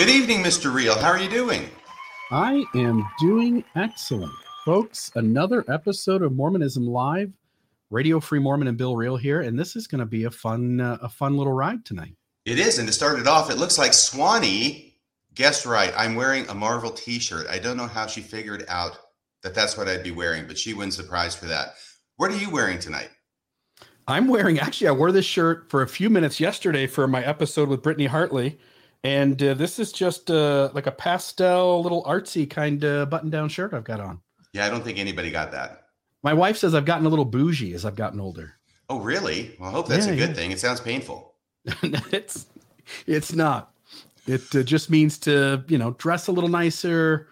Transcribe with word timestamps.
Good 0.00 0.08
evening, 0.08 0.42
Mr. 0.42 0.72
Reel. 0.72 0.98
How 0.98 1.10
are 1.10 1.18
you 1.18 1.28
doing? 1.28 1.68
I 2.30 2.64
am 2.74 3.06
doing 3.20 3.62
excellent. 3.76 4.32
Folks, 4.64 5.12
another 5.14 5.62
episode 5.68 6.22
of 6.22 6.32
Mormonism 6.32 6.86
Live. 6.86 7.30
Radio 7.90 8.18
Free 8.18 8.38
Mormon 8.38 8.68
and 8.68 8.78
Bill 8.78 8.96
Reel 8.96 9.18
here, 9.18 9.42
and 9.42 9.58
this 9.58 9.76
is 9.76 9.86
going 9.86 9.98
to 9.98 10.06
be 10.06 10.24
a 10.24 10.30
fun 10.30 10.80
uh, 10.80 10.96
a 11.02 11.08
fun 11.10 11.36
little 11.36 11.52
ride 11.52 11.84
tonight. 11.84 12.14
It 12.46 12.58
is, 12.58 12.78
and 12.78 12.88
to 12.88 12.94
start 12.94 13.18
it 13.18 13.26
off, 13.26 13.50
it 13.50 13.58
looks 13.58 13.76
like 13.76 13.92
Swanee 13.92 14.96
guessed 15.34 15.66
right. 15.66 15.92
I'm 15.94 16.14
wearing 16.14 16.48
a 16.48 16.54
Marvel 16.54 16.92
T-shirt. 16.92 17.46
I 17.50 17.58
don't 17.58 17.76
know 17.76 17.86
how 17.86 18.06
she 18.06 18.22
figured 18.22 18.64
out 18.68 18.96
that 19.42 19.54
that's 19.54 19.76
what 19.76 19.86
I'd 19.86 20.02
be 20.02 20.12
wearing, 20.12 20.46
but 20.46 20.56
she 20.56 20.72
wins 20.72 20.96
the 20.96 21.02
prize 21.02 21.36
for 21.36 21.44
that. 21.44 21.74
What 22.16 22.30
are 22.30 22.38
you 22.38 22.48
wearing 22.48 22.78
tonight? 22.78 23.10
I'm 24.08 24.28
wearing 24.28 24.60
actually 24.60 24.88
I 24.88 24.92
wore 24.92 25.12
this 25.12 25.26
shirt 25.26 25.68
for 25.68 25.82
a 25.82 25.88
few 25.88 26.08
minutes 26.08 26.40
yesterday 26.40 26.86
for 26.86 27.06
my 27.06 27.22
episode 27.22 27.68
with 27.68 27.82
Brittany 27.82 28.06
Hartley, 28.06 28.58
and 29.04 29.42
uh, 29.42 29.54
this 29.54 29.78
is 29.78 29.92
just 29.92 30.30
uh, 30.30 30.70
like 30.74 30.86
a 30.86 30.92
pastel 30.92 31.82
little 31.82 32.02
artsy 32.04 32.48
kind 32.48 32.84
of 32.84 33.10
button 33.10 33.30
down 33.30 33.48
shirt 33.48 33.72
I've 33.74 33.84
got 33.84 34.00
on. 34.00 34.20
Yeah, 34.52 34.66
I 34.66 34.70
don't 34.70 34.82
think 34.84 34.98
anybody 34.98 35.30
got 35.30 35.52
that. 35.52 35.86
My 36.22 36.34
wife 36.34 36.56
says 36.58 36.74
I've 36.74 36.84
gotten 36.84 37.06
a 37.06 37.08
little 37.08 37.24
bougie 37.24 37.72
as 37.72 37.84
I've 37.84 37.96
gotten 37.96 38.20
older. 38.20 38.54
Oh, 38.88 38.98
really? 39.00 39.56
Well, 39.58 39.68
I 39.68 39.72
hope 39.72 39.88
that's 39.88 40.06
Yeah, 40.06 40.12
a 40.12 40.16
good 40.16 40.28
yeah. 40.30 40.34
thing. 40.34 40.50
It 40.50 40.58
sounds 40.60 40.80
painful. 40.80 41.34
it's 42.12 42.46
it's 43.06 43.32
not. 43.32 43.72
It 44.26 44.42
uh, 44.54 44.62
just 44.62 44.90
means 44.90 45.16
to 45.18 45.64
you 45.68 45.78
know 45.78 45.92
dress 45.92 46.26
a 46.26 46.32
little 46.32 46.50
nicer, 46.50 47.28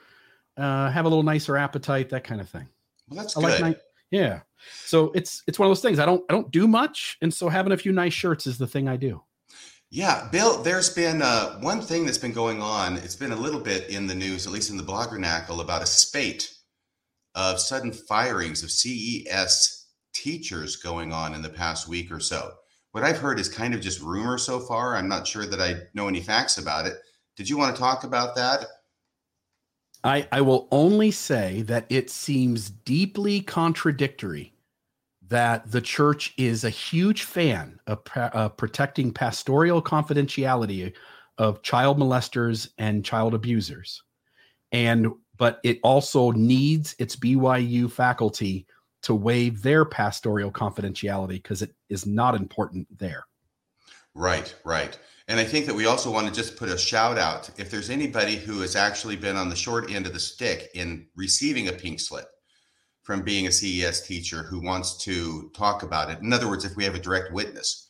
uh, 0.56 0.90
have 0.90 1.04
a 1.04 1.08
little 1.08 1.22
nicer 1.24 1.56
appetite, 1.56 2.08
that 2.10 2.24
kind 2.24 2.40
of 2.40 2.48
thing. 2.48 2.66
Well, 3.08 3.18
that's 3.22 3.36
I 3.36 3.40
good. 3.42 3.60
like. 3.60 3.80
Yeah. 4.10 4.40
So 4.84 5.10
it's 5.14 5.42
it's 5.46 5.58
one 5.58 5.66
of 5.66 5.70
those 5.70 5.82
things. 5.82 5.98
I 5.98 6.06
don't 6.06 6.24
I 6.30 6.32
don't 6.32 6.50
do 6.50 6.66
much, 6.68 7.18
and 7.20 7.32
so 7.32 7.48
having 7.48 7.72
a 7.72 7.76
few 7.76 7.92
nice 7.92 8.12
shirts 8.14 8.46
is 8.46 8.56
the 8.58 8.66
thing 8.66 8.88
I 8.88 8.96
do. 8.96 9.22
Yeah, 9.90 10.28
Bill, 10.30 10.62
there's 10.62 10.90
been 10.90 11.22
uh, 11.22 11.58
one 11.60 11.80
thing 11.80 12.04
that's 12.04 12.18
been 12.18 12.32
going 12.32 12.60
on. 12.60 12.98
It's 12.98 13.16
been 13.16 13.32
a 13.32 13.36
little 13.36 13.60
bit 13.60 13.88
in 13.88 14.06
the 14.06 14.14
news, 14.14 14.46
at 14.46 14.52
least 14.52 14.70
in 14.70 14.76
the 14.76 14.82
bloggernacle, 14.82 15.60
about 15.60 15.82
a 15.82 15.86
spate 15.86 16.54
of 17.34 17.58
sudden 17.58 17.92
firings 17.92 18.62
of 18.62 18.70
CES 18.70 19.86
teachers 20.12 20.76
going 20.76 21.12
on 21.12 21.34
in 21.34 21.40
the 21.40 21.48
past 21.48 21.88
week 21.88 22.12
or 22.12 22.20
so. 22.20 22.52
What 22.92 23.04
I've 23.04 23.18
heard 23.18 23.40
is 23.40 23.48
kind 23.48 23.74
of 23.74 23.80
just 23.80 24.02
rumor 24.02 24.36
so 24.36 24.60
far. 24.60 24.94
I'm 24.94 25.08
not 25.08 25.26
sure 25.26 25.46
that 25.46 25.60
I 25.60 25.76
know 25.94 26.08
any 26.08 26.20
facts 26.20 26.58
about 26.58 26.86
it. 26.86 26.98
Did 27.36 27.48
you 27.48 27.56
want 27.56 27.74
to 27.74 27.80
talk 27.80 28.04
about 28.04 28.34
that? 28.36 28.66
I 30.04 30.28
I 30.30 30.40
will 30.42 30.68
only 30.70 31.10
say 31.10 31.62
that 31.62 31.86
it 31.88 32.10
seems 32.10 32.70
deeply 32.70 33.40
contradictory 33.40 34.52
that 35.28 35.70
the 35.70 35.80
church 35.80 36.34
is 36.36 36.64
a 36.64 36.70
huge 36.70 37.22
fan 37.22 37.78
of 37.86 38.00
uh, 38.16 38.48
protecting 38.50 39.12
pastoral 39.12 39.82
confidentiality 39.82 40.92
of 41.36 41.62
child 41.62 41.98
molesters 41.98 42.68
and 42.78 43.04
child 43.04 43.34
abusers 43.34 44.02
and 44.72 45.08
but 45.36 45.60
it 45.62 45.78
also 45.82 46.32
needs 46.32 46.96
its 46.98 47.14
BYU 47.16 47.90
faculty 47.90 48.66
to 49.02 49.14
waive 49.14 49.62
their 49.62 49.84
pastoral 49.84 50.50
confidentiality 50.50 51.28
because 51.28 51.62
it 51.62 51.72
is 51.88 52.06
not 52.06 52.34
important 52.34 52.86
there. 52.98 53.24
Right, 54.14 54.52
right. 54.64 54.98
And 55.28 55.38
I 55.38 55.44
think 55.44 55.66
that 55.66 55.74
we 55.74 55.86
also 55.86 56.10
want 56.10 56.26
to 56.26 56.32
just 56.32 56.56
put 56.56 56.68
a 56.68 56.76
shout 56.76 57.18
out 57.18 57.50
if 57.56 57.70
there's 57.70 57.90
anybody 57.90 58.34
who 58.34 58.60
has 58.62 58.74
actually 58.74 59.14
been 59.14 59.36
on 59.36 59.48
the 59.48 59.54
short 59.54 59.92
end 59.92 60.06
of 60.06 60.12
the 60.12 60.18
stick 60.18 60.70
in 60.74 61.06
receiving 61.14 61.68
a 61.68 61.72
pink 61.72 62.00
slip 62.00 62.28
from 63.08 63.22
being 63.22 63.46
a 63.46 63.50
CES 63.50 64.02
teacher 64.06 64.42
who 64.42 64.60
wants 64.60 64.98
to 64.98 65.50
talk 65.54 65.82
about 65.82 66.10
it. 66.10 66.18
In 66.20 66.30
other 66.30 66.46
words, 66.46 66.66
if 66.66 66.76
we 66.76 66.84
have 66.84 66.94
a 66.94 66.98
direct 66.98 67.32
witness, 67.32 67.88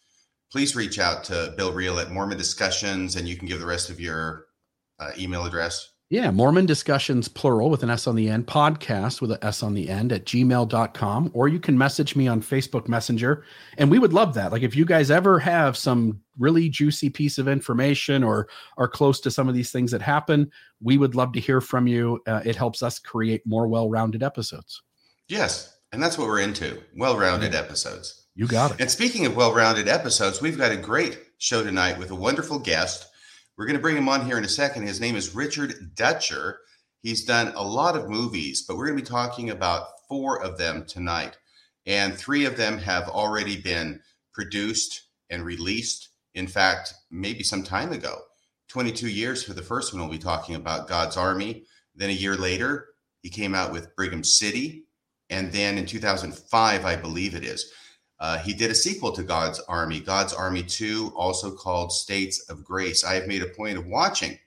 please 0.52 0.76
reach 0.76 1.00
out 1.00 1.24
to 1.24 1.54
Bill 1.56 1.72
Reel 1.72 1.98
at 1.98 2.12
Mormon 2.12 2.38
Discussions 2.38 3.16
and 3.16 3.26
you 3.26 3.36
can 3.36 3.48
give 3.48 3.58
the 3.58 3.66
rest 3.66 3.90
of 3.90 3.98
your 3.98 4.46
uh, 5.00 5.10
email 5.18 5.44
address. 5.44 5.90
Yeah, 6.08 6.30
Mormon 6.30 6.66
discussions, 6.66 7.26
plural 7.26 7.68
with 7.68 7.82
an 7.82 7.90
S 7.90 8.06
on 8.06 8.14
the 8.14 8.28
end, 8.28 8.46
podcast 8.46 9.20
with 9.20 9.32
an 9.32 9.38
S 9.42 9.64
on 9.64 9.74
the 9.74 9.88
end 9.88 10.12
at 10.12 10.24
gmail.com, 10.24 11.32
or 11.34 11.48
you 11.48 11.58
can 11.58 11.76
message 11.76 12.14
me 12.14 12.28
on 12.28 12.40
Facebook 12.40 12.86
Messenger. 12.86 13.42
And 13.76 13.90
we 13.90 13.98
would 13.98 14.12
love 14.12 14.34
that. 14.34 14.52
Like 14.52 14.62
if 14.62 14.76
you 14.76 14.84
guys 14.84 15.10
ever 15.10 15.40
have 15.40 15.76
some 15.76 16.20
really 16.38 16.68
juicy 16.68 17.10
piece 17.10 17.38
of 17.38 17.48
information 17.48 18.22
or 18.22 18.48
are 18.76 18.86
close 18.86 19.18
to 19.22 19.32
some 19.32 19.48
of 19.48 19.56
these 19.56 19.72
things 19.72 19.90
that 19.90 20.00
happen, 20.00 20.48
we 20.80 20.96
would 20.96 21.16
love 21.16 21.32
to 21.32 21.40
hear 21.40 21.60
from 21.60 21.88
you. 21.88 22.20
Uh, 22.24 22.40
it 22.44 22.54
helps 22.54 22.84
us 22.84 23.00
create 23.00 23.42
more 23.44 23.66
well 23.66 23.90
rounded 23.90 24.22
episodes. 24.22 24.80
Yes, 25.28 25.76
and 25.92 26.02
that's 26.02 26.16
what 26.16 26.26
we're 26.26 26.40
into 26.40 26.82
well 26.96 27.18
rounded 27.18 27.54
episodes. 27.54 28.26
You 28.34 28.46
got 28.46 28.72
it. 28.72 28.80
And 28.80 28.90
speaking 28.90 29.26
of 29.26 29.36
well 29.36 29.54
rounded 29.54 29.88
episodes, 29.88 30.40
we've 30.40 30.58
got 30.58 30.72
a 30.72 30.76
great 30.76 31.18
show 31.38 31.62
tonight 31.62 31.98
with 31.98 32.10
a 32.10 32.14
wonderful 32.14 32.58
guest. 32.58 33.06
We're 33.56 33.66
going 33.66 33.76
to 33.76 33.82
bring 33.82 33.96
him 33.96 34.08
on 34.08 34.24
here 34.24 34.38
in 34.38 34.44
a 34.44 34.48
second. 34.48 34.86
His 34.86 35.00
name 35.00 35.16
is 35.16 35.34
Richard 35.34 35.94
Dutcher. 35.94 36.60
He's 37.02 37.24
done 37.24 37.52
a 37.54 37.62
lot 37.62 37.96
of 37.96 38.08
movies, 38.08 38.62
but 38.62 38.76
we're 38.76 38.86
going 38.86 38.98
to 38.98 39.02
be 39.02 39.08
talking 39.08 39.50
about 39.50 39.88
four 40.08 40.42
of 40.42 40.58
them 40.58 40.84
tonight. 40.86 41.36
And 41.86 42.16
three 42.16 42.44
of 42.44 42.56
them 42.56 42.78
have 42.78 43.08
already 43.08 43.60
been 43.60 44.00
produced 44.32 45.08
and 45.30 45.44
released. 45.44 46.10
In 46.34 46.46
fact, 46.46 46.94
maybe 47.10 47.42
some 47.42 47.62
time 47.62 47.92
ago. 47.92 48.18
22 48.68 49.08
years 49.08 49.42
for 49.42 49.54
the 49.54 49.62
first 49.62 49.92
one, 49.92 50.02
we'll 50.02 50.10
be 50.10 50.18
talking 50.18 50.54
about 50.54 50.88
God's 50.88 51.16
Army. 51.16 51.64
Then 51.94 52.10
a 52.10 52.12
year 52.12 52.36
later, 52.36 52.88
he 53.22 53.30
came 53.30 53.54
out 53.54 53.72
with 53.72 53.94
Brigham 53.96 54.22
City. 54.22 54.84
And 55.30 55.52
then 55.52 55.78
in 55.78 55.86
2005, 55.86 56.84
I 56.84 56.96
believe 56.96 57.34
it 57.34 57.44
is, 57.44 57.70
uh, 58.20 58.38
he 58.38 58.52
did 58.52 58.70
a 58.70 58.74
sequel 58.74 59.12
to 59.12 59.22
God's 59.22 59.60
Army, 59.60 60.00
God's 60.00 60.32
Army 60.32 60.62
2, 60.62 61.12
also 61.16 61.54
called 61.54 61.92
States 61.92 62.40
of 62.48 62.64
Grace. 62.64 63.04
I 63.04 63.14
have 63.14 63.28
made 63.28 63.42
a 63.42 63.48
point 63.48 63.78
of 63.78 63.86
watching 63.86 64.38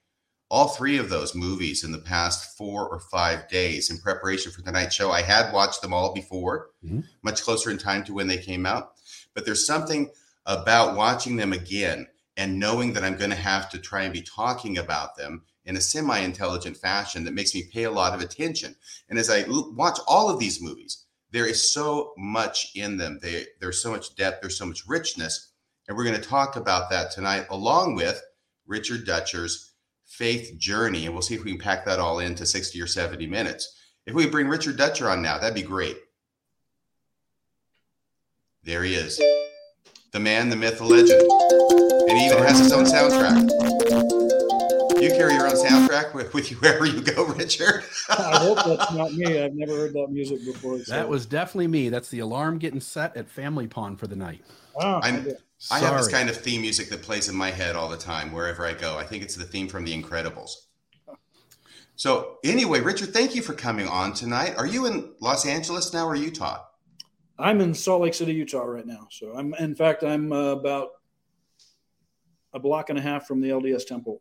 all 0.49 0.67
three 0.67 0.97
of 0.97 1.09
those 1.09 1.33
movies 1.33 1.85
in 1.85 1.93
the 1.93 1.97
past 1.97 2.57
four 2.57 2.89
or 2.89 2.99
five 2.99 3.47
days 3.47 3.89
in 3.89 3.97
preparation 3.97 4.51
for 4.51 4.61
tonight's 4.61 4.93
show. 4.93 5.09
I 5.09 5.21
had 5.21 5.53
watched 5.53 5.81
them 5.81 5.93
all 5.93 6.13
before, 6.13 6.71
Mhm. 6.85 7.05
much 7.23 7.41
closer 7.41 7.71
in 7.71 7.77
time 7.77 8.03
to 8.03 8.13
when 8.13 8.27
they 8.27 8.37
came 8.37 8.65
out. 8.65 8.91
But 9.33 9.45
there's 9.45 9.65
something 9.65 10.11
about 10.45 10.97
watching 10.97 11.37
them 11.37 11.53
again 11.53 12.07
and 12.35 12.59
knowing 12.59 12.91
that 12.93 13.03
I'm 13.05 13.15
going 13.15 13.29
to 13.29 13.35
have 13.37 13.69
to 13.69 13.77
try 13.77 14.01
and 14.03 14.11
be 14.11 14.23
talking 14.23 14.77
about 14.77 15.15
them 15.15 15.43
in 15.65 15.77
a 15.77 15.81
semi 15.81 16.19
intelligent 16.19 16.77
fashion 16.77 17.23
that 17.23 17.33
makes 17.33 17.53
me 17.53 17.69
pay 17.71 17.83
a 17.83 17.91
lot 17.91 18.13
of 18.13 18.21
attention. 18.21 18.75
And 19.09 19.19
as 19.19 19.29
I 19.29 19.41
l- 19.41 19.73
watch 19.75 19.99
all 20.07 20.29
of 20.29 20.39
these 20.39 20.61
movies, 20.61 21.05
there 21.31 21.45
is 21.45 21.71
so 21.71 22.13
much 22.17 22.71
in 22.75 22.97
them. 22.97 23.19
They, 23.21 23.45
there's 23.59 23.81
so 23.81 23.91
much 23.91 24.15
depth, 24.15 24.41
there's 24.41 24.57
so 24.57 24.65
much 24.65 24.87
richness. 24.87 25.51
And 25.87 25.97
we're 25.97 26.03
going 26.03 26.19
to 26.19 26.27
talk 26.27 26.55
about 26.55 26.89
that 26.89 27.11
tonight, 27.11 27.47
along 27.49 27.95
with 27.95 28.21
Richard 28.65 29.05
Dutcher's 29.05 29.71
faith 30.05 30.57
journey. 30.57 31.05
And 31.05 31.13
we'll 31.13 31.21
see 31.21 31.35
if 31.35 31.43
we 31.43 31.51
can 31.51 31.59
pack 31.59 31.85
that 31.85 31.99
all 31.99 32.19
into 32.19 32.45
60 32.45 32.81
or 32.81 32.87
70 32.87 33.27
minutes. 33.27 33.77
If 34.05 34.13
we 34.13 34.27
bring 34.27 34.47
Richard 34.47 34.77
Dutcher 34.77 35.09
on 35.09 35.21
now, 35.21 35.37
that'd 35.37 35.55
be 35.55 35.61
great. 35.61 35.97
There 38.63 38.83
he 38.83 38.93
is. 38.93 39.19
The 40.11 40.19
man, 40.19 40.49
the 40.49 40.55
myth, 40.55 40.77
the 40.77 40.85
legend. 40.85 41.21
And 42.09 42.17
he 42.17 42.27
even 42.27 42.43
has 42.43 42.59
his 42.59 42.73
own 42.73 42.85
soundtrack. 42.85 43.80
You 45.01 45.09
carry 45.09 45.33
your 45.33 45.47
own 45.47 45.55
soundtrack 45.55 46.13
with, 46.13 46.33
with 46.33 46.51
you 46.51 46.57
wherever 46.57 46.85
you 46.85 47.01
go, 47.01 47.25
Richard. 47.37 47.83
I 48.09 48.37
hope 48.37 48.57
that's 48.65 48.91
not 48.93 49.13
me. 49.13 49.41
I've 49.43 49.53
never 49.53 49.75
heard 49.75 49.93
that 49.93 50.07
music 50.09 50.45
before. 50.45 50.79
so- 50.79 50.91
That 50.93 51.09
was 51.09 51.25
definitely 51.25 51.67
me. 51.67 51.89
That's 51.89 52.09
the 52.09 52.19
alarm 52.19 52.57
getting 52.59 52.79
set 52.79 53.15
at 53.17 53.27
Family 53.29 53.67
Pond 53.67 53.99
for 53.99 54.07
the 54.07 54.15
night. 54.15 54.41
Ah, 54.79 54.99
I'm- 55.03 55.27
I 55.69 55.77
have 55.79 55.95
this 55.97 56.07
kind 56.07 56.27
of 56.27 56.35
theme 56.37 56.61
music 56.61 56.89
that 56.89 57.03
plays 57.03 57.29
in 57.29 57.35
my 57.35 57.51
head 57.51 57.75
all 57.75 57.87
the 57.87 57.97
time 57.97 58.31
wherever 58.31 58.65
I 58.65 58.73
go. 58.73 58.97
I 58.97 59.03
think 59.05 59.21
it's 59.21 59.35
the 59.35 59.43
theme 59.43 59.67
from 59.67 59.85
The 59.85 59.93
Incredibles. 60.01 60.49
So, 61.95 62.37
anyway, 62.43 62.79
Richard, 62.81 63.13
thank 63.13 63.35
you 63.35 63.43
for 63.43 63.53
coming 63.53 63.87
on 63.87 64.13
tonight. 64.13 64.55
Are 64.57 64.65
you 64.65 64.87
in 64.87 65.13
Los 65.19 65.45
Angeles 65.45 65.93
now 65.93 66.07
or 66.07 66.15
Utah? 66.15 66.63
I'm 67.37 67.61
in 67.61 67.75
Salt 67.75 68.01
Lake 68.01 68.15
City, 68.15 68.33
Utah, 68.33 68.63
right 68.63 68.87
now. 68.87 69.07
So 69.11 69.33
I'm, 69.37 69.53
in 69.55 69.75
fact, 69.75 70.03
I'm 70.03 70.33
uh, 70.33 70.53
about 70.53 70.89
a 72.53 72.59
block 72.59 72.89
and 72.89 72.97
a 72.97 73.01
half 73.01 73.27
from 73.27 73.39
the 73.39 73.49
LDS 73.49 73.85
temple, 73.85 74.19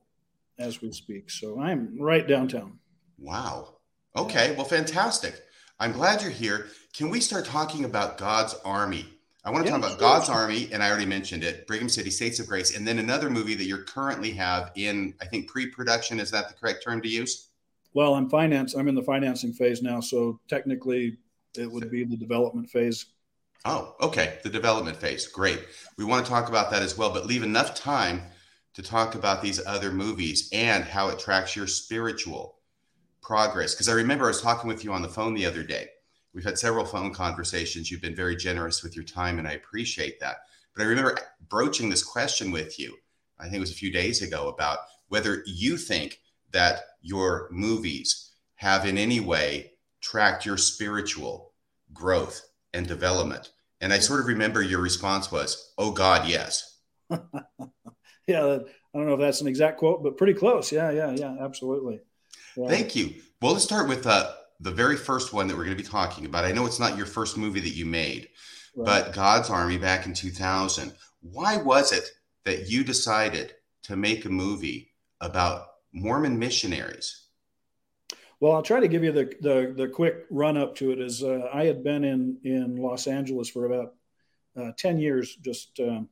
as 0.60 0.80
we 0.82 0.92
speak. 0.92 1.30
So 1.30 1.58
I'm 1.58 1.96
right 1.98 2.26
downtown. 2.26 2.78
Wow. 3.18 3.78
Okay. 4.16 4.54
Well, 4.54 4.64
fantastic. 4.66 5.40
I'm 5.80 5.92
glad 5.92 6.22
you're 6.22 6.30
here. 6.30 6.66
Can 6.92 7.08
we 7.10 7.20
start 7.20 7.46
talking 7.46 7.84
about 7.84 8.18
God's 8.18 8.54
Army? 8.64 9.06
I 9.42 9.50
want 9.50 9.64
to 9.64 9.70
Yeah, 9.70 9.78
talk 9.78 9.86
about 9.86 9.98
sure. 9.98 10.00
God's 10.00 10.28
Army, 10.28 10.68
and 10.70 10.82
I 10.82 10.88
already 10.90 11.06
mentioned 11.06 11.42
it, 11.42 11.66
Brigham 11.66 11.88
City 11.88 12.10
States 12.10 12.38
of 12.40 12.46
Grace, 12.46 12.76
and 12.76 12.86
then 12.86 12.98
another 12.98 13.30
movie 13.30 13.54
that 13.54 13.64
you're 13.64 13.84
currently 13.84 14.32
have 14.32 14.70
in, 14.74 15.14
I 15.22 15.24
think, 15.24 15.48
pre-production. 15.48 16.20
Is 16.20 16.30
that 16.32 16.48
the 16.48 16.54
correct 16.54 16.84
term 16.84 17.00
to 17.00 17.08
use? 17.08 17.48
Well, 17.94 18.14
I'm 18.14 18.28
finance. 18.28 18.74
I'm 18.74 18.86
in 18.86 18.94
the 18.94 19.02
financing 19.02 19.54
phase 19.54 19.80
now, 19.80 20.00
so 20.00 20.38
technically 20.46 21.16
it 21.56 21.70
would 21.70 21.90
be 21.90 22.04
the 22.04 22.18
development 22.18 22.68
phase. 22.68 23.06
Oh, 23.64 23.96
okay. 24.02 24.38
The 24.42 24.50
development 24.50 24.98
phase. 24.98 25.26
Great. 25.26 25.60
We 25.96 26.04
want 26.04 26.24
to 26.24 26.30
talk 26.30 26.50
about 26.50 26.70
that 26.70 26.82
as 26.82 26.98
well, 26.98 27.10
but 27.10 27.26
leave 27.26 27.42
enough 27.42 27.74
time 27.74 28.22
to 28.80 28.88
talk 28.88 29.14
about 29.14 29.42
these 29.42 29.64
other 29.66 29.92
movies 29.92 30.48
and 30.52 30.84
how 30.84 31.08
it 31.08 31.18
tracks 31.18 31.54
your 31.54 31.66
spiritual 31.66 32.56
progress. 33.20 33.74
Because 33.74 33.88
I 33.88 33.94
remember 33.94 34.24
I 34.24 34.28
was 34.28 34.40
talking 34.40 34.68
with 34.68 34.84
you 34.84 34.92
on 34.92 35.02
the 35.02 35.08
phone 35.08 35.34
the 35.34 35.46
other 35.46 35.62
day. 35.62 35.88
We've 36.32 36.44
had 36.44 36.58
several 36.58 36.84
phone 36.84 37.12
conversations. 37.12 37.90
You've 37.90 38.00
been 38.00 38.14
very 38.14 38.36
generous 38.36 38.82
with 38.82 38.96
your 38.96 39.04
time, 39.04 39.38
and 39.38 39.46
I 39.46 39.52
appreciate 39.52 40.18
that. 40.20 40.38
But 40.74 40.84
I 40.84 40.86
remember 40.86 41.18
broaching 41.48 41.90
this 41.90 42.02
question 42.02 42.50
with 42.50 42.78
you, 42.78 42.96
I 43.38 43.44
think 43.44 43.56
it 43.56 43.60
was 43.60 43.72
a 43.72 43.74
few 43.74 43.92
days 43.92 44.22
ago, 44.22 44.48
about 44.48 44.78
whether 45.08 45.42
you 45.46 45.76
think 45.76 46.20
that 46.52 46.82
your 47.02 47.48
movies 47.50 48.32
have 48.54 48.86
in 48.86 48.96
any 48.96 49.20
way 49.20 49.72
tracked 50.00 50.46
your 50.46 50.56
spiritual 50.56 51.52
growth 51.92 52.42
and 52.72 52.86
development. 52.86 53.50
And 53.80 53.92
I 53.92 53.98
sort 53.98 54.20
of 54.20 54.26
remember 54.26 54.62
your 54.62 54.80
response 54.80 55.32
was, 55.32 55.72
"Oh 55.76 55.90
God, 55.90 56.28
yes." 56.28 56.78
Yeah, 58.30 58.44
I 58.94 58.98
don't 58.98 59.06
know 59.06 59.14
if 59.14 59.20
that's 59.20 59.40
an 59.40 59.48
exact 59.48 59.78
quote, 59.78 60.02
but 60.04 60.16
pretty 60.16 60.34
close. 60.34 60.70
Yeah, 60.70 60.90
yeah, 60.92 61.10
yeah, 61.10 61.36
absolutely. 61.40 62.00
Yeah. 62.56 62.68
Thank 62.68 62.94
you. 62.94 63.14
Well, 63.42 63.52
let's 63.52 63.64
start 63.64 63.88
with 63.88 64.06
uh, 64.06 64.32
the 64.60 64.70
very 64.70 64.96
first 64.96 65.32
one 65.32 65.48
that 65.48 65.56
we're 65.56 65.64
going 65.64 65.76
to 65.76 65.82
be 65.82 65.88
talking 65.88 66.26
about. 66.26 66.44
I 66.44 66.52
know 66.52 66.64
it's 66.66 66.78
not 66.78 66.96
your 66.96 67.06
first 67.06 67.36
movie 67.36 67.60
that 67.60 67.74
you 67.74 67.86
made, 67.86 68.28
Right. 68.76 68.86
but 68.86 69.12
God's 69.12 69.50
Army 69.50 69.78
back 69.78 70.06
in 70.06 70.14
2000. 70.14 70.92
Why 71.22 71.56
was 71.56 71.90
it 71.92 72.08
that 72.44 72.68
you 72.70 72.84
decided 72.84 73.54
to 73.84 73.96
make 73.96 74.24
a 74.24 74.30
movie 74.30 74.92
about 75.20 75.66
Mormon 75.92 76.38
missionaries? 76.38 77.26
Well, 78.38 78.52
I'll 78.52 78.62
try 78.62 78.78
to 78.80 78.88
give 78.88 79.02
you 79.02 79.12
the 79.12 79.32
the, 79.40 79.74
the 79.76 79.88
quick 79.88 80.24
run 80.30 80.56
up 80.56 80.76
to 80.76 80.92
it. 80.92 81.00
Is 81.00 81.22
uh, 81.22 81.48
I 81.52 81.64
had 81.64 81.82
been 81.82 82.04
in 82.04 82.38
in 82.44 82.76
Los 82.76 83.06
Angeles 83.06 83.50
for 83.50 83.66
about 83.66 83.94
uh, 84.56 84.70
ten 84.78 84.98
years, 84.98 85.36
just 85.36 85.78
um, 85.80 86.08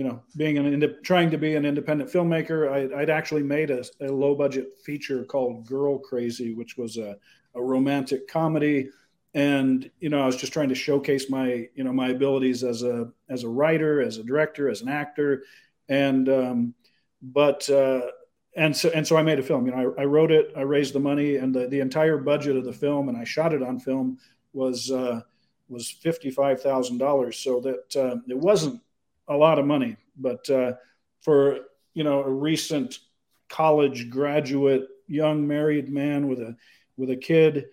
you 0.00 0.08
know, 0.08 0.22
being 0.34 0.56
an 0.56 0.96
trying 1.02 1.30
to 1.30 1.36
be 1.36 1.56
an 1.56 1.66
independent 1.66 2.10
filmmaker. 2.10 2.72
I, 2.72 3.02
I'd 3.02 3.10
actually 3.10 3.42
made 3.42 3.70
a, 3.70 3.84
a 4.00 4.08
low 4.08 4.34
budget 4.34 4.80
feature 4.82 5.24
called 5.26 5.66
Girl 5.66 5.98
Crazy, 5.98 6.54
which 6.54 6.78
was 6.78 6.96
a, 6.96 7.18
a 7.54 7.62
romantic 7.62 8.26
comedy, 8.26 8.88
and 9.34 9.90
you 10.00 10.08
know, 10.08 10.22
I 10.22 10.24
was 10.24 10.36
just 10.36 10.54
trying 10.54 10.70
to 10.70 10.74
showcase 10.74 11.28
my 11.28 11.68
you 11.74 11.84
know 11.84 11.92
my 11.92 12.08
abilities 12.08 12.64
as 12.64 12.82
a 12.82 13.10
as 13.28 13.44
a 13.44 13.48
writer, 13.50 14.00
as 14.00 14.16
a 14.16 14.24
director, 14.24 14.70
as 14.70 14.80
an 14.80 14.88
actor, 14.88 15.44
and 15.90 16.30
um, 16.30 16.74
but. 17.20 17.68
Uh, 17.68 18.00
and 18.56 18.76
so 18.76 18.90
and 18.90 19.06
so 19.06 19.16
I 19.16 19.22
made 19.22 19.38
a 19.38 19.44
film. 19.44 19.66
You 19.66 19.72
know, 19.72 19.94
I, 19.96 20.02
I 20.02 20.04
wrote 20.06 20.32
it, 20.32 20.52
I 20.56 20.62
raised 20.62 20.92
the 20.92 20.98
money, 20.98 21.36
and 21.36 21.54
the, 21.54 21.68
the 21.68 21.78
entire 21.78 22.16
budget 22.16 22.56
of 22.56 22.64
the 22.64 22.72
film, 22.72 23.08
and 23.08 23.16
I 23.16 23.22
shot 23.22 23.52
it 23.52 23.62
on 23.62 23.78
film 23.78 24.18
was 24.52 24.90
uh, 24.90 25.20
was 25.68 25.88
fifty 25.88 26.32
five 26.32 26.60
thousand 26.60 26.98
dollars. 26.98 27.36
So 27.38 27.60
that 27.60 27.94
uh, 27.96 28.16
it 28.26 28.36
wasn't 28.36 28.82
a 29.30 29.36
lot 29.36 29.58
of 29.58 29.64
money, 29.64 29.96
but 30.16 30.48
uh, 30.50 30.72
for 31.22 31.60
you 31.94 32.04
know 32.04 32.22
a 32.22 32.30
recent 32.30 32.98
college 33.48 34.10
graduate, 34.10 34.86
young 35.06 35.46
married 35.46 35.88
man 35.88 36.28
with 36.28 36.40
a 36.40 36.56
with 36.96 37.10
a 37.10 37.16
kid, 37.16 37.66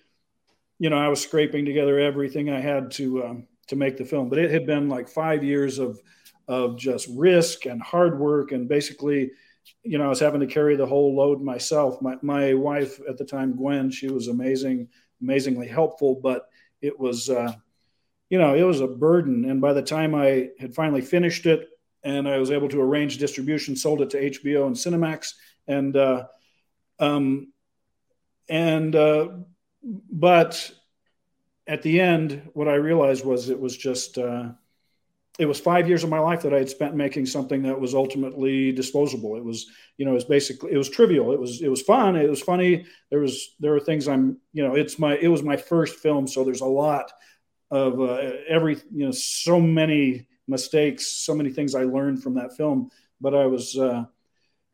you 0.79 0.89
know, 0.89 0.97
I 0.97 1.09
was 1.09 1.21
scraping 1.21 1.65
together 1.65 1.99
everything 1.99 2.49
I 2.49 2.61
had 2.61 2.91
to 2.91 3.25
um, 3.25 3.47
to 3.67 3.75
make 3.75 3.97
the 3.97 4.05
film. 4.05 4.29
But 4.29 4.39
it 4.39 4.51
had 4.51 4.65
been 4.65 4.87
like 4.87 5.09
five 5.09 5.43
years 5.43 5.79
of 5.79 5.99
of 6.47 6.77
just 6.77 7.09
risk 7.09 7.65
and 7.65 7.81
hard 7.81 8.17
work, 8.17 8.53
and 8.53 8.69
basically 8.69 9.31
you 9.83 9.97
know, 9.97 10.05
I 10.05 10.09
was 10.09 10.19
having 10.19 10.39
to 10.41 10.47
carry 10.47 10.75
the 10.75 10.85
whole 10.85 11.15
load 11.15 11.41
myself. 11.41 12.01
My 12.01 12.15
my 12.21 12.53
wife 12.53 12.99
at 13.07 13.17
the 13.17 13.25
time, 13.25 13.55
Gwen, 13.55 13.89
she 13.89 14.07
was 14.07 14.27
amazing, 14.27 14.87
amazingly 15.21 15.67
helpful, 15.67 16.15
but 16.15 16.47
it 16.81 16.97
was, 16.97 17.29
uh, 17.29 17.53
you 18.29 18.37
know, 18.37 18.55
it 18.55 18.63
was 18.63 18.81
a 18.81 18.87
burden. 18.87 19.49
And 19.49 19.61
by 19.61 19.73
the 19.73 19.81
time 19.81 20.13
I 20.13 20.49
had 20.59 20.75
finally 20.75 21.01
finished 21.01 21.45
it, 21.45 21.69
and 22.03 22.27
I 22.27 22.37
was 22.37 22.51
able 22.51 22.69
to 22.69 22.81
arrange 22.81 23.17
distribution, 23.17 23.75
sold 23.75 24.01
it 24.01 24.09
to 24.11 24.29
HBO 24.31 24.67
and 24.67 24.75
Cinemax, 24.75 25.33
and 25.67 25.95
uh, 25.95 26.27
um, 26.99 27.51
and 28.47 28.95
uh, 28.95 29.29
but 29.83 30.71
at 31.65 31.81
the 31.81 31.99
end, 31.99 32.49
what 32.53 32.67
I 32.67 32.75
realized 32.75 33.25
was 33.25 33.49
it 33.49 33.59
was 33.59 33.75
just. 33.75 34.17
Uh, 34.17 34.49
it 35.39 35.45
was 35.45 35.59
five 35.59 35.87
years 35.87 36.03
of 36.03 36.09
my 36.09 36.17
life 36.17 36.41
that 36.41 36.53
I 36.53 36.57
had 36.57 36.69
spent 36.69 36.95
making 36.95 37.27
something 37.27 37.61
that 37.63 37.79
was 37.79 37.93
ultimately 37.93 38.71
disposable. 38.71 39.35
It 39.35 39.43
was, 39.43 39.67
you 39.97 40.03
know, 40.03 40.11
it 40.11 40.15
was 40.15 40.25
basically, 40.25 40.71
it 40.71 40.77
was 40.77 40.89
trivial. 40.89 41.31
It 41.31 41.39
was, 41.39 41.61
it 41.61 41.67
was 41.67 41.83
fun. 41.83 42.15
It 42.15 42.27
was 42.27 42.41
funny. 42.41 42.87
There 43.11 43.19
was, 43.19 43.55
there 43.59 43.71
were 43.71 43.79
things 43.79 44.07
I'm, 44.07 44.39
you 44.53 44.67
know, 44.67 44.73
it's 44.73 44.97
my, 44.97 45.15
it 45.15 45.27
was 45.27 45.43
my 45.43 45.55
first 45.55 45.99
film. 45.99 46.27
So 46.27 46.43
there's 46.43 46.61
a 46.61 46.65
lot 46.65 47.11
of 47.71 47.99
uh, 47.99 48.31
every, 48.47 48.77
you 48.91 49.05
know, 49.05 49.11
so 49.11 49.59
many 49.59 50.27
mistakes, 50.47 51.07
so 51.07 51.35
many 51.35 51.51
things 51.51 51.75
I 51.75 51.83
learned 51.83 52.23
from 52.23 52.35
that 52.35 52.55
film. 52.55 52.89
But 53.19 53.35
I 53.35 53.45
was, 53.45 53.77
uh, 53.77 54.05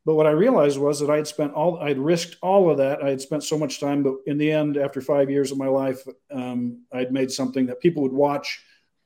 but 0.05 0.15
what 0.15 0.27
I 0.27 0.31
realized 0.31 0.77
was 0.77 0.99
that 0.99 1.09
I 1.09 1.17
had 1.17 1.27
spent 1.27 1.53
all, 1.53 1.79
I'd 1.79 1.97
risked 1.97 2.37
all 2.41 2.69
of 2.69 2.77
that. 2.77 3.01
I 3.01 3.09
had 3.09 3.21
spent 3.21 3.43
so 3.43 3.57
much 3.57 3.79
time, 3.79 4.03
but 4.03 4.15
in 4.25 4.37
the 4.37 4.51
end, 4.51 4.77
after 4.77 5.01
five 5.01 5.29
years 5.29 5.51
of 5.51 5.57
my 5.57 5.67
life, 5.67 6.05
um, 6.31 6.83
I'd 6.91 7.13
made 7.13 7.31
something 7.31 7.67
that 7.67 7.79
people 7.79 8.03
would 8.03 8.13
watch 8.13 8.61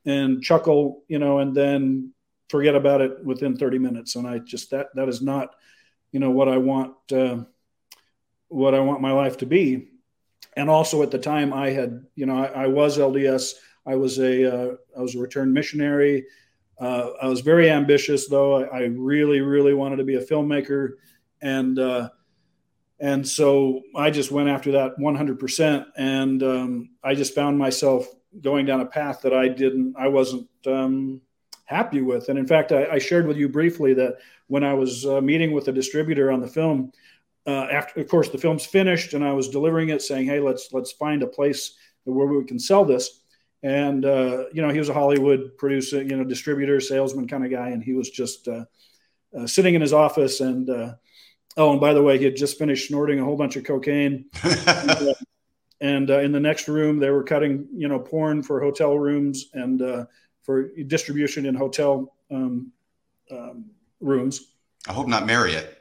and 0.05 0.41
chuckle, 0.41 1.03
you 1.07 1.19
know, 1.19 1.39
and 1.39 1.55
then 1.55 2.13
forget 2.49 2.75
about 2.75 3.01
it 3.01 3.23
within 3.23 3.57
30 3.57 3.77
minutes. 3.77 4.15
And 4.15 4.27
I 4.27 4.39
just 4.39 4.71
that 4.71 4.87
that 4.95 5.07
is 5.09 5.21
not, 5.21 5.53
you 6.11 6.19
know, 6.19 6.31
what 6.31 6.47
I 6.47 6.57
want 6.57 6.95
uh, 7.11 7.43
what 8.47 8.73
I 8.73 8.79
want 8.79 9.01
my 9.01 9.11
life 9.11 9.37
to 9.37 9.45
be. 9.45 9.89
And 10.55 10.69
also 10.69 11.03
at 11.03 11.11
the 11.11 11.19
time, 11.19 11.53
I 11.53 11.69
had, 11.69 12.05
you 12.15 12.25
know, 12.25 12.37
I, 12.37 12.63
I 12.63 12.67
was 12.67 12.97
LDS. 12.97 13.53
I 13.87 13.95
was 13.95 14.19
a 14.19 14.71
uh, 14.71 14.75
I 14.97 15.01
was 15.01 15.15
a 15.15 15.19
returned 15.19 15.53
missionary. 15.53 16.25
Uh, 16.79 17.11
I 17.21 17.27
was 17.27 17.41
very 17.41 17.71
ambitious, 17.71 18.27
though. 18.27 18.63
I, 18.63 18.65
I, 18.65 18.81
really, 18.83 19.41
really 19.41 19.73
wanted 19.73 19.95
to 19.95 20.03
be 20.03 20.15
a 20.15 20.23
filmmaker, 20.23 20.91
and 21.41 21.79
uh, 21.79 22.09
and 22.99 23.27
so 23.27 23.81
I 23.95 24.09
just 24.09 24.31
went 24.31 24.49
after 24.49 24.71
that 24.73 24.97
100%. 24.99 25.85
And 25.97 26.41
um, 26.43 26.89
I 27.03 27.13
just 27.13 27.35
found 27.35 27.57
myself 27.57 28.07
going 28.41 28.65
down 28.65 28.81
a 28.81 28.85
path 28.85 29.21
that 29.21 29.33
I 29.33 29.47
didn't, 29.47 29.95
I 29.97 30.07
wasn't 30.07 30.47
um, 30.65 31.21
happy 31.65 32.01
with. 32.01 32.29
And 32.29 32.39
in 32.39 32.47
fact, 32.47 32.71
I, 32.71 32.85
I, 32.85 32.97
shared 32.97 33.27
with 33.27 33.37
you 33.37 33.49
briefly 33.49 33.93
that 33.95 34.15
when 34.47 34.63
I 34.63 34.73
was 34.73 35.05
uh, 35.05 35.21
meeting 35.21 35.51
with 35.51 35.65
the 35.65 35.71
distributor 35.71 36.31
on 36.31 36.41
the 36.41 36.47
film, 36.47 36.91
uh, 37.45 37.67
after, 37.71 38.01
of 38.01 38.07
course, 38.07 38.29
the 38.29 38.37
film's 38.37 38.65
finished, 38.65 39.13
and 39.13 39.23
I 39.23 39.31
was 39.31 39.47
delivering 39.47 39.89
it, 39.89 40.01
saying, 40.01 40.25
"Hey, 40.25 40.41
let's 40.41 40.73
let's 40.73 40.91
find 40.91 41.23
a 41.23 41.27
place 41.27 41.75
where 42.03 42.27
we 42.27 42.43
can 42.43 42.59
sell 42.59 42.83
this." 42.83 43.21
And 43.63 44.05
uh, 44.05 44.45
you 44.53 44.61
know, 44.61 44.69
he 44.69 44.79
was 44.79 44.89
a 44.89 44.93
Hollywood 44.93 45.57
producer, 45.57 46.01
you 46.01 46.15
know, 46.15 46.23
distributor, 46.23 46.79
salesman 46.79 47.27
kind 47.27 47.43
of 47.43 47.51
guy, 47.51 47.69
and 47.69 47.83
he 47.83 47.93
was 47.93 48.09
just 48.09 48.47
uh, 48.47 48.65
uh, 49.37 49.47
sitting 49.47 49.75
in 49.75 49.81
his 49.81 49.93
office. 49.93 50.41
And 50.41 50.69
uh, 50.69 50.93
oh, 51.57 51.71
and 51.71 51.81
by 51.81 51.93
the 51.93 52.03
way, 52.03 52.17
he 52.17 52.25
had 52.25 52.35
just 52.35 52.57
finished 52.57 52.87
snorting 52.87 53.19
a 53.19 53.23
whole 53.23 53.35
bunch 53.35 53.55
of 53.55 53.63
cocaine. 53.63 54.25
and, 55.81 56.09
uh, 56.09 56.19
in 56.19 56.31
the 56.31 56.39
next 56.39 56.67
room 56.67 56.99
they 56.99 57.09
were 57.09 57.23
cutting 57.23 57.67
you 57.73 57.87
know 57.87 57.99
porn 57.99 58.41
for 58.41 58.59
hotel 58.59 58.97
rooms 58.97 59.49
and 59.53 59.81
uh, 59.81 60.05
for 60.41 60.69
distribution 60.87 61.45
in 61.45 61.53
hotel 61.53 62.15
um, 62.31 62.71
um, 63.29 63.65
rooms 63.99 64.53
i 64.87 64.93
hope 64.93 65.07
not 65.07 65.25
marriott 65.25 65.77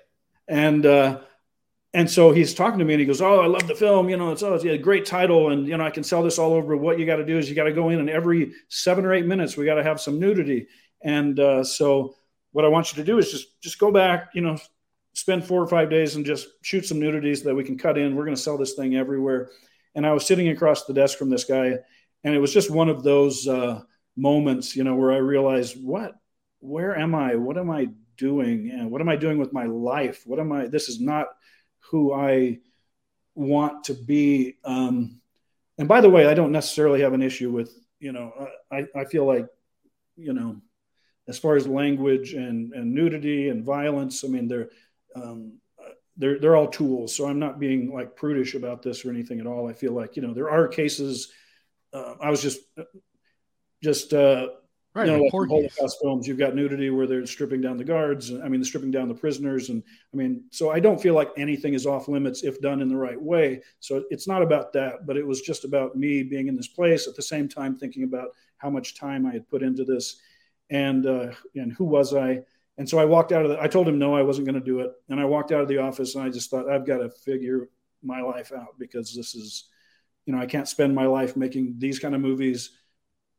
and 0.48 0.84
uh, 0.84 1.20
and 1.96 2.10
so 2.10 2.30
he's 2.30 2.54
talking 2.54 2.78
to 2.78 2.84
me 2.84 2.94
and 2.94 3.00
he 3.00 3.06
goes 3.06 3.20
oh 3.20 3.40
i 3.40 3.46
love 3.46 3.66
the 3.66 3.74
film 3.74 4.08
you 4.08 4.16
know 4.16 4.30
it's, 4.30 4.42
oh, 4.42 4.54
it's 4.54 4.64
a 4.64 4.78
great 4.78 5.04
title 5.04 5.50
and 5.50 5.66
you 5.66 5.76
know 5.76 5.84
i 5.84 5.90
can 5.90 6.04
sell 6.04 6.22
this 6.22 6.38
all 6.38 6.52
over 6.52 6.76
what 6.76 6.98
you 6.98 7.06
got 7.06 7.16
to 7.16 7.24
do 7.24 7.38
is 7.38 7.48
you 7.48 7.56
got 7.56 7.64
to 7.64 7.72
go 7.72 7.88
in 7.88 7.98
and 7.98 8.10
every 8.10 8.52
seven 8.68 9.04
or 9.04 9.12
eight 9.12 9.26
minutes 9.26 9.56
we 9.56 9.64
got 9.64 9.74
to 9.74 9.82
have 9.82 10.00
some 10.00 10.20
nudity 10.20 10.66
and 11.02 11.40
uh, 11.40 11.64
so 11.64 12.14
what 12.52 12.64
i 12.64 12.68
want 12.68 12.92
you 12.92 13.02
to 13.02 13.04
do 13.04 13.18
is 13.18 13.30
just 13.30 13.60
just 13.60 13.78
go 13.78 13.90
back 13.90 14.28
you 14.34 14.40
know 14.40 14.56
spend 15.14 15.44
four 15.44 15.62
or 15.62 15.66
five 15.66 15.88
days 15.88 16.16
and 16.16 16.26
just 16.26 16.48
shoot 16.62 16.84
some 16.84 17.00
nudities 17.00 17.42
that 17.42 17.54
we 17.54 17.64
can 17.64 17.78
cut 17.78 17.98
in 17.98 18.14
we're 18.14 18.24
going 18.24 18.36
to 18.36 18.42
sell 18.42 18.58
this 18.58 18.74
thing 18.74 18.96
everywhere 18.96 19.50
and 19.96 20.06
I 20.06 20.12
was 20.12 20.26
sitting 20.26 20.48
across 20.48 20.84
the 20.84 20.92
desk 20.92 21.18
from 21.18 21.30
this 21.30 21.44
guy, 21.44 21.78
and 22.22 22.34
it 22.34 22.38
was 22.38 22.52
just 22.52 22.70
one 22.70 22.90
of 22.90 23.02
those 23.02 23.48
uh, 23.48 23.80
moments, 24.14 24.76
you 24.76 24.84
know, 24.84 24.94
where 24.94 25.10
I 25.10 25.16
realized, 25.16 25.82
what, 25.82 26.14
where 26.60 26.96
am 26.96 27.14
I? 27.14 27.34
What 27.34 27.56
am 27.56 27.70
I 27.70 27.88
doing? 28.18 28.70
And 28.70 28.90
what 28.90 29.00
am 29.00 29.08
I 29.08 29.16
doing 29.16 29.38
with 29.38 29.54
my 29.54 29.64
life? 29.64 30.22
What 30.26 30.38
am 30.38 30.52
I? 30.52 30.66
This 30.66 30.90
is 30.90 31.00
not 31.00 31.28
who 31.90 32.12
I 32.12 32.58
want 33.34 33.84
to 33.84 33.94
be. 33.94 34.56
Um, 34.64 35.20
and 35.78 35.88
by 35.88 36.00
the 36.00 36.10
way, 36.10 36.26
I 36.26 36.34
don't 36.34 36.52
necessarily 36.52 37.02
have 37.02 37.12
an 37.12 37.22
issue 37.22 37.50
with, 37.50 37.72
you 38.00 38.12
know, 38.12 38.48
I, 38.70 38.86
I 38.94 39.04
feel 39.04 39.26
like, 39.26 39.46
you 40.16 40.32
know, 40.32 40.56
as 41.28 41.38
far 41.38 41.56
as 41.56 41.66
language 41.66 42.34
and, 42.34 42.72
and 42.72 42.94
nudity 42.94 43.48
and 43.48 43.64
violence, 43.64 44.24
I 44.24 44.28
mean, 44.28 44.48
they're, 44.48 44.70
um, 45.14 45.58
they're 46.16 46.38
they're 46.38 46.56
all 46.56 46.68
tools. 46.68 47.14
So 47.14 47.26
I'm 47.26 47.38
not 47.38 47.58
being 47.58 47.92
like 47.92 48.16
prudish 48.16 48.54
about 48.54 48.82
this 48.82 49.04
or 49.04 49.10
anything 49.10 49.40
at 49.40 49.46
all. 49.46 49.68
I 49.68 49.72
feel 49.72 49.92
like 49.92 50.16
you 50.16 50.22
know 50.22 50.34
there 50.34 50.50
are 50.50 50.68
cases. 50.68 51.30
Uh, 51.92 52.14
I 52.20 52.30
was 52.30 52.42
just 52.42 52.60
just 53.82 54.12
uh, 54.12 54.48
right, 54.96 55.06
you 55.06 55.16
know, 55.16 55.22
like 55.22 55.32
Holocaust 55.32 55.98
films, 56.02 56.26
you've 56.26 56.38
got 56.38 56.54
nudity 56.54 56.90
where 56.90 57.06
they're 57.06 57.26
stripping 57.26 57.60
down 57.60 57.76
the 57.76 57.84
guards. 57.84 58.32
I 58.32 58.48
mean, 58.48 58.62
stripping 58.64 58.90
down 58.90 59.08
the 59.08 59.14
prisoners, 59.14 59.68
and 59.68 59.82
I 60.12 60.16
mean, 60.16 60.44
so 60.50 60.70
I 60.70 60.80
don't 60.80 61.00
feel 61.00 61.14
like 61.14 61.30
anything 61.36 61.74
is 61.74 61.86
off 61.86 62.08
limits 62.08 62.42
if 62.42 62.60
done 62.60 62.80
in 62.80 62.88
the 62.88 62.96
right 62.96 63.20
way. 63.20 63.62
So 63.80 64.04
it's 64.10 64.26
not 64.26 64.42
about 64.42 64.72
that, 64.72 65.06
but 65.06 65.16
it 65.16 65.26
was 65.26 65.40
just 65.40 65.64
about 65.64 65.96
me 65.96 66.22
being 66.22 66.48
in 66.48 66.56
this 66.56 66.68
place 66.68 67.06
at 67.06 67.14
the 67.14 67.22
same 67.22 67.48
time 67.48 67.76
thinking 67.76 68.04
about 68.04 68.30
how 68.58 68.70
much 68.70 68.98
time 68.98 69.26
I 69.26 69.32
had 69.32 69.48
put 69.48 69.62
into 69.62 69.84
this, 69.84 70.20
and 70.70 71.06
uh, 71.06 71.32
and 71.54 71.72
who 71.72 71.84
was 71.84 72.14
I 72.14 72.42
and 72.78 72.88
so 72.88 72.98
I 72.98 73.04
walked 73.04 73.32
out 73.32 73.44
of 73.44 73.50
the, 73.50 73.60
I 73.60 73.68
told 73.68 73.88
him 73.88 73.98
no, 73.98 74.14
I 74.14 74.22
wasn't 74.22 74.46
going 74.46 74.60
to 74.60 74.64
do 74.64 74.80
it. 74.80 74.92
And 75.08 75.18
I 75.18 75.24
walked 75.24 75.52
out 75.52 75.62
of 75.62 75.68
the 75.68 75.78
office 75.78 76.14
and 76.14 76.24
I 76.24 76.28
just 76.28 76.50
thought, 76.50 76.68
I've 76.68 76.86
got 76.86 76.98
to 76.98 77.08
figure 77.08 77.68
my 78.02 78.20
life 78.20 78.52
out 78.52 78.78
because 78.78 79.14
this 79.14 79.34
is, 79.34 79.64
you 80.26 80.34
know, 80.34 80.40
I 80.40 80.46
can't 80.46 80.68
spend 80.68 80.94
my 80.94 81.06
life 81.06 81.36
making 81.36 81.76
these 81.78 81.98
kind 81.98 82.14
of 82.14 82.20
movies 82.20 82.70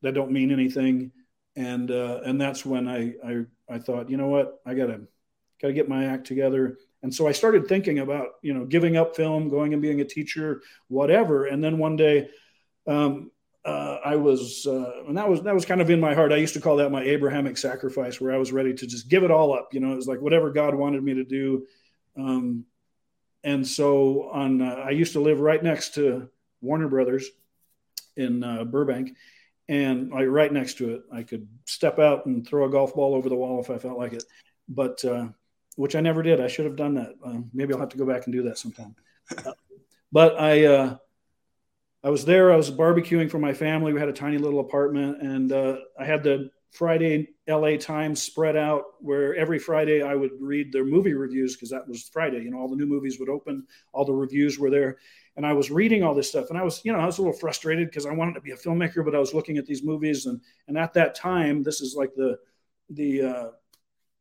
that 0.02 0.14
don't 0.14 0.32
mean 0.32 0.52
anything. 0.52 1.12
And, 1.58 1.92
uh, 1.92 2.22
and 2.24 2.40
that's 2.40 2.66
when 2.66 2.88
I, 2.88 3.16
I, 3.26 3.46
I 3.68 3.80
thought, 3.80 4.10
you 4.10 4.16
know 4.16 4.28
what, 4.28 4.62
I 4.66 4.76
gotta, 4.76 5.02
gotta 5.60 5.74
get 5.74 5.90
my 5.90 6.06
act 6.06 6.28
together. 6.28 6.78
And 7.04 7.14
so 7.14 7.28
I 7.28 7.32
started 7.32 7.68
thinking 7.68 8.00
about, 8.00 8.28
you 8.42 8.54
know, 8.54 8.64
giving 8.66 8.96
up 8.96 9.16
film, 9.16 9.50
going 9.50 9.74
and 9.74 9.82
being 9.82 10.00
a 10.00 10.06
teacher, 10.06 10.62
whatever. 10.88 11.48
And 11.48 11.64
then 11.64 11.80
one 11.80 11.96
day, 11.96 12.30
um, 12.88 13.32
uh, 13.66 14.00
I 14.06 14.16
was, 14.16 14.66
uh, 14.66 15.04
and 15.08 15.18
that 15.18 15.28
was 15.28 15.42
that 15.42 15.54
was 15.54 15.66
kind 15.66 15.82
of 15.82 15.90
in 15.90 16.00
my 16.00 16.14
heart. 16.14 16.32
I 16.32 16.38
used 16.38 16.54
to 16.54 16.62
call 16.62 16.78
that 16.78 16.90
my 16.90 17.04
Abrahamic 17.04 17.58
sacrifice, 17.58 18.22
where 18.22 18.34
I 18.34 18.38
was 18.38 18.54
ready 18.54 18.74
to 18.74 18.88
just 18.88 19.10
give 19.10 19.26
it 19.26 19.32
all 19.32 19.54
up. 19.54 19.74
You 19.74 19.82
know, 19.82 19.92
it 19.92 19.98
was 19.98 20.08
like 20.08 20.22
whatever 20.22 20.52
God 20.52 20.74
wanted 20.74 21.04
me 21.04 21.16
to 21.16 21.26
do. 21.26 21.68
Um, 22.16 22.64
and 23.44 23.68
so 23.68 24.30
on, 24.30 24.62
uh, 24.62 24.86
I 24.86 24.92
used 24.92 25.14
to 25.14 25.20
live 25.20 25.42
right 25.42 25.62
next 25.62 25.96
to 25.96 26.30
Warner 26.62 26.88
Brothers 26.88 27.30
in 28.16 28.44
uh, 28.44 28.64
Burbank, 28.64 29.16
and 29.70 30.12
like 30.12 30.28
right 30.28 30.52
next 30.52 30.78
to 30.78 30.96
it, 30.96 31.02
I 31.12 31.24
could 31.24 31.48
step 31.66 32.00
out 32.00 32.26
and 32.26 32.48
throw 32.48 32.66
a 32.66 32.70
golf 32.70 32.96
ball 32.96 33.16
over 33.16 33.30
the 33.30 33.36
wall 33.36 33.60
if 33.60 33.70
I 33.70 33.78
felt 33.78 33.98
like 33.98 34.14
it. 34.14 34.24
But 34.70 35.04
uh, 35.04 35.28
which 35.76 35.96
I 35.96 36.02
never 36.02 36.24
did. 36.24 36.42
I 36.42 36.48
should 36.48 36.66
have 36.66 36.76
done 36.76 36.96
that. 36.96 37.14
Um, 37.24 37.50
maybe 37.54 37.74
I'll 37.74 37.80
have 37.80 37.90
to 37.90 37.98
go 37.98 38.06
back 38.06 38.26
and 38.26 38.34
do 38.34 38.44
that 38.44 38.58
sometime. 38.58 38.96
Uh, 39.46 39.52
but 40.12 40.40
I 40.40 40.98
I 42.04 42.10
was 42.10 42.26
there. 42.26 42.54
I 42.54 42.56
was 42.56 42.72
barbecuing 42.72 43.30
for 43.30 43.40
my 43.40 43.54
family. 43.54 43.92
We 43.92 44.00
had 44.00 44.10
a 44.10 44.14
tiny 44.14 44.38
little 44.38 44.60
apartment, 44.60 45.22
and 45.22 45.52
uh, 45.52 45.78
I 46.00 46.06
had 46.06 46.24
the 46.24 46.52
Friday 46.72 47.30
LA 47.50 47.78
Times 47.78 48.22
spread 48.22 48.56
out 48.56 48.84
where 49.00 49.36
every 49.36 49.60
Friday 49.60 50.02
I 50.02 50.16
would 50.16 50.32
read 50.40 50.72
their 50.72 50.86
movie 50.86 51.14
reviews 51.14 51.56
because 51.56 51.72
that 51.72 51.88
was 51.88 52.10
Friday. 52.14 52.44
You 52.44 52.52
know, 52.52 52.60
all 52.60 52.70
the 52.70 52.76
new 52.76 52.86
movies 52.86 53.20
would 53.20 53.30
open, 53.30 53.66
all 53.94 54.06
the 54.06 54.14
reviews 54.14 54.60
were 54.60 54.70
there, 54.70 55.00
and 55.38 55.46
I 55.46 55.54
was 55.54 55.70
reading 55.70 56.04
all 56.04 56.16
this 56.16 56.30
stuff. 56.30 56.50
And 56.50 56.58
I 56.58 56.64
was, 56.64 56.84
you 56.84 56.92
know, 56.92 57.00
I 57.00 57.06
was 57.06 57.20
a 57.20 57.22
little 57.22 57.38
frustrated 57.38 57.88
because 57.88 58.08
I 58.08 58.12
wanted 58.12 58.34
to 58.34 58.42
be 58.42 58.52
a 58.52 58.58
filmmaker, 58.58 59.06
but 59.06 59.16
I 59.16 59.20
was 59.20 59.36
looking 59.36 59.58
at 59.58 59.68
these 59.68 59.84
movies, 59.84 60.26
and 60.26 60.42
and 60.68 60.78
at 60.78 60.94
that 60.94 61.16
time, 61.16 61.64
this 61.64 61.80
is 61.80 61.96
like 61.96 62.14
the 62.16 62.40
the 62.90 63.22
uh, 63.22 63.48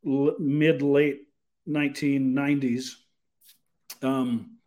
l- 0.07 0.37
mid 0.39 0.83
late 0.83 1.23
1990s. 1.67 2.91
Um, 4.03 4.59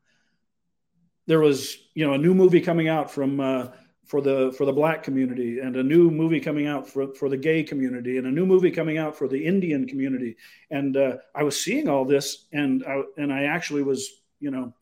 there 1.27 1.39
was 1.39 1.77
you 1.93 2.05
know 2.05 2.13
a 2.13 2.17
new 2.17 2.33
movie 2.33 2.61
coming 2.61 2.87
out 2.87 3.11
from 3.11 3.39
uh, 3.39 3.67
for 4.07 4.19
the 4.19 4.51
for 4.57 4.65
the 4.65 4.73
black 4.73 5.03
community 5.03 5.59
and 5.59 5.75
a 5.75 5.83
new 5.83 6.09
movie 6.09 6.39
coming 6.39 6.65
out 6.65 6.89
for, 6.89 7.13
for 7.13 7.29
the 7.29 7.37
gay 7.37 7.61
community 7.61 8.17
and 8.17 8.25
a 8.25 8.31
new 8.31 8.47
movie 8.47 8.71
coming 8.71 8.97
out 8.97 9.15
for 9.15 9.27
the 9.27 9.45
indian 9.45 9.85
community 9.85 10.35
and 10.71 10.97
uh, 10.97 11.17
i 11.35 11.43
was 11.43 11.63
seeing 11.63 11.87
all 11.87 12.05
this 12.05 12.47
and 12.51 12.83
I, 12.87 13.03
and 13.17 13.31
i 13.31 13.43
actually 13.43 13.83
was 13.83 14.09
you 14.39 14.49
know 14.49 14.73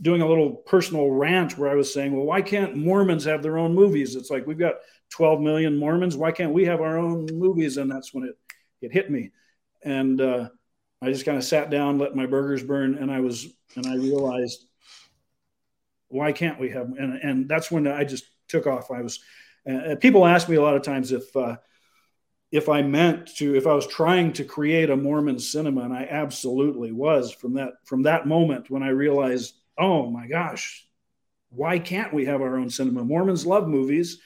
doing 0.00 0.22
a 0.22 0.28
little 0.28 0.50
personal 0.54 1.10
rant 1.10 1.58
where 1.58 1.70
i 1.70 1.74
was 1.74 1.92
saying 1.92 2.12
well 2.12 2.24
why 2.24 2.40
can't 2.40 2.76
mormons 2.76 3.24
have 3.24 3.42
their 3.42 3.58
own 3.58 3.74
movies? 3.74 4.16
It's 4.16 4.30
like 4.30 4.46
we've 4.46 4.58
got 4.58 4.76
12 5.10 5.42
million 5.42 5.76
mormons. 5.76 6.16
Why 6.16 6.32
can't 6.32 6.54
we 6.54 6.64
have 6.64 6.80
our 6.80 6.96
own 6.96 7.26
movies? 7.26 7.76
And 7.76 7.90
that's 7.90 8.14
when 8.14 8.24
it 8.24 8.38
it 8.80 8.92
hit 8.92 9.10
me. 9.10 9.30
And 9.84 10.20
uh, 10.20 10.48
i 11.02 11.10
just 11.10 11.24
kind 11.24 11.36
of 11.36 11.44
sat 11.44 11.68
down 11.68 11.98
let 11.98 12.14
my 12.14 12.26
burgers 12.26 12.62
burn 12.62 12.94
and 12.94 13.10
i 13.10 13.20
was 13.20 13.48
and 13.74 13.86
i 13.86 13.96
realized 13.96 14.64
why 16.08 16.30
can't 16.30 16.60
we 16.60 16.70
have 16.70 16.86
and, 16.98 17.14
and 17.16 17.48
that's 17.48 17.70
when 17.70 17.86
i 17.86 18.04
just 18.04 18.24
took 18.48 18.66
off. 18.66 18.90
I 18.90 19.02
was 19.02 19.20
uh, 19.68 19.96
people 20.00 20.26
ask 20.26 20.48
me 20.48 20.56
a 20.56 20.62
lot 20.62 20.76
of 20.76 20.82
times 20.82 21.12
if 21.12 21.34
uh, 21.36 21.56
if 22.50 22.68
i 22.68 22.82
meant 22.82 23.34
to 23.36 23.56
if 23.56 23.66
i 23.66 23.74
was 23.74 23.86
trying 23.86 24.32
to 24.34 24.44
create 24.44 24.90
a 24.90 24.96
mormon 24.96 25.38
cinema 25.38 25.82
and 25.82 25.94
i 25.94 26.06
absolutely 26.10 26.92
was 26.92 27.32
from 27.32 27.54
that 27.54 27.72
from 27.84 28.02
that 28.02 28.26
moment 28.26 28.70
when 28.70 28.82
i 28.82 28.88
realized 28.88 29.54
oh 29.78 30.10
my 30.10 30.26
gosh 30.26 30.86
why 31.50 31.78
can't 31.78 32.14
we 32.14 32.24
have 32.24 32.40
our 32.40 32.56
own 32.56 32.70
cinema 32.70 33.04
mormons 33.04 33.46
love 33.46 33.68
movies 33.68 34.20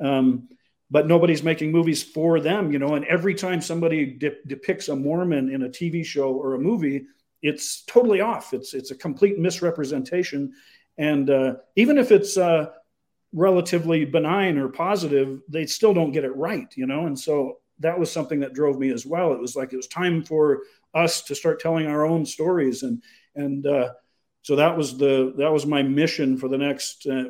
um, 0.00 0.48
but 0.90 1.06
nobody's 1.06 1.42
making 1.42 1.72
movies 1.72 2.02
for 2.02 2.40
them 2.40 2.72
you 2.72 2.78
know 2.78 2.94
and 2.94 3.04
every 3.06 3.34
time 3.34 3.60
somebody 3.60 4.06
de- 4.06 4.42
depicts 4.46 4.88
a 4.88 4.96
mormon 4.96 5.50
in 5.50 5.62
a 5.62 5.68
tv 5.68 6.04
show 6.04 6.32
or 6.32 6.54
a 6.54 6.58
movie 6.58 7.06
it's 7.42 7.84
totally 7.84 8.20
off 8.20 8.52
it's 8.52 8.74
it's 8.74 8.90
a 8.90 8.96
complete 8.96 9.38
misrepresentation 9.38 10.52
and 10.98 11.30
uh, 11.30 11.54
even 11.76 11.96
if 11.96 12.10
it's 12.10 12.36
uh, 12.36 12.66
relatively 13.32 14.04
benign 14.04 14.58
or 14.58 14.68
positive, 14.68 15.40
they 15.48 15.64
still 15.64 15.94
don't 15.94 16.12
get 16.12 16.24
it 16.24 16.36
right, 16.36 16.72
you 16.76 16.86
know. 16.86 17.06
And 17.06 17.18
so 17.18 17.58
that 17.78 17.98
was 17.98 18.10
something 18.10 18.40
that 18.40 18.52
drove 18.52 18.78
me 18.78 18.90
as 18.90 19.06
well. 19.06 19.32
It 19.32 19.40
was 19.40 19.54
like 19.54 19.72
it 19.72 19.76
was 19.76 19.86
time 19.86 20.24
for 20.24 20.62
us 20.94 21.22
to 21.22 21.34
start 21.34 21.60
telling 21.60 21.86
our 21.86 22.04
own 22.04 22.26
stories, 22.26 22.82
and 22.82 23.02
and 23.36 23.66
uh, 23.66 23.90
so 24.42 24.56
that 24.56 24.76
was 24.76 24.96
the 24.96 25.34
that 25.36 25.52
was 25.52 25.66
my 25.66 25.82
mission 25.82 26.38
for 26.38 26.48
the 26.48 26.58
next. 26.58 27.06
Uh, 27.06 27.24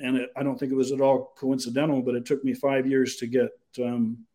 and 0.00 0.16
it, 0.16 0.30
I 0.36 0.42
don't 0.42 0.58
think 0.58 0.72
it 0.72 0.76
was 0.76 0.92
at 0.92 1.00
all 1.00 1.32
coincidental, 1.36 2.02
but 2.02 2.14
it 2.14 2.24
took 2.24 2.44
me 2.44 2.54
five 2.54 2.86
years 2.86 3.16
to 3.16 3.26
get 3.26 3.50
um, 3.82 4.26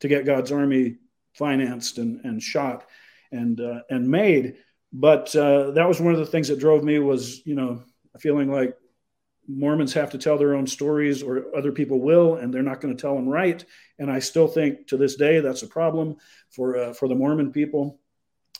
to 0.00 0.08
get 0.08 0.26
God's 0.26 0.52
Army 0.52 0.96
financed 1.34 1.98
and, 1.98 2.24
and 2.24 2.42
shot 2.42 2.86
and 3.32 3.60
uh, 3.60 3.80
and 3.90 4.08
made. 4.08 4.56
But 4.92 5.34
uh, 5.36 5.72
that 5.72 5.88
was 5.88 6.00
one 6.00 6.14
of 6.14 6.20
the 6.20 6.26
things 6.26 6.48
that 6.48 6.58
drove 6.58 6.84
me 6.84 6.98
was 6.98 7.44
you 7.46 7.54
know 7.54 7.82
feeling 8.18 8.50
like 8.50 8.76
Mormons 9.46 9.94
have 9.94 10.10
to 10.10 10.18
tell 10.18 10.36
their 10.36 10.54
own 10.54 10.66
stories 10.66 11.22
or 11.22 11.56
other 11.56 11.72
people 11.72 12.00
will, 12.00 12.36
and 12.36 12.52
they're 12.52 12.62
not 12.62 12.80
going 12.80 12.94
to 12.94 13.00
tell 13.00 13.14
them 13.14 13.28
right. 13.28 13.64
And 13.98 14.10
I 14.10 14.18
still 14.18 14.46
think 14.46 14.88
to 14.88 14.96
this 14.96 15.16
day 15.16 15.40
that's 15.40 15.62
a 15.62 15.68
problem 15.68 16.16
for 16.50 16.76
uh, 16.76 16.92
for 16.92 17.08
the 17.08 17.14
Mormon 17.14 17.52
people. 17.52 18.00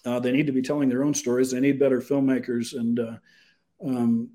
Uh, 0.08 0.18
they 0.18 0.32
need 0.32 0.46
to 0.46 0.52
be 0.52 0.62
telling 0.62 0.88
their 0.88 1.04
own 1.04 1.14
stories. 1.14 1.50
They 1.50 1.60
need 1.60 1.78
better 1.78 2.00
filmmakers, 2.00 2.74
and 2.74 2.98
uh, 2.98 3.16
um, 3.84 4.30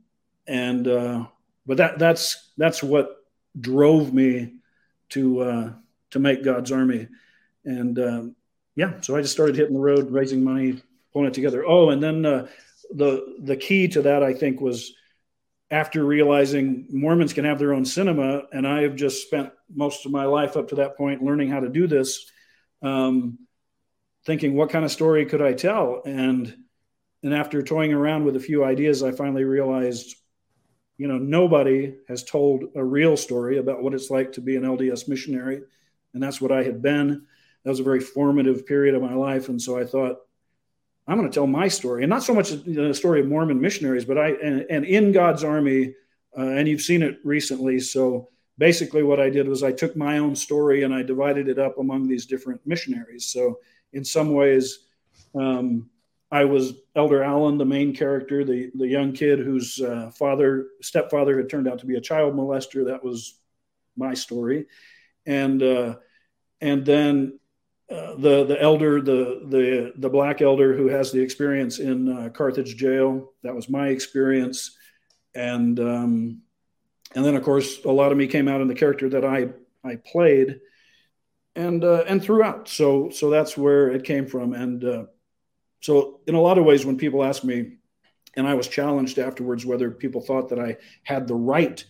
and 0.47 0.87
uh, 0.87 1.25
but 1.65 1.77
that 1.77 1.97
that's 1.97 2.51
that's 2.57 2.83
what 2.83 3.25
drove 3.59 4.13
me 4.13 4.53
to 5.09 5.39
uh, 5.41 5.73
to 6.11 6.19
make 6.19 6.43
God's 6.43 6.71
Army, 6.71 7.07
and 7.65 7.97
um, 7.97 8.35
yeah, 8.75 9.01
so 9.01 9.15
I 9.15 9.21
just 9.21 9.33
started 9.33 9.55
hitting 9.55 9.73
the 9.73 9.79
road, 9.79 10.11
raising 10.11 10.43
money, 10.43 10.81
pulling 11.11 11.27
it 11.27 11.33
together. 11.33 11.65
Oh, 11.65 11.89
and 11.89 12.01
then 12.01 12.25
uh, 12.25 12.47
the 12.91 13.37
the 13.39 13.57
key 13.57 13.87
to 13.89 14.01
that 14.03 14.23
I 14.23 14.33
think 14.33 14.61
was 14.61 14.93
after 15.71 16.05
realizing 16.05 16.85
Mormons 16.91 17.33
can 17.33 17.45
have 17.45 17.57
their 17.57 17.73
own 17.73 17.85
cinema, 17.85 18.43
and 18.51 18.67
I 18.67 18.83
have 18.83 18.95
just 18.95 19.25
spent 19.25 19.51
most 19.73 20.05
of 20.05 20.11
my 20.11 20.25
life 20.25 20.55
up 20.55 20.67
to 20.69 20.75
that 20.75 20.95
point 20.97 21.23
learning 21.23 21.49
how 21.49 21.59
to 21.59 21.69
do 21.69 21.87
this, 21.87 22.31
um, 22.83 23.39
thinking 24.25 24.55
what 24.55 24.69
kind 24.69 24.85
of 24.85 24.91
story 24.91 25.25
could 25.25 25.41
I 25.41 25.53
tell, 25.53 26.01
and 26.05 26.55
and 27.23 27.33
after 27.33 27.61
toying 27.61 27.93
around 27.93 28.25
with 28.25 28.35
a 28.35 28.41
few 28.41 28.65
ideas, 28.65 29.01
I 29.01 29.11
finally 29.11 29.45
realized, 29.45 30.15
you 30.97 31.07
know, 31.07 31.17
nobody 31.17 31.95
has 32.09 32.23
told 32.23 32.65
a 32.75 32.83
real 32.83 33.15
story 33.15 33.59
about 33.59 33.81
what 33.81 33.93
it's 33.93 34.09
like 34.09 34.33
to 34.33 34.41
be 34.41 34.57
an 34.57 34.63
LDS 34.63 35.07
missionary, 35.07 35.61
and 36.13 36.21
that's 36.21 36.41
what 36.41 36.51
I 36.51 36.63
had 36.63 36.81
been. 36.81 37.25
That 37.63 37.69
was 37.69 37.79
a 37.79 37.83
very 37.83 38.01
formative 38.01 38.65
period 38.65 38.95
of 38.95 39.01
my 39.01 39.13
life, 39.13 39.47
and 39.47 39.61
so 39.61 39.79
I 39.79 39.85
thought, 39.85 40.17
I'm 41.07 41.17
going 41.17 41.29
to 41.29 41.33
tell 41.33 41.47
my 41.47 41.67
story, 41.67 42.03
and 42.03 42.09
not 42.09 42.23
so 42.23 42.33
much 42.33 42.51
the 42.51 42.93
story 42.93 43.21
of 43.21 43.27
Mormon 43.27 43.59
missionaries, 43.59 44.05
but 44.05 44.17
I 44.17 44.31
and, 44.31 44.65
and 44.69 44.85
in 44.85 45.11
God's 45.11 45.43
army, 45.43 45.95
uh, 46.37 46.41
and 46.41 46.67
you've 46.67 46.81
seen 46.81 47.03
it 47.03 47.19
recently. 47.23 47.79
So 47.79 48.29
basically, 48.57 49.03
what 49.03 49.19
I 49.19 49.29
did 49.29 49.47
was 49.47 49.63
I 49.63 49.71
took 49.71 49.95
my 49.95 50.17
own 50.17 50.35
story 50.35 50.83
and 50.83 50.93
I 50.93 51.03
divided 51.03 51.47
it 51.47 51.59
up 51.59 51.77
among 51.77 52.07
these 52.07 52.25
different 52.25 52.61
missionaries. 52.65 53.25
So 53.25 53.59
in 53.93 54.03
some 54.03 54.33
ways, 54.33 54.79
um, 55.35 55.89
I 56.31 56.45
was 56.45 56.73
Elder 56.95 57.23
Allen, 57.23 57.59
the 57.59 57.65
main 57.65 57.95
character, 57.95 58.43
the 58.43 58.71
the 58.73 58.87
young 58.87 59.13
kid 59.13 59.39
whose 59.39 59.79
uh, 59.79 60.09
father 60.15 60.67
stepfather 60.81 61.37
had 61.37 61.49
turned 61.49 61.67
out 61.67 61.79
to 61.79 61.85
be 61.85 61.95
a 61.95 62.01
child 62.01 62.33
molester. 62.33 62.87
That 62.87 63.03
was 63.03 63.39
my 63.95 64.15
story, 64.15 64.65
and 65.27 65.61
uh, 65.61 65.95
and 66.59 66.83
then 66.85 67.39
uh, 67.91 68.15
the 68.15 68.45
the 68.45 68.59
elder, 68.59 68.99
the 68.99 69.45
the 69.47 69.93
the 69.95 70.09
black 70.09 70.41
elder 70.41 70.75
who 70.75 70.87
has 70.87 71.11
the 71.11 71.21
experience 71.21 71.77
in 71.77 72.09
uh, 72.09 72.29
Carthage 72.29 72.77
jail. 72.77 73.33
That 73.43 73.53
was 73.53 73.69
my 73.69 73.89
experience, 73.89 74.75
and 75.35 75.79
um, 75.79 76.41
and 77.13 77.23
then 77.23 77.35
of 77.35 77.43
course 77.43 77.83
a 77.85 77.91
lot 77.91 78.11
of 78.11 78.17
me 78.17 78.25
came 78.25 78.47
out 78.47 78.61
in 78.61 78.67
the 78.67 78.73
character 78.73 79.07
that 79.09 79.23
I 79.23 79.49
I 79.83 79.97
played, 79.97 80.61
and 81.55 81.83
uh, 81.83 82.03
and 82.07 82.23
throughout. 82.23 82.67
So 82.67 83.09
so 83.09 83.29
that's 83.29 83.57
where 83.57 83.91
it 83.91 84.03
came 84.03 84.27
from, 84.27 84.53
and 84.53 84.83
uh, 84.83 85.03
so 85.81 86.21
in 86.27 86.35
a 86.35 86.41
lot 86.41 86.57
of 86.57 86.65
ways, 86.65 86.85
when 86.85 86.97
people 86.97 87.23
ask 87.23 87.43
me, 87.43 87.77
and 88.35 88.47
I 88.47 88.53
was 88.53 88.67
challenged 88.67 89.19
afterwards 89.19 89.65
whether 89.65 89.91
people 89.91 90.21
thought 90.21 90.49
that 90.49 90.59
I 90.59 90.77
had 91.03 91.27
the 91.27 91.35
right 91.35 91.83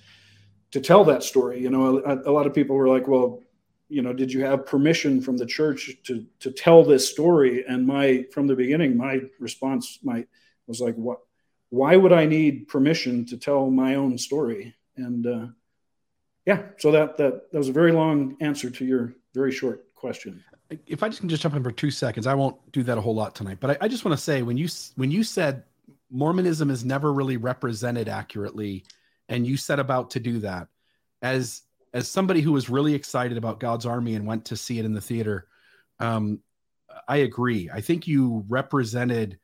to 0.72 0.82
tell 0.82 1.05
that 1.05 1.24
story. 1.24 1.62
You 1.62 1.70
know, 1.70 2.00
a, 2.00 2.29
a, 2.29 2.32
lot 2.32 2.48
of 2.48 2.53
people 2.53 2.75
were 2.75 2.89
like, 2.89 3.08
"Well, 3.08 3.41
you 3.89 4.01
know, 4.01 4.13
did 4.13 4.34
you 4.34 4.43
have 4.43 4.65
permission 4.65 5.22
from 5.22 5.38
the 5.38 5.46
church 5.46 5.91
to 6.05 6.25
to 6.39 6.51
tell 6.51 6.84
this 6.84 7.10
story?" 7.10 7.63
And 7.67 7.88
my 7.88 8.25
from 8.34 8.48
the 8.48 8.55
beginning, 8.55 8.98
my 8.98 9.22
response 9.39 10.00
my 10.03 10.25
was 10.67 10.82
like, 10.82 10.96
"What? 10.96 11.20
Why 11.70 11.96
would 11.96 12.12
I 12.12 12.25
need 12.25 12.67
permission 12.67 13.25
to 13.27 13.38
tell 13.38 13.70
my 13.70 13.96
own 13.96 14.17
story?" 14.17 14.75
And 14.98 15.25
uh, 15.25 15.48
yeah, 16.46 16.64
so 16.78 16.92
that 16.92 17.18
that 17.18 17.52
that 17.52 17.58
was 17.58 17.70
a 17.70 17.74
very 17.74 17.92
long 17.92 18.36
answer 18.42 18.70
to 18.70 18.86
your 18.86 19.14
very 19.34 19.52
short 19.52 19.94
question. 19.96 20.44
If 20.88 21.04
I 21.04 21.08
just 21.08 21.20
can 21.20 21.30
just 21.30 21.44
jump 21.44 21.56
in 21.56 21.64
for 21.64 21.72
two 21.72 21.92
seconds, 21.92 22.28
I 22.28 22.34
won't 22.34 22.58
do 22.72 22.84
that 22.84 22.98
a 22.98 23.02
whole 23.02 23.16
lot 23.16 23.36
tonight. 23.36 23.58
But 23.60 23.72
I, 23.72 23.86
I 23.86 23.88
just 23.88 24.06
want 24.06 24.18
to 24.18 24.24
say 24.24 24.42
when 24.42 24.58
you 24.58 24.68
when 24.96 25.12
you 25.12 25.24
said 25.24 25.64
Mormonism 26.10 26.70
is 26.70 26.84
never 26.84 27.14
really 27.14 27.38
represented 27.38 28.10
accurately, 28.10 28.84
and 29.30 29.48
you 29.48 29.58
set 29.58 29.80
about 29.80 30.12
to 30.12 30.20
do 30.20 30.40
that, 30.40 30.68
as 31.22 31.62
as 31.94 32.08
somebody 32.10 32.42
who 32.42 32.52
was 32.52 32.70
really 32.70 32.94
excited 32.94 33.38
about 33.38 33.60
God's 33.60 33.86
Army 33.86 34.16
and 34.16 34.26
went 34.26 34.46
to 34.46 34.58
see 34.58 34.80
it 34.80 34.86
in 34.86 34.94
the 34.94 35.02
theater, 35.02 35.48
um, 36.00 36.40
I 37.08 37.18
agree. 37.18 37.70
I 37.72 37.82
think 37.82 38.08
you 38.08 38.44
represented 38.50 39.40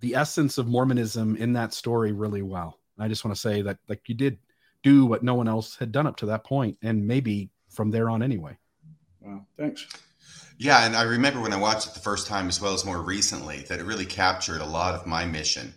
the 0.00 0.14
essence 0.14 0.58
of 0.58 0.68
Mormonism 0.68 1.36
in 1.36 1.52
that 1.54 1.74
story 1.74 2.12
really 2.12 2.42
well. 2.42 2.78
I 2.98 3.08
just 3.08 3.24
want 3.24 3.34
to 3.34 3.40
say 3.40 3.62
that 3.62 3.78
like 3.88 4.08
you 4.08 4.14
did 4.14 4.38
do 4.84 5.06
what 5.06 5.24
no 5.24 5.34
one 5.34 5.48
else 5.48 5.76
had 5.76 5.90
done 5.90 6.06
up 6.06 6.16
to 6.18 6.26
that 6.26 6.44
point, 6.44 6.78
and 6.82 7.04
maybe 7.04 7.50
from 7.70 7.90
there 7.90 8.08
on 8.08 8.22
anyway. 8.22 8.56
Wow, 9.20 9.46
thanks. 9.58 9.88
Yeah, 10.58 10.86
and 10.86 10.94
I 10.94 11.02
remember 11.02 11.40
when 11.40 11.52
I 11.52 11.56
watched 11.56 11.88
it 11.88 11.94
the 11.94 12.00
first 12.00 12.28
time, 12.28 12.48
as 12.48 12.60
well 12.60 12.74
as 12.74 12.84
more 12.84 13.02
recently, 13.02 13.62
that 13.68 13.80
it 13.80 13.84
really 13.84 14.06
captured 14.06 14.60
a 14.60 14.66
lot 14.66 14.94
of 14.94 15.06
my 15.06 15.24
mission 15.24 15.74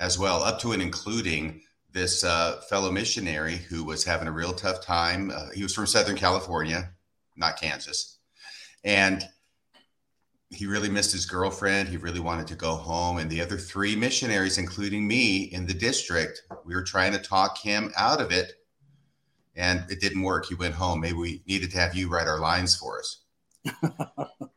as 0.00 0.18
well, 0.18 0.42
up 0.42 0.58
to 0.60 0.72
and 0.72 0.80
including 0.80 1.60
this 1.92 2.24
uh, 2.24 2.60
fellow 2.68 2.90
missionary 2.90 3.56
who 3.56 3.84
was 3.84 4.04
having 4.04 4.28
a 4.28 4.32
real 4.32 4.52
tough 4.52 4.80
time. 4.80 5.30
Uh, 5.30 5.50
he 5.54 5.62
was 5.62 5.74
from 5.74 5.86
Southern 5.86 6.16
California, 6.16 6.90
not 7.36 7.60
Kansas, 7.60 8.18
and 8.82 9.28
he 10.54 10.66
really 10.66 10.88
missed 10.88 11.12
his 11.12 11.26
girlfriend. 11.26 11.88
He 11.88 11.96
really 11.96 12.20
wanted 12.20 12.46
to 12.48 12.54
go 12.54 12.74
home. 12.74 13.18
And 13.18 13.30
the 13.30 13.40
other 13.40 13.58
three 13.58 13.96
missionaries, 13.96 14.58
including 14.58 15.06
me 15.06 15.44
in 15.44 15.66
the 15.66 15.74
district, 15.74 16.42
we 16.64 16.74
were 16.74 16.82
trying 16.82 17.12
to 17.12 17.18
talk 17.18 17.58
him 17.58 17.92
out 17.96 18.20
of 18.20 18.30
it. 18.32 18.52
And 19.56 19.84
it 19.88 20.00
didn't 20.00 20.22
work. 20.22 20.46
He 20.46 20.54
went 20.54 20.74
home. 20.74 21.00
Maybe 21.00 21.14
we 21.14 21.42
needed 21.46 21.70
to 21.72 21.78
have 21.78 21.94
you 21.94 22.08
write 22.08 22.26
our 22.26 22.40
lines 22.40 22.74
for 22.74 22.98
us. 22.98 23.22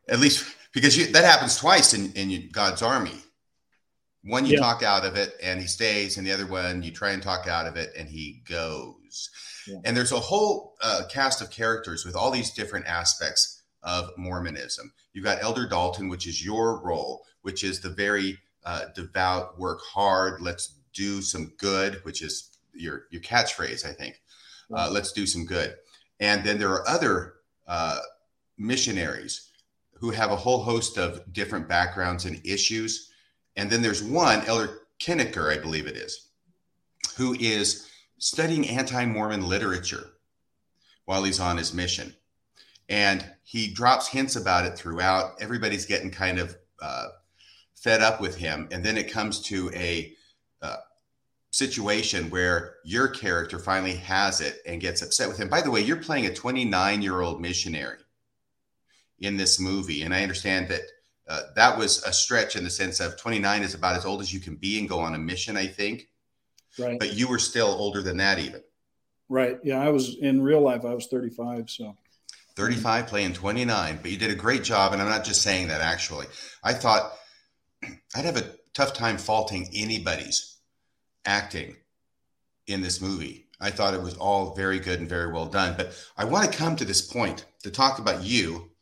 At 0.08 0.18
least 0.18 0.54
because 0.72 0.96
you, 0.96 1.06
that 1.12 1.24
happens 1.24 1.56
twice 1.56 1.94
in, 1.94 2.12
in 2.12 2.48
God's 2.52 2.82
army. 2.82 3.22
One 4.24 4.44
you 4.44 4.54
yeah. 4.54 4.60
talk 4.60 4.82
out 4.82 5.04
of 5.04 5.16
it 5.16 5.34
and 5.42 5.60
he 5.60 5.66
stays, 5.66 6.16
and 6.16 6.26
the 6.26 6.32
other 6.32 6.46
one 6.46 6.82
you 6.82 6.90
try 6.90 7.10
and 7.10 7.22
talk 7.22 7.46
out 7.46 7.66
of 7.66 7.76
it 7.76 7.92
and 7.96 8.08
he 8.08 8.42
goes. 8.48 9.30
Yeah. 9.66 9.78
And 9.84 9.96
there's 9.96 10.12
a 10.12 10.20
whole 10.20 10.74
uh, 10.82 11.02
cast 11.10 11.40
of 11.40 11.50
characters 11.50 12.04
with 12.04 12.16
all 12.16 12.30
these 12.30 12.52
different 12.52 12.86
aspects 12.86 13.62
of 13.82 14.10
Mormonism. 14.16 14.92
You've 15.12 15.24
got 15.24 15.42
Elder 15.42 15.66
Dalton, 15.68 16.08
which 16.08 16.26
is 16.26 16.44
your 16.44 16.80
role, 16.82 17.24
which 17.42 17.64
is 17.64 17.80
the 17.80 17.90
very 17.90 18.38
uh, 18.64 18.86
devout, 18.94 19.58
work 19.58 19.80
hard, 19.82 20.40
let's 20.40 20.78
do 20.92 21.22
some 21.22 21.52
good, 21.58 22.00
which 22.04 22.22
is 22.22 22.58
your 22.74 23.04
your 23.10 23.22
catchphrase, 23.22 23.86
I 23.86 23.92
think. 23.92 24.20
Uh, 24.74 24.90
let's 24.90 25.12
do 25.12 25.26
some 25.26 25.46
good. 25.46 25.76
And 26.20 26.44
then 26.44 26.58
there 26.58 26.70
are 26.70 26.86
other 26.88 27.34
uh, 27.66 28.00
missionaries 28.58 29.50
who 29.94 30.10
have 30.10 30.30
a 30.30 30.36
whole 30.36 30.62
host 30.62 30.98
of 30.98 31.32
different 31.32 31.68
backgrounds 31.68 32.24
and 32.24 32.44
issues. 32.44 33.10
And 33.56 33.70
then 33.70 33.82
there's 33.82 34.02
one, 34.02 34.44
Elder 34.46 34.80
Kinegar, 35.00 35.56
I 35.56 35.60
believe 35.60 35.86
it 35.86 35.96
is, 35.96 36.28
who 37.16 37.34
is 37.40 37.88
studying 38.18 38.68
anti 38.68 39.04
Mormon 39.06 39.48
literature 39.48 40.10
while 41.04 41.24
he's 41.24 41.40
on 41.40 41.56
his 41.56 41.72
mission. 41.72 42.14
And 42.88 43.24
he 43.44 43.72
drops 43.72 44.08
hints 44.08 44.36
about 44.36 44.66
it 44.66 44.76
throughout. 44.76 45.32
Everybody's 45.40 45.86
getting 45.86 46.10
kind 46.10 46.38
of 46.38 46.56
uh, 46.80 47.08
fed 47.74 48.02
up 48.02 48.20
with 48.20 48.36
him. 48.36 48.68
And 48.70 48.84
then 48.84 48.96
it 48.96 49.10
comes 49.10 49.40
to 49.42 49.70
a 49.74 50.12
uh, 50.62 50.76
situation 51.50 52.30
where 52.30 52.76
your 52.84 53.08
character 53.08 53.58
finally 53.58 53.96
has 53.96 54.40
it 54.40 54.60
and 54.66 54.80
gets 54.80 55.02
upset 55.02 55.28
with 55.28 55.38
him. 55.38 55.48
By 55.48 55.60
the 55.60 55.70
way, 55.70 55.80
you're 55.80 55.96
playing 55.96 56.26
a 56.26 56.34
29 56.34 57.02
year 57.02 57.20
old 57.20 57.40
missionary 57.40 57.98
in 59.20 59.36
this 59.36 59.60
movie. 59.60 60.02
And 60.02 60.14
I 60.14 60.22
understand 60.22 60.68
that 60.68 60.82
uh, 61.28 61.42
that 61.56 61.76
was 61.76 62.02
a 62.04 62.12
stretch 62.12 62.56
in 62.56 62.64
the 62.64 62.70
sense 62.70 63.00
of 63.00 63.18
29 63.18 63.62
is 63.62 63.74
about 63.74 63.96
as 63.96 64.06
old 64.06 64.20
as 64.20 64.32
you 64.32 64.40
can 64.40 64.56
be 64.56 64.78
and 64.78 64.88
go 64.88 65.00
on 65.00 65.14
a 65.14 65.18
mission, 65.18 65.56
I 65.56 65.66
think. 65.66 66.08
Right. 66.78 66.98
But 66.98 67.14
you 67.14 67.28
were 67.28 67.38
still 67.38 67.68
older 67.68 68.02
than 68.02 68.16
that, 68.18 68.38
even. 68.38 68.62
Right. 69.28 69.58
Yeah. 69.62 69.80
I 69.80 69.90
was 69.90 70.16
in 70.16 70.40
real 70.40 70.60
life, 70.60 70.84
I 70.84 70.94
was 70.94 71.06
35. 71.08 71.68
So 71.68 71.96
35 72.58 73.06
playing 73.06 73.32
29, 73.34 74.00
but 74.02 74.10
you 74.10 74.16
did 74.16 74.32
a 74.32 74.34
great 74.34 74.64
job. 74.64 74.92
And 74.92 75.00
I'm 75.00 75.08
not 75.08 75.24
just 75.24 75.42
saying 75.42 75.68
that 75.68 75.80
actually. 75.80 76.26
I 76.64 76.74
thought 76.74 77.12
I'd 78.16 78.24
have 78.24 78.36
a 78.36 78.50
tough 78.74 78.94
time 78.94 79.16
faulting 79.16 79.70
anybody's 79.72 80.56
acting 81.24 81.76
in 82.66 82.82
this 82.82 83.00
movie. 83.00 83.46
I 83.60 83.70
thought 83.70 83.94
it 83.94 84.02
was 84.02 84.16
all 84.16 84.56
very 84.56 84.80
good 84.80 84.98
and 84.98 85.08
very 85.08 85.32
well 85.32 85.46
done. 85.46 85.74
But 85.76 85.96
I 86.16 86.24
want 86.24 86.50
to 86.50 86.58
come 86.58 86.74
to 86.74 86.84
this 86.84 87.00
point 87.00 87.46
to 87.62 87.70
talk 87.70 88.00
about 88.00 88.24
you 88.24 88.72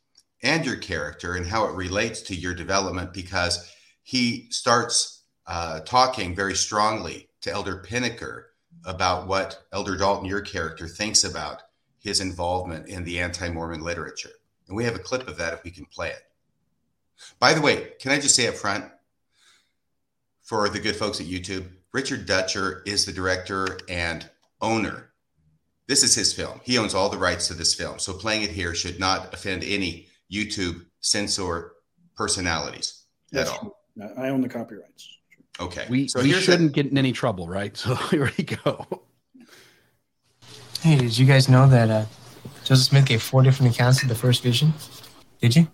and 0.41 0.65
your 0.65 0.77
character 0.77 1.35
and 1.35 1.45
how 1.45 1.65
it 1.65 1.75
relates 1.75 2.21
to 2.23 2.35
your 2.35 2.55
development 2.55 3.13
because 3.13 3.71
he 4.01 4.47
starts 4.49 5.21
uh, 5.45 5.81
talking 5.81 6.33
very 6.33 6.55
strongly 6.55 7.29
to 7.41 7.51
Elder 7.51 7.77
Pinnaker 7.77 8.47
about 8.85 9.27
what 9.27 9.65
Elder 9.71 9.97
Dalton, 9.97 10.25
your 10.25 10.41
character, 10.41 10.87
thinks 10.87 11.23
about 11.23 11.61
his 11.99 12.19
involvement 12.21 12.87
in 12.87 13.03
the 13.03 13.19
anti 13.19 13.49
Mormon 13.49 13.81
literature. 13.81 14.31
And 14.67 14.75
we 14.75 14.83
have 14.83 14.95
a 14.95 14.99
clip 14.99 15.27
of 15.27 15.37
that 15.37 15.53
if 15.53 15.63
we 15.63 15.71
can 15.71 15.85
play 15.85 16.09
it. 16.09 16.23
By 17.39 17.53
the 17.53 17.61
way, 17.61 17.93
can 17.99 18.11
I 18.11 18.19
just 18.19 18.35
say 18.35 18.47
up 18.47 18.55
front 18.55 18.85
for 20.43 20.69
the 20.69 20.79
good 20.79 20.95
folks 20.95 21.19
at 21.19 21.27
YouTube, 21.27 21.67
Richard 21.91 22.25
Dutcher 22.25 22.83
is 22.85 23.05
the 23.05 23.11
director 23.11 23.79
and 23.89 24.29
owner. 24.61 25.09
This 25.87 26.03
is 26.03 26.15
his 26.15 26.33
film. 26.33 26.61
He 26.63 26.77
owns 26.77 26.93
all 26.93 27.09
the 27.09 27.17
rights 27.17 27.47
to 27.47 27.53
this 27.53 27.73
film. 27.73 27.99
So 27.99 28.13
playing 28.13 28.43
it 28.43 28.49
here 28.49 28.73
should 28.73 28.99
not 28.99 29.33
offend 29.33 29.63
any 29.63 30.07
YouTube 30.31 30.85
censor 31.01 31.73
personalities 32.15 33.05
That's 33.31 33.49
at 33.49 33.57
all. 33.57 33.77
True. 33.97 34.09
I 34.17 34.29
own 34.29 34.41
the 34.41 34.49
copyrights. 34.49 35.17
Okay. 35.59 35.85
We, 35.89 36.07
so 36.07 36.21
we 36.21 36.31
shouldn't 36.33 36.73
get 36.73 36.87
in 36.87 36.97
any 36.97 37.11
trouble, 37.11 37.47
right? 37.47 37.75
So 37.87 37.95
here 37.95 38.31
we 38.37 38.43
go. 38.43 38.85
Hey, 40.81 40.97
did 40.97 41.17
you 41.17 41.25
guys 41.25 41.49
know 41.49 41.67
that 41.67 41.89
uh, 41.89 42.05
Joseph 42.63 42.87
Smith 42.87 43.05
gave 43.05 43.21
four 43.21 43.43
different 43.43 43.73
accounts 43.73 44.01
of 44.03 44.09
the 44.09 44.15
first 44.15 44.43
vision? 44.43 44.73
Did 45.41 45.55
you? 45.55 45.67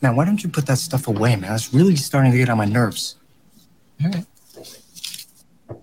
Man, 0.00 0.16
why 0.16 0.24
don't 0.24 0.42
you 0.42 0.48
put 0.48 0.66
that 0.66 0.78
stuff 0.78 1.06
away, 1.06 1.36
man? 1.36 1.54
It's 1.54 1.72
really 1.72 1.96
starting 1.96 2.32
to 2.32 2.38
get 2.38 2.48
on 2.48 2.58
my 2.58 2.64
nerves. 2.64 3.16
All 4.02 4.10
right. 4.10 4.26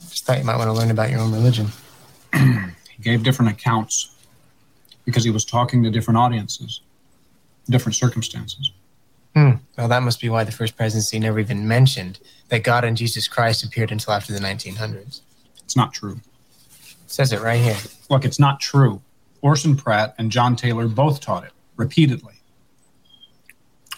Just 0.02 0.26
thought 0.26 0.38
you 0.38 0.44
might 0.44 0.58
want 0.58 0.68
to 0.68 0.74
learn 0.74 0.92
about 0.92 1.10
your 1.10 1.20
own 1.20 1.32
religion. 1.32 1.68
he 2.34 3.02
gave 3.02 3.24
different 3.24 3.52
accounts 3.52 4.16
because 5.06 5.24
he 5.24 5.32
was 5.32 5.46
talking 5.46 5.82
to 5.84 5.90
different 5.90 6.18
audiences 6.18 6.82
different 7.70 7.96
circumstances. 7.96 8.72
Hmm. 9.36 9.52
Well, 9.78 9.88
that 9.88 10.04
must 10.04 10.20
be 10.20 10.30
why 10.30 10.44
the 10.44 10.52
first 10.52 10.76
presidency 10.76 11.20
never 11.20 11.40
even 11.40 11.68
mentioned 11.68 12.20
that 12.50 12.64
God 12.64 12.84
and 12.84 12.98
Jesus 12.98 13.28
Christ 13.28 13.64
appeared 13.64 13.92
until 13.92 14.14
after 14.14 14.34
the 14.34 14.40
1900s. 14.40 15.22
It's 15.64 15.76
not 15.76 15.94
true. 15.94 16.20
It 17.10 17.14
says 17.14 17.34
it 17.34 17.42
right 17.42 17.60
here. 17.60 17.76
Look, 18.12 18.24
it's 18.24 18.38
not 18.38 18.60
true. 18.60 19.02
Orson 19.42 19.76
Pratt 19.76 20.14
and 20.20 20.32
John 20.32 20.56
Taylor 20.56 20.88
both 20.88 21.22
taught 21.22 21.44
it 21.44 21.52
repeatedly. 21.76 22.36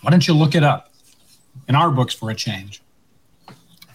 Why 0.01 0.11
don't 0.11 0.25
you 0.25 0.33
look 0.33 0.55
it 0.55 0.63
up 0.63 0.93
in 1.67 1.75
our 1.75 1.91
books 1.91 2.13
for 2.13 2.29
a 2.29 2.35
change? 2.35 2.81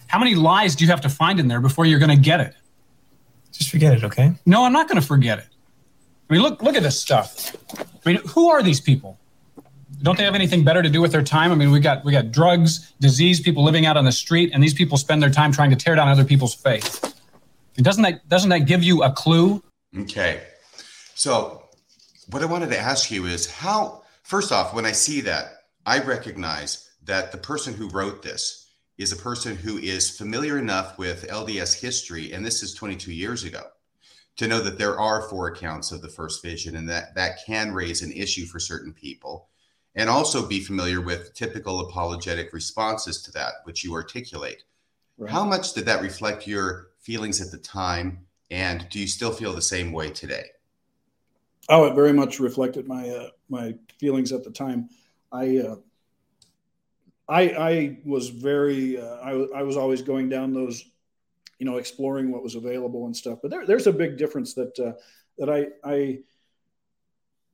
How 0.05 0.19
many 0.19 0.35
lies 0.35 0.75
do 0.75 0.85
you 0.85 0.91
have 0.91 1.01
to 1.01 1.09
find 1.09 1.39
in 1.39 1.47
there 1.47 1.59
before 1.59 1.87
you're 1.87 1.97
going 1.97 2.15
to 2.15 2.21
get 2.23 2.41
it? 2.41 2.53
Just 3.51 3.71
forget 3.71 3.97
it, 3.97 4.03
okay? 4.03 4.33
No, 4.45 4.65
I'm 4.65 4.71
not 4.71 4.87
going 4.87 5.01
to 5.01 5.07
forget 5.07 5.39
it. 5.39 5.47
I 6.29 6.33
mean, 6.33 6.43
look, 6.43 6.61
look 6.61 6.75
at 6.75 6.83
this 6.83 7.01
stuff. 7.01 7.55
I 7.75 8.09
mean, 8.09 8.21
who 8.27 8.51
are 8.51 8.61
these 8.61 8.79
people? 8.79 9.17
don't 10.03 10.15
they 10.15 10.25
have 10.25 10.35
anything 10.35 10.63
better 10.63 10.83
to 10.83 10.89
do 10.89 11.01
with 11.01 11.11
their 11.11 11.23
time? 11.23 11.51
I 11.51 11.55
mean, 11.55 11.71
we 11.71 11.79
got 11.79 12.05
we 12.05 12.11
got 12.11 12.31
drugs, 12.31 12.93
disease, 12.99 13.39
people 13.39 13.63
living 13.63 13.87
out 13.87 13.97
on 13.97 14.05
the 14.05 14.11
street, 14.11 14.51
and 14.53 14.61
these 14.61 14.75
people 14.75 14.95
spend 14.95 15.23
their 15.23 15.31
time 15.31 15.51
trying 15.51 15.71
to 15.71 15.75
tear 15.75 15.95
down 15.95 16.07
other 16.07 16.23
people's 16.23 16.53
faith. 16.53 17.15
And 17.77 17.85
doesn't 17.85 18.03
that 18.03 18.27
doesn't 18.27 18.49
that 18.49 18.65
give 18.65 18.83
you 18.83 19.03
a 19.03 19.11
clue? 19.11 19.63
Okay. 19.97 20.41
So 21.15 21.63
what 22.29 22.41
I 22.41 22.45
wanted 22.45 22.69
to 22.71 22.79
ask 22.79 23.09
you 23.09 23.25
is 23.25 23.49
how 23.49 24.03
first 24.23 24.51
off, 24.51 24.73
when 24.73 24.85
I 24.85 24.91
see 24.91 25.21
that, 25.21 25.63
I 25.85 25.99
recognize 25.99 26.89
that 27.05 27.31
the 27.31 27.37
person 27.37 27.73
who 27.73 27.89
wrote 27.89 28.21
this 28.21 28.67
is 28.97 29.11
a 29.11 29.15
person 29.15 29.55
who 29.55 29.77
is 29.77 30.09
familiar 30.09 30.57
enough 30.57 30.97
with 30.97 31.27
LDS 31.27 31.79
history, 31.79 32.33
and 32.33 32.45
this 32.45 32.63
is 32.63 32.73
22 32.73 33.13
years 33.13 33.43
ago, 33.43 33.63
to 34.37 34.47
know 34.47 34.59
that 34.61 34.77
there 34.77 34.99
are 34.99 35.29
four 35.29 35.47
accounts 35.47 35.91
of 35.91 36.01
the 36.01 36.09
first 36.09 36.43
vision 36.43 36.75
and 36.75 36.89
that 36.89 37.15
that 37.15 37.37
can 37.45 37.73
raise 37.73 38.01
an 38.01 38.11
issue 38.11 38.45
for 38.45 38.59
certain 38.59 38.93
people 38.93 39.47
and 39.95 40.09
also 40.09 40.47
be 40.47 40.59
familiar 40.59 41.01
with 41.01 41.33
typical 41.33 41.79
apologetic 41.79 42.53
responses 42.53 43.21
to 43.23 43.31
that, 43.31 43.53
which 43.63 43.83
you 43.83 43.93
articulate. 43.93 44.63
Right. 45.17 45.31
How 45.31 45.43
much 45.43 45.73
did 45.73 45.85
that 45.85 46.03
reflect 46.03 46.47
your 46.47 46.86
feelings 47.07 47.41
at 47.41 47.51
the 47.51 47.57
time? 47.57 48.19
And 48.51 48.87
do 48.89 48.99
you 48.99 49.07
still 49.07 49.31
feel 49.31 49.53
the 49.53 49.61
same 49.61 49.93
way 49.93 50.09
today? 50.09 50.43
Oh, 51.69 51.85
it 51.85 51.95
very 51.95 52.13
much 52.13 52.39
reflected 52.39 52.87
my 52.87 53.09
uh, 53.09 53.29
my 53.49 53.75
feelings 53.97 54.31
at 54.31 54.43
the 54.43 54.51
time. 54.51 54.89
I 55.31 55.57
uh, 55.57 55.75
I 57.27 57.41
I 57.71 57.97
was 58.05 58.29
very 58.29 58.99
uh, 58.99 59.17
I, 59.29 59.31
I 59.59 59.63
was 59.63 59.77
always 59.77 60.01
going 60.01 60.29
down 60.29 60.53
those, 60.53 60.83
you 61.59 61.65
know, 61.65 61.77
exploring 61.77 62.31
what 62.31 62.43
was 62.43 62.55
available 62.55 63.05
and 63.05 63.15
stuff. 63.15 63.39
But 63.41 63.51
there, 63.51 63.65
there's 63.65 63.87
a 63.87 63.93
big 63.93 64.17
difference 64.17 64.53
that 64.53 64.79
uh, 64.79 64.93
that 65.37 65.49
I 65.49 65.67
I 65.83 66.19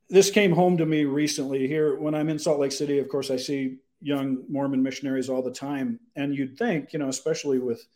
this 0.10 0.30
came 0.30 0.52
home 0.52 0.78
to 0.78 0.86
me 0.86 1.06
recently 1.06 1.68
here 1.68 2.00
when 2.00 2.14
I'm 2.14 2.30
in 2.30 2.38
Salt 2.38 2.60
Lake 2.60 2.72
City. 2.72 3.00
Of 3.00 3.10
course, 3.10 3.32
I 3.32 3.38
see 3.38 3.78
young 4.02 4.44
Mormon 4.50 4.84
missionaries 4.84 5.30
all 5.30 5.42
the 5.42 5.52
time, 5.70 6.00
and 6.16 6.36
you'd 6.36 6.58
think, 6.58 6.94
you 6.94 7.00
know, 7.00 7.10
especially 7.10 7.58
with 7.58 7.88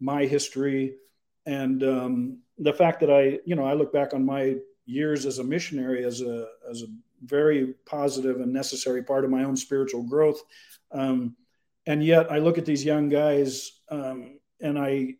my 0.00 0.24
history 0.24 0.94
and 1.46 1.82
um, 1.82 2.38
the 2.58 2.72
fact 2.72 3.00
that 3.00 3.10
I, 3.10 3.38
you 3.44 3.54
know, 3.56 3.64
I 3.64 3.74
look 3.74 3.92
back 3.92 4.14
on 4.14 4.24
my 4.24 4.56
years 4.86 5.26
as 5.26 5.38
a 5.38 5.44
missionary 5.44 6.04
as 6.04 6.20
a 6.20 6.48
as 6.70 6.82
a 6.82 6.86
very 7.24 7.74
positive 7.86 8.40
and 8.40 8.52
necessary 8.52 9.02
part 9.02 9.24
of 9.24 9.30
my 9.30 9.44
own 9.44 9.56
spiritual 9.56 10.02
growth. 10.02 10.42
Um, 10.92 11.36
and 11.86 12.04
yet, 12.04 12.30
I 12.30 12.38
look 12.38 12.58
at 12.58 12.66
these 12.66 12.84
young 12.84 13.08
guys, 13.08 13.72
um, 13.88 14.38
and 14.60 14.78
I, 14.78 15.14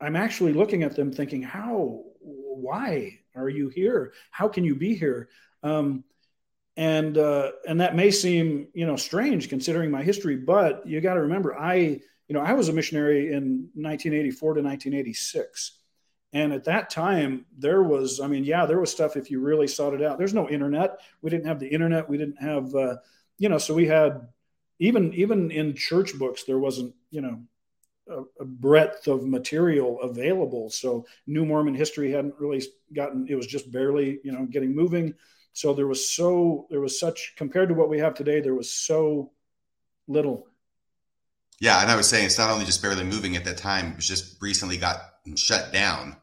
I'm 0.00 0.16
actually 0.16 0.52
looking 0.52 0.82
at 0.82 0.96
them 0.96 1.12
thinking, 1.12 1.42
how, 1.42 2.02
why 2.20 3.20
are 3.36 3.48
you 3.48 3.68
here? 3.68 4.12
How 4.30 4.48
can 4.48 4.64
you 4.64 4.74
be 4.74 4.94
here? 4.94 5.28
Um, 5.62 6.04
and 6.76 7.18
uh, 7.18 7.52
and 7.68 7.80
that 7.80 7.96
may 7.96 8.10
seem 8.10 8.68
you 8.74 8.86
know 8.86 8.96
strange 8.96 9.48
considering 9.48 9.90
my 9.90 10.02
history, 10.02 10.36
but 10.36 10.86
you 10.86 11.00
got 11.00 11.14
to 11.14 11.22
remember, 11.22 11.56
I 11.56 12.00
you 12.30 12.34
know 12.34 12.42
I 12.42 12.52
was 12.52 12.68
a 12.68 12.72
missionary 12.72 13.32
in 13.32 13.68
1984 13.74 14.54
to 14.54 14.62
1986. 14.62 15.72
And 16.32 16.52
at 16.52 16.62
that 16.64 16.90
time, 16.90 17.44
there 17.58 17.82
was, 17.82 18.20
I 18.20 18.28
mean, 18.28 18.44
yeah, 18.44 18.64
there 18.64 18.78
was 18.78 18.92
stuff 18.92 19.16
if 19.16 19.32
you 19.32 19.40
really 19.40 19.66
sought 19.66 19.94
it 19.94 20.02
out. 20.02 20.16
There's 20.16 20.32
no 20.32 20.48
internet. 20.48 21.00
We 21.22 21.30
didn't 21.30 21.46
have 21.46 21.58
the 21.58 21.66
internet. 21.66 22.08
We 22.08 22.18
didn't 22.18 22.40
have, 22.40 22.72
uh, 22.72 22.98
you 23.38 23.48
know, 23.48 23.58
so 23.58 23.74
we 23.74 23.88
had 23.88 24.28
even 24.78 25.12
even 25.14 25.50
in 25.50 25.74
church 25.74 26.16
books 26.20 26.44
there 26.44 26.60
wasn't, 26.60 26.94
you 27.10 27.20
know, 27.20 27.42
a, 28.08 28.22
a, 28.42 28.44
breadth 28.44 29.08
of 29.08 29.26
material 29.26 30.00
available. 30.00 30.70
So 30.70 31.06
New 31.26 31.44
Mormon 31.44 31.74
history 31.74 32.12
hadn't 32.12 32.38
really 32.38 32.62
gotten. 32.92 33.26
It 33.28 33.34
was 33.34 33.48
just 33.48 33.72
barely, 33.72 34.20
you 34.22 34.30
know, 34.30 34.46
getting 34.46 34.72
moving. 34.72 35.14
So 35.52 35.74
there 35.74 35.88
was 35.88 36.08
so 36.08 36.68
there 36.70 36.80
was 36.80 37.00
such 37.00 37.34
compared 37.36 37.70
to 37.70 37.74
what 37.74 37.88
we 37.88 37.98
have 37.98 38.14
today. 38.14 38.40
There 38.40 38.54
was 38.54 38.72
so 38.72 39.32
little. 40.06 40.46
Yeah, 41.60 41.82
and 41.82 41.90
I 41.90 41.96
was 41.96 42.08
saying 42.08 42.24
it's 42.24 42.38
not 42.38 42.50
only 42.50 42.64
just 42.64 42.82
barely 42.82 43.04
moving 43.04 43.36
at 43.36 43.44
that 43.44 43.58
time; 43.58 43.92
it 43.92 43.96
was 43.96 44.08
just 44.08 44.40
recently 44.42 44.76
got 44.76 45.00
shut 45.36 45.72
down. 45.72 46.16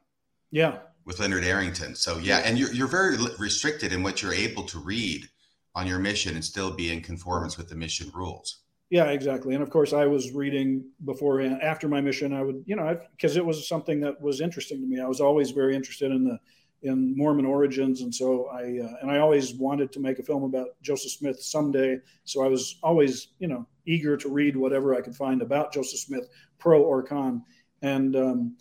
Yeah. 0.52 0.80
With 1.06 1.20
Leonard 1.20 1.46
Arrington. 1.46 1.96
So 1.96 2.18
yeah, 2.18 2.40
and 2.40 2.58
you're 2.58 2.74
you're 2.74 2.88
very 2.88 3.18
restricted 3.40 3.94
in 3.94 4.04
what 4.04 4.22
you're 4.22 4.34
able 4.34 4.64
to 4.64 4.80
read 4.80 5.30
on 5.74 5.88
your 5.88 6.00
mission 6.00 6.34
and 6.34 6.44
still 6.44 6.72
be 6.72 6.92
in 6.92 7.02
conformance 7.02 7.58
with 7.58 7.70
the 7.70 7.76
mission 7.76 8.12
rules. 8.14 8.64
Yeah, 8.90 9.06
exactly. 9.06 9.54
And 9.54 9.62
of 9.62 9.70
course, 9.70 9.94
I 9.94 10.06
was 10.06 10.32
reading 10.32 10.86
before 11.06 11.42
and 11.42 11.62
after 11.62 11.88
my 11.88 12.02
mission. 12.02 12.34
I 12.34 12.42
would, 12.42 12.64
you 12.66 12.76
know, 12.76 13.00
because 13.12 13.38
it 13.38 13.46
was 13.46 13.68
something 13.68 14.00
that 14.02 14.20
was 14.22 14.42
interesting 14.42 14.82
to 14.82 14.88
me. 14.88 15.00
I 15.00 15.08
was 15.08 15.22
always 15.22 15.52
very 15.52 15.76
interested 15.76 16.12
in 16.12 16.24
the 16.24 16.40
in 16.84 17.16
Mormon 17.18 17.46
origins, 17.46 18.02
and 18.02 18.14
so 18.14 18.48
I 18.48 18.62
uh, 18.62 18.94
and 19.02 19.12
I 19.12 19.20
always 19.20 19.54
wanted 19.54 19.92
to 19.94 20.00
make 20.00 20.20
a 20.20 20.24
film 20.24 20.44
about 20.44 20.70
Joseph 20.82 21.12
Smith 21.12 21.42
someday. 21.42 22.00
So 22.24 22.44
I 22.44 22.48
was 22.48 22.80
always, 22.82 23.30
you 23.40 23.48
know, 23.48 23.68
eager 23.88 24.18
to 24.18 24.30
read 24.30 24.56
whatever 24.56 24.96
I 24.96 25.02
could 25.02 25.16
find 25.16 25.42
about 25.42 25.74
Joseph 25.74 26.00
Smith, 26.00 26.28
pro 26.60 26.82
or 26.84 27.02
con. 27.04 27.44
And 27.82 28.16
um, 28.16 28.58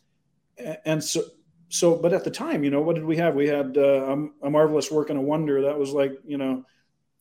and 0.85 1.03
so 1.03 1.23
so 1.69 1.97
but 1.97 2.12
at 2.12 2.25
the 2.25 2.31
time 2.31 2.62
you 2.62 2.71
know 2.71 2.81
what 2.81 2.95
did 2.95 3.05
we 3.05 3.17
have? 3.17 3.35
We 3.35 3.49
had 3.49 3.77
uh, 3.77 4.17
a, 4.43 4.51
marvelous 4.51 4.91
work 4.91 5.11
and 5.11 5.19
a 5.19 5.23
wonder 5.23 5.62
that 5.62 5.79
was 5.79 5.93
like 5.93 6.12
you 6.25 6.39
know 6.39 6.65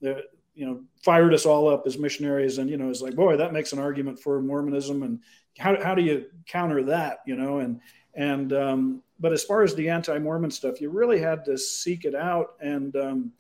the 0.02 0.24
you 0.54 0.66
know 0.66 0.82
fired 1.04 1.34
us 1.34 1.46
all 1.46 1.68
up 1.68 1.84
as 1.86 1.98
missionaries. 1.98 2.58
And 2.58 2.70
you 2.70 2.78
know 2.78 2.90
it's 2.90 3.02
like 3.02 3.16
boy 3.16 3.38
that 3.38 3.54
makes 3.54 3.74
an 3.74 3.80
argument 3.80 4.20
for 4.20 4.42
mormonism. 4.42 5.04
And 5.04 5.20
how, 5.58 5.82
how 5.82 5.96
do 5.96 6.02
you 6.02 6.26
counter 6.48 6.84
that 6.84 7.20
you 7.26 7.36
know? 7.36 7.60
And 7.60 7.82
and 8.14 8.54
um, 8.54 9.04
but 9.20 9.34
as 9.34 9.44
far 9.44 9.64
as 9.64 9.74
the 9.76 9.90
anti-mormon 9.90 10.52
stuff 10.52 10.80
you 10.80 10.90
really 10.90 11.20
had 11.20 11.46
to 11.46 11.58
seek 11.58 12.06
it 12.06 12.16
out. 12.16 12.56
And 12.62 12.96
um, 12.96 13.32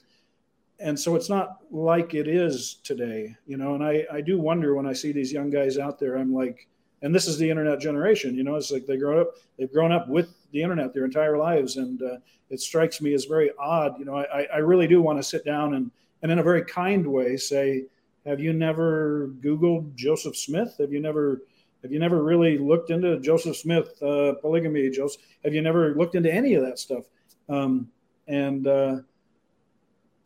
and 0.79 0.99
so 0.99 1.15
it's 1.15 1.29
not 1.29 1.57
like 1.71 2.13
it 2.13 2.27
is 2.27 2.75
today 2.83 3.35
you 3.45 3.57
know 3.57 3.75
and 3.75 3.83
i 3.83 4.05
i 4.11 4.21
do 4.21 4.39
wonder 4.39 4.75
when 4.75 4.85
i 4.85 4.93
see 4.93 5.11
these 5.11 5.31
young 5.31 5.49
guys 5.49 5.77
out 5.77 5.99
there 5.99 6.17
i'm 6.17 6.33
like 6.33 6.67
and 7.05 7.13
this 7.13 7.27
is 7.27 7.37
the 7.37 7.47
internet 7.47 7.79
generation. 7.79 8.35
You 8.35 8.43
know, 8.43 8.55
it's 8.55 8.71
like 8.71 8.87
they 8.87 8.97
grow 8.97 9.21
up, 9.21 9.35
they've 9.57 9.71
grown 9.71 9.91
up 9.91 10.07
with 10.07 10.33
the 10.51 10.61
internet 10.63 10.91
their 10.91 11.05
entire 11.05 11.37
lives, 11.37 11.77
and 11.77 12.01
uh, 12.01 12.17
it 12.49 12.59
strikes 12.59 12.99
me 12.99 13.13
as 13.13 13.25
very 13.25 13.51
odd. 13.59 13.99
You 13.99 14.05
know, 14.05 14.17
I, 14.17 14.47
I 14.51 14.57
really 14.57 14.87
do 14.87 15.03
want 15.03 15.19
to 15.19 15.23
sit 15.23 15.45
down 15.45 15.75
and 15.75 15.91
and 16.23 16.31
in 16.31 16.39
a 16.39 16.43
very 16.43 16.65
kind 16.65 17.05
way 17.05 17.37
say, 17.37 17.83
have 18.25 18.39
you 18.39 18.53
never 18.53 19.29
Googled 19.39 19.93
Joseph 19.93 20.35
Smith? 20.35 20.75
Have 20.79 20.91
you 20.91 20.99
never 20.99 21.43
have 21.83 21.91
you 21.91 21.99
never 21.99 22.23
really 22.23 22.57
looked 22.57 22.89
into 22.89 23.19
Joseph 23.19 23.57
Smith 23.57 24.01
uh, 24.01 24.33
polygamy? 24.41 24.89
Joseph, 24.89 25.21
have 25.43 25.53
you 25.53 25.61
never 25.61 25.93
looked 25.93 26.15
into 26.15 26.33
any 26.33 26.55
of 26.55 26.65
that 26.65 26.79
stuff? 26.79 27.03
Um, 27.49 27.87
and 28.27 28.65
uh, 28.65 28.97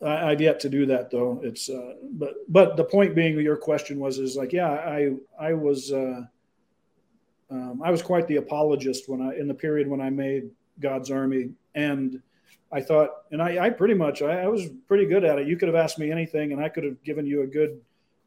I, 0.02 0.30
have 0.30 0.40
yet 0.40 0.60
to 0.60 0.68
do 0.68 0.86
that 0.86 1.10
though. 1.10 1.40
It's 1.42 1.68
uh, 1.68 1.94
but 2.12 2.34
but 2.48 2.76
the 2.76 2.84
point 2.84 3.14
being, 3.14 3.38
your 3.38 3.56
question 3.56 3.98
was 3.98 4.18
is 4.18 4.36
like 4.36 4.52
yeah, 4.52 4.70
I 4.70 5.14
I 5.38 5.52
was 5.52 5.92
uh, 5.92 6.22
um, 7.50 7.82
I 7.84 7.90
was 7.90 8.02
quite 8.02 8.26
the 8.26 8.36
apologist 8.36 9.08
when 9.08 9.20
I 9.20 9.34
in 9.34 9.46
the 9.46 9.54
period 9.54 9.88
when 9.88 10.00
I 10.00 10.10
made 10.10 10.50
God's 10.80 11.10
Army, 11.10 11.50
and 11.74 12.22
I 12.72 12.80
thought, 12.80 13.10
and 13.30 13.42
I, 13.42 13.66
I 13.66 13.70
pretty 13.70 13.94
much 13.94 14.22
I, 14.22 14.42
I, 14.42 14.46
was 14.46 14.68
pretty 14.86 15.04
good 15.04 15.24
at 15.24 15.38
it. 15.38 15.48
You 15.48 15.56
could 15.56 15.68
have 15.68 15.76
asked 15.76 15.98
me 15.98 16.10
anything, 16.10 16.52
and 16.52 16.62
I 16.62 16.68
could 16.68 16.84
have 16.84 17.02
given 17.02 17.26
you 17.26 17.42
a 17.42 17.46
good, 17.46 17.80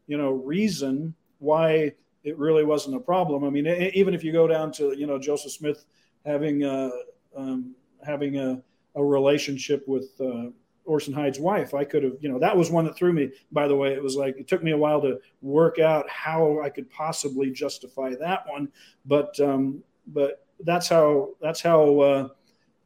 you 0.08 0.18
know, 0.18 0.32
reason 0.32 1.14
why 1.40 1.94
it 2.24 2.38
really 2.38 2.66
wasn't 2.66 2.96
a 2.96 3.00
problem. 3.00 3.46
I 3.46 3.50
mean, 3.50 3.68
even 3.68 4.14
if 4.14 4.24
you 4.24 4.32
go 4.32 4.48
down 4.48 4.72
to 4.74 4.94
you 4.98 5.08
know 5.08 5.18
Joseph 5.18 5.54
Smith 5.54 5.86
having 6.26 6.64
a, 6.64 6.92
um, 7.36 7.74
having 8.06 8.38
a, 8.38 8.62
a 8.96 9.04
relationship 9.04 9.88
with 9.88 10.10
uh, 10.20 10.48
Orson 10.86 11.14
Hyde's 11.14 11.40
wife. 11.40 11.74
I 11.74 11.84
could 11.84 12.04
have, 12.04 12.14
you 12.20 12.30
know, 12.30 12.40
that 12.40 12.56
was 12.56 12.70
one 12.70 12.86
that 12.86 12.96
threw 12.96 13.14
me. 13.14 13.32
By 13.52 13.68
the 13.68 13.76
way, 13.76 13.94
it 13.94 14.04
was 14.04 14.16
like 14.16 14.38
it 14.38 14.48
took 14.48 14.64
me 14.64 14.72
a 14.72 14.78
while 14.78 15.02
to 15.02 15.20
work 15.42 15.80
out 15.80 16.10
how 16.10 16.62
I 16.62 16.70
could 16.70 16.90
possibly 16.90 17.52
justify 17.52 18.16
that 18.20 18.46
one, 18.48 18.70
but 19.06 19.40
um, 19.40 19.84
but 20.08 20.46
that's 20.62 20.88
how 20.88 21.30
that's 21.42 21.62
how 21.62 22.00
uh, 22.00 22.28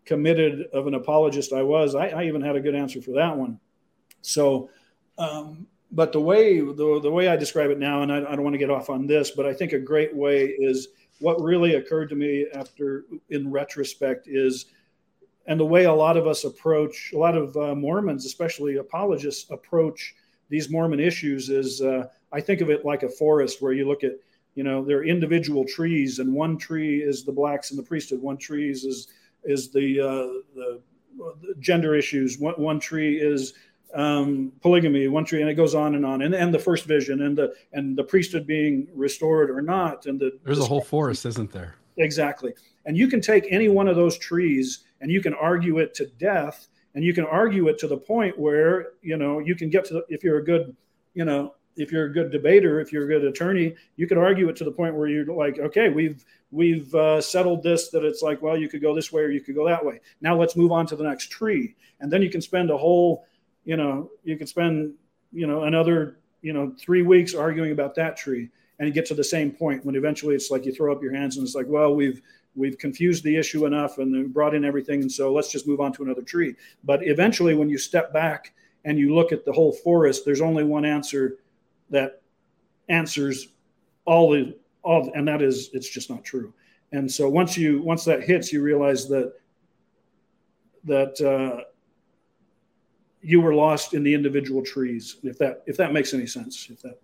committed 0.05 0.67
of 0.73 0.87
an 0.87 0.93
apologist 0.93 1.53
I 1.53 1.63
was. 1.63 1.95
I, 1.95 2.09
I, 2.09 2.23
even 2.25 2.41
had 2.41 2.55
a 2.55 2.61
good 2.61 2.75
answer 2.75 3.01
for 3.01 3.11
that 3.11 3.35
one. 3.35 3.59
So, 4.21 4.69
um, 5.17 5.67
but 5.91 6.11
the 6.11 6.21
way 6.21 6.59
the, 6.59 6.99
the 7.01 7.11
way 7.11 7.27
I 7.27 7.35
describe 7.35 7.69
it 7.69 7.79
now, 7.79 8.01
and 8.03 8.11
I, 8.11 8.17
I 8.17 8.35
don't 8.35 8.43
want 8.43 8.53
to 8.53 8.59
get 8.59 8.69
off 8.69 8.89
on 8.89 9.07
this, 9.07 9.31
but 9.31 9.45
I 9.45 9.53
think 9.53 9.73
a 9.73 9.79
great 9.79 10.15
way 10.15 10.45
is 10.45 10.89
what 11.19 11.41
really 11.41 11.75
occurred 11.75 12.09
to 12.09 12.15
me 12.15 12.45
after 12.53 13.05
in 13.29 13.51
retrospect 13.51 14.27
is 14.27 14.67
and 15.47 15.59
the 15.59 15.65
way 15.65 15.85
a 15.85 15.93
lot 15.93 16.17
of 16.17 16.27
us 16.27 16.43
approach 16.43 17.11
a 17.13 17.17
lot 17.17 17.35
of 17.35 17.55
uh, 17.57 17.73
mormons 17.73 18.25
especially 18.25 18.77
apologists 18.77 19.49
approach 19.49 20.15
these 20.49 20.69
mormon 20.69 20.99
issues 20.99 21.49
is 21.49 21.81
uh, 21.81 22.05
i 22.31 22.39
think 22.39 22.61
of 22.61 22.69
it 22.69 22.85
like 22.85 23.03
a 23.03 23.09
forest 23.09 23.61
where 23.61 23.73
you 23.73 23.87
look 23.87 24.03
at 24.03 24.13
you 24.57 24.63
know 24.63 24.83
there 24.83 24.97
are 24.97 25.05
individual 25.05 25.63
trees 25.63 26.17
and 26.17 26.33
one 26.33 26.57
tree 26.57 27.03
is 27.03 27.23
the 27.23 27.31
blacks 27.31 27.69
and 27.69 27.79
the 27.79 27.83
priesthood. 27.83 28.21
One 28.21 28.37
tree 28.37 28.71
is 28.71 29.07
is 29.43 29.69
the 29.69 29.99
uh, 30.01 30.41
the, 30.55 30.81
the 31.15 31.53
gender 31.59 31.95
issues. 31.95 32.39
One, 32.39 32.55
one 32.55 32.79
tree 32.79 33.21
is 33.21 33.53
um, 33.93 34.51
polygamy. 34.61 35.07
One 35.07 35.25
tree 35.25 35.41
and 35.41 35.49
it 35.49 35.53
goes 35.53 35.75
on 35.75 35.93
and 35.93 36.03
on. 36.03 36.23
And, 36.23 36.33
and 36.33 36.51
the 36.51 36.59
first 36.59 36.85
vision 36.85 37.21
and 37.21 37.37
the 37.37 37.53
and 37.71 37.95
the 37.95 38.03
priesthood 38.03 38.47
being 38.47 38.87
restored 38.95 39.51
or 39.51 39.61
not 39.61 40.07
and 40.07 40.19
the 40.19 40.39
there's 40.43 40.57
the, 40.57 40.63
a 40.63 40.67
whole 40.67 40.81
forest 40.81 41.27
isn't 41.27 41.51
there? 41.51 41.75
Exactly. 41.97 42.53
And 42.85 42.97
you 42.97 43.07
can 43.07 43.21
take 43.21 43.45
any 43.51 43.69
one 43.69 43.87
of 43.87 43.95
those 43.95 44.17
trees 44.17 44.85
and 45.01 45.11
you 45.11 45.21
can 45.21 45.33
argue 45.33 45.79
it 45.79 45.93
to 45.95 46.05
death 46.05 46.67
and 46.95 47.03
you 47.03 47.13
can 47.13 47.25
argue 47.25 47.67
it 47.67 47.77
to 47.79 47.87
the 47.87 47.97
point 47.97 48.37
where 48.37 48.89
you 49.01 49.17
know 49.17 49.39
you 49.39 49.55
can 49.55 49.69
get 49.69 49.85
to 49.85 49.95
the, 49.95 50.05
if 50.09 50.23
you're 50.23 50.39
a 50.39 50.43
good 50.43 50.75
you 51.13 51.25
know 51.25 51.53
if 51.75 51.91
you're 51.91 52.05
a 52.05 52.13
good 52.13 52.31
debater 52.31 52.79
if 52.79 52.91
you're 52.91 53.05
a 53.05 53.07
good 53.07 53.23
attorney 53.23 53.75
you 53.97 54.07
can 54.07 54.17
argue 54.17 54.49
it 54.49 54.55
to 54.55 54.63
the 54.63 54.71
point 54.71 54.95
where 54.95 55.07
you're 55.07 55.25
like 55.25 55.59
okay 55.59 55.89
we've 55.89 56.25
we've 56.51 56.93
uh, 56.95 57.19
settled 57.21 57.63
this 57.63 57.89
that 57.89 58.03
it's 58.03 58.21
like 58.21 58.41
well 58.41 58.57
you 58.57 58.69
could 58.69 58.81
go 58.81 58.95
this 58.95 59.11
way 59.11 59.21
or 59.21 59.29
you 59.29 59.41
could 59.41 59.55
go 59.55 59.65
that 59.65 59.83
way. 59.83 59.99
Now 60.21 60.37
let's 60.37 60.55
move 60.55 60.71
on 60.71 60.85
to 60.87 60.95
the 60.95 61.03
next 61.03 61.29
tree. 61.29 61.75
And 61.99 62.11
then 62.11 62.21
you 62.21 62.29
can 62.29 62.41
spend 62.41 62.69
a 62.69 62.77
whole 62.77 63.25
you 63.65 63.77
know 63.77 64.09
you 64.23 64.37
could 64.37 64.49
spend 64.49 64.93
you 65.31 65.47
know 65.47 65.63
another 65.63 66.19
you 66.41 66.53
know 66.53 66.73
three 66.79 67.01
weeks 67.01 67.33
arguing 67.33 67.71
about 67.71 67.95
that 67.95 68.15
tree 68.15 68.49
and 68.79 68.87
you 68.87 68.93
get 68.93 69.05
to 69.07 69.15
the 69.15 69.23
same 69.23 69.51
point 69.51 69.83
when 69.83 69.95
eventually 69.95 70.35
it's 70.35 70.51
like 70.51 70.65
you 70.65 70.71
throw 70.71 70.93
up 70.93 71.01
your 71.01 71.13
hands 71.13 71.37
and 71.37 71.45
it's 71.45 71.55
like 71.55 71.65
well 71.67 71.93
we've 71.93 72.21
we've 72.57 72.77
confused 72.77 73.23
the 73.23 73.37
issue 73.37 73.65
enough 73.65 73.99
and 73.99 74.33
brought 74.33 74.53
in 74.53 74.65
everything 74.65 75.01
and 75.01 75.11
so 75.11 75.31
let's 75.31 75.51
just 75.51 75.67
move 75.67 75.79
on 75.79 75.93
to 75.93 76.03
another 76.03 76.23
tree 76.23 76.55
but 76.83 76.99
eventually 77.03 77.55
when 77.55 77.69
you 77.69 77.77
step 77.77 78.11
back 78.11 78.53
and 78.87 78.97
you 78.97 79.13
look 79.13 79.33
at 79.33 79.43
the 79.43 79.51
whole 79.51 79.73
forest, 79.73 80.23
there's 80.25 80.39
only 80.39 80.63
one 80.63 80.85
answer 80.85 81.39
that 81.89 82.21
answers 82.87 83.49
all 84.05 84.31
the 84.31 84.57
all, 84.81 85.11
and 85.13 85.27
that 85.27 85.41
is 85.41 85.69
it's 85.73 85.89
just 85.89 86.09
not 86.09 86.23
true. 86.23 86.53
And 86.93 87.11
so 87.11 87.27
once 87.29 87.57
you 87.57 87.81
once 87.81 88.05
that 88.05 88.23
hits, 88.23 88.53
you 88.53 88.61
realize 88.61 89.09
that 89.09 89.33
that 90.85 91.19
uh, 91.21 91.63
you 93.21 93.41
were 93.41 93.53
lost 93.53 93.93
in 93.93 94.03
the 94.03 94.13
individual 94.13 94.63
trees. 94.63 95.17
If 95.21 95.37
that 95.39 95.63
if 95.67 95.75
that 95.75 95.91
makes 95.91 96.13
any 96.13 96.25
sense, 96.25 96.69
if 96.69 96.81
that 96.83 97.01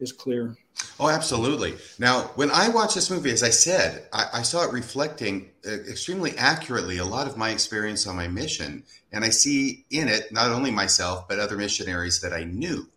is 0.00 0.12
clear. 0.12 0.54
Oh, 0.98 1.08
absolutely. 1.08 1.74
Now, 1.98 2.30
when 2.34 2.50
I 2.50 2.68
watched 2.68 2.94
this 2.94 3.10
movie, 3.10 3.30
as 3.30 3.42
I 3.42 3.50
said, 3.50 4.06
I, 4.12 4.26
I, 4.34 4.42
saw 4.42 4.64
it 4.64 4.72
reflecting 4.72 5.50
uh, 5.66 5.72
extremely 5.72 6.36
accurately 6.36 6.98
a 6.98 7.04
lot 7.04 7.26
of 7.26 7.36
my 7.36 7.50
experience 7.50 8.06
on 8.06 8.16
my 8.16 8.28
mission. 8.28 8.84
And 9.12 9.24
I 9.24 9.30
see 9.30 9.84
in 9.90 10.08
it 10.08 10.32
not 10.32 10.50
only 10.50 10.70
myself, 10.70 11.28
but 11.28 11.38
other 11.38 11.56
missionaries 11.56 12.20
that 12.20 12.32
I 12.32 12.44
knew. 12.44 12.88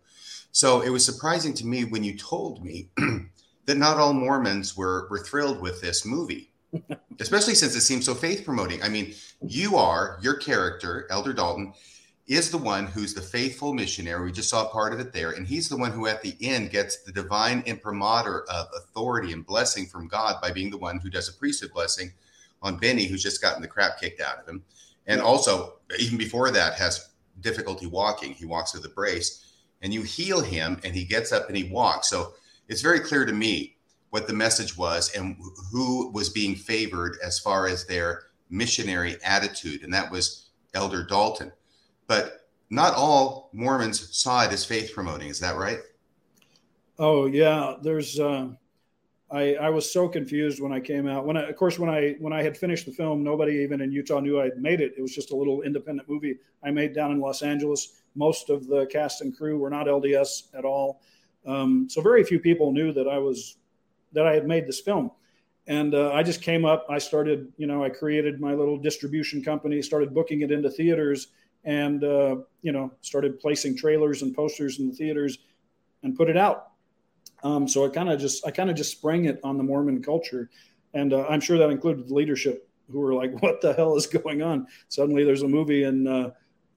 So 0.52 0.82
it 0.82 0.90
was 0.90 1.06
surprising 1.06 1.54
to 1.56 1.68
me 1.68 1.86
when 1.86 2.04
you 2.04 2.18
told 2.18 2.64
me 2.64 2.90
that 3.66 3.78
not 3.78 3.98
all 3.98 4.14
Mormons 4.14 4.76
were, 4.76 5.08
were 5.10 5.20
thrilled 5.20 5.62
with 5.62 5.82
this 5.82 6.06
movie, 6.06 6.52
especially 7.20 7.56
since 7.56 7.76
it 7.76 7.82
seems 7.82 8.06
so 8.06 8.16
faith 8.16 8.44
promoting. 8.44 8.82
I 8.82 8.90
mean, 8.90 9.14
you 9.46 9.76
are, 9.76 10.18
your 10.22 10.36
character, 10.36 11.06
Elder 11.10 11.34
Dalton, 11.34 11.74
is 12.28 12.52
the 12.52 12.58
one 12.58 12.88
who's 12.88 13.14
the 13.14 13.22
faithful 13.22 13.74
missionary. 13.74 14.26
We 14.26 14.32
just 14.34 14.50
saw 14.50 14.68
part 14.68 14.94
of 14.94 15.00
it 15.00 15.14
there. 15.14 15.32
And 15.32 15.48
he's 15.48 15.70
the 15.70 15.78
one 15.78 15.92
who, 15.92 16.08
at 16.08 16.22
the 16.22 16.36
end, 16.42 16.72
gets 16.72 17.04
the 17.04 17.12
divine 17.12 17.64
imprimatur 17.66 18.44
of 18.50 18.68
authority 18.76 19.32
and 19.32 19.46
blessing 19.46 19.86
from 19.86 20.10
God 20.10 20.42
by 20.42 20.52
being 20.52 20.70
the 20.70 20.78
one 20.78 21.00
who 21.00 21.10
does 21.10 21.30
a 21.30 21.34
priesthood 21.34 21.72
blessing 21.74 22.12
on 22.62 22.78
Benny, 22.78 23.06
who's 23.06 23.24
just 23.24 23.42
gotten 23.42 23.62
the 23.62 23.68
crap 23.68 24.00
kicked 24.00 24.20
out 24.20 24.40
of 24.40 24.48
him. 24.48 24.62
And 25.08 25.22
also, 25.22 25.76
even 25.98 26.18
before 26.18 26.52
that, 26.52 26.74
has 26.74 27.12
difficulty 27.40 27.86
walking. 27.86 28.34
He 28.34 28.46
walks 28.46 28.74
with 28.74 28.84
a 28.84 28.90
brace, 28.90 29.46
and 29.82 29.94
you 29.94 30.02
heal 30.02 30.42
him, 30.42 30.82
and 30.84 30.94
he 30.94 31.06
gets 31.06 31.32
up 31.32 31.48
and 31.48 31.56
he 31.56 31.66
walks. 31.66 32.10
So 32.10 32.34
it's 32.68 32.82
very 32.82 33.00
clear 33.00 33.26
to 33.26 33.32
me 33.32 33.78
what 34.10 34.28
the 34.28 34.34
message 34.34 34.78
was 34.78 35.16
and 35.16 35.38
who 35.72 36.12
was 36.12 36.30
being 36.30 36.56
favored 36.56 37.18
as 37.24 37.40
far 37.40 37.68
as 37.68 37.86
their 37.86 38.24
missionary 38.50 39.16
attitude. 39.24 39.84
And 39.84 39.94
that 39.94 40.12
was 40.12 40.50
Elder 40.74 41.04
Dalton 41.04 41.54
but 42.08 42.48
not 42.70 42.94
all 42.96 43.50
Mormons 43.54 44.18
saw 44.18 44.44
it 44.44 44.52
as 44.52 44.66
faith 44.66 44.92
promoting. 44.94 45.30
Is 45.30 45.40
that 45.40 45.56
right? 45.56 45.80
Oh 47.00 47.28
yeah, 47.28 47.76
there's. 47.82 48.20
Uh, 48.20 48.50
I 49.30 49.56
I 49.56 49.70
was 49.70 49.92
so 49.92 50.08
confused 50.08 50.62
when 50.62 50.72
I 50.72 50.80
came 50.80 51.08
out. 51.08 51.26
When 51.26 51.38
I, 51.38 51.44
of 51.44 51.56
course, 51.56 51.78
when 51.78 51.90
I 51.90 52.16
when 52.20 52.34
I 52.34 52.42
had 52.42 52.58
finished 52.58 52.86
the 52.86 52.92
film, 52.92 53.24
nobody 53.24 53.58
even 53.58 53.82
in 53.82 53.92
Utah 53.92 54.20
knew 54.20 54.40
I 54.40 54.46
had 54.46 54.58
made 54.58 54.82
it. 54.82 54.94
It 54.98 55.02
was 55.02 55.14
just 55.14 55.32
a 55.32 55.36
little 55.36 55.62
independent 55.62 56.10
movie 56.10 56.38
I 56.64 56.72
made 56.72 56.96
down 56.96 57.12
in 57.12 57.20
Los 57.20 57.42
Angeles. 57.42 58.02
Most 58.16 58.50
of 58.50 58.68
the 58.68 58.86
cast 58.88 59.22
and 59.22 59.36
crew 59.36 59.60
were 59.60 59.70
not 59.70 59.88
LDS 59.88 60.56
at 60.58 60.66
all, 60.66 61.02
um, 61.46 61.88
so 61.90 62.02
very 62.02 62.24
few 62.24 62.40
people 62.40 62.72
knew 62.72 62.92
that 62.94 63.08
I 63.08 63.18
was 63.18 63.58
that 64.14 64.26
I 64.26 64.34
had 64.34 64.48
made 64.48 64.66
this 64.66 64.80
film. 64.80 65.12
And 65.68 65.94
uh, 65.94 66.14
I 66.14 66.24
just 66.24 66.42
came 66.42 66.64
up. 66.64 66.86
I 66.90 66.98
started, 66.98 67.52
you 67.58 67.68
know, 67.68 67.84
I 67.84 67.90
created 67.90 68.40
my 68.40 68.54
little 68.54 68.78
distribution 68.78 69.44
company, 69.44 69.82
started 69.82 70.14
booking 70.14 70.40
it 70.40 70.50
into 70.50 70.70
theaters 70.70 71.28
and 71.68 72.04
uh, 72.04 72.38
you 72.64 72.72
know 72.72 72.92
started 73.02 73.40
placing 73.40 73.78
trailers 73.78 74.24
and 74.24 74.34
posters 74.34 74.80
in 74.80 74.88
the 74.88 74.96
theaters 74.96 75.38
and 76.02 76.16
put 76.16 76.30
it 76.30 76.38
out. 76.38 76.72
Um, 77.44 77.68
so 77.68 77.86
I 77.86 77.90
kind 77.90 78.10
of 78.10 78.20
just 78.20 78.48
I 78.48 78.52
kind 78.52 78.72
of 78.72 78.76
just 78.76 78.92
sprang 78.92 79.26
it 79.26 79.40
on 79.44 79.58
the 79.58 79.64
Mormon 79.64 80.02
culture, 80.02 80.50
and 80.96 81.14
uh, 81.14 81.28
I'm 81.30 81.42
sure 81.42 81.60
that 81.60 81.70
included 81.70 82.08
the 82.08 82.14
leadership 82.16 82.68
who 82.90 83.00
were 83.00 83.14
like, 83.14 83.32
"What 83.44 83.62
the 83.62 83.74
hell 83.74 83.96
is 83.96 84.08
going 84.08 84.42
on?" 84.42 84.66
Suddenly 84.88 85.24
there's 85.24 85.44
a 85.44 85.48
movie 85.48 85.84
in 85.84 86.08
uh, 86.08 86.32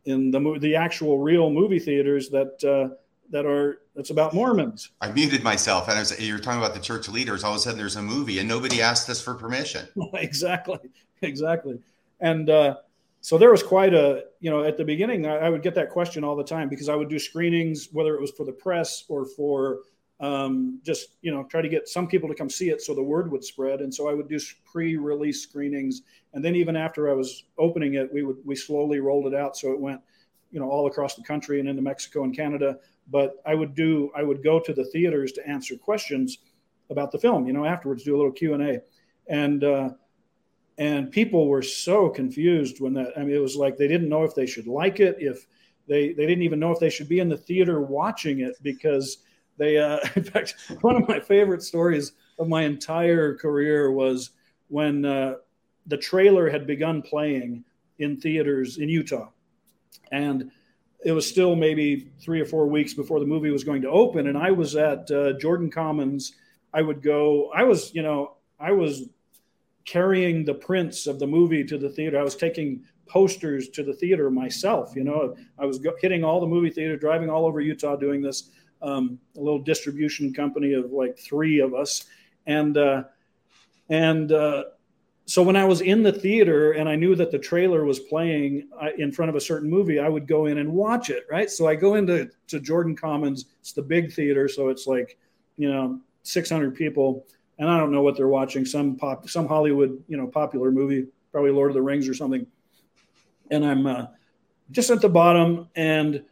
in 0.05 0.31
the 0.31 0.59
the 0.61 0.75
actual 0.75 1.19
real 1.19 1.51
movie 1.51 1.79
theaters 1.79 2.29
that 2.31 2.63
uh, 2.65 2.95
that 3.31 3.47
are 3.47 3.83
that's 3.95 4.11
about 4.11 4.35
Mormons. 4.35 4.91
I 5.01 5.13
muted 5.13 5.45
myself, 5.45 5.89
and 5.89 5.97
I 5.97 6.01
was 6.01 6.21
you 6.21 6.35
were 6.35 6.41
talking 6.41 6.61
about 6.61 6.75
the 6.75 6.81
church 6.81 7.09
leaders. 7.09 7.45
All 7.45 7.53
of 7.53 7.59
a 7.59 7.61
sudden, 7.61 7.79
there's 7.79 7.97
a 7.97 8.03
movie, 8.03 8.41
and 8.41 8.49
nobody 8.49 8.83
asked 8.83 9.09
us 9.09 9.23
for 9.23 9.35
permission. 9.35 9.87
exactly, 10.15 10.81
exactly, 11.23 11.79
and 12.21 12.51
uh, 12.51 12.77
so 13.21 13.37
there 13.37 13.51
was 13.51 13.63
quite 13.63 13.95
a 13.95 14.25
you 14.41 14.51
know 14.51 14.65
at 14.65 14.77
the 14.77 14.85
beginning 14.85 15.27
I, 15.27 15.49
would 15.49 15.63
get 15.63 15.75
that 15.75 15.91
question 15.91 16.25
all 16.25 16.37
the 16.37 16.45
time 16.45 16.69
because 16.69 16.89
i 16.89 16.95
would 16.95 17.09
do 17.09 17.19
screenings 17.19 17.89
whether 17.93 18.15
it 18.15 18.21
was 18.21 18.31
for 18.31 18.45
the 18.45 18.53
press 18.53 19.05
or 19.09 19.27
for 19.27 19.81
um, 20.21 20.81
just 20.85 21.17
you 21.23 21.33
know 21.33 21.45
try 21.45 21.63
to 21.63 21.69
get 21.69 21.89
some 21.89 22.07
people 22.07 22.29
to 22.29 22.35
come 22.35 22.51
see 22.51 22.69
it 22.69 22.83
so 22.83 22.95
the 22.95 23.03
word 23.03 23.31
would 23.33 23.43
spread. 23.43 23.81
And 23.81 23.93
so 23.93 24.09
i 24.09 24.15
would 24.15 24.29
do 24.29 24.39
pre-release 24.71 25.43
screenings. 25.43 26.03
And 26.35 26.45
then 26.45 26.55
even 26.55 26.77
after 26.77 27.11
i 27.11 27.15
was 27.15 27.45
opening 27.59 27.95
it 27.95 28.13
we 28.13 28.23
would 28.23 28.37
we 28.45 28.55
slowly 28.55 29.01
rolled 29.01 29.27
it 29.27 29.35
out 29.35 29.57
so 29.57 29.73
it 29.73 29.81
went 29.81 30.01
you 30.51 30.61
know 30.61 30.69
all 30.69 30.87
across 30.87 31.15
the 31.15 31.23
country 31.23 31.59
and 31.61 31.69
into 31.69 31.83
mexico 31.83 32.25
and 32.25 32.37
canada. 32.37 32.79
But 33.11 33.37
i 33.47 33.55
would 33.55 33.75
do 33.75 34.11
i 34.15 34.23
would 34.23 34.45
go 34.45 34.61
to 34.61 34.73
the 34.73 34.85
theaters 34.85 35.33
to 35.33 35.49
answer 35.49 35.77
questions 35.77 36.39
about 36.91 37.13
the 37.13 37.19
film 37.19 37.47
you 37.47 37.53
know 37.53 37.65
afterwards 37.65 38.05
do 38.05 38.15
a 38.15 38.19
little 38.19 38.33
q&a 38.33 38.81
and 39.29 39.65
uh, 39.65 39.91
and 40.81 41.13
people 41.13 41.47
were 41.47 41.63
so 41.63 42.09
confused 42.09 42.81
when 42.81 42.95
that 42.95 43.13
i 43.17 43.21
mean 43.21 43.37
it 43.37 43.39
was 43.39 43.55
like 43.55 43.77
they 43.77 43.87
didn't 43.87 44.09
know 44.09 44.25
if 44.25 44.35
they 44.35 44.47
should 44.47 44.67
like 44.67 44.99
it 44.99 45.17
if 45.21 45.47
they 45.87 46.13
they 46.13 46.27
didn't 46.27 46.43
even 46.43 46.59
know 46.59 46.73
if 46.73 46.81
they 46.81 46.91
should 46.91 47.09
be 47.09 47.21
in 47.21 47.29
the 47.29 47.37
theater 47.37 47.81
watching 47.81 48.41
it 48.41 48.57
because 48.63 49.19
they 49.59 49.79
uh, 49.79 49.99
in 50.17 50.25
fact 50.25 50.57
one 50.81 50.97
of 50.97 51.09
my 51.09 51.21
favorite 51.21 51.63
stories 51.63 52.13
of 52.41 52.49
my 52.49 52.63
entire 52.63 53.37
career 53.37 53.93
was 53.93 54.31
when 54.69 55.05
uh, 55.05 55.35
the 55.87 55.97
trailer 55.97 56.49
had 56.49 56.67
begun 56.67 57.03
playing 57.03 57.65
in 57.99 58.17
theaters 58.17 58.79
in 58.79 58.89
utah. 58.89 59.29
And 60.11 60.51
it 61.05 61.13
was 61.13 61.29
still 61.29 61.57
maybe 61.57 62.11
three 62.21 62.41
or 62.41 62.47
four 62.47 62.67
weeks 62.67 62.95
before 62.95 63.21
the 63.21 63.27
movie 63.27 63.51
was 63.51 63.65
going 63.65 63.83
to 63.83 63.91
open. 63.91 64.27
And 64.27 64.39
i 64.39 64.51
was 64.51 64.75
at 64.77 65.11
uh, 65.11 65.35
jordan 65.35 65.71
commons. 65.71 66.33
I 66.73 66.83
would 66.83 67.03
go 67.03 67.51
i 67.55 67.65
was 67.65 67.93
you 67.95 68.03
know 68.03 68.37
i 68.59 68.71
was 68.71 69.09
carrying 69.85 70.45
the 70.45 70.55
prints 70.55 71.07
of 71.07 71.19
the 71.19 71.27
movie 71.27 71.65
to 71.65 71.79
the 71.79 71.89
theater. 71.89 72.19
I 72.19 72.23
was 72.23 72.37
taking 72.37 72.85
posters 73.07 73.69
to 73.71 73.83
the 73.83 73.93
theater 73.93 74.31
myself. 74.31 74.93
You 74.95 75.05
know, 75.05 75.37
I 75.59 75.67
was 75.67 75.81
hitting 76.01 76.23
all 76.23 76.41
the 76.41 76.47
movie 76.47 76.71
theater, 76.71 76.97
driving 76.97 77.29
all 77.29 77.45
over 77.45 77.61
Utah 77.61 77.97
doing 77.97 78.23
this. 78.23 78.51
Um, 78.83 79.19
a 79.37 79.41
little 79.41 79.59
distribution 79.59 80.33
company 80.33 80.73
of 80.73 80.91
like 80.91 81.19
three 81.19 81.61
of 81.61 81.75
us, 81.75 82.07
and 82.47 82.79
uh, 82.79 83.05
and 83.91 84.33
uh, 84.33 84.65
so 85.27 85.43
when 85.43 85.55
I 85.55 85.65
was 85.65 85.83
in 85.83 86.03
the 86.03 86.13
theater 86.13 86.73
and 86.73 86.89
I 86.89 86.97
knew 86.97 87.15
that 87.17 87.31
the 87.31 87.39
trailer 87.39 87.85
was 87.85 87.99
playing 88.01 88.69
uh, 88.81 88.89
in 88.97 89.13
front 89.13 89.29
of 89.29 89.37
a 89.37 89.41
certain 89.41 89.69
movie, 89.69 89.99
I 89.99 90.09
would 90.09 90.27
go 90.27 90.47
in 90.47 90.59
and 90.59 90.73
watch 90.73 91.11
it. 91.11 91.25
Right, 91.31 91.51
so 91.51 91.69
I 91.69 91.75
go 91.75 91.97
into 91.97 92.31
to 92.47 92.59
Jordan 92.59 92.97
Commons. 92.97 93.47
It's 93.61 93.73
the 93.73 93.83
big 93.83 94.13
theater, 94.13 94.49
so 94.49 94.71
it's 94.71 94.87
like 94.87 95.19
you 95.59 95.71
know 95.71 96.01
600 96.23 96.75
people 96.75 97.27
and 97.61 97.69
I 97.69 97.79
don't 97.79 97.93
know 97.93 98.01
what 98.01 98.17
they're 98.17 98.27
watching. 98.27 98.65
Some 98.65 98.97
pop 98.97 99.29
some 99.29 99.47
Hollywood 99.47 100.03
you 100.09 100.17
know 100.17 100.27
popular 100.27 100.73
movie 100.73 101.07
probably 101.31 101.53
Lord 101.53 101.71
of 101.71 101.75
the 101.75 101.83
Rings 101.83 102.09
or 102.09 102.15
something. 102.15 102.45
And 103.53 103.65
I'm 103.65 103.87
uh, 103.87 104.07
just 104.73 104.91
at 104.91 105.01
the 105.01 105.09
bottom 105.09 105.69
and 105.77 106.25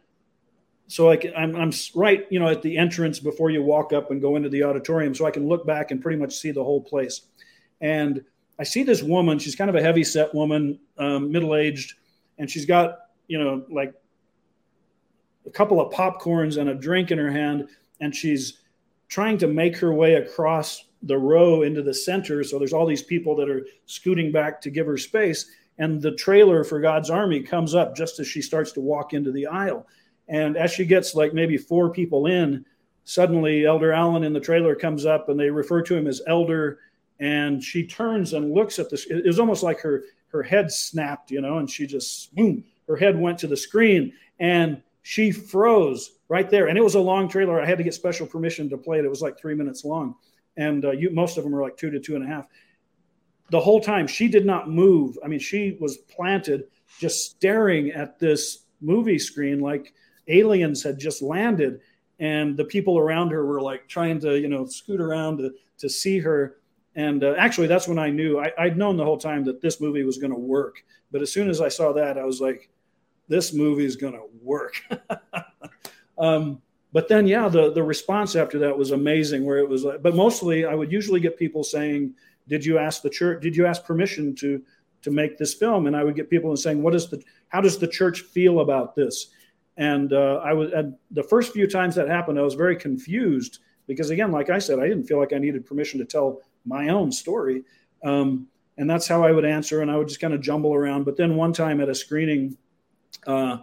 so 0.87 1.11
I 1.11 1.17
can, 1.17 1.33
I'm, 1.35 1.55
I'm 1.55 1.71
right 1.95 2.25
you 2.29 2.39
know 2.39 2.49
at 2.49 2.63
the 2.63 2.77
entrance 2.77 3.19
before 3.19 3.51
you 3.51 3.63
walk 3.63 3.93
up 3.93 4.11
and 4.11 4.19
go 4.19 4.35
into 4.35 4.49
the 4.49 4.63
auditorium 4.63 5.13
so 5.13 5.25
I 5.25 5.31
can 5.31 5.47
look 5.47 5.65
back 5.65 5.91
and 5.91 6.01
pretty 6.01 6.17
much 6.17 6.35
see 6.35 6.51
the 6.51 6.63
whole 6.63 6.81
place. 6.81 7.21
And 7.79 8.25
I 8.57 8.63
see 8.63 8.83
this 8.83 9.01
woman. 9.03 9.39
She's 9.39 9.55
kind 9.55 9.69
of 9.69 9.75
a 9.75 9.81
heavy 9.81 10.03
set 10.03 10.33
woman 10.33 10.79
um, 10.97 11.31
middle 11.31 11.55
aged 11.55 11.93
and 12.39 12.49
she's 12.49 12.65
got 12.65 12.97
you 13.27 13.37
know 13.37 13.63
like 13.69 13.93
a 15.45 15.51
couple 15.51 15.79
of 15.79 15.93
popcorns 15.93 16.57
and 16.59 16.69
a 16.69 16.75
drink 16.75 17.11
in 17.11 17.19
her 17.19 17.31
hand. 17.31 17.69
And 18.01 18.15
she's 18.15 18.61
trying 19.09 19.37
to 19.39 19.47
make 19.47 19.77
her 19.77 19.93
way 19.93 20.15
across 20.15 20.85
the 21.03 21.17
row 21.17 21.61
into 21.61 21.81
the 21.81 21.93
center. 21.93 22.43
So 22.43 22.59
there's 22.59 22.73
all 22.73 22.85
these 22.85 23.03
people 23.03 23.35
that 23.37 23.49
are 23.49 23.65
scooting 23.85 24.31
back 24.31 24.61
to 24.61 24.69
give 24.69 24.85
her 24.85 24.97
space. 24.97 25.49
And 25.77 26.01
the 26.01 26.11
trailer 26.11 26.63
for 26.63 26.79
God's 26.79 27.09
Army 27.09 27.41
comes 27.41 27.73
up 27.73 27.95
just 27.95 28.19
as 28.19 28.27
she 28.27 28.41
starts 28.41 28.71
to 28.73 28.81
walk 28.81 29.13
into 29.13 29.31
the 29.31 29.47
aisle. 29.47 29.87
And 30.27 30.57
as 30.57 30.71
she 30.71 30.85
gets 30.85 31.15
like 31.15 31.33
maybe 31.33 31.57
four 31.57 31.89
people 31.89 32.27
in, 32.27 32.65
suddenly 33.05 33.65
Elder 33.65 33.93
Allen 33.93 34.23
in 34.23 34.33
the 34.33 34.39
trailer 34.39 34.75
comes 34.75 35.05
up 35.05 35.29
and 35.29 35.39
they 35.39 35.49
refer 35.49 35.81
to 35.83 35.95
him 35.95 36.05
as 36.05 36.21
Elder. 36.27 36.79
And 37.19 37.63
she 37.63 37.85
turns 37.87 38.33
and 38.33 38.53
looks 38.53 38.77
at 38.77 38.89
this. 38.89 39.05
It 39.09 39.25
was 39.25 39.39
almost 39.39 39.63
like 39.63 39.79
her 39.81 40.03
her 40.27 40.43
head 40.43 40.71
snapped, 40.71 41.31
you 41.31 41.41
know, 41.41 41.57
and 41.57 41.67
she 41.67 41.87
just 41.87 42.35
boom, 42.35 42.63
her 42.87 42.95
head 42.95 43.19
went 43.19 43.39
to 43.39 43.47
the 43.47 43.57
screen 43.57 44.13
and 44.39 44.81
she 45.01 45.31
froze 45.31 46.19
right 46.27 46.51
there. 46.51 46.67
And 46.67 46.77
it 46.77 46.83
was 46.83 46.93
a 46.93 46.99
long 46.99 47.27
trailer. 47.27 47.59
I 47.59 47.65
had 47.65 47.79
to 47.79 47.83
get 47.83 47.95
special 47.95 48.27
permission 48.27 48.69
to 48.69 48.77
play 48.77 48.99
it. 48.99 49.05
It 49.05 49.09
was 49.09 49.23
like 49.23 49.39
three 49.39 49.55
minutes 49.55 49.83
long 49.83 50.15
and 50.59 50.83
uh, 50.83 50.91
you, 50.91 51.09
most 51.09 51.37
of 51.37 51.43
them 51.43 51.55
are 51.55 51.61
like 51.61 51.77
two 51.77 51.89
to 51.89 51.99
two 51.99 52.15
and 52.15 52.23
a 52.23 52.27
half. 52.27 52.47
The 53.49 53.59
whole 53.59 53.79
time 53.79 54.05
she 54.05 54.27
did 54.27 54.45
not 54.45 54.69
move. 54.69 55.17
I 55.23 55.27
mean, 55.27 55.39
she 55.39 55.77
was 55.79 55.97
planted, 55.97 56.65
just 56.99 57.31
staring 57.31 57.91
at 57.91 58.19
this 58.19 58.65
movie 58.81 59.17
screen 59.17 59.59
like 59.61 59.93
aliens 60.27 60.83
had 60.83 60.99
just 60.99 61.21
landed, 61.21 61.79
and 62.19 62.57
the 62.57 62.65
people 62.65 62.99
around 62.99 63.31
her 63.31 63.45
were 63.45 63.61
like 63.61 63.87
trying 63.87 64.19
to, 64.19 64.37
you 64.37 64.49
know, 64.49 64.65
scoot 64.65 65.01
around 65.01 65.37
to 65.37 65.53
to 65.79 65.89
see 65.89 66.19
her. 66.19 66.57
And 66.95 67.23
uh, 67.23 67.35
actually, 67.37 67.67
that's 67.67 67.87
when 67.87 67.97
I 67.97 68.09
knew 68.09 68.39
I, 68.39 68.51
I'd 68.59 68.77
known 68.77 68.97
the 68.97 69.05
whole 69.05 69.17
time 69.17 69.45
that 69.45 69.61
this 69.61 69.79
movie 69.79 70.03
was 70.03 70.17
going 70.17 70.33
to 70.33 70.39
work. 70.39 70.83
But 71.11 71.21
as 71.21 71.31
soon 71.31 71.49
as 71.49 71.61
I 71.61 71.69
saw 71.69 71.93
that, 71.93 72.17
I 72.17 72.25
was 72.25 72.41
like, 72.41 72.69
this 73.29 73.53
movie 73.53 73.85
is 73.85 73.95
going 73.95 74.13
to 74.13 74.25
work. 74.41 74.73
um, 76.17 76.61
but 76.91 77.07
then, 77.07 77.27
yeah, 77.27 77.47
the 77.47 77.71
the 77.71 77.83
response 77.83 78.35
after 78.35 78.59
that 78.59 78.77
was 78.77 78.91
amazing. 78.91 79.45
Where 79.45 79.59
it 79.59 79.69
was, 79.69 79.83
like, 79.83 80.01
but 80.01 80.15
mostly, 80.15 80.65
I 80.65 80.73
would 80.73 80.91
usually 80.91 81.19
get 81.19 81.37
people 81.37 81.63
saying, 81.63 82.15
"Did 82.47 82.65
you 82.65 82.77
ask 82.77 83.01
the 83.01 83.09
church? 83.09 83.41
Did 83.41 83.55
you 83.55 83.65
ask 83.65 83.83
permission 83.83 84.35
to 84.35 84.61
to 85.03 85.11
make 85.11 85.37
this 85.37 85.53
film?" 85.53 85.87
And 85.87 85.95
I 85.95 86.03
would 86.03 86.15
get 86.15 86.29
people 86.29 86.55
saying, 86.57 86.81
"What 86.81 86.95
is 86.95 87.09
the? 87.09 87.21
How 87.49 87.61
does 87.61 87.77
the 87.77 87.87
church 87.87 88.21
feel 88.21 88.61
about 88.61 88.95
this?" 88.95 89.27
And 89.77 90.11
uh, 90.11 90.41
I 90.43 90.51
was 90.51 90.71
the 91.11 91.23
first 91.23 91.53
few 91.53 91.65
times 91.65 91.95
that 91.95 92.09
happened, 92.09 92.37
I 92.37 92.41
was 92.43 92.55
very 92.55 92.75
confused 92.75 93.59
because, 93.87 94.09
again, 94.09 94.29
like 94.29 94.49
I 94.49 94.59
said, 94.59 94.77
I 94.77 94.87
didn't 94.89 95.05
feel 95.05 95.19
like 95.19 95.31
I 95.31 95.37
needed 95.37 95.65
permission 95.65 95.99
to 95.99 96.05
tell 96.05 96.41
my 96.65 96.89
own 96.89 97.13
story. 97.13 97.63
Um, 98.03 98.47
and 98.77 98.89
that's 98.89 99.07
how 99.07 99.23
I 99.23 99.31
would 99.31 99.45
answer, 99.45 99.81
and 99.81 99.89
I 99.89 99.95
would 99.95 100.09
just 100.09 100.19
kind 100.19 100.33
of 100.33 100.41
jumble 100.41 100.73
around. 100.73 101.05
But 101.05 101.15
then 101.15 101.35
one 101.35 101.53
time 101.53 101.79
at 101.79 101.87
a 101.87 101.95
screening, 101.95 102.57
uh, 103.25 103.59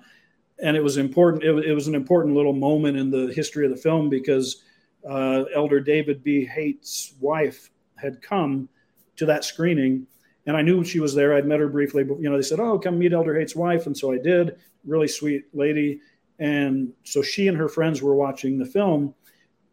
and 0.62 0.76
it 0.76 0.82
was 0.82 0.96
important. 0.96 1.44
It, 1.44 1.66
it, 1.66 1.74
was 1.74 1.86
an 1.86 1.94
important 1.94 2.34
little 2.34 2.52
moment 2.52 2.96
in 2.96 3.10
the 3.10 3.32
history 3.34 3.64
of 3.64 3.70
the 3.70 3.80
film 3.80 4.08
because 4.08 4.62
uh, 5.08 5.44
Elder 5.54 5.80
David 5.80 6.22
B. 6.22 6.44
Haight's 6.44 7.14
wife 7.20 7.70
had 7.96 8.22
come 8.22 8.68
to 9.16 9.26
that 9.26 9.44
screening, 9.44 10.06
and 10.46 10.56
I 10.56 10.62
knew 10.62 10.84
she 10.84 11.00
was 11.00 11.14
there. 11.14 11.34
I'd 11.34 11.46
met 11.46 11.60
her 11.60 11.68
briefly, 11.68 12.04
but 12.04 12.18
you 12.18 12.30
know, 12.30 12.36
they 12.36 12.42
said, 12.42 12.60
"Oh, 12.60 12.78
come 12.78 12.98
meet 12.98 13.12
Elder 13.12 13.38
Haight's 13.38 13.56
wife," 13.56 13.86
and 13.86 13.96
so 13.96 14.12
I 14.12 14.18
did. 14.18 14.56
Really 14.84 15.08
sweet 15.08 15.46
lady, 15.52 16.00
and 16.38 16.92
so 17.04 17.22
she 17.22 17.48
and 17.48 17.56
her 17.56 17.68
friends 17.68 18.02
were 18.02 18.14
watching 18.14 18.58
the 18.58 18.66
film, 18.66 19.14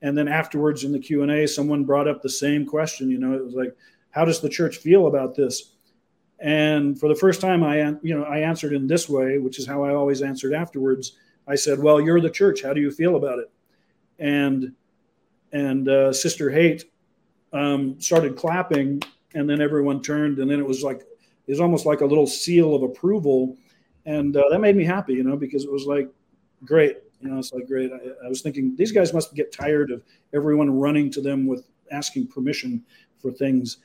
and 0.02 0.18
then 0.18 0.28
afterwards 0.28 0.84
in 0.84 0.92
the 0.92 1.00
Q 1.00 1.24
and 1.24 1.32
A, 1.32 1.48
someone 1.48 1.86
brought 1.86 2.08
up 2.08 2.22
the 2.22 2.30
same 2.30 2.66
question. 2.66 3.10
You 3.10 3.20
know, 3.20 3.34
it 3.34 3.44
was 3.44 3.54
like, 3.54 3.76
how 4.12 4.26
does 4.26 4.42
the 4.42 4.50
church 4.50 4.78
feel 4.78 5.08
about 5.08 5.36
this? 5.36 5.73
And 6.44 7.00
for 7.00 7.08
the 7.08 7.16
first 7.16 7.40
time, 7.40 7.64
I 7.64 7.78
you 8.04 8.14
know 8.14 8.26
I 8.26 8.40
answered 8.40 8.74
in 8.74 8.86
this 8.86 9.08
way, 9.08 9.38
which 9.38 9.58
is 9.58 9.66
how 9.66 9.84
I 9.84 9.94
always 9.94 10.22
answered 10.22 10.54
afterwards. 10.54 11.14
I 11.48 11.56
said, 11.56 11.80
"Well, 11.80 12.02
you're 12.02 12.20
the 12.20 12.30
church. 12.30 12.62
How 12.62 12.74
do 12.74 12.82
you 12.82 12.92
feel 12.92 13.16
about 13.16 13.40
it?" 13.40 13.50
And 14.20 14.74
and 15.54 15.88
uh, 15.88 16.12
Sister 16.12 16.52
Haight 16.52 16.84
um, 17.54 18.00
started 18.02 18.36
clapping, 18.36 19.02
and 19.34 19.50
then 19.50 19.62
everyone 19.62 20.02
turned, 20.02 20.40
and 20.40 20.52
then 20.52 20.60
it 20.60 20.68
was 20.68 20.84
like 20.84 21.00
it 21.48 21.52
was 21.52 21.62
almost 21.62 21.86
like 21.86 22.02
a 22.02 22.06
little 22.06 22.28
seal 22.28 22.76
of 22.76 22.84
approval, 22.84 23.56
and 24.06 24.36
uh, 24.36 24.44
that 24.52 24.60
made 24.60 24.76
me 24.76 24.84
happy, 24.84 25.14
you 25.14 25.24
know, 25.24 25.38
because 25.38 25.64
it 25.64 25.72
was 25.72 25.86
like 25.86 26.10
great, 26.66 26.98
you 27.22 27.30
know, 27.30 27.40
it's 27.40 27.54
like 27.54 27.68
great. 27.68 27.90
I, 27.94 28.26
I 28.26 28.28
was 28.28 28.42
thinking 28.42 28.76
these 28.76 28.92
guys 28.92 29.14
must 29.14 29.34
get 29.34 29.54
tired 29.54 29.92
of 29.92 30.04
everyone 30.34 30.78
running 30.78 31.10
to 31.12 31.22
them 31.22 31.48
with 31.48 31.70
asking 31.90 32.28
permission 32.28 32.84
for 33.22 33.32
things 33.32 33.78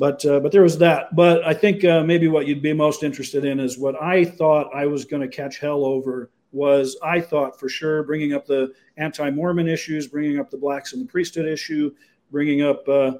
but 0.00 0.24
uh, 0.24 0.40
but 0.40 0.50
there 0.50 0.62
was 0.62 0.78
that. 0.78 1.14
But 1.14 1.46
I 1.46 1.52
think 1.52 1.84
uh, 1.84 2.02
maybe 2.02 2.26
what 2.26 2.46
you'd 2.46 2.62
be 2.62 2.72
most 2.72 3.02
interested 3.02 3.44
in 3.44 3.60
is 3.60 3.76
what 3.76 4.02
I 4.02 4.24
thought 4.24 4.74
I 4.74 4.86
was 4.86 5.04
going 5.04 5.20
to 5.20 5.28
catch 5.28 5.58
hell 5.58 5.84
over 5.84 6.30
was 6.52 6.96
I 7.02 7.20
thought 7.20 7.60
for 7.60 7.68
sure 7.68 8.02
bringing 8.02 8.32
up 8.32 8.46
the 8.46 8.72
anti-Mormon 8.96 9.68
issues, 9.68 10.06
bringing 10.08 10.40
up 10.40 10.50
the 10.50 10.56
blacks 10.56 10.94
and 10.94 11.02
the 11.02 11.06
priesthood 11.06 11.46
issue, 11.46 11.94
bringing 12.30 12.62
up 12.62 12.88
uh, 12.88 13.12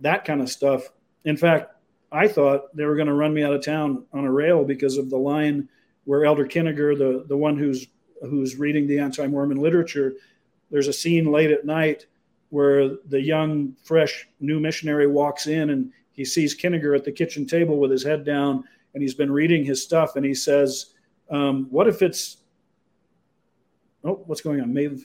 that 0.00 0.24
kind 0.24 0.40
of 0.40 0.50
stuff. 0.50 0.90
In 1.24 1.36
fact, 1.36 1.76
I 2.10 2.26
thought 2.26 2.74
they 2.76 2.86
were 2.86 2.96
going 2.96 3.06
to 3.06 3.14
run 3.14 3.32
me 3.32 3.44
out 3.44 3.52
of 3.52 3.64
town 3.64 4.04
on 4.12 4.24
a 4.24 4.32
rail 4.32 4.64
because 4.64 4.98
of 4.98 5.10
the 5.10 5.16
line 5.16 5.68
where 6.06 6.24
Elder 6.24 6.44
Kinegar, 6.44 6.98
the 6.98 7.24
the 7.28 7.36
one 7.36 7.56
who's 7.56 7.86
who's 8.22 8.56
reading 8.56 8.88
the 8.88 8.98
anti-Mormon 8.98 9.58
literature, 9.58 10.14
there's 10.72 10.88
a 10.88 10.92
scene 10.92 11.30
late 11.30 11.52
at 11.52 11.64
night 11.64 12.06
where 12.50 12.96
the 13.06 13.20
young, 13.20 13.76
fresh 13.84 14.28
new 14.40 14.58
missionary 14.58 15.06
walks 15.06 15.46
in 15.46 15.70
and 15.70 15.92
he 16.16 16.24
sees 16.24 16.56
Kinegar 16.58 16.96
at 16.96 17.04
the 17.04 17.12
kitchen 17.12 17.46
table 17.46 17.78
with 17.78 17.90
his 17.90 18.02
head 18.02 18.24
down 18.24 18.64
and 18.94 19.02
he's 19.02 19.14
been 19.14 19.30
reading 19.30 19.64
his 19.64 19.82
stuff 19.82 20.16
and 20.16 20.24
he 20.24 20.34
says, 20.34 20.94
um, 21.30 21.66
What 21.70 21.86
if 21.86 22.02
it's. 22.02 22.38
Oh, 24.02 24.22
what's 24.26 24.40
going 24.40 24.60
on? 24.60 24.72
Maeve? 24.72 25.04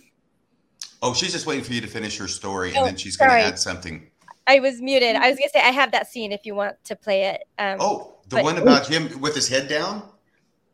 Oh, 1.01 1.13
she's 1.13 1.31
just 1.31 1.45
waiting 1.45 1.63
for 1.63 1.73
you 1.73 1.81
to 1.81 1.87
finish 1.87 2.17
her 2.17 2.27
story 2.27 2.71
Oh, 2.75 2.79
and 2.79 2.87
then 2.87 2.95
she's 2.95 3.17
going 3.17 3.31
to 3.31 3.37
add 3.37 3.59
something. 3.59 4.07
I 4.47 4.59
was 4.59 4.81
muted. 4.81 5.15
I 5.15 5.29
was 5.29 5.37
gonna 5.37 5.49
say 5.49 5.59
I 5.61 5.69
have 5.71 5.91
that 5.91 6.07
scene 6.07 6.31
if 6.31 6.45
you 6.45 6.55
want 6.55 6.75
to 6.85 6.95
play 6.95 7.23
it. 7.25 7.43
Um, 7.59 7.77
Oh, 7.79 8.17
the 8.29 8.37
but- 8.37 8.43
one 8.43 8.57
about 8.57 8.87
him 8.87 9.19
with 9.21 9.35
his 9.35 9.47
head 9.47 9.67
down? 9.67 10.03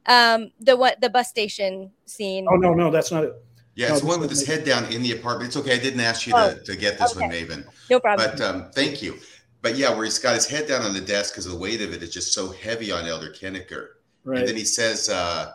um, 0.06 0.52
the 0.62 0.76
what 0.78 1.02
the 1.02 1.10
bus 1.10 1.28
station 1.30 1.92
scene. 2.06 2.48
Oh, 2.50 2.56
no, 2.56 2.74
no, 2.74 2.90
that's 2.90 3.12
not 3.12 3.26
it. 3.26 3.34
Yeah, 3.76 3.90
No, 3.90 3.94
it's 3.94 4.02
the 4.02 4.08
one 4.08 4.20
with 4.22 4.30
his 4.30 4.48
head 4.48 4.64
down 4.64 4.86
in 4.86 5.04
the 5.04 5.12
apartment. 5.12 5.50
It's 5.50 5.58
okay. 5.58 5.74
I 5.76 5.80
didn't 5.80 6.00
ask 6.00 6.26
you 6.26 6.34
Oh, 6.36 6.54
to, 6.54 6.64
to 6.64 6.76
get 6.78 6.98
this 6.98 7.14
one. 7.16 7.30
Maven. 7.30 7.66
No 7.90 8.00
problem. 8.00 8.30
But 8.32 8.42
um, 8.42 8.72
thank 8.74 9.02
you. 9.04 9.20
But 9.62 9.76
yeah, 9.76 9.94
where 9.94 10.06
he's 10.06 10.20
got 10.20 10.36
his 10.36 10.48
head 10.48 10.68
down 10.68 10.84
on 10.84 10.94
the 10.94 11.02
desk 11.02 11.34
because 11.34 11.46
the 11.46 11.58
weight 11.58 11.82
of 11.82 11.94
it 11.94 12.04
is 12.04 12.12
just 12.12 12.34
so 12.34 12.52
heavy 12.52 12.92
on 12.92 13.06
Elder 13.06 13.30
Kinegar. 13.32 13.88
Right. 14.24 14.40
And 14.40 14.48
then 14.48 14.56
he 14.56 14.64
says, 14.66 15.10
uh, 15.10 15.54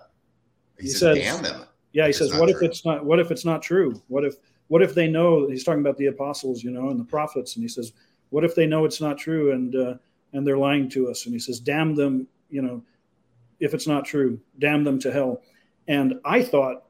he, 0.78 0.84
He 0.84 0.88
says, 0.90 1.00
says- 1.00 1.18
damn 1.18 1.42
them. 1.42 1.64
Yeah, 1.92 2.06
he 2.06 2.12
says, 2.14 2.34
"What 2.34 2.48
if 2.48 2.56
true. 2.56 2.66
it's 2.68 2.86
not? 2.86 3.04
What 3.04 3.20
if 3.20 3.30
it's 3.30 3.44
not 3.44 3.60
true? 3.60 4.00
What 4.08 4.24
if? 4.24 4.36
What 4.68 4.80
if 4.80 4.94
they 4.94 5.08
know?" 5.08 5.46
He's 5.50 5.62
talking 5.62 5.82
about 5.82 5.98
the 5.98 6.06
apostles, 6.06 6.64
you 6.64 6.70
know, 6.70 6.88
and 6.88 6.98
the 6.98 7.04
prophets, 7.04 7.56
and 7.56 7.62
he 7.62 7.68
says, 7.68 7.92
"What 8.30 8.44
if 8.44 8.54
they 8.54 8.66
know 8.66 8.86
it's 8.86 8.98
not 8.98 9.18
true 9.18 9.52
and 9.52 9.76
uh, 9.76 9.94
and 10.32 10.46
they're 10.46 10.56
lying 10.56 10.88
to 10.88 11.10
us?" 11.10 11.26
And 11.26 11.34
he 11.34 11.38
says, 11.38 11.60
"Damn 11.60 11.94
them, 11.94 12.26
you 12.48 12.62
know, 12.62 12.82
if 13.60 13.74
it's 13.74 13.86
not 13.86 14.06
true, 14.06 14.40
damn 14.58 14.84
them 14.84 14.98
to 15.00 15.12
hell." 15.12 15.42
And 15.86 16.18
I 16.24 16.42
thought, 16.42 16.84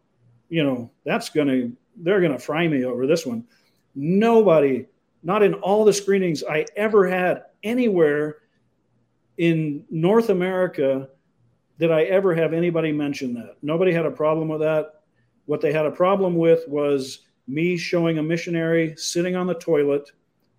you 0.51 0.63
know, 0.63 0.89
that's 1.05 1.31
gonna 1.31 1.71
they're 1.97 2.21
gonna 2.21 2.39
fry 2.39 2.69
me 2.69 2.85
over 2.85 3.05
this 3.05 3.27
one. 3.27 3.45
Nobody, 3.97 4.87
not 5.23 5.43
in 5.43 5.55
all 5.55 5.85
the 5.85 5.93
screenings 5.93 6.43
I 6.43 6.67
ever 6.77 7.09
had 7.09 7.45
anywhere 7.63 8.39
in 9.39 9.85
North 9.91 10.29
America 10.31 11.09
did 11.79 11.91
I 11.91 12.03
ever 12.03 12.35
have 12.35 12.53
anybody 12.53 12.93
mention 12.93 13.35
that. 13.35 13.57
Nobody 13.63 13.93
had 13.93 14.07
a 14.07 14.11
problem 14.11 14.49
with 14.49 14.61
that. 14.61 15.01
What 15.47 15.61
they 15.61 15.73
had 15.73 15.87
a 15.87 15.91
problem 15.91 16.37
with 16.37 16.69
was 16.69 17.21
me 17.49 17.77
showing 17.77 18.19
a 18.19 18.23
missionary 18.23 18.95
sitting 18.97 19.35
on 19.35 19.47
the 19.47 19.55
toilet, 19.55 20.11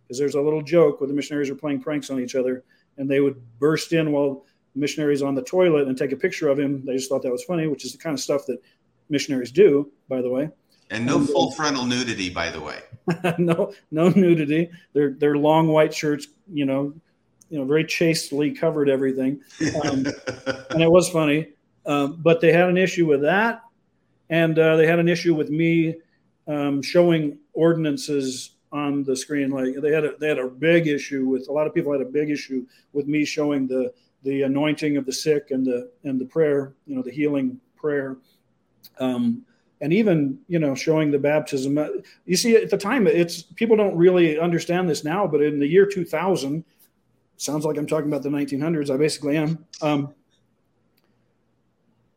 because 0.03 0.19
there's 0.19 0.35
a 0.35 0.41
little 0.41 0.61
joke 0.61 0.99
where 0.99 1.07
the 1.07 1.13
missionaries 1.13 1.49
are 1.49 1.55
playing 1.55 1.81
pranks 1.81 2.09
on 2.09 2.19
each 2.19 2.35
other, 2.35 2.63
and 2.97 3.09
they 3.09 3.19
would 3.21 3.41
burst 3.59 3.93
in 3.93 4.11
while 4.11 4.45
the 4.73 4.79
missionary's 4.79 5.21
on 5.21 5.35
the 5.35 5.43
toilet 5.43 5.87
and 5.87 5.97
take 5.97 6.11
a 6.11 6.17
picture 6.17 6.49
of 6.49 6.59
him. 6.59 6.83
They 6.85 6.95
just 6.95 7.09
thought 7.09 7.21
that 7.21 7.31
was 7.31 7.43
funny, 7.43 7.67
which 7.67 7.85
is 7.85 7.93
the 7.93 7.97
kind 7.97 8.13
of 8.13 8.19
stuff 8.19 8.45
that 8.47 8.61
missionaries 9.09 9.51
do, 9.51 9.91
by 10.09 10.21
the 10.21 10.29
way. 10.29 10.49
And 10.93 11.05
no 11.05 11.25
full 11.25 11.51
frontal 11.51 11.85
nudity, 11.85 12.29
by 12.29 12.49
the 12.49 12.61
way. 12.61 12.79
no, 13.39 13.73
no 13.91 14.09
nudity. 14.09 14.69
Their 14.93 15.11
their 15.11 15.35
long 15.35 15.67
white 15.67 15.93
shirts, 15.93 16.27
you 16.51 16.65
know, 16.65 16.93
you 17.49 17.59
know, 17.59 17.65
very 17.65 17.83
chastely 17.83 18.51
covered 18.51 18.89
everything. 18.89 19.41
Um, 19.83 20.05
and 20.69 20.81
it 20.81 20.91
was 20.91 21.09
funny. 21.09 21.49
Um, 21.85 22.19
but 22.21 22.41
they 22.41 22.51
had 22.53 22.69
an 22.69 22.77
issue 22.77 23.05
with 23.05 23.21
that, 23.23 23.61
and 24.29 24.57
uh, 24.57 24.77
they 24.77 24.87
had 24.87 24.99
an 24.99 25.09
issue 25.09 25.35
with 25.35 25.49
me 25.49 25.95
um, 26.47 26.81
showing 26.81 27.39
ordinances 27.53 28.51
on 28.71 29.03
the 29.03 29.15
screen. 29.15 29.49
Like 29.49 29.75
they 29.81 29.91
had 29.91 30.05
a 30.05 30.15
they 30.17 30.27
had 30.27 30.39
a 30.39 30.47
big 30.47 30.87
issue 30.87 31.25
with 31.25 31.47
a 31.49 31.51
lot 31.51 31.67
of 31.67 31.73
people 31.73 31.91
had 31.91 32.01
a 32.01 32.05
big 32.05 32.29
issue 32.29 32.65
with 32.93 33.07
me 33.07 33.25
showing 33.25 33.67
the 33.67 33.93
the 34.23 34.43
anointing 34.43 34.95
of 34.97 35.05
the 35.05 35.11
sick 35.11 35.51
and 35.51 35.65
the 35.65 35.91
and 36.03 36.21
the 36.21 36.25
prayer, 36.25 36.73
you 36.85 36.95
know, 36.95 37.01
the 37.01 37.11
healing 37.11 37.59
prayer. 37.75 38.17
Um, 38.99 39.45
and 39.81 39.93
even 39.93 40.39
you 40.47 40.59
know 40.59 40.75
showing 40.75 41.11
the 41.11 41.19
baptism 41.19 41.77
Uh, 41.77 41.87
you 42.25 42.37
see 42.37 42.55
at 42.55 42.69
the 42.69 42.77
time 42.77 43.07
it's 43.07 43.41
people 43.41 43.75
don't 43.75 43.95
really 43.95 44.39
understand 44.39 44.89
this 44.89 45.03
now 45.03 45.27
but 45.27 45.41
in 45.41 45.59
the 45.59 45.67
year 45.67 45.85
2000 45.85 46.63
sounds 47.37 47.65
like 47.65 47.77
i'm 47.77 47.87
talking 47.87 48.07
about 48.07 48.23
the 48.23 48.29
1900s 48.29 48.93
i 48.93 48.97
basically 48.97 49.37
am 49.37 49.65
um, 49.81 50.13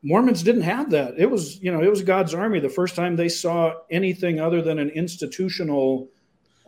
mormons 0.03 0.43
didn't 0.43 0.63
have 0.63 0.91
that. 0.91 1.15
It 1.19 1.29
was 1.29 1.61
you 1.61 1.73
know 1.73 1.83
it 1.83 1.91
was 1.91 2.03
god's 2.03 2.35
army 2.35 2.61
the 2.61 2.69
first 2.69 2.95
time 2.95 3.17
they 3.17 3.29
saw 3.29 3.75
anything 3.91 4.41
other 4.41 4.63
than 4.63 4.79
an 4.79 4.91
institutional 4.91 6.09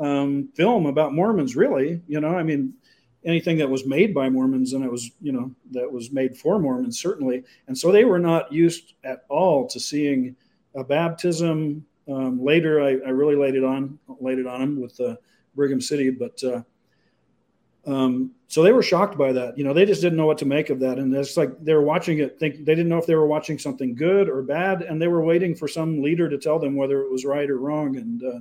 um, 0.01 0.49
film 0.55 0.87
about 0.87 1.15
mormons 1.15 1.55
really 1.57 2.03
you 2.09 2.21
know? 2.21 2.37
I 2.37 2.43
mean 2.43 2.75
anything 3.25 3.59
that 3.59 3.69
was 3.69 3.87
made 3.87 4.15
by 4.15 4.29
mormons 4.29 4.73
and 4.73 4.85
it 4.85 4.91
was 4.91 5.11
you 5.21 5.33
know 5.33 5.53
that 5.71 5.91
was 5.91 6.11
made 6.11 6.37
for 6.37 6.59
mormons 6.59 7.01
certainly. 7.01 7.45
And 7.67 7.77
so 7.77 7.93
they 7.93 8.05
were 8.05 8.19
not 8.19 8.53
used 8.53 8.95
at 9.05 9.25
all 9.29 9.69
to 9.69 9.79
seeing 9.79 10.35
a 10.75 10.85
baptism 10.85 11.85
um, 12.09 12.43
later 12.43 12.83
I, 12.83 12.99
I 13.07 13.11
really 13.11 13.37
laid 13.37 13.55
it 13.55 13.65
on 13.65 13.99
laid 14.21 14.39
it 14.39 14.47
on 14.47 14.61
them 14.61 14.81
with 14.81 14.99
uh, 15.01 15.17
brigham 15.55 15.81
city 15.81 16.11
but 16.11 16.43
uh, 16.45 16.63
um, 17.89 18.33
so 18.49 18.63
they 18.63 18.73
were 18.73 18.83
shocked 18.83 19.17
by 19.17 19.33
that. 19.33 19.57
You 19.57 19.65
know, 19.65 19.73
they 19.73 19.87
just 19.87 20.03
didn't 20.03 20.19
know 20.19 20.27
what 20.27 20.39
to 20.39 20.45
make 20.45 20.71
of 20.71 20.81
that, 20.81 20.99
and 20.99 21.15
it's 21.15 21.37
like 21.37 21.63
they 21.63 21.75
were 21.75 21.83
watching 21.83 22.19
it. 22.19 22.39
Think 22.39 22.65
they 22.65 22.75
didn't 22.75 22.89
know 22.89 22.99
if 22.99 23.07
they 23.07 23.15
were 23.15 23.27
watching 23.27 23.59
something 23.59 23.95
good 23.95 24.29
or 24.29 24.43
bad, 24.43 24.83
and 24.83 25.01
they 25.01 25.09
were 25.09 25.25
waiting 25.25 25.55
for 25.55 25.69
some 25.69 26.03
leader 26.03 26.29
to 26.29 26.39
tell 26.39 26.59
them 26.59 26.77
whether 26.77 27.01
it 27.03 27.11
was 27.11 27.25
right 27.25 27.49
or 27.49 27.59
wrong, 27.59 27.97
and 27.97 28.23
uh, 28.23 28.41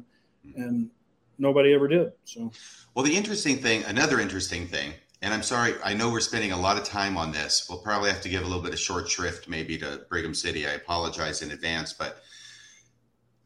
and 0.55 0.89
nobody 1.37 1.73
ever 1.73 1.87
did. 1.87 2.11
So 2.25 2.51
Well, 2.93 3.05
the 3.05 3.15
interesting 3.15 3.57
thing, 3.57 3.83
another 3.85 4.19
interesting 4.19 4.67
thing, 4.67 4.93
and 5.21 5.33
I'm 5.33 5.43
sorry, 5.43 5.73
I 5.83 5.93
know 5.93 6.11
we're 6.11 6.19
spending 6.19 6.51
a 6.51 6.59
lot 6.59 6.77
of 6.77 6.83
time 6.83 7.17
on 7.17 7.31
this. 7.31 7.65
We'll 7.69 7.79
probably 7.79 8.09
have 8.09 8.21
to 8.21 8.29
give 8.29 8.43
a 8.43 8.45
little 8.45 8.61
bit 8.61 8.73
of 8.73 8.79
short 8.79 9.09
shrift 9.09 9.49
maybe 9.49 9.77
to 9.79 10.05
Brigham 10.09 10.33
City. 10.33 10.67
I 10.67 10.73
apologize 10.73 11.41
in 11.41 11.51
advance, 11.51 11.93
but 11.93 12.21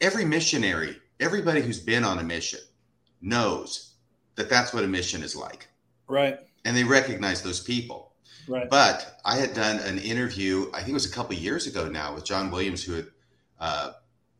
every 0.02 0.26
missionary, 0.26 0.98
everybody 1.20 1.62
who's 1.62 1.80
been 1.80 2.04
on 2.04 2.20
a 2.20 2.24
mission 2.24 2.60
knows 3.22 3.94
that 4.36 4.50
that's 4.50 4.74
what 4.74 4.84
a 4.84 4.88
mission 4.88 5.24
is 5.24 5.36
like. 5.36 5.68
right, 6.08 6.40
And 6.66 6.76
they 6.76 6.84
recognize 6.84 7.42
those 7.42 7.62
people. 7.62 8.14
Right. 8.48 8.70
But 8.70 9.20
I 9.24 9.38
had 9.38 9.54
done 9.54 9.80
an 9.80 10.00
interview, 10.00 10.70
I 10.74 10.80
think 10.80 10.90
it 10.90 10.94
was 10.94 11.10
a 11.10 11.14
couple 11.14 11.36
of 11.36 11.42
years 11.42 11.68
ago 11.68 11.88
now, 11.88 12.14
with 12.14 12.26
John 12.26 12.52
Williams, 12.52 12.84
who 12.84 12.94
had, 12.94 13.08
uh, 13.60 13.92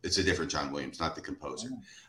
it's 0.02 0.18
a 0.18 0.22
different 0.22 0.50
John 0.50 0.72
Williams, 0.72 1.00
not 1.00 1.14
the 1.14 1.20
composer, 1.20 1.68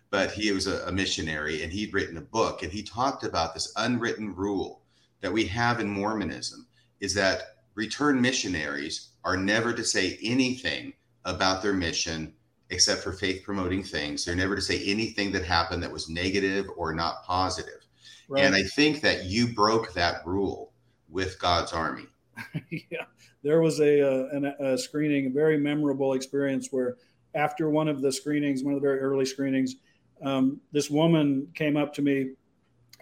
but 0.10 0.32
he 0.32 0.52
was 0.52 0.68
a, 0.68 0.86
a 0.88 0.92
missionary 0.92 1.64
and 1.64 1.72
he'd 1.72 1.94
written 1.94 2.18
a 2.18 2.22
book 2.22 2.64
and 2.64 2.72
he 2.72 2.84
talked 2.84 3.24
about 3.24 3.54
this 3.54 3.72
unwritten 3.78 4.36
rule 4.36 4.83
that 5.24 5.34
we 5.34 5.46
have 5.46 5.80
in 5.80 5.90
Mormonism 5.90 6.68
is 7.00 7.14
that 7.16 7.56
return 7.76 8.22
missionaries 8.22 9.14
are 9.24 9.38
never 9.38 9.74
to 9.74 9.84
say 9.84 10.20
anything 10.22 10.94
about 11.26 11.64
their 11.64 11.74
mission 11.74 12.34
except 12.70 13.02
for 13.02 13.14
faith 13.14 13.42
promoting 13.44 13.82
things. 13.84 14.26
They're 14.26 14.36
never 14.36 14.56
to 14.56 14.62
say 14.62 14.84
anything 14.84 15.32
that 15.32 15.46
happened 15.46 15.82
that 15.82 15.92
was 15.92 16.10
negative 16.10 16.68
or 16.76 16.94
not 16.94 17.24
positive. 17.24 17.88
Right. 18.28 18.44
And 18.44 18.54
I 18.54 18.64
think 18.64 19.00
that 19.02 19.26
you 19.26 19.48
broke 19.48 19.94
that 19.94 20.26
rule 20.26 20.74
with 21.10 21.40
God's 21.40 21.72
Army. 21.72 22.08
yeah, 22.70 23.06
there 23.44 23.62
was 23.62 23.80
a, 23.80 24.02
uh, 24.02 24.28
an, 24.34 24.46
a 24.60 24.78
screening, 24.78 25.28
a 25.28 25.30
very 25.30 25.58
memorable 25.58 26.14
experience 26.14 26.68
where 26.72 26.98
after 27.34 27.70
one 27.70 27.88
of 27.88 28.02
the 28.02 28.12
screenings, 28.12 28.64
one 28.64 28.74
of 28.74 28.82
the 28.82 28.86
very 28.86 29.00
early 29.00 29.26
screenings, 29.26 29.76
um, 30.22 30.60
this 30.74 30.90
woman 30.90 31.48
came 31.54 31.78
up 31.78 31.94
to 31.94 32.02
me 32.02 32.32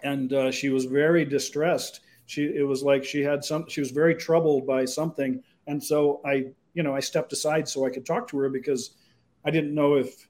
and 0.04 0.32
uh, 0.32 0.50
she 0.50 0.68
was 0.68 0.84
very 0.84 1.24
distressed. 1.24 2.00
She, 2.32 2.44
it 2.44 2.66
was 2.66 2.82
like 2.82 3.04
she 3.04 3.20
had 3.20 3.44
some, 3.44 3.68
she 3.68 3.80
was 3.80 3.90
very 3.90 4.14
troubled 4.14 4.66
by 4.66 4.86
something. 4.86 5.42
And 5.66 5.84
so 5.84 6.22
I, 6.24 6.46
you 6.72 6.82
know, 6.82 6.96
I 6.96 7.00
stepped 7.00 7.30
aside 7.34 7.68
so 7.68 7.84
I 7.84 7.90
could 7.90 8.06
talk 8.06 8.26
to 8.28 8.38
her 8.38 8.48
because 8.48 8.92
I 9.44 9.50
didn't 9.50 9.74
know 9.74 9.96
if, 9.96 10.28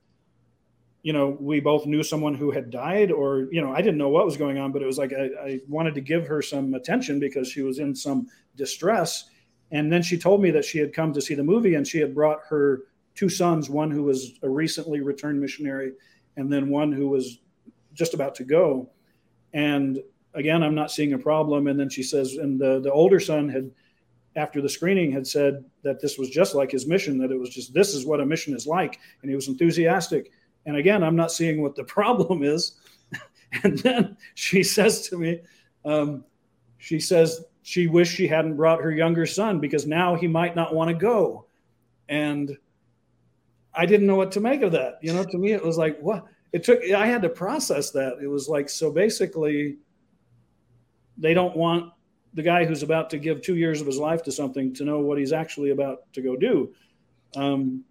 you 1.04 1.12
know, 1.12 1.36
we 1.38 1.60
both 1.60 1.86
knew 1.86 2.02
someone 2.02 2.34
who 2.34 2.50
had 2.50 2.70
died 2.70 3.12
or, 3.12 3.46
you 3.52 3.60
know, 3.60 3.72
I 3.72 3.82
didn't 3.82 3.98
know 3.98 4.08
what 4.08 4.24
was 4.24 4.36
going 4.36 4.58
on, 4.58 4.72
but 4.72 4.82
it 4.82 4.86
was 4.86 4.98
like 4.98 5.12
I, 5.12 5.30
I 5.46 5.60
wanted 5.68 5.94
to 5.94 6.00
give 6.00 6.26
her 6.26 6.42
some 6.42 6.74
attention 6.74 7.20
because 7.20 7.46
she 7.46 7.62
was 7.62 7.78
in 7.78 7.94
some 7.94 8.26
distress. 8.56 9.30
And 9.70 9.92
then 9.92 10.02
she 10.02 10.18
told 10.18 10.42
me 10.42 10.50
that 10.50 10.64
she 10.64 10.78
had 10.78 10.92
come 10.92 11.12
to 11.12 11.20
see 11.20 11.36
the 11.36 11.44
movie 11.44 11.76
and 11.76 11.86
she 11.86 11.98
had 11.98 12.16
brought 12.16 12.40
her 12.48 12.80
two 13.14 13.28
sons, 13.28 13.70
one 13.70 13.92
who 13.92 14.02
was 14.02 14.40
a 14.42 14.48
recently 14.48 15.02
returned 15.02 15.40
missionary 15.40 15.92
and 16.36 16.52
then 16.52 16.68
one 16.68 16.90
who 16.90 17.08
was 17.08 17.38
just 17.94 18.12
about 18.12 18.34
to 18.34 18.44
go. 18.44 18.90
And 19.52 20.02
again, 20.34 20.62
I'm 20.62 20.74
not 20.74 20.90
seeing 20.90 21.12
a 21.12 21.18
problem. 21.18 21.66
And 21.66 21.78
then 21.78 21.88
she 21.88 22.02
says, 22.02 22.34
and 22.34 22.60
the, 22.60 22.80
the 22.80 22.92
older 22.92 23.20
son 23.20 23.48
had, 23.48 23.70
after 24.36 24.62
the 24.62 24.68
screening, 24.68 25.12
had 25.12 25.26
said 25.26 25.64
that 25.82 26.00
this 26.00 26.18
was 26.18 26.30
just 26.30 26.54
like 26.54 26.70
his 26.70 26.86
mission, 26.86 27.18
that 27.18 27.30
it 27.30 27.38
was 27.38 27.50
just, 27.50 27.74
this 27.74 27.94
is 27.94 28.06
what 28.06 28.20
a 28.20 28.26
mission 28.26 28.54
is 28.54 28.66
like. 28.66 28.98
And 29.20 29.30
he 29.30 29.34
was 29.34 29.48
enthusiastic. 29.48 30.30
And 30.66 30.76
again, 30.76 31.02
I'm 31.02 31.16
not 31.16 31.32
seeing 31.32 31.60
what 31.62 31.74
the 31.74 31.84
problem 31.98 32.42
is. 32.42 32.72
and 33.62 33.78
then 33.78 34.16
she 34.34 34.62
says 34.62 35.08
to 35.08 35.18
me, 35.18 35.40
um, 35.84 36.24
she 36.78 36.98
says 36.98 37.44
she 37.62 37.86
wished 37.86 38.14
she 38.14 38.26
hadn't 38.26 38.56
brought 38.56 38.82
her 38.82 38.90
younger 38.90 39.26
son 39.26 39.60
because 39.60 39.86
now 39.86 40.14
he 40.14 40.26
might 40.26 40.56
not 40.56 40.74
want 40.74 40.88
to 40.88 40.94
go. 40.94 41.46
And 42.08 42.56
I 43.74 43.86
didn't 43.86 44.06
know 44.06 44.16
what 44.16 44.32
to 44.32 44.40
make 44.40 44.62
of 44.62 44.72
that. 44.72 44.98
You 45.00 45.12
know, 45.12 45.24
to 45.24 45.38
me, 45.38 45.52
it 45.52 45.64
was 45.64 45.78
like, 45.78 45.98
what? 46.00 46.24
It 46.52 46.64
took, 46.64 46.82
I 46.90 47.06
had 47.06 47.22
to 47.22 47.28
process 47.28 47.90
that. 47.92 48.18
It 48.22 48.26
was 48.26 48.48
like, 48.48 48.68
so 48.68 48.90
basically, 48.90 49.78
they 51.22 51.34
don't 51.34 51.56
want 51.56 51.92
the 52.34 52.42
guy 52.42 52.64
who's 52.64 52.82
about 52.82 53.10
to 53.10 53.18
give 53.18 53.40
two 53.40 53.56
years 53.56 53.80
of 53.80 53.86
his 53.86 53.98
life 53.98 54.22
to 54.24 54.32
something 54.32 54.74
to 54.74 54.84
know 54.84 55.00
what 55.00 55.18
he's 55.18 55.32
actually 55.32 55.70
about 55.70 56.12
to 56.14 56.20
go 56.20 56.36
do. 56.36 56.74
Um, 57.36 57.84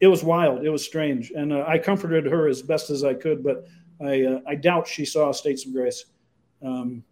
it 0.00 0.06
was 0.06 0.22
wild. 0.22 0.64
It 0.64 0.70
was 0.70 0.84
strange. 0.84 1.32
And 1.34 1.52
uh, 1.52 1.64
I 1.66 1.78
comforted 1.78 2.26
her 2.26 2.46
as 2.48 2.62
best 2.62 2.90
as 2.90 3.04
I 3.04 3.14
could, 3.14 3.42
but 3.42 3.66
I, 4.00 4.22
uh, 4.22 4.40
I 4.46 4.54
doubt 4.54 4.86
she 4.86 5.04
saw 5.04 5.32
States 5.32 5.66
of 5.66 5.72
Grace. 5.72 6.04
Um, 6.64 7.02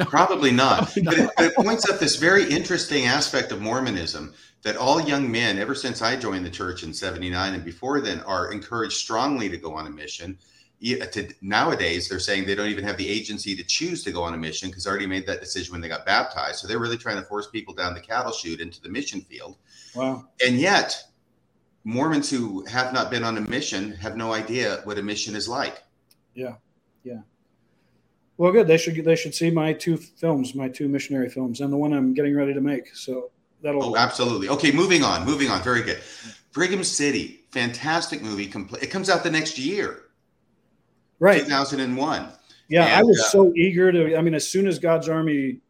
Probably 0.00 0.50
not. 0.50 0.92
But, 1.04 1.18
it, 1.18 1.30
but 1.36 1.46
it 1.46 1.56
points 1.56 1.88
up 1.88 1.98
this 1.98 2.16
very 2.16 2.44
interesting 2.50 3.06
aspect 3.06 3.50
of 3.50 3.62
Mormonism 3.62 4.34
that 4.62 4.76
all 4.76 5.00
young 5.00 5.30
men, 5.30 5.58
ever 5.58 5.74
since 5.74 6.02
I 6.02 6.16
joined 6.16 6.44
the 6.44 6.50
church 6.50 6.82
in 6.82 6.92
79 6.92 7.54
and 7.54 7.64
before 7.64 8.00
then, 8.02 8.20
are 8.20 8.52
encouraged 8.52 8.98
strongly 8.98 9.48
to 9.48 9.56
go 9.56 9.72
on 9.72 9.86
a 9.86 9.90
mission. 9.90 10.38
To, 10.82 11.28
nowadays, 11.42 12.08
they're 12.08 12.18
saying 12.18 12.46
they 12.46 12.54
don't 12.54 12.68
even 12.68 12.84
have 12.84 12.96
the 12.96 13.08
agency 13.08 13.54
to 13.54 13.62
choose 13.62 14.02
to 14.04 14.12
go 14.12 14.22
on 14.22 14.32
a 14.32 14.38
mission 14.38 14.70
because 14.70 14.84
they 14.84 14.90
already 14.90 15.06
made 15.06 15.26
that 15.26 15.40
decision 15.40 15.72
when 15.72 15.82
they 15.82 15.88
got 15.88 16.06
baptized. 16.06 16.60
So 16.60 16.66
they're 16.66 16.78
really 16.78 16.96
trying 16.96 17.16
to 17.16 17.22
force 17.22 17.48
people 17.48 17.74
down 17.74 17.92
the 17.92 18.00
cattle 18.00 18.32
chute 18.32 18.60
into 18.60 18.80
the 18.80 18.88
mission 18.88 19.20
field. 19.20 19.56
wow. 19.94 20.26
And 20.46 20.56
yet, 20.56 21.04
Mormons 21.84 22.30
who 22.30 22.64
have 22.66 22.92
not 22.92 23.10
been 23.10 23.24
on 23.24 23.36
a 23.36 23.40
mission 23.40 23.92
have 23.92 24.16
no 24.16 24.32
idea 24.32 24.80
what 24.84 24.98
a 24.98 25.02
mission 25.02 25.34
is 25.34 25.48
like. 25.48 25.82
Yeah. 26.34 26.54
Yeah. 27.04 27.20
Well, 28.36 28.52
good. 28.52 28.66
They 28.66 28.78
should 28.78 29.04
they 29.04 29.16
should 29.16 29.34
see 29.34 29.50
my 29.50 29.74
two 29.74 29.96
films, 29.96 30.54
my 30.54 30.68
two 30.68 30.88
missionary 30.88 31.28
films, 31.28 31.60
and 31.60 31.72
the 31.72 31.76
one 31.76 31.92
I'm 31.92 32.14
getting 32.14 32.34
ready 32.34 32.54
to 32.54 32.60
make. 32.60 32.94
So 32.94 33.30
that'll. 33.62 33.84
Oh, 33.84 33.96
absolutely. 33.96 34.48
Okay, 34.48 34.72
moving 34.72 35.02
on. 35.02 35.26
Moving 35.26 35.48
on. 35.50 35.62
Very 35.62 35.82
good. 35.82 36.00
Brigham 36.52 36.82
City, 36.82 37.44
fantastic 37.50 38.22
movie. 38.22 38.46
Complete. 38.46 38.82
It 38.82 38.86
comes 38.86 39.10
out 39.10 39.22
the 39.22 39.30
next 39.30 39.58
year, 39.58 40.04
right. 41.20 41.42
2001. 41.44 42.28
Yeah, 42.68 42.98
I 42.98 43.02
was 43.02 43.20
uh, 43.20 43.24
so 43.24 43.52
eager 43.56 43.90
to. 43.92 44.16
I 44.16 44.22
mean, 44.22 44.34
as 44.34 44.48
soon 44.48 44.66
as 44.66 44.78
God's 44.78 45.08
Army 45.08 45.60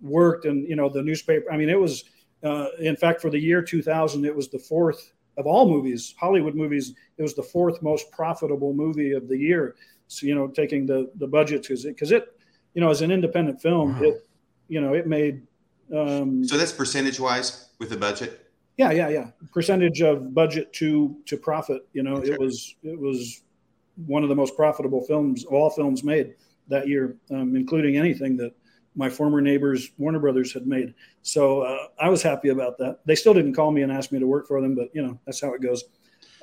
worked, 0.00 0.44
and 0.44 0.68
you 0.68 0.76
know, 0.76 0.88
the 0.88 1.02
newspaper. 1.02 1.50
I 1.52 1.56
mean, 1.56 1.68
it 1.68 1.78
was. 1.78 2.04
Uh, 2.42 2.68
in 2.80 2.94
fact, 2.96 3.20
for 3.20 3.30
the 3.30 3.38
year 3.38 3.62
2000, 3.62 4.24
it 4.24 4.34
was 4.34 4.48
the 4.48 4.58
fourth 4.58 5.12
of 5.38 5.46
all 5.46 5.68
movies, 5.68 6.14
Hollywood 6.18 6.54
movies. 6.54 6.94
It 7.18 7.22
was 7.22 7.34
the 7.34 7.42
fourth 7.42 7.82
most 7.82 8.10
profitable 8.12 8.72
movie 8.74 9.12
of 9.12 9.26
the 9.26 9.36
year. 9.36 9.74
So 10.06 10.26
you 10.26 10.34
know, 10.34 10.46
taking 10.48 10.86
the 10.86 11.10
the 11.16 11.26
budget 11.26 11.62
because 11.62 11.84
it, 11.84 11.94
because 11.96 12.12
it, 12.12 12.38
you 12.74 12.80
know, 12.80 12.90
as 12.90 13.02
an 13.02 13.10
independent 13.10 13.60
film, 13.60 13.94
Wow. 13.98 14.08
it, 14.08 14.28
you 14.68 14.80
know, 14.80 14.94
it 14.94 15.06
made. 15.06 15.42
Um, 15.94 16.44
So 16.44 16.56
that's 16.56 16.72
percentage 16.72 17.18
wise 17.18 17.70
with 17.80 17.90
the 17.90 17.96
budget. 17.96 18.46
yeah, 18.76 18.92
yeah, 18.92 19.08
yeah. 19.08 19.30
Percentage 19.52 20.02
of 20.02 20.32
budget 20.34 20.72
to 20.74 21.16
to 21.26 21.36
profit. 21.36 21.88
You 21.92 22.02
know, 22.04 22.16
Okay. 22.18 22.32
it 22.32 22.38
was 22.38 22.76
it 22.84 22.98
was 22.98 23.42
one 24.06 24.22
of 24.22 24.28
the 24.28 24.34
most 24.34 24.56
profitable 24.56 25.02
films 25.04 25.44
of 25.44 25.52
all 25.52 25.70
films 25.70 26.04
made 26.04 26.34
that 26.68 26.88
year, 26.88 27.16
um, 27.30 27.56
including 27.56 27.96
anything 27.96 28.36
that 28.36 28.52
my 28.94 29.08
former 29.08 29.40
neighbors 29.40 29.90
Warner 29.98 30.18
Brothers 30.18 30.52
had 30.52 30.66
made. 30.66 30.94
So 31.22 31.62
uh, 31.62 31.88
I 31.98 32.08
was 32.08 32.22
happy 32.22 32.48
about 32.48 32.78
that. 32.78 33.00
They 33.04 33.14
still 33.14 33.34
didn't 33.34 33.54
call 33.54 33.70
me 33.70 33.82
and 33.82 33.92
ask 33.92 34.10
me 34.10 34.18
to 34.18 34.26
work 34.26 34.46
for 34.48 34.60
them, 34.60 34.74
but 34.74 34.88
you 34.94 35.02
know 35.02 35.18
that's 35.26 35.40
how 35.40 35.54
it 35.54 35.62
goes. 35.62 35.84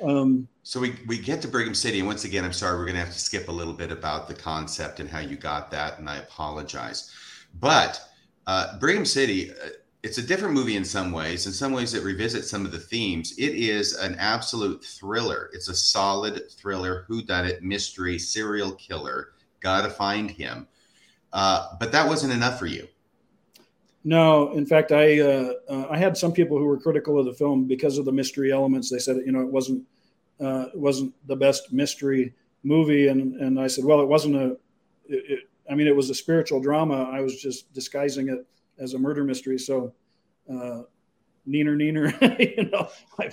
Um, 0.04 0.48
So 0.64 0.80
we, 0.80 0.96
we 1.08 1.18
get 1.18 1.42
to 1.44 1.48
Brigham 1.48 1.76
City, 1.76 2.00
and 2.00 2.08
once 2.08 2.24
again, 2.26 2.44
I'm 2.44 2.54
sorry, 2.54 2.78
we're 2.78 2.86
going 2.86 2.96
to 2.96 3.04
have 3.04 3.14
to 3.14 3.20
skip 3.20 3.48
a 3.48 3.52
little 3.52 3.74
bit 3.74 3.92
about 3.92 4.28
the 4.28 4.34
concept 4.34 5.00
and 5.00 5.10
how 5.10 5.20
you 5.20 5.36
got 5.36 5.70
that, 5.72 6.00
and 6.00 6.10
I 6.10 6.18
apologize. 6.18 7.12
But 7.60 8.02
uh, 8.48 8.80
Brigham 8.80 9.06
City, 9.06 9.52
uh, 9.52 9.70
it's 10.04 10.18
a 10.18 10.22
different 10.22 10.54
movie 10.54 10.76
in 10.76 10.84
some 10.84 11.14
ways. 11.14 11.48
In 11.48 11.54
some 11.54 11.72
ways, 11.72 11.94
it 11.94 12.04
revisits 12.04 12.50
some 12.50 12.66
of 12.66 12.74
the 12.74 12.80
themes. 12.80 13.34
It 13.38 13.56
is 13.56 13.94
an 13.94 14.16
absolute 14.20 14.84
thriller. 14.84 15.50
It's 15.54 15.70
a 15.70 15.76
solid 15.76 16.52
thriller, 16.52 17.06
who 17.08 17.24
done 17.24 17.46
it, 17.46 17.64
mystery, 17.64 18.20
serial 18.20 18.74
killer. 18.74 19.30
Got 19.62 19.84
to 19.84 19.90
find 19.90 20.30
him. 20.30 20.68
Uh, 21.32 21.70
but 21.80 21.94
that 21.94 22.06
wasn't 22.06 22.34
enough 22.34 22.60
for 22.60 22.66
you. 22.66 22.86
No, 24.04 24.52
in 24.52 24.66
fact, 24.66 24.92
I 24.92 25.22
uh, 25.22 25.54
uh, 25.70 25.88
I 25.90 25.98
had 25.98 26.18
some 26.18 26.34
people 26.34 26.58
who 26.58 26.66
were 26.66 26.78
critical 26.78 27.18
of 27.18 27.26
the 27.26 27.34
film 27.34 27.64
because 27.64 27.98
of 27.98 28.04
the 28.04 28.12
mystery 28.12 28.52
elements. 28.52 28.90
They 28.90 29.00
said, 29.00 29.22
you 29.26 29.32
know, 29.32 29.40
it 29.40 29.48
wasn't 29.48 29.84
uh, 30.42 30.66
it 30.74 30.80
wasn't 30.80 31.14
the 31.28 31.38
best 31.38 31.72
mystery 31.72 32.34
movie, 32.64 33.08
and 33.08 33.40
and 33.40 33.58
I 33.58 33.68
said, 33.68 33.86
well, 33.86 34.02
it 34.02 34.08
wasn't 34.08 34.36
a. 34.36 34.58
It, 35.06 35.24
it, 35.30 35.40
I 35.72 35.76
mean, 35.76 35.88
it 35.88 35.96
was 35.96 36.10
a 36.10 36.16
spiritual 36.16 36.60
drama. 36.60 37.10
I 37.10 37.22
was 37.22 37.42
just 37.42 37.72
disguising 37.74 38.28
it 38.28 38.46
as 38.84 38.94
a 38.94 39.00
murder 39.00 39.24
mystery. 39.24 39.58
So, 39.58 39.94
uh, 40.50 40.84
neener, 41.48 41.76
neener, 41.76 42.58
you 42.58 42.70
know. 42.70 42.90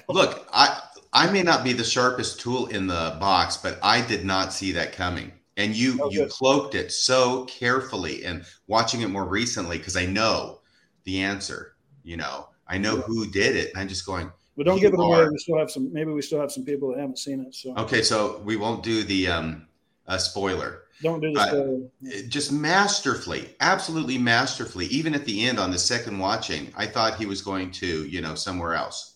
Look, 0.09 0.49
I 0.53 0.81
I 1.13 1.31
may 1.31 1.43
not 1.43 1.65
be 1.65 1.73
the 1.73 1.85
sharpest 1.85 2.41
tool 2.41 2.69
in 2.69 2.87
the 2.87 3.17
box, 3.21 3.57
but 3.57 3.79
I 3.83 4.01
did 4.01 4.25
not 4.25 4.53
see 4.53 4.73
that 4.73 4.93
coming. 4.93 5.33
And 5.57 5.75
you 5.77 5.99
Oh, 6.01 6.11
you 6.11 6.21
good. 6.21 6.31
cloaked 6.31 6.75
it 6.75 6.93
so 6.93 7.45
carefully. 7.47 8.25
And 8.25 8.45
watching 8.69 9.03
it 9.03 9.09
more 9.09 9.27
recently, 9.27 9.77
because 9.77 9.97
I 9.97 10.07
know 10.07 10.61
the 11.05 11.21
answer. 11.21 11.75
You 12.05 12.17
know, 12.17 12.49
I 12.67 12.79
know 12.79 12.97
who 12.97 13.27
did 13.31 13.57
it. 13.57 13.71
And 13.73 13.79
I'm 13.83 13.89
just 13.89 14.07
going. 14.07 14.31
but 14.57 14.65
don't 14.65 14.81
give 14.81 14.95
it 14.95 15.01
away. 15.01 15.19
are- 15.19 15.31
We 15.33 15.39
still 15.39 15.59
have 15.59 15.71
some. 15.71 15.93
Maybe 15.93 16.13
we 16.13 16.23
still 16.23 16.41
have 16.41 16.51
some 16.53 16.65
people 16.65 16.91
that 16.91 17.01
haven't 17.01 17.19
seen 17.19 17.41
it. 17.47 17.55
So 17.55 17.75
Okay, 17.77 18.03
so 18.03 18.41
we 18.45 18.57
won't 18.57 18.83
do 18.83 19.03
the 19.03 19.27
um 19.29 19.67
uh, 20.07 20.17
spoiler. 20.19 20.85
Don't 21.03 21.21
do 21.21 21.33
this. 21.33 21.43
uh, 21.43 22.29
Just 22.29 22.53
masterfully, 22.53 23.55
absolutely 23.61 24.19
masterfully. 24.19 24.87
Even 24.87 25.15
at 25.15 25.25
the 25.25 25.47
end 25.47 25.59
on 25.59 25.71
the 25.71 25.79
second 25.79 26.19
watching, 26.19 26.73
I 26.77 26.87
thought 26.87 27.17
he 27.17 27.27
was 27.27 27.43
going 27.43 27.71
to, 27.73 28.05
you 28.07 28.21
know, 28.21 28.35
somewhere 28.35 28.75
else. 28.75 29.15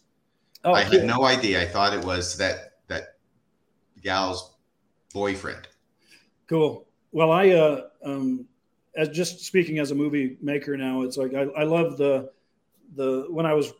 Oh, 0.64 0.72
I 0.72 0.82
had 0.82 1.04
no 1.04 1.24
idea. 1.24 1.60
I 1.60 1.66
thought 1.66 1.92
it 1.92 2.04
was 2.04 2.36
that 2.38 2.78
that 2.88 3.16
gal's 4.02 4.54
boyfriend. 5.12 5.68
Cool. 6.48 6.86
Well, 7.12 7.30
I, 7.30 7.50
uh, 7.50 7.88
um, 8.04 8.46
as 8.96 9.08
just 9.10 9.40
speaking 9.40 9.78
as 9.78 9.90
a 9.90 9.94
movie 9.94 10.38
maker 10.40 10.76
now, 10.76 11.02
it's 11.02 11.16
like 11.16 11.34
I, 11.34 11.42
I 11.42 11.64
love 11.64 11.96
the 11.98 12.30
the 12.96 13.26
when 13.28 13.44
I 13.46 13.54
was 13.54 13.72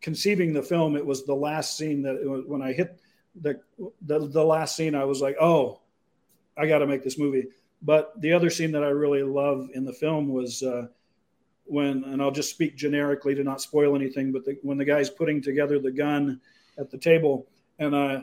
conceiving 0.00 0.52
the 0.52 0.62
film, 0.62 0.96
it 0.96 1.04
was 1.04 1.24
the 1.24 1.34
last 1.34 1.76
scene 1.76 2.02
that 2.02 2.16
it 2.16 2.28
was, 2.28 2.44
when 2.46 2.62
I 2.62 2.72
hit 2.72 3.00
the, 3.40 3.60
the 4.02 4.18
the 4.28 4.44
last 4.44 4.76
scene, 4.76 4.94
I 4.94 5.04
was 5.04 5.20
like, 5.20 5.36
oh, 5.40 5.80
I 6.56 6.66
got 6.66 6.78
to 6.78 6.86
make 6.86 7.02
this 7.02 7.18
movie. 7.18 7.46
But 7.82 8.18
the 8.20 8.32
other 8.32 8.50
scene 8.50 8.72
that 8.72 8.82
I 8.82 8.88
really 8.88 9.22
love 9.22 9.68
in 9.74 9.84
the 9.84 9.92
film 9.92 10.28
was 10.28 10.62
uh, 10.62 10.86
when, 11.64 12.04
and 12.04 12.22
I'll 12.22 12.30
just 12.30 12.50
speak 12.50 12.76
generically 12.76 13.34
to 13.34 13.44
not 13.44 13.60
spoil 13.60 13.94
anything, 13.94 14.32
but 14.32 14.44
the, 14.44 14.58
when 14.62 14.78
the 14.78 14.84
guy's 14.84 15.10
putting 15.10 15.42
together 15.42 15.78
the 15.78 15.90
gun 15.90 16.40
at 16.78 16.90
the 16.90 16.98
table, 16.98 17.46
and 17.78 17.94
uh, 17.94 18.22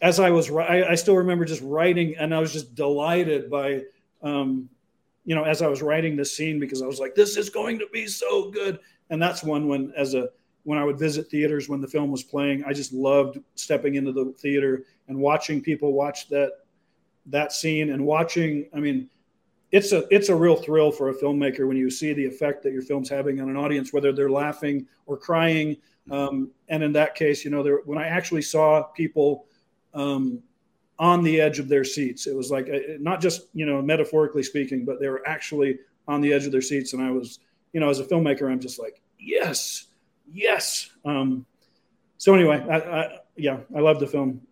as 0.00 0.20
I 0.20 0.30
was, 0.30 0.50
I, 0.50 0.84
I 0.90 0.94
still 0.94 1.16
remember 1.16 1.44
just 1.44 1.62
writing, 1.62 2.14
and 2.16 2.34
I 2.34 2.38
was 2.38 2.52
just 2.52 2.74
delighted 2.74 3.50
by, 3.50 3.82
um, 4.22 4.68
you 5.24 5.34
know, 5.34 5.44
as 5.44 5.62
I 5.62 5.68
was 5.68 5.82
writing 5.82 6.16
this 6.16 6.36
scene 6.36 6.58
because 6.58 6.82
I 6.82 6.86
was 6.86 7.00
like, 7.00 7.14
this 7.14 7.36
is 7.36 7.48
going 7.48 7.78
to 7.78 7.86
be 7.92 8.06
so 8.06 8.50
good, 8.50 8.78
and 9.10 9.20
that's 9.20 9.42
one 9.42 9.68
when 9.68 9.92
as 9.96 10.14
a 10.14 10.28
when 10.64 10.78
I 10.78 10.84
would 10.84 10.98
visit 10.98 11.28
theaters 11.28 11.68
when 11.68 11.80
the 11.80 11.88
film 11.88 12.10
was 12.10 12.22
playing, 12.22 12.62
I 12.64 12.72
just 12.72 12.92
loved 12.92 13.38
stepping 13.56 13.96
into 13.96 14.12
the 14.12 14.32
theater 14.38 14.84
and 15.08 15.18
watching 15.18 15.60
people 15.60 15.92
watch 15.92 16.28
that 16.28 16.52
that 17.26 17.52
scene 17.52 17.90
and 17.90 18.04
watching. 18.04 18.68
I 18.74 18.80
mean, 18.80 19.08
it's 19.70 19.92
a 19.92 20.06
it's 20.14 20.28
a 20.28 20.36
real 20.36 20.56
thrill 20.56 20.92
for 20.92 21.08
a 21.08 21.14
filmmaker 21.14 21.66
when 21.66 21.76
you 21.76 21.90
see 21.90 22.12
the 22.12 22.24
effect 22.24 22.62
that 22.62 22.72
your 22.72 22.82
film's 22.82 23.08
having 23.08 23.40
on 23.40 23.48
an 23.48 23.56
audience, 23.56 23.92
whether 23.92 24.12
they're 24.12 24.30
laughing 24.30 24.86
or 25.06 25.16
crying. 25.16 25.76
Um, 26.10 26.50
and 26.68 26.82
in 26.82 26.92
that 26.92 27.14
case, 27.14 27.44
you 27.44 27.50
know, 27.50 27.62
there, 27.62 27.80
when 27.84 27.98
I 27.98 28.08
actually 28.08 28.42
saw 28.42 28.82
people 28.82 29.46
um, 29.94 30.42
on 30.98 31.22
the 31.22 31.40
edge 31.40 31.58
of 31.58 31.68
their 31.68 31.84
seats, 31.84 32.26
it 32.26 32.36
was 32.36 32.50
like 32.50 32.68
uh, 32.68 32.78
not 33.00 33.20
just 33.20 33.48
you 33.54 33.64
know 33.64 33.80
metaphorically 33.80 34.42
speaking, 34.42 34.84
but 34.84 35.00
they 35.00 35.08
were 35.08 35.26
actually 35.26 35.78
on 36.08 36.20
the 36.20 36.32
edge 36.32 36.44
of 36.44 36.52
their 36.52 36.62
seats, 36.62 36.92
and 36.92 37.02
I 37.02 37.10
was, 37.10 37.38
you 37.72 37.80
know, 37.80 37.88
as 37.88 38.00
a 38.00 38.04
filmmaker, 38.04 38.50
I'm 38.50 38.60
just 38.60 38.78
like, 38.78 39.00
yes, 39.18 39.86
yes. 40.30 40.90
Um, 41.04 41.46
so 42.18 42.34
anyway, 42.34 42.64
I, 42.68 42.76
I, 42.76 43.18
yeah, 43.36 43.58
I 43.74 43.80
love 43.80 44.00
the 44.00 44.06
film. 44.06 44.42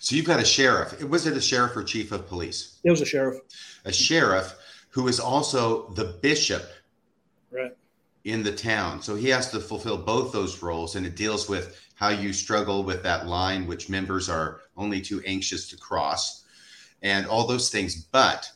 So 0.00 0.16
you've 0.16 0.26
got 0.26 0.40
a 0.40 0.44
sheriff. 0.44 1.02
Was 1.04 1.26
it 1.26 1.36
a 1.36 1.40
sheriff 1.40 1.76
or 1.76 1.84
chief 1.84 2.12
of 2.12 2.26
police? 2.28 2.78
It 2.84 2.90
was 2.90 3.00
a 3.00 3.06
sheriff. 3.06 3.38
A 3.84 3.92
sheriff 3.92 4.54
who 4.90 5.08
is 5.08 5.18
also 5.18 5.88
the 5.90 6.04
bishop 6.04 6.64
right. 7.50 7.74
in 8.24 8.42
the 8.42 8.52
town. 8.52 9.00
So 9.02 9.14
he 9.16 9.28
has 9.28 9.50
to 9.52 9.60
fulfill 9.60 9.96
both 9.96 10.32
those 10.32 10.62
roles, 10.62 10.96
and 10.96 11.06
it 11.06 11.16
deals 11.16 11.48
with 11.48 11.80
how 11.94 12.08
you 12.08 12.32
struggle 12.32 12.84
with 12.84 13.02
that 13.02 13.26
line, 13.26 13.66
which 13.66 13.88
members 13.88 14.28
are 14.28 14.60
only 14.76 15.00
too 15.00 15.22
anxious 15.24 15.68
to 15.68 15.76
cross, 15.76 16.44
and 17.00 17.26
all 17.26 17.46
those 17.46 17.70
things. 17.70 18.04
But, 18.04 18.50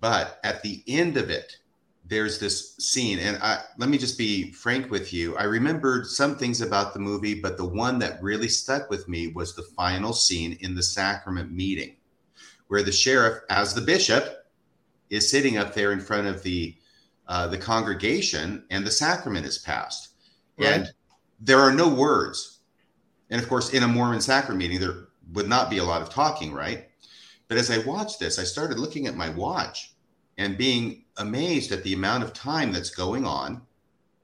but 0.00 0.40
at 0.44 0.62
the 0.62 0.82
end 0.86 1.16
of 1.16 1.28
it, 1.28 1.56
there's 2.04 2.38
this 2.38 2.76
scene, 2.76 3.18
and 3.18 3.38
I, 3.42 3.62
let 3.78 3.88
me 3.88 3.96
just 3.96 4.18
be 4.18 4.52
frank 4.52 4.90
with 4.90 5.12
you. 5.12 5.36
I 5.36 5.44
remembered 5.44 6.06
some 6.06 6.36
things 6.36 6.60
about 6.60 6.92
the 6.92 7.00
movie, 7.00 7.40
but 7.40 7.56
the 7.56 7.64
one 7.64 7.98
that 8.00 8.22
really 8.22 8.48
stuck 8.48 8.90
with 8.90 9.08
me 9.08 9.28
was 9.28 9.54
the 9.54 9.62
final 9.62 10.12
scene 10.12 10.58
in 10.60 10.74
the 10.74 10.82
sacrament 10.82 11.52
meeting, 11.52 11.96
where 12.68 12.82
the 12.82 12.92
sheriff, 12.92 13.42
as 13.50 13.72
the 13.72 13.80
bishop, 13.80 14.46
is 15.10 15.30
sitting 15.30 15.58
up 15.58 15.74
there 15.74 15.92
in 15.92 16.00
front 16.00 16.26
of 16.26 16.42
the 16.42 16.76
uh, 17.28 17.46
the 17.46 17.56
congregation, 17.56 18.64
and 18.70 18.84
the 18.84 18.90
sacrament 18.90 19.46
is 19.46 19.58
passed, 19.58 20.14
right. 20.58 20.72
and 20.72 20.92
there 21.40 21.60
are 21.60 21.72
no 21.72 21.88
words. 21.88 22.58
And 23.30 23.40
of 23.40 23.48
course, 23.48 23.72
in 23.72 23.84
a 23.84 23.88
Mormon 23.88 24.20
sacrament 24.20 24.58
meeting, 24.58 24.80
there 24.80 25.08
would 25.32 25.48
not 25.48 25.70
be 25.70 25.78
a 25.78 25.84
lot 25.84 26.02
of 26.02 26.10
talking, 26.10 26.52
right? 26.52 26.88
But 27.48 27.58
as 27.58 27.70
I 27.70 27.78
watched 27.86 28.18
this, 28.18 28.38
I 28.38 28.44
started 28.44 28.78
looking 28.78 29.06
at 29.06 29.16
my 29.16 29.30
watch 29.30 29.94
and 30.36 30.58
being 30.58 31.01
amazed 31.16 31.72
at 31.72 31.82
the 31.82 31.94
amount 31.94 32.24
of 32.24 32.32
time 32.32 32.72
that's 32.72 32.90
going 32.90 33.24
on 33.24 33.62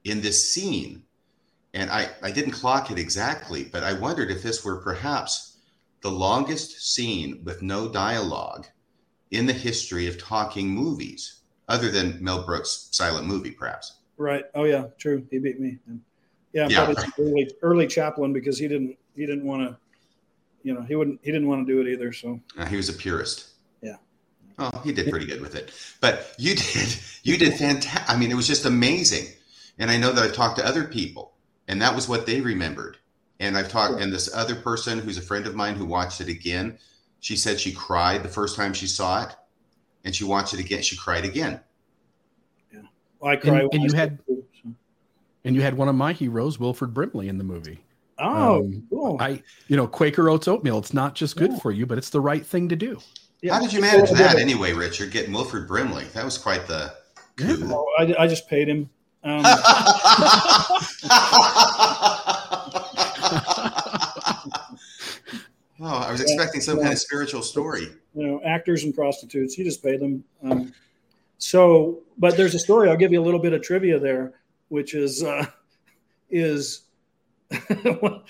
in 0.04 0.20
this 0.20 0.50
scene. 0.50 1.02
And 1.74 1.90
I, 1.90 2.08
I 2.22 2.30
didn't 2.30 2.52
clock 2.52 2.90
it 2.90 2.98
exactly, 2.98 3.64
but 3.64 3.84
I 3.84 3.92
wondered 3.92 4.30
if 4.30 4.42
this 4.42 4.64
were 4.64 4.80
perhaps 4.80 5.58
the 6.00 6.10
longest 6.10 6.94
scene 6.94 7.42
with 7.44 7.62
no 7.62 7.88
dialogue 7.88 8.66
in 9.30 9.46
the 9.46 9.52
history 9.52 10.06
of 10.06 10.18
talking 10.18 10.68
movies, 10.68 11.40
other 11.68 11.90
than 11.90 12.22
Mel 12.22 12.44
Brooks' 12.44 12.88
silent 12.92 13.26
movie, 13.26 13.50
perhaps. 13.50 13.98
Right. 14.16 14.44
Oh 14.54 14.64
yeah, 14.64 14.86
true. 14.96 15.26
He 15.30 15.38
beat 15.38 15.60
me. 15.60 15.78
Yeah, 16.52 16.68
yeah. 16.68 16.94
early 17.18 17.50
early 17.62 17.86
Chaplin 17.86 18.32
because 18.32 18.58
he 18.58 18.66
didn't 18.66 18.96
he 19.14 19.26
didn't 19.26 19.44
want 19.44 19.62
to, 19.62 19.76
you 20.62 20.74
know, 20.74 20.82
he 20.82 20.96
wouldn't 20.96 21.20
he 21.22 21.30
didn't 21.30 21.46
want 21.46 21.66
to 21.66 21.72
do 21.72 21.80
it 21.80 21.92
either. 21.92 22.12
So 22.12 22.40
uh, 22.58 22.64
he 22.66 22.76
was 22.76 22.88
a 22.88 22.94
purist. 22.94 23.50
Oh, 24.58 24.80
he 24.84 24.92
did 24.92 25.08
pretty 25.08 25.26
good 25.26 25.40
with 25.40 25.54
it. 25.54 25.72
But 26.00 26.34
you 26.38 26.54
did, 26.56 26.96
you 27.22 27.36
did 27.36 27.54
fantastic. 27.54 28.08
I 28.08 28.16
mean, 28.16 28.30
it 28.30 28.34
was 28.34 28.46
just 28.46 28.64
amazing. 28.64 29.26
And 29.78 29.90
I 29.90 29.96
know 29.96 30.12
that 30.12 30.24
I've 30.24 30.34
talked 30.34 30.58
to 30.58 30.66
other 30.66 30.84
people, 30.84 31.34
and 31.68 31.80
that 31.80 31.94
was 31.94 32.08
what 32.08 32.26
they 32.26 32.40
remembered. 32.40 32.96
And 33.40 33.56
I've 33.56 33.68
talked, 33.68 34.00
and 34.00 34.12
this 34.12 34.34
other 34.34 34.56
person 34.56 34.98
who's 34.98 35.16
a 35.16 35.22
friend 35.22 35.46
of 35.46 35.54
mine 35.54 35.76
who 35.76 35.86
watched 35.86 36.20
it 36.20 36.28
again, 36.28 36.78
she 37.20 37.36
said 37.36 37.60
she 37.60 37.72
cried 37.72 38.22
the 38.22 38.28
first 38.28 38.56
time 38.56 38.72
she 38.72 38.88
saw 38.88 39.24
it, 39.24 39.36
and 40.04 40.14
she 40.14 40.24
watched 40.24 40.54
it 40.54 40.60
again. 40.60 40.82
She 40.82 40.96
cried 40.96 41.24
again. 41.24 41.60
Yeah, 42.72 42.80
well, 43.20 43.32
I 43.32 43.36
cried. 43.36 43.62
And, 43.62 43.74
and 43.74 43.82
you 43.84 43.96
had, 43.96 44.18
too, 44.26 44.44
so. 44.60 44.70
and 45.44 45.54
you 45.54 45.62
had 45.62 45.76
one 45.76 45.88
of 45.88 45.94
my 45.94 46.12
heroes, 46.12 46.58
Wilford 46.58 46.92
Brimley, 46.92 47.28
in 47.28 47.38
the 47.38 47.44
movie. 47.44 47.84
Oh, 48.18 48.60
um, 48.60 48.86
cool. 48.90 49.16
I, 49.20 49.42
you 49.68 49.76
know, 49.76 49.86
Quaker 49.86 50.28
Oats 50.28 50.48
oatmeal. 50.48 50.78
It's 50.78 50.92
not 50.92 51.14
just 51.14 51.36
good 51.36 51.52
yeah. 51.52 51.58
for 51.58 51.70
you, 51.70 51.86
but 51.86 51.98
it's 51.98 52.10
the 52.10 52.20
right 52.20 52.44
thing 52.44 52.68
to 52.70 52.76
do. 52.76 52.98
Yeah. 53.40 53.54
How 53.54 53.60
did 53.60 53.72
you 53.72 53.80
manage 53.80 54.10
that 54.10 54.38
anyway, 54.38 54.72
Richard? 54.72 55.12
Getting 55.12 55.32
Wilford 55.32 55.68
Brimley. 55.68 56.04
That 56.14 56.24
was 56.24 56.36
quite 56.38 56.66
the. 56.66 56.92
Oh, 57.40 57.86
I, 57.98 58.14
I 58.18 58.26
just 58.26 58.48
paid 58.48 58.68
him. 58.68 58.90
Um, 59.22 59.42
oh, 59.44 59.52
I 65.80 66.10
was 66.10 66.20
expecting 66.20 66.60
some 66.60 66.80
kind 66.80 66.92
of 66.92 66.98
spiritual 66.98 67.42
story. 67.42 67.88
You 68.14 68.26
know, 68.26 68.40
actors 68.44 68.82
and 68.82 68.92
prostitutes. 68.94 69.54
He 69.54 69.62
just 69.62 69.82
paid 69.84 70.00
them. 70.00 70.24
Um, 70.42 70.72
so, 71.38 72.00
but 72.16 72.36
there's 72.36 72.56
a 72.56 72.58
story. 72.58 72.90
I'll 72.90 72.96
give 72.96 73.12
you 73.12 73.20
a 73.20 73.24
little 73.24 73.40
bit 73.40 73.52
of 73.52 73.62
trivia 73.62 74.00
there, 74.00 74.34
which 74.68 74.94
is 74.94 75.22
uh, 75.22 75.46
is 76.28 76.82
I 77.52 78.20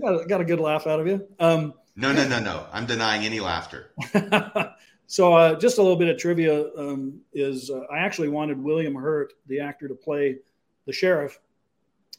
got, 0.00 0.28
got 0.28 0.40
a 0.40 0.44
good 0.44 0.60
laugh 0.60 0.86
out 0.86 1.00
of 1.00 1.06
you. 1.06 1.26
Um, 1.38 1.74
no, 1.96 2.12
no, 2.12 2.26
no, 2.26 2.40
no. 2.40 2.66
I'm 2.72 2.86
denying 2.86 3.24
any 3.24 3.40
laughter. 3.40 3.92
so, 5.06 5.34
uh, 5.34 5.58
just 5.58 5.78
a 5.78 5.82
little 5.82 5.96
bit 5.96 6.08
of 6.08 6.18
trivia 6.18 6.70
um, 6.76 7.20
is 7.32 7.70
uh, 7.70 7.80
I 7.92 7.98
actually 7.98 8.28
wanted 8.28 8.62
William 8.62 8.94
Hurt, 8.94 9.34
the 9.46 9.60
actor, 9.60 9.88
to 9.88 9.94
play 9.94 10.38
the 10.86 10.92
sheriff, 10.92 11.38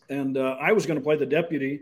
and 0.10 0.38
uh, 0.38 0.58
I 0.60 0.72
was 0.72 0.86
going 0.86 1.00
to 1.00 1.04
play 1.04 1.16
the 1.16 1.26
deputy, 1.26 1.82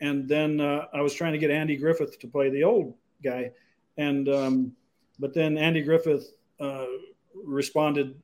and 0.00 0.28
then 0.28 0.60
uh, 0.60 0.86
I 0.92 1.00
was 1.00 1.14
trying 1.14 1.32
to 1.32 1.38
get 1.38 1.50
Andy 1.50 1.76
Griffith 1.76 2.18
to 2.20 2.28
play 2.28 2.50
the 2.50 2.64
old 2.64 2.94
guy, 3.22 3.52
and 3.96 4.28
um, 4.28 4.72
but 5.18 5.32
then 5.32 5.56
Andy 5.56 5.82
Griffith 5.82 6.34
uh, 6.60 6.86
responded 7.34 8.20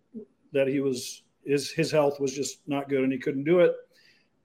that 0.53 0.68
he 0.68 0.80
was 0.80 1.22
his 1.44 1.70
his 1.70 1.90
health 1.90 2.20
was 2.20 2.34
just 2.34 2.59
not 2.66 2.88
good 2.88 3.03
and 3.03 3.12
he 3.12 3.18
couldn't 3.18 3.44
do 3.44 3.61
it, 3.61 3.74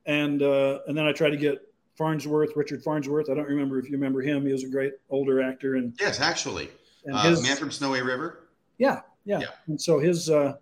and 0.06 0.42
uh, 0.42 0.80
and 0.88 0.98
then 0.98 1.06
I 1.06 1.12
tried 1.12 1.32
to 1.32 1.38
get 1.38 1.60
Farnsworth, 1.98 2.56
Richard 2.56 2.84
Farnsworth. 2.84 3.30
I 3.30 3.34
don't 3.34 3.48
remember 3.48 3.80
if 3.80 3.86
you 3.86 3.94
remember 3.94 4.22
him. 4.22 4.46
He 4.46 4.52
was 4.52 4.64
a 4.64 4.70
great 4.70 4.94
older 5.10 5.42
actor. 5.42 5.76
And 5.76 5.94
yes, 6.00 6.20
actually, 6.20 6.70
and 7.06 7.16
uh, 7.16 7.24
his, 7.24 7.42
man 7.42 7.56
from 7.56 7.72
Snowy 7.72 8.02
River. 8.02 8.48
Yeah, 8.78 9.02
yeah, 9.24 9.40
yeah. 9.40 9.48
And 9.68 9.82
so 9.82 10.00
his 10.00 10.30
uh, 10.30 10.56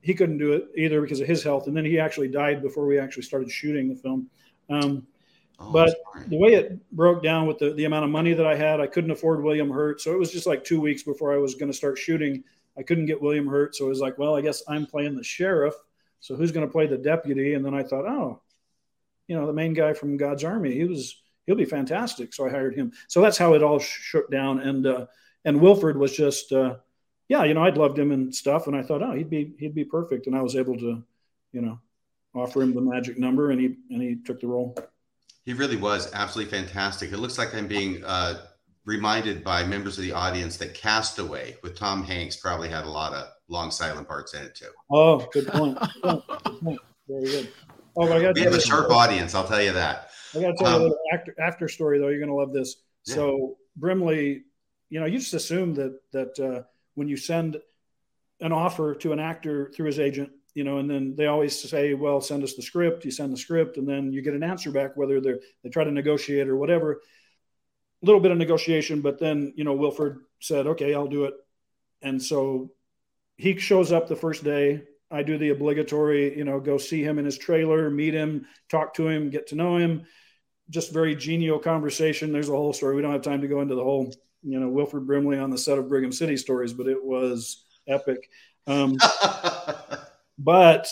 he 0.00 0.14
couldn't 0.14 0.38
do 0.38 0.52
it 0.52 0.68
either 0.76 1.00
because 1.00 1.20
of 1.20 1.26
his 1.26 1.42
health, 1.42 1.66
and 1.66 1.76
then 1.76 1.84
he 1.84 1.98
actually 1.98 2.28
died 2.28 2.62
before 2.62 2.86
we 2.86 2.98
actually 2.98 3.24
started 3.24 3.50
shooting 3.50 3.88
the 3.88 3.96
film. 3.96 4.28
Um, 4.70 5.06
oh, 5.58 5.72
but 5.72 5.96
the 6.28 6.36
way 6.36 6.54
it 6.54 6.90
broke 6.92 7.22
down 7.22 7.46
with 7.46 7.58
the, 7.58 7.72
the 7.72 7.84
amount 7.84 8.04
of 8.04 8.10
money 8.10 8.32
that 8.32 8.46
I 8.46 8.54
had, 8.54 8.80
I 8.80 8.86
couldn't 8.86 9.10
afford 9.10 9.42
William 9.42 9.70
Hurt. 9.70 10.00
So 10.00 10.12
it 10.12 10.18
was 10.18 10.30
just 10.30 10.46
like 10.46 10.64
two 10.64 10.80
weeks 10.80 11.02
before 11.02 11.32
I 11.32 11.38
was 11.38 11.54
going 11.54 11.70
to 11.70 11.76
start 11.76 11.98
shooting. 11.98 12.44
I 12.78 12.82
couldn't 12.82 13.06
get 13.06 13.20
William 13.20 13.46
Hurt. 13.46 13.74
So 13.74 13.86
it 13.86 13.88
was 13.88 14.00
like, 14.00 14.18
well, 14.18 14.36
I 14.36 14.40
guess 14.40 14.62
I'm 14.68 14.86
playing 14.86 15.16
the 15.16 15.24
sheriff. 15.24 15.74
So 16.20 16.36
who's 16.36 16.52
going 16.52 16.66
to 16.66 16.72
play 16.72 16.86
the 16.86 16.98
deputy? 16.98 17.54
And 17.54 17.64
then 17.64 17.74
I 17.74 17.82
thought, 17.82 18.06
oh, 18.06 18.42
you 19.28 19.36
know, 19.36 19.46
the 19.46 19.52
main 19.52 19.74
guy 19.74 19.92
from 19.92 20.16
God's 20.16 20.44
Army. 20.44 20.74
He 20.74 20.84
was 20.84 21.20
he'll 21.46 21.56
be 21.56 21.64
fantastic. 21.64 22.34
So 22.34 22.46
I 22.46 22.50
hired 22.50 22.74
him. 22.74 22.92
So 23.08 23.20
that's 23.20 23.38
how 23.38 23.54
it 23.54 23.62
all 23.62 23.78
shook 23.78 24.30
down. 24.30 24.60
And 24.60 24.86
uh, 24.86 25.06
and 25.44 25.60
Wilford 25.60 25.96
was 25.96 26.16
just 26.16 26.52
uh, 26.52 26.76
yeah, 27.28 27.44
you 27.44 27.54
know, 27.54 27.64
I'd 27.64 27.76
loved 27.76 27.98
him 27.98 28.12
and 28.12 28.34
stuff, 28.34 28.66
and 28.66 28.76
I 28.76 28.82
thought, 28.82 29.02
oh, 29.02 29.12
he'd 29.12 29.30
be 29.30 29.54
he'd 29.58 29.74
be 29.74 29.84
perfect. 29.84 30.26
And 30.26 30.36
I 30.36 30.42
was 30.42 30.56
able 30.56 30.76
to, 30.78 31.02
you 31.52 31.60
know, 31.60 31.80
offer 32.34 32.62
him 32.62 32.74
the 32.74 32.80
magic 32.80 33.18
number, 33.18 33.50
and 33.50 33.60
he 33.60 33.76
and 33.90 34.02
he 34.02 34.16
took 34.24 34.40
the 34.40 34.46
role. 34.46 34.76
He 35.44 35.52
really 35.52 35.76
was 35.76 36.12
absolutely 36.12 36.50
fantastic. 36.50 37.12
It 37.12 37.18
looks 37.18 37.38
like 37.38 37.54
I'm 37.54 37.68
being 37.68 38.04
uh, 38.04 38.42
reminded 38.84 39.44
by 39.44 39.64
members 39.64 39.96
of 39.98 40.04
the 40.04 40.12
audience 40.12 40.56
that 40.56 40.74
Castaway 40.74 41.56
with 41.62 41.76
Tom 41.76 42.02
Hanks 42.02 42.36
probably 42.36 42.68
had 42.68 42.84
a 42.84 42.90
lot 42.90 43.12
of 43.12 43.28
long 43.48 43.70
silent 43.70 44.08
parts 44.08 44.34
in 44.34 44.42
it 44.42 44.54
too. 44.54 44.70
Oh, 44.90 45.26
good 45.32 45.46
point. 45.48 45.78
good 46.02 46.22
point. 46.62 46.80
Very 47.08 47.24
good. 47.24 47.48
Oh, 47.96 48.12
I 48.12 48.20
got 48.20 48.34
we 48.34 48.42
have 48.42 48.52
a 48.52 48.60
sharp 48.60 48.90
audience. 48.90 49.34
I'll 49.34 49.46
tell 49.46 49.62
you 49.62 49.72
that. 49.72 50.10
I 50.34 50.40
got 50.40 50.50
to 50.52 50.64
tell 50.64 50.76
um, 50.76 50.82
you 50.82 50.98
a 51.12 51.14
after, 51.14 51.34
after 51.40 51.68
story 51.68 51.98
though. 51.98 52.08
You're 52.08 52.18
going 52.18 52.28
to 52.28 52.34
love 52.34 52.52
this. 52.52 52.76
Yeah. 53.06 53.14
So 53.14 53.56
Brimley, 53.76 54.44
you 54.90 55.00
know, 55.00 55.06
you 55.06 55.18
just 55.18 55.34
assume 55.34 55.74
that 55.74 55.98
that 56.12 56.38
uh, 56.38 56.62
when 56.94 57.08
you 57.08 57.16
send 57.16 57.56
an 58.40 58.52
offer 58.52 58.94
to 58.96 59.12
an 59.12 59.18
actor 59.18 59.72
through 59.74 59.86
his 59.86 59.98
agent, 59.98 60.30
you 60.54 60.64
know, 60.64 60.78
and 60.78 60.90
then 60.90 61.14
they 61.16 61.26
always 61.26 61.58
say, 61.58 61.94
"Well, 61.94 62.20
send 62.20 62.42
us 62.44 62.54
the 62.54 62.62
script." 62.62 63.04
You 63.04 63.10
send 63.10 63.32
the 63.32 63.38
script, 63.38 63.78
and 63.78 63.88
then 63.88 64.12
you 64.12 64.22
get 64.22 64.34
an 64.34 64.42
answer 64.42 64.70
back, 64.70 64.96
whether 64.96 65.20
they're 65.20 65.40
they 65.62 65.70
try 65.70 65.84
to 65.84 65.90
negotiate 65.90 66.48
or 66.48 66.56
whatever. 66.56 67.00
A 68.02 68.06
little 68.06 68.20
bit 68.20 68.30
of 68.30 68.38
negotiation, 68.38 69.00
but 69.00 69.18
then 69.18 69.54
you 69.56 69.64
know, 69.64 69.72
Wilford 69.72 70.20
said, 70.40 70.66
"Okay, 70.66 70.94
I'll 70.94 71.06
do 71.06 71.24
it," 71.24 71.34
and 72.02 72.22
so 72.22 72.72
he 73.36 73.56
shows 73.58 73.92
up 73.92 74.08
the 74.08 74.16
first 74.16 74.44
day 74.44 74.82
I 75.10 75.22
do 75.22 75.38
the 75.38 75.50
obligatory, 75.50 76.36
you 76.36 76.44
know, 76.44 76.58
go 76.58 76.78
see 76.78 77.02
him 77.02 77.18
in 77.18 77.24
his 77.24 77.38
trailer, 77.38 77.90
meet 77.90 78.14
him, 78.14 78.46
talk 78.68 78.94
to 78.94 79.08
him, 79.08 79.30
get 79.30 79.46
to 79.48 79.54
know 79.54 79.76
him. 79.76 80.04
Just 80.68 80.92
very 80.92 81.14
genial 81.14 81.60
conversation. 81.60 82.32
There's 82.32 82.48
a 82.48 82.52
whole 82.52 82.72
story. 82.72 82.96
We 82.96 83.02
don't 83.02 83.12
have 83.12 83.22
time 83.22 83.40
to 83.42 83.48
go 83.48 83.60
into 83.60 83.76
the 83.76 83.84
whole, 83.84 84.12
you 84.42 84.58
know, 84.58 84.68
Wilford 84.68 85.06
Brimley 85.06 85.38
on 85.38 85.50
the 85.50 85.58
set 85.58 85.78
of 85.78 85.88
Brigham 85.88 86.10
City 86.10 86.36
stories, 86.36 86.72
but 86.72 86.88
it 86.88 87.02
was 87.02 87.64
epic. 87.86 88.28
Um, 88.66 88.96
but 90.38 90.88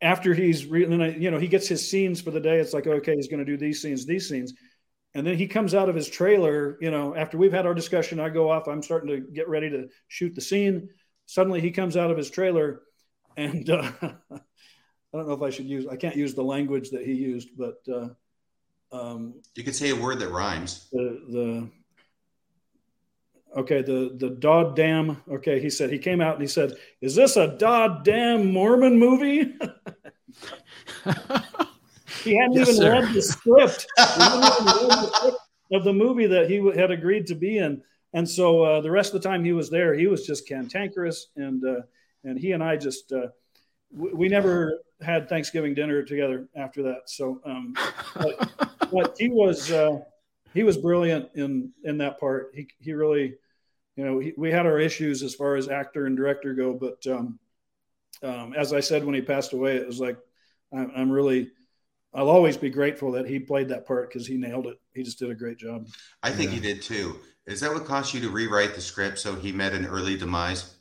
after 0.00 0.34
he's 0.34 0.66
re- 0.66 0.84
then 0.84 1.20
you 1.20 1.30
know 1.30 1.38
he 1.38 1.48
gets 1.48 1.66
his 1.66 1.88
scenes 1.88 2.20
for 2.20 2.30
the 2.30 2.40
day 2.40 2.58
it's 2.58 2.72
like 2.72 2.86
okay 2.86 3.14
he's 3.14 3.28
going 3.28 3.44
to 3.44 3.50
do 3.50 3.56
these 3.56 3.82
scenes 3.82 4.06
these 4.06 4.28
scenes 4.28 4.54
and 5.14 5.26
then 5.26 5.36
he 5.36 5.46
comes 5.46 5.74
out 5.74 5.88
of 5.88 5.94
his 5.94 6.08
trailer 6.08 6.78
you 6.80 6.90
know 6.90 7.16
after 7.16 7.36
we've 7.36 7.52
had 7.52 7.66
our 7.66 7.74
discussion 7.74 8.20
i 8.20 8.28
go 8.28 8.50
off 8.50 8.68
i'm 8.68 8.82
starting 8.82 9.08
to 9.08 9.20
get 9.32 9.48
ready 9.48 9.68
to 9.68 9.88
shoot 10.06 10.34
the 10.34 10.40
scene 10.40 10.88
suddenly 11.28 11.60
he 11.60 11.70
comes 11.70 11.96
out 11.96 12.10
of 12.10 12.16
his 12.16 12.30
trailer 12.30 12.80
and 13.36 13.68
uh, 13.70 13.90
i 14.02 14.40
don't 15.12 15.28
know 15.28 15.34
if 15.34 15.42
i 15.42 15.50
should 15.50 15.66
use 15.66 15.86
i 15.86 15.96
can't 15.96 16.16
use 16.16 16.34
the 16.34 16.42
language 16.42 16.90
that 16.90 17.04
he 17.04 17.12
used 17.12 17.50
but 17.56 17.78
uh, 17.92 18.08
um, 18.90 19.34
you 19.54 19.62
could 19.62 19.76
say 19.76 19.90
a 19.90 19.96
word 19.96 20.18
that 20.20 20.30
rhymes. 20.30 20.88
the 20.90 21.22
the 21.28 21.70
okay 23.60 23.82
the 23.82 24.14
the 24.16 24.30
dod 24.30 24.74
damn 24.74 25.22
okay 25.30 25.60
he 25.60 25.68
said 25.68 25.90
he 25.90 25.98
came 25.98 26.20
out 26.20 26.34
and 26.34 26.42
he 26.42 26.48
said 26.48 26.72
is 27.02 27.14
this 27.14 27.36
a 27.36 27.56
dod 27.58 28.04
damn 28.04 28.52
mormon 28.52 28.98
movie? 28.98 29.54
He 32.24 32.36
hadn't 32.36 32.54
yes, 32.54 32.68
even 32.68 32.80
sir. 32.80 32.92
read 32.92 33.14
the 33.14 33.22
script 33.22 33.86
of 35.72 35.84
the 35.84 35.92
movie 35.92 36.26
that 36.26 36.50
he 36.50 36.56
had 36.78 36.90
agreed 36.90 37.26
to 37.28 37.34
be 37.34 37.58
in 37.58 37.82
and 38.12 38.28
so 38.28 38.62
uh, 38.62 38.80
the 38.80 38.90
rest 38.90 39.14
of 39.14 39.22
the 39.22 39.28
time 39.28 39.44
he 39.44 39.52
was 39.52 39.70
there 39.70 39.94
he 39.94 40.06
was 40.06 40.26
just 40.26 40.48
cantankerous 40.48 41.28
and 41.36 41.64
uh, 41.64 41.80
and 42.24 42.38
he 42.38 42.52
and 42.52 42.62
i 42.62 42.76
just 42.76 43.12
uh, 43.12 43.28
w- 43.94 44.16
we 44.16 44.28
never 44.28 44.80
had 45.00 45.28
thanksgiving 45.28 45.74
dinner 45.74 46.02
together 46.02 46.48
after 46.56 46.82
that 46.82 47.02
so 47.06 47.40
um, 47.44 47.74
but, 48.14 48.50
but 48.92 49.16
he 49.18 49.28
was 49.28 49.70
uh, 49.70 49.98
he 50.54 50.62
was 50.62 50.76
brilliant 50.76 51.28
in 51.34 51.72
in 51.84 51.98
that 51.98 52.18
part. 52.18 52.50
He 52.54 52.68
he 52.80 52.92
really, 52.92 53.34
you 53.96 54.04
know, 54.04 54.18
he, 54.18 54.32
we 54.36 54.50
had 54.50 54.66
our 54.66 54.78
issues 54.78 55.22
as 55.22 55.34
far 55.34 55.56
as 55.56 55.68
actor 55.68 56.06
and 56.06 56.16
director 56.16 56.54
go, 56.54 56.74
but 56.74 57.06
um, 57.06 57.38
um, 58.22 58.54
as 58.54 58.72
I 58.72 58.80
said 58.80 59.04
when 59.04 59.14
he 59.14 59.20
passed 59.20 59.52
away, 59.52 59.76
it 59.76 59.86
was 59.86 60.00
like 60.00 60.18
I'm, 60.72 60.90
I'm 60.96 61.10
really. 61.10 61.50
I'll 62.14 62.30
always 62.30 62.56
be 62.56 62.70
grateful 62.70 63.12
that 63.12 63.28
he 63.28 63.38
played 63.38 63.68
that 63.68 63.86
part 63.86 64.08
because 64.08 64.26
he 64.26 64.38
nailed 64.38 64.66
it. 64.66 64.80
He 64.94 65.02
just 65.02 65.18
did 65.18 65.30
a 65.30 65.34
great 65.34 65.58
job. 65.58 65.86
I 66.22 66.30
think 66.30 66.50
yeah. 66.50 66.54
he 66.54 66.60
did 66.60 66.82
too. 66.82 67.20
Is 67.48 67.60
that 67.60 67.72
what 67.72 67.86
cost 67.86 68.12
you 68.12 68.20
to 68.20 68.28
rewrite 68.28 68.74
the 68.74 68.80
script 68.82 69.18
so 69.18 69.34
he 69.34 69.52
met 69.52 69.72
an 69.72 69.86
early 69.86 70.18
demise? 70.18 70.74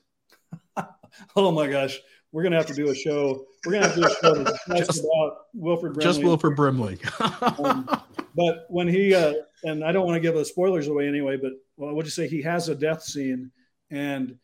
oh 1.36 1.49
my 1.49 1.65
gosh, 1.65 1.97
we're 2.34 2.43
gonna 2.43 2.57
have 2.57 2.65
to 2.65 2.74
do 2.74 2.89
a 2.89 2.95
show. 2.95 3.45
We're 3.65 3.72
gonna 3.74 3.88
have 3.88 3.95
to 3.95 4.01
do 4.01 4.07
a 4.07 4.15
show 4.15 4.43
that's 4.68 4.88
just, 4.88 4.99
about 5.05 5.38
Wilford 5.53 5.93
Brimley. 5.93 6.13
Just 6.13 6.22
Wilford 6.22 6.57
Brimley. 6.57 6.99
um, 7.41 7.89
but 8.36 8.65
when 8.68 8.89
he 8.89 9.15
uh, 9.15 9.36
and 9.63 9.82
I 9.82 9.93
don't 9.93 10.05
want 10.05 10.18
to 10.18 10.20
give 10.20 10.36
the 10.36 10.43
spoilers 10.43 10.89
away 10.89 11.07
anyway, 11.07 11.38
but 11.38 11.53
well, 11.78 11.89
I 11.89 11.93
would 11.93 12.03
just 12.03 12.18
say 12.18 12.28
he 12.28 12.41
has 12.41 12.68
a 12.68 12.76
death 12.76 13.01
scene, 13.01 13.51
and 13.89 14.38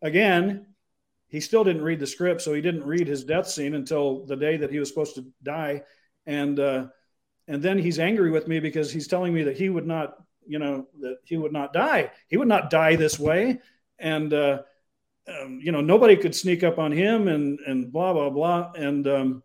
again, 0.00 0.66
he 1.28 1.40
still 1.40 1.62
didn't 1.62 1.82
read 1.82 2.00
the 2.00 2.06
script, 2.06 2.40
so 2.40 2.54
he 2.54 2.62
didn't 2.62 2.86
read 2.86 3.06
his 3.06 3.22
death 3.22 3.48
scene 3.48 3.74
until 3.74 4.24
the 4.24 4.36
day 4.36 4.56
that 4.56 4.70
he 4.70 4.78
was 4.78 4.88
supposed 4.88 5.16
to 5.16 5.26
die, 5.42 5.82
and 6.24 6.58
uh, 6.58 6.86
and 7.48 7.62
then 7.62 7.78
he's 7.78 7.98
angry 7.98 8.30
with 8.30 8.48
me 8.48 8.60
because 8.60 8.90
he's 8.90 9.08
telling 9.08 9.34
me 9.34 9.42
that 9.42 9.58
he 9.58 9.68
would 9.68 9.86
not, 9.86 10.16
you 10.46 10.58
know, 10.58 10.86
that 11.00 11.18
he 11.24 11.36
would 11.36 11.52
not 11.52 11.72
die. 11.72 12.10
He 12.28 12.36
would 12.36 12.48
not 12.48 12.70
die 12.70 12.96
this 12.96 13.18
way, 13.18 13.60
and 13.98 14.32
uh, 14.32 14.62
um, 15.28 15.60
you 15.62 15.72
know 15.72 15.80
nobody 15.80 16.16
could 16.16 16.34
sneak 16.34 16.62
up 16.62 16.78
on 16.78 16.92
him, 16.92 17.28
and 17.28 17.58
and 17.60 17.92
blah 17.92 18.12
blah 18.12 18.30
blah, 18.30 18.72
and 18.76 19.06
um, 19.06 19.42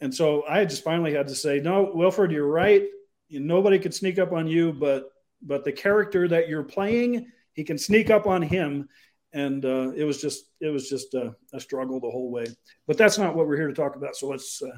and 0.00 0.14
so 0.14 0.44
I 0.48 0.64
just 0.64 0.84
finally 0.84 1.14
had 1.14 1.28
to 1.28 1.34
say, 1.34 1.60
no, 1.60 1.90
Wilford, 1.94 2.32
you're 2.32 2.46
right 2.46 2.84
nobody 3.30 3.78
could 3.78 3.94
sneak 3.94 4.18
up 4.18 4.32
on 4.32 4.46
you, 4.46 4.72
but 4.72 5.10
but 5.42 5.64
the 5.64 5.72
character 5.72 6.26
that 6.28 6.48
you're 6.48 6.62
playing, 6.62 7.30
he 7.52 7.64
can 7.64 7.78
sneak 7.78 8.10
up 8.10 8.26
on 8.26 8.42
him. 8.42 8.88
And 9.32 9.64
uh, 9.64 9.90
it 9.96 10.04
was 10.04 10.20
just 10.20 10.50
it 10.60 10.68
was 10.68 10.88
just 10.88 11.14
a, 11.14 11.34
a, 11.52 11.58
struggle 11.58 11.98
the 11.98 12.10
whole 12.10 12.30
way. 12.30 12.46
But 12.86 12.96
that's 12.96 13.18
not 13.18 13.34
what 13.34 13.48
we're 13.48 13.56
here 13.56 13.66
to 13.66 13.74
talk 13.74 13.96
about. 13.96 14.14
So 14.14 14.28
let's 14.28 14.62
uh, 14.62 14.76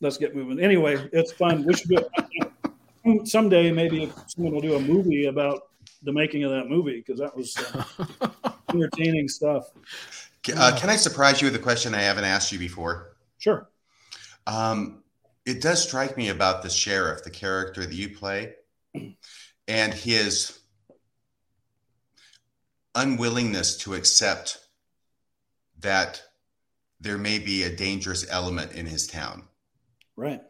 let's 0.00 0.16
get 0.16 0.36
moving. 0.36 0.60
Anyway, 0.60 1.08
it's 1.12 1.32
fun. 1.32 1.64
We 1.64 1.74
should 1.74 1.88
do 1.88 1.98
it 1.98 2.08
someday. 3.24 3.70
Maybe 3.72 4.12
someone 4.28 4.52
will 4.54 4.60
do 4.60 4.76
a 4.76 4.80
movie 4.80 5.26
about 5.26 5.68
the 6.02 6.12
making 6.12 6.44
of 6.44 6.50
that 6.50 6.68
movie 6.68 7.02
because 7.04 7.20
that 7.20 7.36
was 7.36 7.56
uh, 7.56 8.30
entertaining 8.72 9.28
stuff. 9.28 9.70
Uh, 10.54 10.76
can 10.76 10.90
I 10.90 10.96
surprise 10.96 11.40
you 11.40 11.46
with 11.46 11.56
a 11.56 11.62
question 11.62 11.94
I 11.94 12.02
haven't 12.02 12.24
asked 12.24 12.52
you 12.52 12.58
before? 12.58 13.16
Sure. 13.38 13.68
Um, 14.46 15.02
it 15.44 15.60
does 15.60 15.82
strike 15.82 16.16
me 16.16 16.28
about 16.28 16.62
the 16.62 16.70
sheriff, 16.70 17.24
the 17.24 17.30
character 17.30 17.84
that 17.84 17.94
you 17.94 18.16
play, 18.16 18.54
and 19.66 19.94
his 19.94 20.60
unwillingness 22.94 23.76
to 23.78 23.94
accept 23.94 24.58
that 25.80 26.22
there 27.00 27.18
may 27.18 27.38
be 27.38 27.62
a 27.62 27.76
dangerous 27.76 28.26
element 28.30 28.72
in 28.72 28.86
his 28.86 29.06
town. 29.06 29.44
Right. 30.16 30.40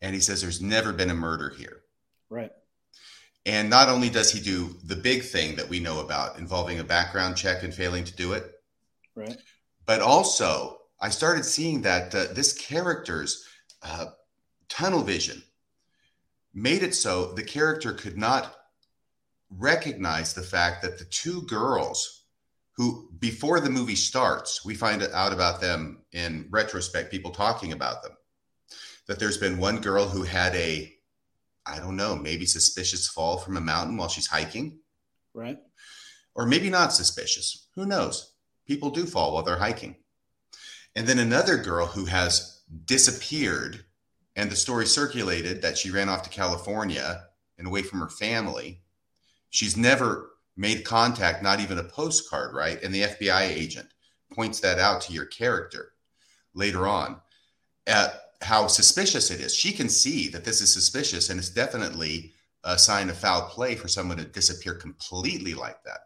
And 0.00 0.14
he 0.14 0.20
says 0.20 0.40
there's 0.40 0.62
never 0.62 0.92
been 0.92 1.10
a 1.10 1.14
murder 1.14 1.50
here. 1.58 1.77
Right. 2.30 2.50
And 3.46 3.70
not 3.70 3.88
only 3.88 4.10
does 4.10 4.30
he 4.30 4.40
do 4.40 4.76
the 4.84 4.96
big 4.96 5.22
thing 5.22 5.56
that 5.56 5.68
we 5.68 5.80
know 5.80 6.00
about 6.00 6.38
involving 6.38 6.80
a 6.80 6.84
background 6.84 7.36
check 7.36 7.62
and 7.62 7.72
failing 7.72 8.04
to 8.04 8.14
do 8.16 8.32
it, 8.32 8.52
right. 9.14 9.36
But 9.86 10.02
also, 10.02 10.80
I 11.00 11.08
started 11.08 11.46
seeing 11.46 11.80
that 11.82 12.14
uh, 12.14 12.26
this 12.34 12.52
character's 12.52 13.46
uh, 13.82 14.06
tunnel 14.68 15.02
vision 15.02 15.42
made 16.52 16.82
it 16.82 16.94
so 16.94 17.32
the 17.32 17.42
character 17.42 17.92
could 17.94 18.18
not 18.18 18.54
recognize 19.50 20.34
the 20.34 20.42
fact 20.42 20.82
that 20.82 20.98
the 20.98 21.06
two 21.06 21.42
girls 21.42 22.24
who 22.76 23.10
before 23.18 23.60
the 23.60 23.70
movie 23.70 23.96
starts 23.96 24.64
we 24.64 24.74
find 24.74 25.02
out 25.02 25.32
about 25.32 25.60
them 25.60 26.02
in 26.12 26.46
retrospect 26.50 27.10
people 27.10 27.30
talking 27.30 27.72
about 27.72 28.02
them 28.02 28.12
that 29.06 29.18
there's 29.18 29.38
been 29.38 29.56
one 29.56 29.80
girl 29.80 30.06
who 30.06 30.22
had 30.22 30.54
a 30.54 30.94
i 31.68 31.78
don't 31.78 31.96
know 31.96 32.16
maybe 32.16 32.46
suspicious 32.46 33.08
fall 33.08 33.38
from 33.38 33.56
a 33.56 33.60
mountain 33.60 33.96
while 33.96 34.08
she's 34.08 34.26
hiking? 34.26 34.78
Right. 35.34 35.58
Or 36.34 36.46
maybe 36.46 36.70
not 36.70 36.92
suspicious 36.92 37.68
who 37.74 37.86
knows? 37.86 38.32
People 38.66 38.90
do 38.90 39.06
fall 39.06 39.32
while 39.32 39.42
they're 39.42 39.56
hiking. 39.56 39.96
And 40.96 41.06
then 41.06 41.18
another 41.18 41.56
girl 41.56 41.86
who 41.86 42.06
has 42.06 42.62
disappeared 42.84 43.84
and 44.34 44.50
the 44.50 44.56
story 44.56 44.86
circulated 44.86 45.62
that 45.62 45.78
she 45.78 45.90
ran 45.90 46.08
off 46.08 46.22
to 46.22 46.30
California 46.30 47.24
and 47.56 47.66
away 47.66 47.82
from 47.82 48.00
her 48.00 48.08
family. 48.08 48.82
She's 49.50 49.76
never 49.76 50.30
made 50.56 50.84
contact, 50.84 51.42
not 51.42 51.60
even 51.60 51.78
a 51.78 51.84
postcard, 51.84 52.54
right? 52.54 52.82
And 52.82 52.94
the 52.94 53.02
FBI 53.02 53.42
agent 53.42 53.88
points 54.32 54.60
that 54.60 54.78
out 54.78 55.00
to 55.02 55.12
your 55.12 55.26
character 55.26 55.92
later 56.54 56.86
on. 56.86 57.20
At 57.86 58.20
how 58.40 58.66
suspicious 58.66 59.30
it 59.30 59.40
is. 59.40 59.54
She 59.54 59.72
can 59.72 59.88
see 59.88 60.28
that 60.28 60.44
this 60.44 60.60
is 60.60 60.72
suspicious 60.72 61.30
and 61.30 61.38
it's 61.38 61.50
definitely 61.50 62.32
a 62.64 62.78
sign 62.78 63.10
of 63.10 63.16
foul 63.16 63.48
play 63.48 63.74
for 63.74 63.88
someone 63.88 64.18
to 64.18 64.24
disappear 64.24 64.74
completely 64.74 65.54
like 65.54 65.82
that. 65.84 66.00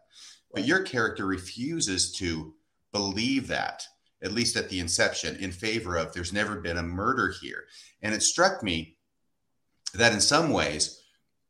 But 0.51 0.65
your 0.65 0.81
character 0.83 1.25
refuses 1.25 2.11
to 2.13 2.53
believe 2.91 3.47
that 3.47 3.83
at 4.23 4.31
least 4.31 4.55
at 4.55 4.69
the 4.69 4.79
inception, 4.79 5.35
in 5.35 5.51
favor 5.51 5.97
of 5.97 6.13
there's 6.13 6.33
never 6.33 6.55
been 6.55 6.77
a 6.77 6.83
murder 6.83 7.33
here. 7.41 7.65
And 8.01 8.15
it 8.15 8.23
struck 8.23 8.63
me 8.63 8.95
that 9.93 10.13
in 10.13 10.21
some 10.21 10.49
ways, 10.49 11.01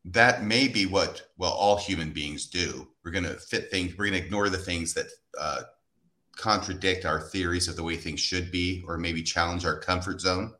that 0.05 0.43
may 0.43 0.67
be 0.67 0.85
what, 0.85 1.27
well, 1.37 1.53
all 1.53 1.77
human 1.77 2.09
beings 2.11 2.47
do. 2.47 2.87
We're 3.05 3.11
going 3.11 3.23
to 3.25 3.35
fit 3.35 3.69
things, 3.69 3.91
we're 3.91 4.09
going 4.09 4.19
to 4.19 4.25
ignore 4.25 4.49
the 4.49 4.57
things 4.57 4.93
that 4.95 5.05
uh, 5.39 5.61
contradict 6.35 7.05
our 7.05 7.21
theories 7.21 7.67
of 7.67 7.75
the 7.75 7.83
way 7.83 7.95
things 7.95 8.19
should 8.19 8.51
be, 8.51 8.83
or 8.87 8.97
maybe 8.97 9.21
challenge 9.21 9.65
our 9.65 9.79
comfort 9.79 10.19
zone. 10.19 10.53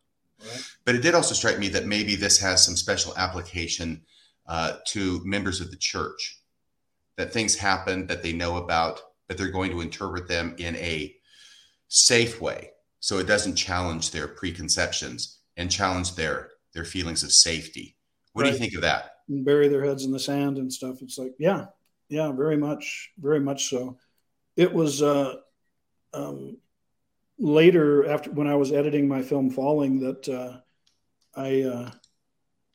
Right. 0.44 0.62
But 0.86 0.96
it 0.96 1.02
did 1.02 1.16
also 1.16 1.34
strike 1.34 1.60
me 1.60 1.70
that 1.70 1.86
maybe 1.86 2.16
this 2.16 2.40
has 2.40 2.66
some 2.66 2.76
special 2.76 3.16
application 3.18 4.02
uh, 4.48 4.78
to 4.88 5.22
members 5.24 5.62
of 5.62 5.72
the 5.72 5.78
church, 5.78 6.42
that 7.18 7.32
things 7.32 7.56
happen 7.56 8.08
that 8.08 8.24
they 8.24 8.34
know 8.34 8.58
about, 8.58 9.00
but 9.28 9.38
they're 9.38 9.50
going 9.50 9.72
to 9.72 9.82
interpret 9.82 10.28
them 10.28 10.56
in 10.58 10.76
a 10.76 11.16
safe 11.88 12.42
way. 12.42 12.72
So 13.00 13.20
it 13.20 13.28
doesn't 13.28 13.56
challenge 13.56 14.12
their 14.12 14.28
preconceptions 14.28 15.40
and 15.58 15.70
challenge 15.70 16.16
their 16.16 16.50
their 16.74 16.86
feelings 16.86 17.22
of 17.24 17.32
safety. 17.32 17.96
What 18.34 18.44
right. 18.44 18.48
do 18.50 18.54
you 18.54 18.60
think 18.60 18.74
of 18.76 18.82
that? 18.82 19.18
And 19.30 19.46
bury 19.46 19.68
their 19.68 19.86
heads 19.86 20.06
in 20.06 20.12
the 20.12 20.20
sand 20.20 20.58
and 20.58 20.74
stuff. 20.74 21.02
It's 21.02 21.18
like 21.18 21.34
yeah 21.38 21.68
yeah 22.10 22.32
very 22.32 22.58
much 22.58 23.12
very 23.18 23.40
much 23.40 23.70
so. 23.70 23.98
It 24.56 24.74
was 24.74 25.02
uh 25.02 25.36
um 26.14 26.58
later 27.40 28.08
after 28.10 28.32
when 28.32 28.48
i 28.48 28.56
was 28.56 28.72
editing 28.72 29.08
my 29.08 29.22
film 29.22 29.50
falling 29.50 30.00
that 30.00 30.30
uh 30.30 30.58
i 31.36 31.62
uh 31.64 31.90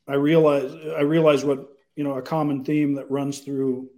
i 0.07 0.15
realized 0.15 0.77
i 0.97 1.01
realized 1.01 1.47
what 1.47 1.69
you 1.95 2.05
know 2.05 2.15
a 2.15 2.23
common 2.23 2.65
theme 2.65 2.95
that 2.95 3.11
runs 3.11 3.41
through 3.41 3.89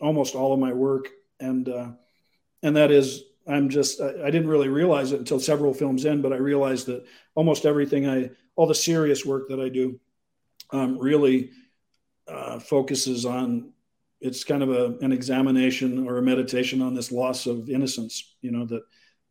almost 0.00 0.34
all 0.34 0.52
of 0.52 0.60
my 0.60 0.72
work. 0.72 1.08
And 1.40 1.68
uh 1.68 1.92
and 2.62 2.76
that 2.76 2.90
is 2.90 3.22
I'm 3.46 3.68
just 3.68 4.00
I, 4.00 4.26
I, 4.26 4.30
didn't 4.30 4.48
really 4.48 4.68
realize 4.68 5.12
it 5.12 5.20
until 5.20 5.40
several 5.40 5.72
films 5.72 6.04
in, 6.04 6.20
but 6.20 6.32
I 6.32 6.36
realized 6.36 6.86
that 6.86 7.06
almost 7.34 7.64
everything 7.64 8.06
I 8.08 8.30
all 8.56 8.66
the 8.66 8.74
serious 8.74 9.24
work 9.24 9.48
that 9.48 9.60
I 9.60 9.68
do 9.68 9.98
um, 10.70 10.98
really 10.98 11.50
uh, 12.26 12.58
focuses 12.58 13.24
on 13.24 13.72
it's 14.20 14.44
kind 14.44 14.62
of 14.62 14.70
a, 14.70 14.98
an 15.00 15.12
examination 15.12 16.06
or 16.06 16.18
a 16.18 16.22
meditation 16.22 16.82
on 16.82 16.92
this 16.92 17.12
loss 17.12 17.46
of 17.46 17.70
innocence, 17.70 18.34
you 18.42 18.50
know 18.50 18.66
that 18.66 18.82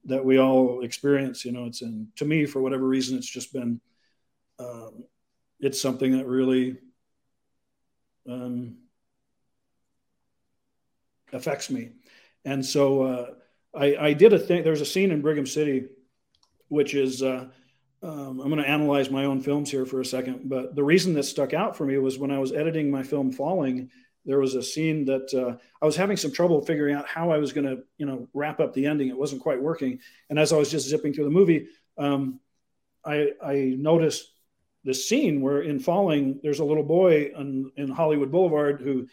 that 0.07 0.25
we 0.25 0.39
all 0.39 0.83
experience. 0.83 1.45
You 1.45 1.51
know, 1.51 1.65
it's 1.65 1.81
and 1.81 2.07
to 2.17 2.25
me 2.25 2.45
for 2.45 2.61
whatever 2.61 2.87
reason 2.87 3.17
it's 3.17 3.29
just 3.29 3.53
been 3.53 3.79
um, 4.59 5.03
it's 5.59 5.81
something 5.81 6.17
that 6.17 6.25
really 6.25 6.77
um, 8.29 8.77
affects 11.31 11.69
me, 11.69 11.91
and 12.45 12.65
so. 12.65 13.01
Uh, 13.03 13.33
I, 13.75 13.95
I 13.99 14.13
did 14.13 14.33
a 14.33 14.39
thing. 14.39 14.63
There's 14.63 14.81
a 14.81 14.85
scene 14.85 15.11
in 15.11 15.21
Brigham 15.21 15.45
City, 15.45 15.85
which 16.67 16.95
is 16.95 17.21
uh, 17.21 17.47
um, 18.03 18.39
I'm 18.39 18.49
going 18.49 18.57
to 18.57 18.69
analyze 18.69 19.09
my 19.09 19.25
own 19.25 19.41
films 19.41 19.71
here 19.71 19.85
for 19.85 20.01
a 20.01 20.05
second. 20.05 20.49
But 20.49 20.75
the 20.75 20.83
reason 20.83 21.13
that 21.15 21.23
stuck 21.23 21.53
out 21.53 21.75
for 21.75 21.85
me 21.85 21.97
was 21.97 22.17
when 22.17 22.31
I 22.31 22.39
was 22.39 22.51
editing 22.51 22.91
my 22.91 23.03
film 23.03 23.31
Falling. 23.31 23.89
There 24.27 24.39
was 24.39 24.53
a 24.53 24.61
scene 24.61 25.05
that 25.05 25.33
uh, 25.33 25.57
I 25.81 25.85
was 25.85 25.95
having 25.95 26.17
some 26.17 26.31
trouble 26.31 26.61
figuring 26.61 26.93
out 26.93 27.07
how 27.07 27.31
I 27.31 27.37
was 27.37 27.53
going 27.53 27.65
to, 27.65 27.83
you 27.97 28.05
know, 28.05 28.27
wrap 28.33 28.59
up 28.59 28.73
the 28.73 28.85
ending. 28.85 29.07
It 29.07 29.17
wasn't 29.17 29.41
quite 29.41 29.61
working. 29.61 29.99
And 30.29 30.37
as 30.37 30.53
I 30.53 30.57
was 30.57 30.69
just 30.69 30.87
zipping 30.87 31.13
through 31.13 31.23
the 31.23 31.31
movie, 31.31 31.67
um, 31.97 32.39
I, 33.03 33.31
I 33.43 33.75
noticed 33.77 34.31
this 34.83 35.07
scene 35.07 35.41
where 35.41 35.61
in 35.61 35.79
Falling, 35.79 36.39
there's 36.43 36.59
a 36.59 36.65
little 36.65 36.83
boy 36.83 37.31
in, 37.35 37.89
Hollywood 37.89 38.31
Boulevard 38.31 38.81
who, 38.81 39.07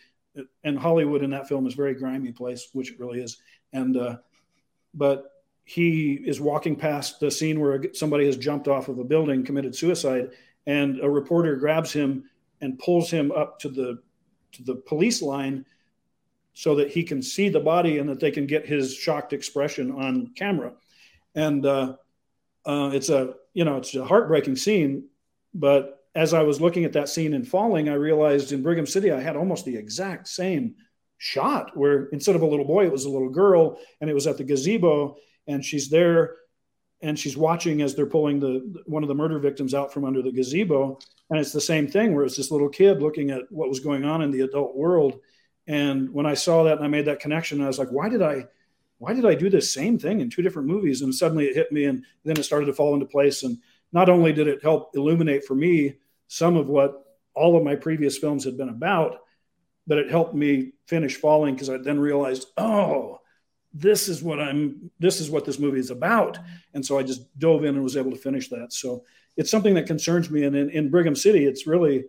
and 0.65 0.79
Hollywood 0.79 1.23
in 1.23 1.31
that 1.31 1.49
film 1.49 1.67
is 1.67 1.75
very 1.75 1.95
grimy 1.95 2.33
place, 2.33 2.69
which 2.73 2.91
it 2.91 2.99
really 2.99 3.23
is. 3.23 3.39
And 3.73 3.97
uh, 3.97 4.17
but 4.95 5.31
he 5.65 6.15
is 6.25 6.41
walking 6.41 6.77
past 6.77 7.21
the 7.21 7.31
scene 7.31 7.61
where 7.61 7.83
somebody 7.93 8.27
has 8.27 8.37
jumped 8.37 8.69
off 8.69 8.89
of 8.89 8.99
a 8.99 9.05
building, 9.05 9.45
committed 9.45 9.75
suicide, 9.75 10.31
and 10.67 11.01
a 11.01 11.09
reporter 11.09 11.57
grabs 11.57 11.93
him 11.93 12.25
and 12.61 12.79
pulls 12.79 13.11
him 13.11 13.33
up 13.33 13.59
to 13.61 13.69
the 13.69 14.03
to 14.55 14.62
the 14.62 14.74
police 14.74 15.22
line 15.22 15.64
so 16.55 16.76
that 16.76 16.90
he 16.90 17.02
can 17.02 17.20
see 17.20 17.48
the 17.48 17.61
body 17.61 17.98
and 17.98 18.09
that 18.09 18.20
they 18.20 18.30
can 18.30 18.46
get 18.46 18.66
his 18.66 18.94
shocked 18.94 19.32
expression 19.32 19.90
on 19.90 20.32
camera. 20.36 20.72
And 21.34 21.66
uh, 21.66 21.96
uh, 22.64 22.90
it's 22.94 23.09
a 23.09 23.34
you 23.52 23.64
know 23.64 23.76
it's 23.76 23.94
a 23.94 24.05
heartbreaking 24.05 24.57
scene, 24.57 25.09
but 25.52 26.05
as 26.14 26.32
I 26.32 26.42
was 26.42 26.61
looking 26.61 26.84
at 26.84 26.92
that 26.92 27.09
scene 27.09 27.34
in 27.34 27.44
Falling, 27.44 27.88
I 27.88 27.94
realized 27.94 28.52
in 28.52 28.62
Brigham 28.62 28.86
City 28.86 29.11
I 29.11 29.20
had 29.20 29.36
almost 29.36 29.64
the 29.64 29.76
exact 29.76 30.28
same 30.28 30.76
shot 31.18 31.76
where 31.76 32.07
instead 32.07 32.36
of 32.36 32.42
a 32.42 32.46
little 32.46 32.64
boy, 32.64 32.84
it 32.84 32.92
was 32.92 33.05
a 33.05 33.11
little 33.11 33.30
girl, 33.30 33.78
and 34.00 34.09
it 34.09 34.14
was 34.14 34.26
at 34.26 34.38
the 34.38 34.44
gazebo, 34.44 35.16
and 35.46 35.64
she's 35.64 35.88
there 35.88 36.36
and 37.05 37.18
she's 37.18 37.36
watching 37.36 37.82
as 37.82 37.94
they're 37.94 38.07
pulling 38.07 38.40
the 38.40 38.82
one 38.86 39.05
of 39.05 39.09
the 39.09 39.14
murder 39.14 39.38
victims 39.38 39.74
out 39.74 39.92
from 39.92 40.05
under 40.05 40.22
the 40.22 40.32
gazebo. 40.32 40.98
And 41.30 41.38
it's 41.38 41.52
the 41.52 41.61
same 41.61 41.86
thing 41.86 42.14
where 42.14 42.24
it's 42.24 42.36
this 42.36 42.50
little 42.50 42.68
kid 42.68 43.02
looking 43.02 43.30
at 43.30 43.42
what 43.50 43.68
was 43.68 43.80
going 43.80 44.05
on 44.05 44.22
in 44.22 44.30
the 44.30 44.40
adult 44.40 44.74
world. 44.74 45.20
And 45.66 46.11
when 46.11 46.26
i 46.26 46.34
saw 46.34 46.64
that 46.64 46.76
and 46.76 46.84
i 46.84 46.88
made 46.88 47.07
that 47.07 47.20
connection 47.20 47.62
i 47.62 47.66
was 47.66 47.78
like 47.78 47.90
why 47.90 48.09
did 48.09 48.22
i 48.22 48.46
why 48.98 49.12
did 49.12 49.26
i 49.26 49.34
do 49.34 49.50
the 49.50 49.61
same 49.61 49.98
thing 49.98 50.20
in 50.20 50.30
two 50.30 50.42
different 50.42 50.68
movies? 50.68 51.02
And 51.02 51.14
suddenly 51.14 51.46
it 51.46 51.57
hit 51.57 51.72
me 51.72 51.84
and 51.84 52.05
then 52.24 52.38
it 52.38 52.44
started 52.44 52.66
to 52.66 52.72
fall 52.72 52.94
into 52.94 53.07
place. 53.07 53.42
And 53.42 53.59
not 53.92 54.09
only 54.09 54.32
did 54.32 54.48
it 54.48 54.62
help 54.62 54.90
illuminate 54.94 55.44
for 55.44 55.55
me 55.55 55.96
some 56.28 56.57
of 56.57 56.68
what 56.68 57.05
all 57.34 57.57
of 57.57 57.64
my 57.64 57.76
previous 57.76 58.16
films 58.16 58.44
had 58.44 58.57
been 58.57 58.68
about 58.70 59.20
but 59.86 59.98
it 59.98 60.11
helped 60.11 60.34
me 60.34 60.72
finish 60.86 61.16
falling 61.16 61.55
because 61.55 61.70
I 61.70 61.76
then 61.76 62.00
realized, 62.00 62.46
oh, 62.57 63.20
this 63.75 64.09
is 64.09 64.22
what 64.22 64.41
I'm, 64.41 64.91
this 65.01 65.20
is 65.20 65.29
what 65.29 65.45
this 65.45 65.59
movie 65.59 65.81
is 65.81 65.91
about. 65.91 66.39
And 66.72 66.87
so 66.87 66.99
I 66.99 67.03
just 67.03 67.37
dove 67.39 67.64
in 67.64 67.75
and 67.75 67.83
was 67.83 67.97
able 67.97 68.12
to 68.12 68.16
finish 68.16 68.49
that. 68.49 68.72
So 68.72 69.05
it's 69.37 69.51
something 69.51 69.75
that 69.75 69.87
concerns 69.87 70.31
me. 70.31 70.45
And 70.45 70.55
in, 70.55 70.70
in 70.70 70.91
Brigham 70.91 71.16
City, 71.16 71.45
it's 71.45 71.66
really, 71.66 72.05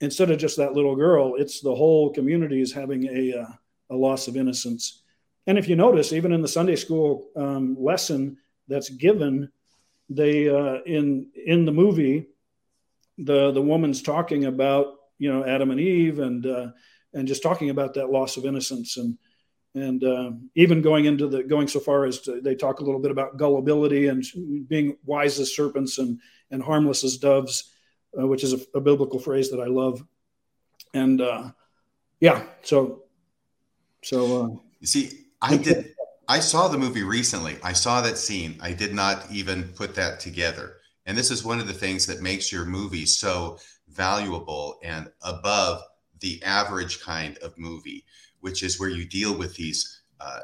instead 0.00 0.30
of 0.30 0.38
just 0.38 0.58
that 0.58 0.74
little 0.74 0.94
girl, 0.94 1.34
it's 1.36 1.60
the 1.62 1.74
whole 1.74 2.12
community 2.12 2.60
is 2.60 2.72
having 2.72 3.06
a, 3.06 3.40
uh, 3.40 3.52
a 3.90 3.96
loss 3.96 4.28
of 4.28 4.36
innocence. 4.36 5.02
And 5.46 5.56
if 5.56 5.66
you 5.66 5.76
notice, 5.76 6.12
even 6.12 6.32
in 6.32 6.42
the 6.42 6.48
Sunday 6.48 6.76
school 6.76 7.30
um, 7.34 7.74
lesson 7.80 8.36
that's 8.68 8.90
given, 8.90 9.50
they 10.10 10.48
uh, 10.48 10.82
in 10.84 11.28
in 11.46 11.64
the 11.64 11.72
movie, 11.72 12.26
the 13.16 13.50
the 13.50 13.62
woman's 13.62 14.02
talking 14.02 14.44
about 14.44 14.94
you 15.18 15.32
know 15.32 15.44
Adam 15.44 15.70
and 15.70 15.80
Eve 15.80 16.18
and 16.18 16.46
uh, 16.46 16.68
and 17.14 17.26
just 17.26 17.42
talking 17.42 17.70
about 17.70 17.94
that 17.94 18.10
loss 18.10 18.36
of 18.36 18.44
innocence 18.44 18.98
and 18.98 19.16
and 19.74 20.02
uh, 20.02 20.30
even 20.54 20.82
going 20.82 21.04
into 21.04 21.28
the 21.28 21.42
going 21.42 21.68
so 21.68 21.80
far 21.80 22.04
as 22.04 22.20
to, 22.20 22.40
they 22.40 22.54
talk 22.54 22.80
a 22.80 22.84
little 22.84 23.00
bit 23.00 23.10
about 23.10 23.36
gullibility 23.36 24.08
and 24.08 24.24
being 24.68 24.96
wise 25.04 25.38
as 25.38 25.54
serpents 25.54 25.98
and 25.98 26.20
and 26.50 26.62
harmless 26.62 27.04
as 27.04 27.18
doves, 27.18 27.72
uh, 28.18 28.26
which 28.26 28.42
is 28.42 28.54
a, 28.54 28.58
a, 28.74 28.80
biblical 28.80 29.18
phrase 29.18 29.50
that 29.50 29.60
I 29.60 29.66
love. 29.66 30.02
And 30.94 31.20
uh, 31.20 31.50
yeah, 32.20 32.44
so 32.62 33.04
so 34.02 34.42
uh, 34.42 34.48
you 34.80 34.86
see, 34.86 35.10
I 35.42 35.56
did. 35.56 35.94
I 36.28 36.40
saw 36.40 36.68
the 36.68 36.78
movie 36.78 37.04
recently. 37.04 37.56
I 37.62 37.72
saw 37.72 38.02
that 38.02 38.18
scene. 38.18 38.58
I 38.60 38.72
did 38.72 38.94
not 38.94 39.30
even 39.30 39.64
put 39.74 39.94
that 39.94 40.20
together. 40.20 40.76
And 41.06 41.16
this 41.16 41.30
is 41.30 41.42
one 41.42 41.58
of 41.58 41.66
the 41.66 41.72
things 41.72 42.04
that 42.06 42.20
makes 42.20 42.52
your 42.52 42.66
movie 42.66 43.06
so 43.06 43.58
valuable 43.88 44.78
and 44.82 45.08
above 45.22 45.82
the 46.20 46.42
average 46.42 47.00
kind 47.00 47.38
of 47.38 47.56
movie, 47.56 48.04
which 48.40 48.62
is 48.62 48.78
where 48.78 48.88
you 48.88 49.04
deal 49.04 49.36
with 49.36 49.56
these, 49.56 50.02
uh, 50.20 50.40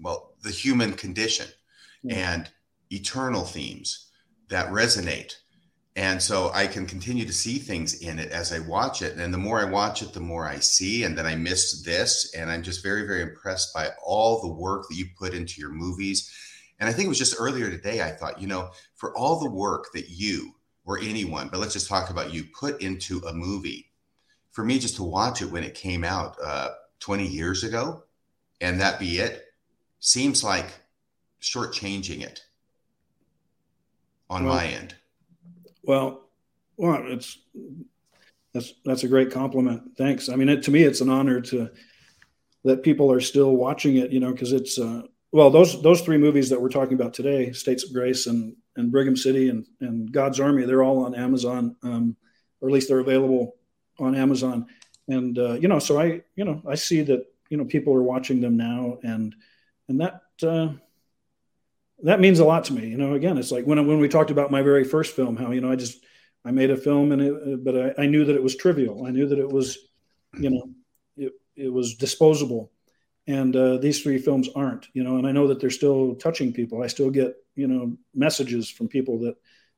well, 0.00 0.34
the 0.42 0.50
human 0.50 0.92
condition 0.92 1.46
yeah. 2.02 2.34
and 2.34 2.50
eternal 2.90 3.44
themes 3.44 4.10
that 4.48 4.70
resonate. 4.70 5.34
And 5.94 6.22
so 6.22 6.50
I 6.54 6.66
can 6.66 6.86
continue 6.86 7.26
to 7.26 7.32
see 7.32 7.58
things 7.58 8.00
in 8.00 8.18
it 8.18 8.30
as 8.30 8.52
I 8.52 8.60
watch 8.60 9.02
it. 9.02 9.18
And 9.18 9.32
the 9.32 9.38
more 9.38 9.60
I 9.60 9.64
watch 9.64 10.00
it, 10.00 10.14
the 10.14 10.20
more 10.20 10.46
I 10.46 10.58
see. 10.58 11.04
And 11.04 11.16
then 11.18 11.26
I 11.26 11.36
miss 11.36 11.82
this. 11.82 12.34
And 12.34 12.50
I'm 12.50 12.62
just 12.62 12.82
very, 12.82 13.06
very 13.06 13.20
impressed 13.20 13.74
by 13.74 13.90
all 14.02 14.40
the 14.40 14.52
work 14.52 14.88
that 14.88 14.96
you 14.96 15.06
put 15.18 15.34
into 15.34 15.60
your 15.60 15.70
movies. 15.70 16.30
And 16.80 16.88
I 16.88 16.92
think 16.92 17.06
it 17.06 17.10
was 17.10 17.18
just 17.18 17.36
earlier 17.38 17.70
today, 17.70 18.02
I 18.02 18.10
thought, 18.10 18.40
you 18.40 18.48
know, 18.48 18.70
for 18.94 19.16
all 19.16 19.38
the 19.38 19.50
work 19.50 19.92
that 19.92 20.08
you 20.08 20.54
or 20.84 20.98
anyone, 20.98 21.48
but 21.48 21.60
let's 21.60 21.74
just 21.74 21.88
talk 21.88 22.10
about 22.10 22.32
you, 22.32 22.44
put 22.58 22.82
into 22.82 23.18
a 23.18 23.32
movie, 23.32 23.90
for 24.50 24.64
me 24.64 24.78
just 24.78 24.96
to 24.96 25.02
watch 25.02 25.42
it 25.42 25.50
when 25.50 25.62
it 25.62 25.74
came 25.74 26.04
out 26.04 26.36
uh, 26.42 26.70
20 27.02 27.26
years 27.26 27.64
ago 27.64 28.04
and 28.60 28.80
that 28.80 29.00
be 29.00 29.18
it 29.18 29.46
seems 29.98 30.44
like 30.44 30.66
shortchanging 31.42 32.22
it 32.22 32.44
on 34.30 34.44
well, 34.44 34.54
my 34.54 34.66
end. 34.66 34.94
Well, 35.82 36.28
well, 36.76 37.02
it's 37.06 37.38
that's 38.54 38.74
that's 38.84 39.02
a 39.02 39.08
great 39.08 39.32
compliment. 39.32 39.96
Thanks. 39.98 40.28
I 40.28 40.36
mean, 40.36 40.48
it, 40.48 40.62
to 40.62 40.70
me, 40.70 40.84
it's 40.84 41.00
an 41.00 41.10
honor 41.10 41.40
to 41.40 41.70
that 42.64 42.84
people 42.84 43.10
are 43.10 43.20
still 43.20 43.56
watching 43.56 43.96
it. 43.96 44.12
You 44.12 44.20
know, 44.20 44.30
because 44.30 44.52
it's 44.52 44.78
uh, 44.78 45.02
well, 45.32 45.50
those 45.50 45.82
those 45.82 46.00
three 46.02 46.18
movies 46.18 46.48
that 46.50 46.60
we're 46.60 46.68
talking 46.68 46.94
about 46.94 47.14
today, 47.14 47.50
States 47.52 47.84
of 47.84 47.92
Grace 47.92 48.26
and 48.28 48.54
and 48.76 48.92
Brigham 48.92 49.16
City 49.16 49.48
and 49.48 49.66
and 49.80 50.10
God's 50.12 50.38
Army, 50.38 50.64
they're 50.64 50.84
all 50.84 51.04
on 51.04 51.16
Amazon, 51.16 51.74
um, 51.82 52.16
or 52.60 52.68
at 52.68 52.72
least 52.72 52.88
they're 52.88 53.00
available 53.00 53.56
on 53.98 54.14
Amazon. 54.14 54.66
And 55.08 55.38
uh, 55.38 55.54
you 55.54 55.68
know, 55.68 55.78
so 55.78 56.00
I 56.00 56.22
you 56.36 56.44
know 56.44 56.62
I 56.68 56.74
see 56.76 57.02
that 57.02 57.26
you 57.48 57.56
know 57.56 57.64
people 57.64 57.94
are 57.94 58.02
watching 58.02 58.40
them 58.40 58.56
now, 58.56 58.98
and 59.02 59.34
and 59.88 60.00
that 60.00 60.22
uh, 60.42 60.68
that 62.02 62.20
means 62.20 62.38
a 62.38 62.44
lot 62.44 62.64
to 62.64 62.72
me. 62.72 62.88
You 62.88 62.96
know, 62.96 63.14
again, 63.14 63.38
it's 63.38 63.50
like 63.50 63.64
when 63.64 63.84
when 63.86 63.98
we 63.98 64.08
talked 64.08 64.30
about 64.30 64.50
my 64.50 64.62
very 64.62 64.84
first 64.84 65.14
film, 65.14 65.36
how 65.36 65.50
you 65.50 65.60
know 65.60 65.70
I 65.70 65.76
just 65.76 66.04
I 66.44 66.50
made 66.50 66.70
a 66.70 66.76
film 66.76 67.12
and 67.12 67.22
it, 67.22 67.64
but 67.64 67.76
I, 67.98 68.02
I 68.02 68.06
knew 68.06 68.24
that 68.24 68.36
it 68.36 68.42
was 68.42 68.56
trivial. 68.56 69.06
I 69.06 69.10
knew 69.10 69.26
that 69.28 69.38
it 69.38 69.48
was, 69.48 69.78
you 70.38 70.50
know, 70.50 70.70
it, 71.16 71.32
it 71.56 71.72
was 71.72 71.94
disposable. 71.94 72.72
And 73.28 73.54
uh, 73.54 73.76
these 73.76 74.02
three 74.02 74.18
films 74.18 74.48
aren't, 74.56 74.88
you 74.94 75.04
know, 75.04 75.18
and 75.18 75.26
I 75.26 75.32
know 75.32 75.46
that 75.48 75.60
they're 75.60 75.70
still 75.70 76.16
touching 76.16 76.52
people. 76.52 76.82
I 76.82 76.88
still 76.88 77.10
get, 77.10 77.36
you 77.54 77.68
know, 77.68 77.96
messages 78.14 78.68
from 78.68 78.88
people 78.88 79.20
that 79.20 79.36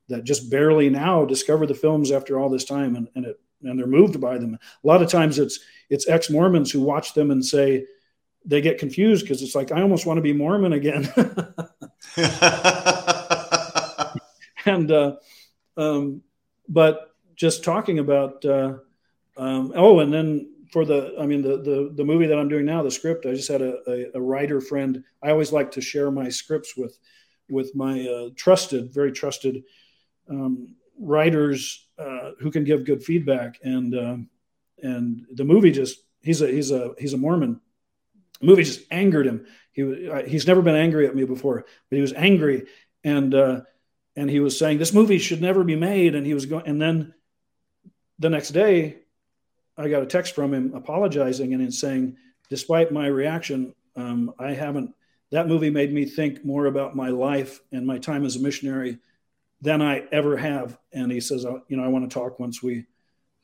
that 0.08 0.24
just 0.24 0.50
barely 0.50 0.90
now 0.90 1.24
discover 1.24 1.66
the 1.66 1.74
films 1.74 2.10
after 2.12 2.38
all 2.38 2.50
this 2.50 2.64
time, 2.64 2.94
and, 2.94 3.08
and 3.14 3.24
it 3.24 3.40
and 3.64 3.78
they're 3.78 3.86
moved 3.86 4.20
by 4.20 4.38
them. 4.38 4.54
A 4.54 4.86
lot 4.86 5.02
of 5.02 5.10
times 5.10 5.38
it's 5.38 5.60
it's 5.90 6.08
ex 6.08 6.30
Mormons 6.30 6.70
who 6.70 6.80
watch 6.80 7.14
them 7.14 7.30
and 7.30 7.44
say 7.44 7.86
they 8.44 8.60
get 8.60 8.78
confused 8.78 9.24
because 9.24 9.42
it's 9.42 9.54
like 9.54 9.72
I 9.72 9.82
almost 9.82 10.06
want 10.06 10.18
to 10.18 10.22
be 10.22 10.32
Mormon 10.32 10.72
again. 10.72 11.10
and 14.66 14.90
uh, 14.90 15.16
um, 15.76 16.22
but 16.68 17.10
just 17.36 17.64
talking 17.64 17.98
about 17.98 18.44
uh, 18.44 18.74
um, 19.36 19.72
oh, 19.74 20.00
and 20.00 20.12
then 20.12 20.50
for 20.72 20.84
the 20.84 21.14
I 21.18 21.26
mean 21.26 21.42
the 21.42 21.58
the 21.58 21.92
the 21.94 22.04
movie 22.04 22.26
that 22.26 22.38
I'm 22.38 22.48
doing 22.48 22.66
now, 22.66 22.82
the 22.82 22.90
script. 22.90 23.26
I 23.26 23.34
just 23.34 23.50
had 23.50 23.62
a, 23.62 23.78
a, 23.88 24.10
a 24.14 24.20
writer 24.20 24.60
friend. 24.60 25.02
I 25.22 25.30
always 25.30 25.52
like 25.52 25.70
to 25.72 25.80
share 25.80 26.10
my 26.10 26.28
scripts 26.28 26.76
with 26.76 26.98
with 27.48 27.74
my 27.74 28.06
uh, 28.06 28.28
trusted, 28.36 28.92
very 28.92 29.12
trusted 29.12 29.64
um, 30.28 30.74
writers 30.98 31.83
uh, 31.98 32.32
who 32.40 32.50
can 32.50 32.64
give 32.64 32.84
good 32.84 33.02
feedback. 33.02 33.58
And 33.62 33.94
uh, 33.94 34.16
and 34.82 35.26
the 35.32 35.44
movie 35.44 35.72
just 35.72 36.00
he's 36.22 36.42
a 36.42 36.48
he's 36.48 36.70
a 36.70 36.94
he's 36.98 37.12
a 37.12 37.18
Mormon, 37.18 37.60
the 38.40 38.46
movie 38.46 38.64
just 38.64 38.80
angered 38.90 39.26
him. 39.26 39.46
He 39.72 39.82
he's 40.26 40.46
never 40.46 40.62
been 40.62 40.76
angry 40.76 41.06
at 41.06 41.14
me 41.14 41.24
before, 41.24 41.64
but 41.90 41.96
he 41.96 42.02
was 42.02 42.12
angry, 42.12 42.66
and 43.02 43.34
uh, 43.34 43.60
and 44.16 44.30
he 44.30 44.40
was 44.40 44.58
saying 44.58 44.78
this 44.78 44.94
movie 44.94 45.18
should 45.18 45.40
never 45.40 45.64
be 45.64 45.76
made. 45.76 46.14
And 46.14 46.26
he 46.26 46.34
was 46.34 46.46
going, 46.46 46.66
and 46.66 46.80
then 46.80 47.14
the 48.18 48.30
next 48.30 48.50
day, 48.50 48.98
I 49.76 49.88
got 49.88 50.02
a 50.02 50.06
text 50.06 50.34
from 50.34 50.54
him 50.54 50.74
apologizing 50.74 51.52
and 51.54 51.74
saying, 51.74 52.16
despite 52.48 52.92
my 52.92 53.06
reaction, 53.06 53.74
um, 53.96 54.32
I 54.38 54.52
haven't. 54.52 54.94
That 55.30 55.48
movie 55.48 55.70
made 55.70 55.92
me 55.92 56.04
think 56.04 56.44
more 56.44 56.66
about 56.66 56.94
my 56.94 57.08
life 57.08 57.60
and 57.72 57.86
my 57.86 57.98
time 57.98 58.24
as 58.24 58.36
a 58.36 58.40
missionary 58.40 58.98
than 59.64 59.80
I 59.80 60.04
ever 60.12 60.36
have. 60.36 60.78
And 60.92 61.10
he 61.10 61.20
says, 61.20 61.46
uh, 61.46 61.58
you 61.68 61.76
know, 61.78 61.84
I 61.84 61.88
want 61.88 62.08
to 62.08 62.12
talk 62.12 62.38
once 62.38 62.62
we, 62.62 62.84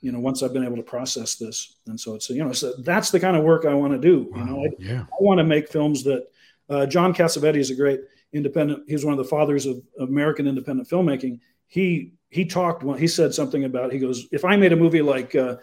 you 0.02 0.12
know, 0.12 0.20
once 0.20 0.42
I've 0.42 0.52
been 0.52 0.64
able 0.64 0.76
to 0.76 0.82
process 0.82 1.36
this. 1.36 1.76
And 1.86 1.98
so 1.98 2.14
it's, 2.14 2.28
you 2.28 2.44
know, 2.44 2.52
so 2.52 2.74
that's 2.80 3.10
the 3.10 3.18
kind 3.18 3.36
of 3.36 3.42
work 3.42 3.64
I 3.64 3.72
want 3.72 3.94
to 3.94 3.98
do. 3.98 4.30
You 4.36 4.44
know, 4.44 4.64
I, 4.64 4.68
yeah. 4.78 5.00
I 5.02 5.16
want 5.20 5.38
to 5.38 5.44
make 5.44 5.68
films 5.68 6.04
that 6.04 6.26
uh, 6.68 6.84
John 6.84 7.14
Cassavetes 7.14 7.56
is 7.56 7.70
a 7.70 7.74
great 7.74 8.00
independent. 8.34 8.84
He's 8.86 9.04
one 9.04 9.14
of 9.14 9.18
the 9.18 9.24
fathers 9.24 9.64
of, 9.64 9.82
American 9.98 10.46
independent 10.46 10.88
filmmaking. 10.88 11.40
He 11.66 12.12
he 12.28 12.44
talked 12.44 12.84
when 12.84 12.98
he 12.98 13.08
said 13.08 13.34
something 13.34 13.64
about 13.64 13.92
he 13.92 13.98
goes 13.98 14.28
if 14.30 14.44
I 14.44 14.56
made 14.56 14.72
a 14.72 14.76
movie 14.76 15.02
like 15.02 15.34
uh, 15.34 15.56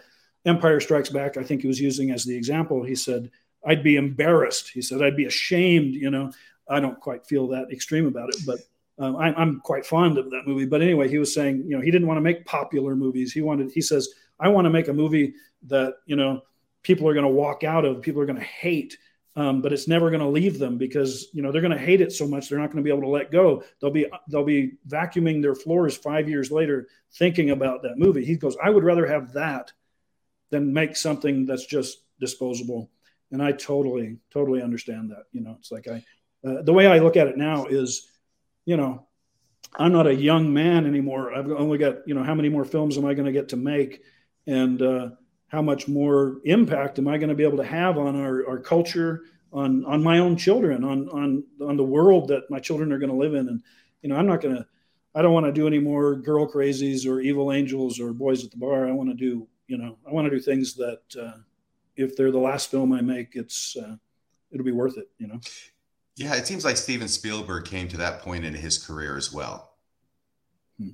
Empire 0.44 0.80
Strikes 0.80 1.08
Back, 1.08 1.36
I 1.36 1.42
think 1.42 1.62
he 1.62 1.68
was 1.68 1.80
using 1.80 2.10
as 2.10 2.24
the 2.24 2.36
example. 2.36 2.82
He 2.82 2.94
said 2.94 3.30
I'd 3.64 3.82
be 3.82 3.96
embarrassed. 3.96 4.70
He 4.70 4.82
said 4.82 5.02
I'd 5.02 5.16
be 5.16 5.24
ashamed. 5.24 5.94
You 5.94 6.10
know, 6.10 6.32
I 6.68 6.80
don't 6.80 7.00
quite 7.00 7.26
feel 7.26 7.48
that 7.48 7.70
extreme 7.72 8.06
about 8.06 8.30
it, 8.30 8.36
but 8.46 8.58
um, 8.98 9.16
I, 9.16 9.32
I'm 9.34 9.60
quite 9.60 9.86
fond 9.86 10.18
of 10.18 10.30
that 10.30 10.42
movie. 10.46 10.66
But 10.66 10.82
anyway, 10.82 11.08
he 11.08 11.18
was 11.18 11.32
saying 11.32 11.64
you 11.66 11.76
know 11.76 11.82
he 11.82 11.90
didn't 11.90 12.08
want 12.08 12.18
to 12.18 12.22
make 12.22 12.44
popular 12.44 12.96
movies. 12.96 13.32
He 13.32 13.40
wanted 13.40 13.70
he 13.70 13.80
says 13.80 14.08
I 14.40 14.48
want 14.48 14.66
to 14.66 14.70
make 14.70 14.88
a 14.88 14.92
movie 14.92 15.34
that 15.66 15.94
you 16.06 16.16
know 16.16 16.42
people 16.82 17.08
are 17.08 17.14
going 17.14 17.26
to 17.26 17.32
walk 17.32 17.64
out 17.64 17.84
of, 17.84 18.02
people 18.02 18.22
are 18.22 18.26
going 18.26 18.38
to 18.38 18.44
hate 18.44 18.96
um, 19.38 19.62
but 19.62 19.72
it's 19.72 19.86
never 19.86 20.10
going 20.10 20.20
to 20.20 20.28
leave 20.28 20.58
them 20.58 20.78
because 20.78 21.28
you 21.32 21.42
know 21.42 21.52
they're 21.52 21.62
going 21.62 21.70
to 21.70 21.78
hate 21.78 22.00
it 22.00 22.10
so 22.10 22.26
much 22.26 22.48
they're 22.48 22.58
not 22.58 22.72
going 22.72 22.78
to 22.78 22.82
be 22.82 22.90
able 22.90 23.02
to 23.02 23.08
let 23.08 23.30
go. 23.30 23.62
They'll 23.80 23.92
be 23.92 24.06
they'll 24.28 24.44
be 24.44 24.72
vacuuming 24.88 25.40
their 25.40 25.54
floors 25.54 25.96
five 25.96 26.28
years 26.28 26.50
later 26.50 26.88
thinking 27.14 27.50
about 27.50 27.82
that 27.82 27.98
movie. 27.98 28.24
He 28.24 28.34
goes, 28.34 28.56
I 28.60 28.68
would 28.68 28.82
rather 28.82 29.06
have 29.06 29.32
that 29.34 29.72
than 30.50 30.72
make 30.72 30.96
something 30.96 31.46
that's 31.46 31.66
just 31.66 31.98
disposable. 32.18 32.90
And 33.30 33.40
I 33.40 33.52
totally 33.52 34.18
totally 34.32 34.60
understand 34.60 35.12
that. 35.12 35.26
You 35.30 35.42
know, 35.42 35.54
it's 35.60 35.70
like 35.70 35.86
I 35.86 36.04
uh, 36.44 36.62
the 36.62 36.72
way 36.72 36.88
I 36.88 36.98
look 36.98 37.16
at 37.16 37.28
it 37.28 37.36
now 37.36 37.66
is, 37.66 38.08
you 38.68 38.76
know, 38.76 39.06
I'm 39.78 39.92
not 39.92 40.06
a 40.06 40.14
young 40.14 40.52
man 40.52 40.84
anymore. 40.84 41.32
I've 41.32 41.50
only 41.50 41.78
got 41.78 42.06
you 42.06 42.14
know 42.14 42.22
how 42.22 42.34
many 42.34 42.50
more 42.50 42.66
films 42.66 42.98
am 42.98 43.06
I 43.06 43.14
going 43.14 43.24
to 43.24 43.32
get 43.32 43.48
to 43.48 43.56
make, 43.56 44.02
and 44.46 44.82
uh, 44.82 45.08
how 45.46 45.62
much 45.62 45.88
more 45.88 46.42
impact 46.44 46.98
am 46.98 47.08
I 47.08 47.16
going 47.16 47.30
to 47.30 47.34
be 47.34 47.44
able 47.44 47.56
to 47.56 47.64
have 47.64 47.96
on 47.96 48.14
our, 48.14 48.46
our 48.46 48.58
culture, 48.58 49.22
on 49.54 49.86
on 49.86 50.02
my 50.02 50.18
own 50.18 50.36
children, 50.36 50.84
on 50.84 51.08
on 51.08 51.44
on 51.66 51.78
the 51.78 51.84
world 51.96 52.28
that 52.28 52.50
my 52.50 52.60
children 52.60 52.92
are 52.92 52.98
going 52.98 53.10
to 53.10 53.16
live 53.16 53.32
in? 53.32 53.48
And 53.48 53.62
you 54.02 54.10
know, 54.10 54.16
I'm 54.16 54.26
not 54.26 54.42
going 54.42 54.56
to, 54.56 54.66
I 55.14 55.22
don't 55.22 55.32
want 55.32 55.46
to 55.46 55.52
do 55.52 55.66
any 55.66 55.78
more 55.78 56.14
girl 56.14 56.46
crazies 56.46 57.06
or 57.10 57.22
evil 57.22 57.50
angels 57.50 57.98
or 57.98 58.12
boys 58.12 58.44
at 58.44 58.50
the 58.50 58.58
bar. 58.58 58.86
I 58.86 58.92
want 58.92 59.08
to 59.08 59.16
do, 59.16 59.48
you 59.66 59.78
know, 59.78 59.96
I 60.06 60.12
want 60.12 60.26
to 60.26 60.30
do 60.30 60.40
things 60.40 60.74
that 60.74 61.00
uh, 61.18 61.38
if 61.96 62.18
they're 62.18 62.30
the 62.30 62.38
last 62.38 62.70
film 62.70 62.92
I 62.92 63.00
make, 63.00 63.30
it's 63.32 63.78
uh, 63.78 63.96
it'll 64.50 64.66
be 64.66 64.72
worth 64.72 64.98
it. 64.98 65.08
You 65.16 65.28
know. 65.28 65.40
Yeah, 66.18 66.34
it 66.34 66.48
seems 66.48 66.64
like 66.64 66.76
Steven 66.76 67.06
Spielberg 67.06 67.64
came 67.64 67.86
to 67.88 67.96
that 67.98 68.22
point 68.22 68.44
in 68.44 68.52
his 68.52 68.76
career 68.76 69.16
as 69.16 69.32
well. 69.32 69.74
Hmm. 70.80 70.90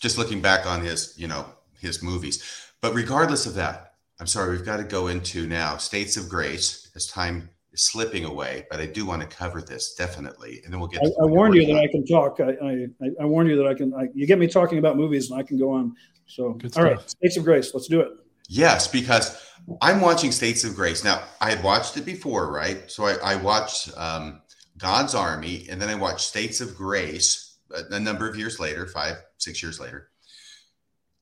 Just 0.00 0.16
looking 0.16 0.40
back 0.40 0.66
on 0.66 0.82
his, 0.82 1.12
you 1.18 1.28
know, 1.28 1.44
his 1.78 2.02
movies. 2.02 2.42
But 2.80 2.94
regardless 2.94 3.44
of 3.44 3.54
that, 3.56 3.92
I'm 4.18 4.26
sorry, 4.26 4.52
we've 4.52 4.64
got 4.64 4.78
to 4.78 4.84
go 4.84 5.08
into 5.08 5.46
now 5.46 5.76
states 5.76 6.16
of 6.16 6.30
grace 6.30 6.90
as 6.96 7.06
time 7.06 7.50
is 7.74 7.82
slipping 7.82 8.24
away. 8.24 8.66
But 8.70 8.80
I 8.80 8.86
do 8.86 9.04
want 9.04 9.20
to 9.20 9.28
cover 9.28 9.60
this 9.60 9.94
definitely, 9.94 10.62
and 10.64 10.72
then 10.72 10.80
we'll 10.80 10.88
get. 10.88 11.02
I, 11.02 11.24
I 11.24 11.26
warned 11.26 11.54
you 11.54 11.66
that 11.66 11.76
I 11.76 11.86
can 11.86 12.06
talk. 12.06 12.40
I, 12.40 12.86
I, 13.02 13.10
I 13.20 13.24
warned 13.26 13.50
you 13.50 13.56
that 13.56 13.66
I 13.66 13.74
can. 13.74 13.92
I, 13.92 14.08
you 14.14 14.26
get 14.26 14.38
me 14.38 14.48
talking 14.48 14.78
about 14.78 14.96
movies, 14.96 15.30
and 15.30 15.38
I 15.38 15.42
can 15.42 15.58
go 15.58 15.70
on. 15.72 15.94
So, 16.26 16.58
all 16.76 16.84
right, 16.84 16.98
states 17.10 17.36
of 17.36 17.44
grace. 17.44 17.74
Let's 17.74 17.86
do 17.86 18.00
it. 18.00 18.12
Yes, 18.48 18.88
because 18.88 19.40
I'm 19.82 20.00
watching 20.00 20.32
States 20.32 20.64
of 20.64 20.74
Grace 20.74 21.04
now. 21.04 21.22
I 21.40 21.50
had 21.50 21.62
watched 21.62 21.96
it 21.98 22.06
before, 22.06 22.50
right? 22.50 22.90
So 22.90 23.04
I, 23.04 23.34
I 23.34 23.36
watched 23.36 23.90
um, 23.96 24.40
God's 24.78 25.14
Army, 25.14 25.66
and 25.70 25.80
then 25.80 25.90
I 25.90 25.94
watched 25.94 26.20
States 26.20 26.62
of 26.62 26.74
Grace 26.74 27.58
a, 27.70 27.94
a 27.94 28.00
number 28.00 28.28
of 28.28 28.36
years 28.36 28.58
later, 28.58 28.86
five, 28.86 29.16
six 29.36 29.62
years 29.62 29.78
later. 29.78 30.08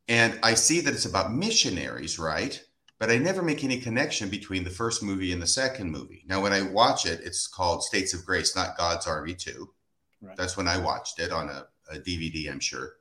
And 0.09 0.39
I 0.45 0.55
see 0.55 0.81
that 0.81 0.95
it's 0.95 1.05
about 1.05 1.35
missionaries, 1.35 2.17
right? 2.19 2.63
But 3.01 3.11
I 3.11 3.19
never 3.19 3.43
make 3.43 3.65
any 3.65 3.81
connection 3.81 4.29
between 4.29 4.63
the 4.63 4.71
first 4.71 5.03
movie 5.03 5.33
and 5.33 5.43
the 5.43 5.49
second 5.49 5.91
movie. 5.91 6.25
Now, 6.29 6.41
when 6.41 6.53
I 6.53 6.63
watch 6.63 7.07
it, 7.07 7.21
it's 7.25 7.49
called 7.49 7.83
States 7.83 8.15
of 8.15 8.25
Grace, 8.25 8.55
not 8.55 8.79
God's 8.79 9.07
Army 9.07 9.35
2. 9.35 9.69
Right. 10.23 10.37
That's 10.37 10.57
when 10.57 10.69
I 10.69 10.79
watched 10.79 11.19
it 11.19 11.33
on 11.33 11.51
a, 11.51 11.67
a 11.91 11.99
DVD, 11.99 12.51
I'm 12.51 12.61
sure. 12.61 12.93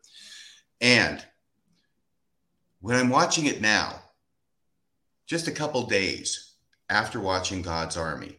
And 0.81 1.23
when 2.81 2.97
I'm 2.97 3.09
watching 3.09 3.45
it 3.45 3.61
now, 3.61 4.01
just 5.25 5.47
a 5.47 5.51
couple 5.51 5.87
days 5.87 6.53
after 6.89 7.19
watching 7.19 7.61
God's 7.61 7.97
Army, 7.97 8.37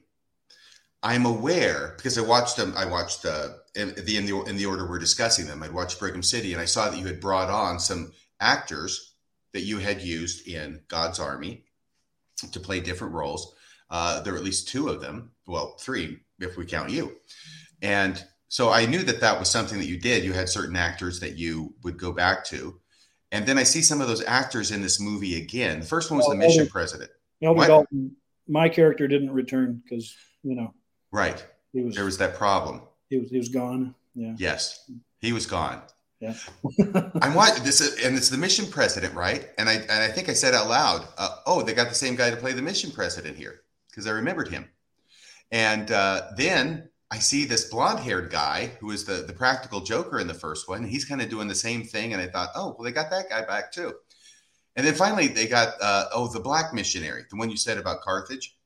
I'm 1.03 1.27
aware 1.27 1.95
because 1.97 2.19
I 2.19 2.23
watched 2.23 2.57
them. 2.57 2.75
I 2.77 2.87
watched 2.87 3.25
uh, 3.25 3.49
in 3.75 3.95
the 3.95 4.17
in 4.17 4.27
the 4.27 4.43
in 4.45 4.57
the 4.57 4.67
order 4.67 4.89
we're 4.89 4.99
discussing 4.99 5.47
them. 5.47 5.63
I'd 5.63 5.73
watched 5.73 5.99
Brigham 5.99 6.23
City, 6.23 6.53
and 6.53 6.61
I 6.61 6.65
saw 6.65 6.89
that 6.89 6.99
you 6.99 7.07
had 7.07 7.21
brought 7.21 7.51
on 7.51 7.79
some 7.79 8.13
actors 8.41 9.15
that 9.53 9.63
you 9.63 9.79
had 9.79 10.01
used 10.03 10.49
in 10.49 10.81
God's 10.89 11.19
Army 11.19 11.65
to 12.53 12.61
play 12.61 12.81
different 12.81 13.15
roles. 13.15 13.55
Uh, 13.89 14.21
there 14.23 14.33
were 14.33 14.39
at 14.39 14.45
least 14.45 14.69
two 14.69 14.89
of 14.89 15.01
them, 15.01 15.31
well, 15.47 15.77
three 15.79 16.19
if 16.41 16.57
we 16.57 16.67
count 16.67 16.91
you. 16.91 17.17
And 17.83 18.23
so 18.49 18.71
I 18.71 18.87
knew 18.87 19.03
that 19.05 19.21
that 19.21 19.39
was 19.39 19.51
something 19.51 19.79
that 19.79 19.87
you 19.87 19.99
did. 19.99 20.25
You 20.25 20.33
had 20.33 20.49
certain 20.49 20.77
actors 20.77 21.21
that 21.21 21.37
you 21.37 21.75
would 21.83 21.99
go 21.99 22.13
back 22.13 22.45
to. 22.47 22.81
And 23.33 23.47
then 23.47 23.59
I 23.59 23.65
see 23.65 23.83
some 23.83 24.01
of 24.01 24.09
those 24.09 24.25
actors 24.25 24.71
in 24.71 24.83
this 24.83 25.01
movie 25.01 25.41
again. 25.41 25.81
The 25.81 25.87
first 25.87 26.11
one 26.11 26.19
was 26.19 26.29
the 26.29 26.37
mission 26.37 26.61
Elder, 26.61 26.71
president. 26.71 27.11
Elder 27.43 27.67
Dalton, 27.67 28.17
my 28.49 28.69
character 28.69 29.09
didn't 29.09 29.33
return 29.33 29.83
because, 29.83 30.15
you 30.43 30.55
know. 30.55 30.73
Right. 31.11 31.45
He 31.73 31.83
was, 31.83 31.95
there 31.95 32.05
was 32.05 32.19
that 32.19 32.35
problem. 32.37 32.83
He 33.11 33.19
was, 33.19 33.31
he 33.31 33.39
was 33.39 33.49
gone. 33.49 33.95
Yeah. 34.15 34.35
Yes. 34.39 34.91
He 35.21 35.33
was 35.33 35.47
gone. 35.47 35.83
Yeah. 36.21 36.35
I'm 37.21 37.35
watching 37.35 37.65
this, 37.65 38.03
and 38.03 38.17
it's 38.17 38.31
the 38.31 38.39
mission 38.39 38.67
president, 38.67 39.15
right? 39.15 39.51
And 39.59 39.69
I 39.69 39.75
and 39.75 39.91
I 39.91 40.09
think 40.09 40.31
I 40.31 40.33
said 40.33 40.55
out 40.55 40.69
loud, 40.69 41.07
uh, 41.19 41.37
"Oh, 41.45 41.61
they 41.61 41.75
got 41.75 41.91
the 41.91 41.95
same 41.95 42.17
guy 42.17 42.31
to 42.31 42.37
play 42.37 42.53
the 42.53 42.63
mission 42.63 42.91
president 42.91 43.37
here," 43.37 43.61
because 43.91 44.07
I 44.07 44.13
remembered 44.13 44.49
him. 44.49 44.67
And 45.51 45.91
uh, 45.91 46.29
then 46.37 46.89
I 47.11 47.19
see 47.19 47.45
this 47.45 47.71
blonde-haired 47.71 48.31
guy 48.31 48.73
who 48.81 48.91
is 48.91 49.05
the 49.05 49.25
the 49.27 49.33
practical 49.33 49.81
Joker 49.81 50.19
in 50.19 50.27
the 50.27 50.35
first 50.35 50.69
one. 50.69 50.85
He's 50.85 51.05
kind 51.05 51.23
of 51.23 51.29
doing 51.29 51.49
the 51.49 51.55
same 51.55 51.85
thing, 51.85 52.13
and 52.13 52.21
I 52.21 52.27
thought, 52.27 52.51
"Oh, 52.55 52.75
well, 52.77 52.85
they 52.85 52.93
got 52.93 53.11
that 53.11 53.29
guy 53.29 53.45
back 53.45 53.73
too." 53.73 53.95
And 54.77 54.87
then 54.87 54.95
finally, 54.95 55.29
they 55.29 55.47
got 55.47 55.75
uh, 55.81 56.07
oh, 56.13 56.29
the 56.29 56.41
black 56.41 56.75
missionary, 56.75 57.25
the 57.31 57.37
one 57.37 57.51
you 57.51 57.57
said 57.57 57.79
about 57.79 58.03
Carthage. 58.03 58.57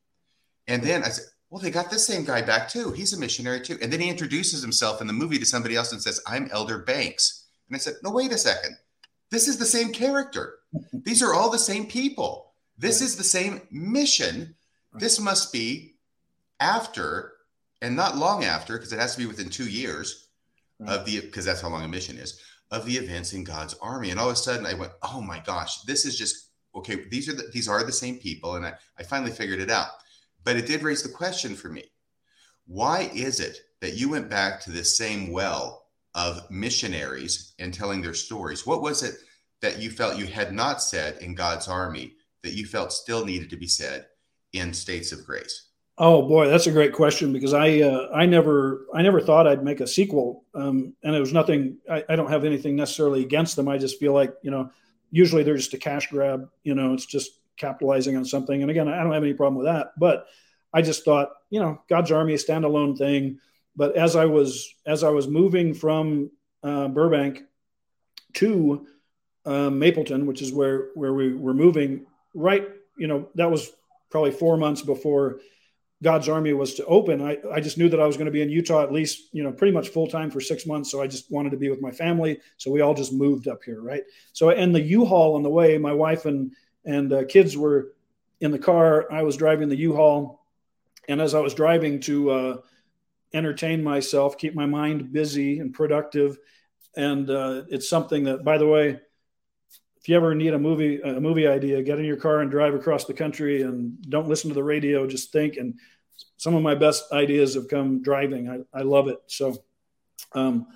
And 0.66 0.82
then 0.82 1.04
I 1.04 1.08
said, 1.08 1.24
well, 1.50 1.62
they 1.62 1.70
got 1.70 1.90
this 1.90 2.06
same 2.06 2.24
guy 2.24 2.42
back 2.42 2.68
too. 2.68 2.92
He's 2.92 3.12
a 3.12 3.18
missionary 3.18 3.60
too. 3.60 3.78
And 3.80 3.92
then 3.92 4.00
he 4.00 4.08
introduces 4.08 4.62
himself 4.62 5.00
in 5.00 5.06
the 5.06 5.12
movie 5.12 5.38
to 5.38 5.46
somebody 5.46 5.76
else 5.76 5.92
and 5.92 6.02
says, 6.02 6.20
I'm 6.26 6.48
Elder 6.52 6.78
Banks. 6.78 7.46
And 7.68 7.76
I 7.76 7.78
said, 7.78 7.94
no, 8.02 8.10
wait 8.10 8.32
a 8.32 8.38
second. 8.38 8.76
This 9.30 9.48
is 9.48 9.58
the 9.58 9.66
same 9.66 9.92
character. 9.92 10.58
These 10.92 11.22
are 11.22 11.34
all 11.34 11.50
the 11.50 11.58
same 11.58 11.86
people. 11.86 12.52
This 12.78 13.00
is 13.00 13.16
the 13.16 13.24
same 13.24 13.62
mission. 13.70 14.54
This 14.94 15.20
must 15.20 15.52
be 15.52 15.94
after 16.58 17.32
and 17.82 17.96
not 17.96 18.16
long 18.16 18.44
after, 18.44 18.76
because 18.76 18.92
it 18.92 18.98
has 18.98 19.14
to 19.14 19.18
be 19.18 19.26
within 19.26 19.48
two 19.48 19.68
years 19.68 20.28
of 20.86 21.04
the, 21.04 21.20
because 21.20 21.44
that's 21.44 21.60
how 21.60 21.68
long 21.68 21.84
a 21.84 21.88
mission 21.88 22.16
is, 22.16 22.40
of 22.70 22.86
the 22.86 22.96
events 22.96 23.32
in 23.32 23.44
God's 23.44 23.74
army. 23.82 24.10
And 24.10 24.18
all 24.18 24.28
of 24.28 24.34
a 24.34 24.36
sudden 24.36 24.66
I 24.66 24.74
went, 24.74 24.92
oh 25.02 25.20
my 25.20 25.40
gosh, 25.40 25.82
this 25.82 26.04
is 26.04 26.16
just, 26.16 26.50
okay, 26.74 27.04
these 27.10 27.28
are 27.28 27.34
the, 27.34 27.50
these 27.52 27.68
are 27.68 27.84
the 27.84 27.92
same 27.92 28.18
people. 28.18 28.56
And 28.56 28.66
I, 28.66 28.74
I 28.98 29.02
finally 29.02 29.30
figured 29.32 29.60
it 29.60 29.70
out. 29.70 29.88
But 30.44 30.56
it 30.56 30.66
did 30.66 30.82
raise 30.82 31.02
the 31.02 31.08
question 31.10 31.54
for 31.54 31.68
me. 31.68 31.84
Why 32.66 33.10
is 33.14 33.40
it 33.40 33.60
that 33.80 33.96
you 33.96 34.08
went 34.08 34.30
back 34.30 34.60
to 34.60 34.70
the 34.70 34.84
same 34.84 35.32
well 35.32 35.80
of 36.14 36.50
missionaries 36.50 37.54
and 37.58 37.72
telling 37.72 38.02
their 38.02 38.14
stories. 38.14 38.66
What 38.66 38.82
was 38.82 39.02
it 39.02 39.16
that 39.62 39.78
you 39.78 39.90
felt 39.90 40.18
you 40.18 40.26
had 40.26 40.52
not 40.52 40.82
said 40.82 41.18
in 41.22 41.34
God's 41.34 41.68
army 41.68 42.14
that 42.42 42.54
you 42.54 42.66
felt 42.66 42.92
still 42.92 43.24
needed 43.24 43.50
to 43.50 43.56
be 43.56 43.68
said 43.68 44.06
in 44.52 44.72
States 44.72 45.12
of 45.12 45.24
Grace? 45.24 45.69
Oh 46.02 46.22
boy, 46.26 46.48
that's 46.48 46.66
a 46.66 46.72
great 46.72 46.94
question 46.94 47.30
because 47.30 47.52
I 47.52 47.80
uh, 47.82 48.08
I 48.14 48.24
never 48.24 48.86
I 48.94 49.02
never 49.02 49.20
thought 49.20 49.46
I'd 49.46 49.62
make 49.62 49.80
a 49.80 49.86
sequel, 49.86 50.46
um, 50.54 50.94
and 51.02 51.14
it 51.14 51.20
was 51.20 51.34
nothing. 51.34 51.76
I, 51.90 52.02
I 52.08 52.16
don't 52.16 52.30
have 52.30 52.46
anything 52.46 52.74
necessarily 52.74 53.22
against 53.22 53.54
them. 53.54 53.68
I 53.68 53.76
just 53.76 54.00
feel 54.00 54.14
like 54.14 54.34
you 54.42 54.50
know, 54.50 54.70
usually 55.10 55.42
they're 55.42 55.58
just 55.58 55.74
a 55.74 55.78
cash 55.78 56.06
grab. 56.06 56.48
You 56.62 56.74
know, 56.74 56.94
it's 56.94 57.04
just 57.04 57.32
capitalizing 57.58 58.16
on 58.16 58.24
something. 58.24 58.62
And 58.62 58.70
again, 58.70 58.88
I 58.88 59.02
don't 59.02 59.12
have 59.12 59.22
any 59.22 59.34
problem 59.34 59.62
with 59.62 59.66
that. 59.66 59.92
But 59.98 60.26
I 60.72 60.80
just 60.80 61.04
thought, 61.04 61.32
you 61.50 61.60
know, 61.60 61.82
God's 61.86 62.10
Army, 62.10 62.32
a 62.32 62.38
standalone 62.38 62.96
thing. 62.96 63.38
But 63.76 63.94
as 63.94 64.16
I 64.16 64.24
was 64.24 64.74
as 64.86 65.04
I 65.04 65.10
was 65.10 65.28
moving 65.28 65.74
from 65.74 66.30
uh, 66.62 66.88
Burbank 66.88 67.42
to 68.36 68.86
uh, 69.44 69.68
Mapleton, 69.68 70.24
which 70.24 70.40
is 70.40 70.50
where 70.50 70.88
where 70.94 71.12
we 71.12 71.34
were 71.34 71.52
moving, 71.52 72.06
right, 72.32 72.66
you 72.96 73.06
know, 73.06 73.28
that 73.34 73.50
was 73.50 73.70
probably 74.08 74.30
four 74.30 74.56
months 74.56 74.80
before 74.80 75.40
God's 76.02 76.28
Army 76.28 76.54
was 76.54 76.74
to 76.74 76.84
open, 76.86 77.20
I, 77.20 77.36
I 77.52 77.60
just 77.60 77.76
knew 77.76 77.88
that 77.90 78.00
I 78.00 78.06
was 78.06 78.16
going 78.16 78.26
to 78.26 78.32
be 78.32 78.40
in 78.40 78.48
Utah 78.48 78.82
at 78.82 78.92
least, 78.92 79.28
you 79.32 79.42
know, 79.42 79.52
pretty 79.52 79.72
much 79.72 79.90
full 79.90 80.06
time 80.06 80.30
for 80.30 80.40
six 80.40 80.66
months. 80.66 80.90
So 80.90 81.02
I 81.02 81.06
just 81.06 81.30
wanted 81.30 81.50
to 81.50 81.58
be 81.58 81.68
with 81.68 81.82
my 81.82 81.90
family. 81.90 82.40
So 82.56 82.70
we 82.70 82.80
all 82.80 82.94
just 82.94 83.12
moved 83.12 83.48
up 83.48 83.62
here, 83.62 83.82
right? 83.82 84.02
So 84.32 84.48
in 84.50 84.72
the 84.72 84.80
U-Haul 84.80 85.36
on 85.36 85.42
the 85.42 85.50
way, 85.50 85.76
my 85.78 85.92
wife 85.92 86.24
and 86.24 86.52
and 86.86 87.12
uh, 87.12 87.24
kids 87.26 87.56
were 87.56 87.92
in 88.40 88.50
the 88.50 88.58
car. 88.58 89.12
I 89.12 89.22
was 89.22 89.36
driving 89.36 89.68
the 89.68 89.76
U-Haul, 89.76 90.42
and 91.08 91.20
as 91.20 91.34
I 91.34 91.40
was 91.40 91.52
driving 91.52 92.00
to 92.00 92.30
uh, 92.30 92.56
entertain 93.34 93.84
myself, 93.84 94.38
keep 94.38 94.54
my 94.54 94.64
mind 94.64 95.12
busy 95.12 95.58
and 95.58 95.74
productive, 95.74 96.38
and 96.96 97.28
uh, 97.28 97.64
it's 97.68 97.90
something 97.90 98.24
that, 98.24 98.44
by 98.44 98.56
the 98.56 98.66
way, 98.66 99.00
if 100.00 100.08
you 100.08 100.16
ever 100.16 100.34
need 100.34 100.54
a 100.54 100.58
movie 100.58 101.00
a 101.02 101.20
movie 101.20 101.46
idea, 101.46 101.82
get 101.82 101.98
in 101.98 102.04
your 102.04 102.16
car 102.16 102.40
and 102.40 102.50
drive 102.50 102.74
across 102.74 103.04
the 103.04 103.14
country 103.14 103.62
and 103.62 104.00
don't 104.08 104.28
listen 104.28 104.48
to 104.48 104.54
the 104.54 104.64
radio. 104.64 105.06
Just 105.06 105.30
think. 105.32 105.56
And 105.56 105.74
some 106.38 106.54
of 106.54 106.62
my 106.62 106.74
best 106.74 107.12
ideas 107.12 107.54
have 107.54 107.68
come 107.68 108.02
driving. 108.02 108.48
I, 108.48 108.78
I 108.78 108.82
love 108.82 109.08
it. 109.08 109.18
So, 109.26 109.62
um, 110.32 110.66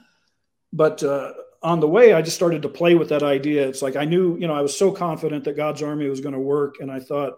but 0.73 1.03
uh, 1.03 1.33
on 1.63 1.81
the 1.81 1.89
way, 1.89 2.13
I 2.13 2.21
just 2.21 2.37
started 2.37 2.63
to 2.63 2.69
play 2.69 2.95
with 2.95 3.09
that 3.09 3.23
idea. 3.23 3.67
It's 3.67 3.81
like 3.81 3.97
I 3.97 4.05
knew, 4.05 4.37
you 4.37 4.47
know, 4.47 4.55
I 4.55 4.61
was 4.61 4.79
so 4.79 4.93
confident 4.93 5.45
that 5.45 5.57
God's 5.57 5.83
Army 5.83 6.09
was 6.09 6.21
going 6.21 6.35
to 6.35 6.41
work, 6.41 6.77
and 6.81 6.91
I 6.91 7.01
thought, 7.01 7.35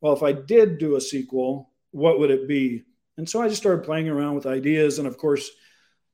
well, 0.00 0.14
if 0.14 0.24
I 0.24 0.32
did 0.32 0.78
do 0.78 0.96
a 0.96 1.00
sequel, 1.00 1.70
what 1.92 2.18
would 2.18 2.30
it 2.30 2.48
be? 2.48 2.84
And 3.16 3.28
so 3.28 3.40
I 3.40 3.48
just 3.48 3.60
started 3.60 3.84
playing 3.84 4.08
around 4.08 4.34
with 4.34 4.46
ideas, 4.46 4.98
and 4.98 5.06
of 5.06 5.16
course, 5.16 5.48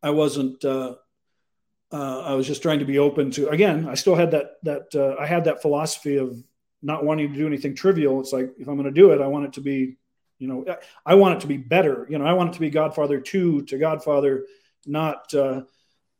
I 0.03 0.11
wasn't. 0.11 0.63
Uh, 0.63 0.97
uh, 1.93 2.21
I 2.21 2.35
was 2.35 2.47
just 2.47 2.63
trying 2.63 2.81
to 2.81 2.85
be 2.85 2.99
open 2.99 3.31
to. 3.33 3.49
Again, 3.49 3.89
I 3.89 3.95
still 3.95 4.15
had 4.15 4.31
that 4.33 4.63
that 4.63 4.95
uh, 4.95 5.21
I 5.21 5.27
had 5.27 5.45
that 5.45 5.63
philosophy 5.63 6.17
of 6.17 6.43
not 6.83 7.05
wanting 7.05 7.33
to 7.33 7.39
do 7.39 7.47
anything 7.47 7.75
trivial. 7.75 8.21
It's 8.21 8.33
like 8.33 8.53
if 8.59 8.69
I'm 8.69 8.77
going 8.77 8.85
to 8.85 8.91
do 8.91 9.13
it, 9.13 9.21
I 9.21 9.27
want 9.27 9.47
it 9.47 9.53
to 9.55 9.61
be, 9.61 9.97
you 10.39 10.49
know, 10.49 10.65
I 11.07 11.15
want 11.15 11.37
it 11.37 11.41
to 11.41 11.47
be 11.47 11.57
better. 11.57 12.07
You 12.11 12.19
know, 12.19 12.27
I 12.27 12.35
want 12.35 12.51
it 12.51 12.53
to 12.55 12.61
be 12.61 12.71
Godfather 12.71 13.21
two 13.21 13.63
to 13.63 13.79
Godfather, 13.79 14.47
not 14.87 15.33
uh, 15.35 15.63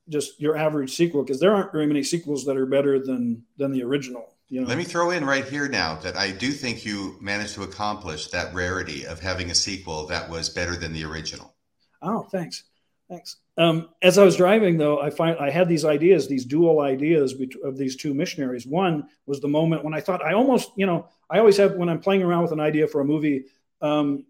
just 0.09 0.41
your 0.41 0.57
average 0.57 0.95
sequel, 0.95 1.23
because 1.23 1.41
there 1.41 1.55
aren't 1.55 1.73
very 1.73 1.87
many 1.87 2.03
sequels 2.03 2.45
that 2.47 2.57
are 2.57 2.67
better 2.67 2.99
than 2.99 3.45
than 3.57 3.73
the 3.73 3.83
original. 3.83 4.35
You 4.49 4.61
know? 4.61 4.69
Let 4.69 4.79
me 4.79 4.85
throw 4.85 5.11
in 5.11 5.25
right 5.25 5.45
here 5.45 5.69
now 5.69 5.97
that 5.97 6.17
I 6.17 6.31
do 6.31 6.53
think 6.53 6.85
you 6.85 7.17
managed 7.21 7.55
to 7.55 7.63
accomplish 7.63 8.29
that 8.29 8.55
rarity 8.55 9.07
of 9.07 9.19
having 9.19 9.51
a 9.51 9.55
sequel 9.55 10.07
that 10.07 10.29
was 10.29 10.49
better 10.49 10.77
than 10.77 10.93
the 10.93 11.05
original. 11.05 11.55
Oh, 12.03 12.23
thanks, 12.31 12.65
thanks. 13.09 13.37
Um, 13.57 13.91
as 14.03 14.19
I 14.19 14.25
was 14.25 14.37
driving, 14.37 14.79
though, 14.79 15.01
I 15.01 15.11
find 15.11 15.39
I 15.39 15.51
had 15.51 15.69
these 15.69 15.85
ideas, 15.85 16.27
these 16.27 16.45
dual 16.45 16.81
ideas 16.81 17.35
of 17.63 17.77
these 17.77 17.97
two 17.97 18.13
missionaries. 18.13 18.67
One 18.67 19.09
was 19.27 19.41
the 19.41 19.49
moment 19.49 19.85
when 19.85 19.95
I 19.95 20.01
thought 20.01 20.25
I 20.25 20.35
almost, 20.35 20.73
you 20.77 20.87
know, 20.87 21.09
I 21.31 21.39
always 21.39 21.57
have 21.59 21.75
when 21.75 21.89
I'm 21.89 22.01
playing 22.01 22.23
around 22.23 22.43
with 22.43 22.53
an 22.53 22.61
idea 22.61 22.89
for 22.89 23.01
a 23.01 23.05
movie. 23.05 23.45
Um, 23.81 24.25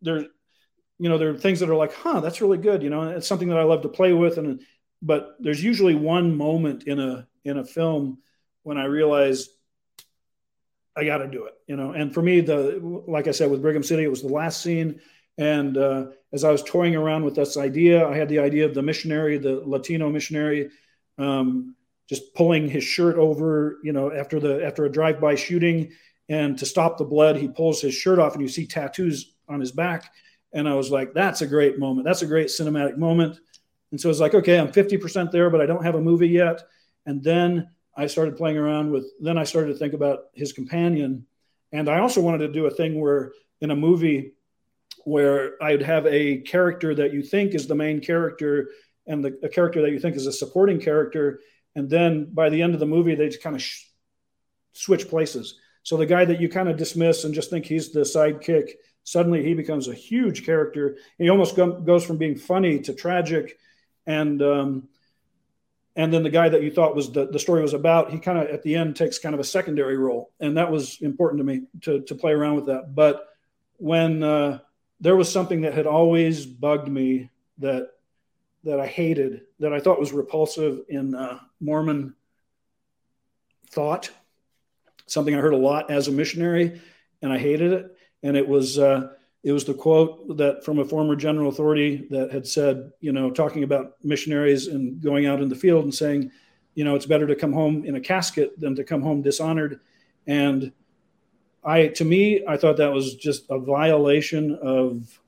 there, 0.00 0.20
you 0.98 1.08
know, 1.08 1.18
there 1.18 1.30
are 1.30 1.36
things 1.36 1.60
that 1.60 1.68
are 1.68 1.76
like, 1.76 1.92
huh, 1.92 2.20
that's 2.20 2.40
really 2.40 2.56
good. 2.58 2.82
You 2.82 2.88
know, 2.88 3.02
it's 3.10 3.26
something 3.26 3.48
that 3.48 3.58
I 3.58 3.64
love 3.64 3.82
to 3.82 3.88
play 3.88 4.14
with, 4.14 4.38
and 4.38 4.62
but 5.02 5.36
there's 5.40 5.62
usually 5.62 5.94
one 5.94 6.36
moment 6.36 6.84
in 6.84 6.98
a 6.98 7.28
in 7.44 7.58
a 7.58 7.64
film 7.64 8.18
when 8.62 8.78
I 8.78 8.84
realize 8.84 9.48
I 10.96 11.04
got 11.04 11.18
to 11.18 11.28
do 11.28 11.44
it. 11.44 11.54
You 11.66 11.76
know, 11.76 11.92
and 11.92 12.14
for 12.14 12.22
me, 12.22 12.40
the 12.40 12.80
like 13.06 13.28
I 13.28 13.32
said 13.32 13.50
with 13.50 13.62
Brigham 13.62 13.82
City, 13.82 14.04
it 14.04 14.10
was 14.10 14.22
the 14.22 14.28
last 14.28 14.62
scene 14.62 15.00
and 15.38 15.76
uh, 15.76 16.06
as 16.32 16.44
I 16.44 16.50
was 16.50 16.62
toying 16.62 16.96
around 16.96 17.24
with 17.24 17.34
this 17.34 17.56
idea, 17.56 18.06
I 18.06 18.16
had 18.16 18.28
the 18.28 18.38
idea 18.38 18.66
of 18.66 18.74
the 18.74 18.82
missionary, 18.82 19.38
the 19.38 19.62
Latino 19.64 20.10
missionary, 20.10 20.70
um, 21.18 21.74
just 22.08 22.34
pulling 22.34 22.68
his 22.68 22.84
shirt 22.84 23.16
over, 23.16 23.78
you 23.82 23.92
know, 23.92 24.12
after 24.12 24.40
the 24.40 24.64
after 24.64 24.84
a 24.84 24.92
drive-by 24.92 25.36
shooting, 25.36 25.92
and 26.28 26.58
to 26.58 26.66
stop 26.66 26.98
the 26.98 27.04
blood, 27.04 27.36
he 27.36 27.48
pulls 27.48 27.80
his 27.80 27.94
shirt 27.94 28.18
off, 28.18 28.34
and 28.34 28.42
you 28.42 28.48
see 28.48 28.66
tattoos 28.66 29.34
on 29.48 29.60
his 29.60 29.72
back. 29.72 30.12
And 30.52 30.68
I 30.68 30.74
was 30.74 30.90
like, 30.90 31.14
that's 31.14 31.42
a 31.42 31.46
great 31.46 31.78
moment. 31.78 32.06
That's 32.06 32.22
a 32.22 32.26
great 32.26 32.48
cinematic 32.48 32.96
moment. 32.96 33.38
And 33.92 34.00
so 34.00 34.10
it's 34.10 34.20
like, 34.20 34.34
okay, 34.34 34.58
I'm 34.58 34.72
50% 34.72 35.30
there, 35.30 35.50
but 35.50 35.60
I 35.60 35.66
don't 35.66 35.84
have 35.84 35.94
a 35.94 36.00
movie 36.00 36.28
yet. 36.28 36.62
And 37.06 37.22
then 37.22 37.68
I 37.96 38.06
started 38.06 38.36
playing 38.36 38.56
around 38.56 38.90
with. 38.90 39.06
Then 39.20 39.38
I 39.38 39.44
started 39.44 39.72
to 39.72 39.78
think 39.78 39.94
about 39.94 40.26
his 40.34 40.52
companion, 40.52 41.26
and 41.72 41.88
I 41.88 42.00
also 42.00 42.20
wanted 42.20 42.38
to 42.38 42.52
do 42.52 42.66
a 42.66 42.70
thing 42.70 43.00
where 43.00 43.32
in 43.60 43.70
a 43.70 43.76
movie 43.76 44.32
where 45.04 45.62
I'd 45.62 45.82
have 45.82 46.06
a 46.06 46.38
character 46.38 46.94
that 46.94 47.12
you 47.12 47.22
think 47.22 47.54
is 47.54 47.66
the 47.66 47.74
main 47.74 48.00
character 48.00 48.70
and 49.06 49.24
the, 49.24 49.38
a 49.42 49.48
character 49.48 49.82
that 49.82 49.90
you 49.90 49.98
think 49.98 50.16
is 50.16 50.26
a 50.26 50.32
supporting 50.32 50.80
character. 50.80 51.40
And 51.74 51.88
then 51.88 52.32
by 52.32 52.48
the 52.50 52.62
end 52.62 52.74
of 52.74 52.80
the 52.80 52.86
movie, 52.86 53.14
they 53.14 53.28
just 53.28 53.42
kind 53.42 53.56
of 53.56 53.62
sh- 53.62 53.86
switch 54.72 55.08
places. 55.08 55.58
So 55.82 55.96
the 55.96 56.06
guy 56.06 56.24
that 56.24 56.40
you 56.40 56.48
kind 56.48 56.68
of 56.68 56.76
dismiss 56.76 57.24
and 57.24 57.34
just 57.34 57.50
think 57.50 57.64
he's 57.64 57.92
the 57.92 58.00
sidekick, 58.00 58.72
suddenly 59.04 59.42
he 59.42 59.54
becomes 59.54 59.88
a 59.88 59.94
huge 59.94 60.44
character. 60.44 60.98
He 61.18 61.28
almost 61.30 61.56
go- 61.56 61.80
goes 61.80 62.04
from 62.04 62.18
being 62.18 62.36
funny 62.36 62.80
to 62.80 62.92
tragic. 62.92 63.58
And, 64.06 64.42
um, 64.42 64.88
and 65.96 66.12
then 66.12 66.22
the 66.22 66.30
guy 66.30 66.48
that 66.48 66.62
you 66.62 66.70
thought 66.70 66.94
was 66.94 67.10
the, 67.10 67.26
the 67.26 67.38
story 67.38 67.62
was 67.62 67.74
about, 67.74 68.10
he 68.10 68.18
kind 68.18 68.38
of 68.38 68.48
at 68.48 68.62
the 68.62 68.76
end 68.76 68.96
takes 68.96 69.18
kind 69.18 69.34
of 69.34 69.40
a 69.40 69.44
secondary 69.44 69.96
role. 69.96 70.32
And 70.38 70.56
that 70.56 70.70
was 70.70 71.00
important 71.00 71.40
to 71.40 71.44
me 71.44 71.62
to, 71.82 72.00
to 72.02 72.14
play 72.14 72.32
around 72.32 72.56
with 72.56 72.66
that. 72.66 72.94
But 72.94 73.26
when, 73.78 74.22
uh, 74.22 74.58
there 75.00 75.16
was 75.16 75.30
something 75.30 75.62
that 75.62 75.74
had 75.74 75.86
always 75.86 76.46
bugged 76.46 76.88
me 76.88 77.30
that 77.58 77.88
that 78.62 78.78
I 78.78 78.86
hated, 78.86 79.42
that 79.58 79.72
I 79.72 79.80
thought 79.80 79.98
was 79.98 80.12
repulsive 80.12 80.82
in 80.88 81.14
uh, 81.14 81.38
Mormon 81.60 82.14
thought. 83.70 84.10
Something 85.06 85.34
I 85.34 85.40
heard 85.40 85.54
a 85.54 85.58
lot 85.58 85.90
as 85.90 86.08
a 86.08 86.12
missionary, 86.12 86.80
and 87.22 87.32
I 87.32 87.38
hated 87.38 87.72
it. 87.72 87.96
And 88.22 88.36
it 88.36 88.46
was 88.46 88.78
uh, 88.78 89.14
it 89.42 89.52
was 89.52 89.64
the 89.64 89.74
quote 89.74 90.36
that 90.36 90.64
from 90.64 90.78
a 90.78 90.84
former 90.84 91.16
general 91.16 91.48
authority 91.48 92.06
that 92.10 92.30
had 92.30 92.46
said, 92.46 92.92
you 93.00 93.12
know, 93.12 93.30
talking 93.30 93.62
about 93.62 93.94
missionaries 94.02 94.66
and 94.66 95.00
going 95.00 95.26
out 95.26 95.40
in 95.40 95.48
the 95.48 95.54
field 95.54 95.84
and 95.84 95.94
saying, 95.94 96.30
you 96.74 96.84
know, 96.84 96.94
it's 96.94 97.06
better 97.06 97.26
to 97.26 97.34
come 97.34 97.52
home 97.52 97.84
in 97.84 97.96
a 97.96 98.00
casket 98.00 98.58
than 98.60 98.74
to 98.74 98.84
come 98.84 99.00
home 99.00 99.22
dishonored. 99.22 99.80
And 100.26 100.72
I 101.64 101.88
to 101.88 102.04
me, 102.04 102.44
I 102.46 102.56
thought 102.56 102.76
that 102.78 102.92
was 102.92 103.14
just 103.14 103.44
a 103.50 103.58
violation 103.58 104.58
of 104.62 105.20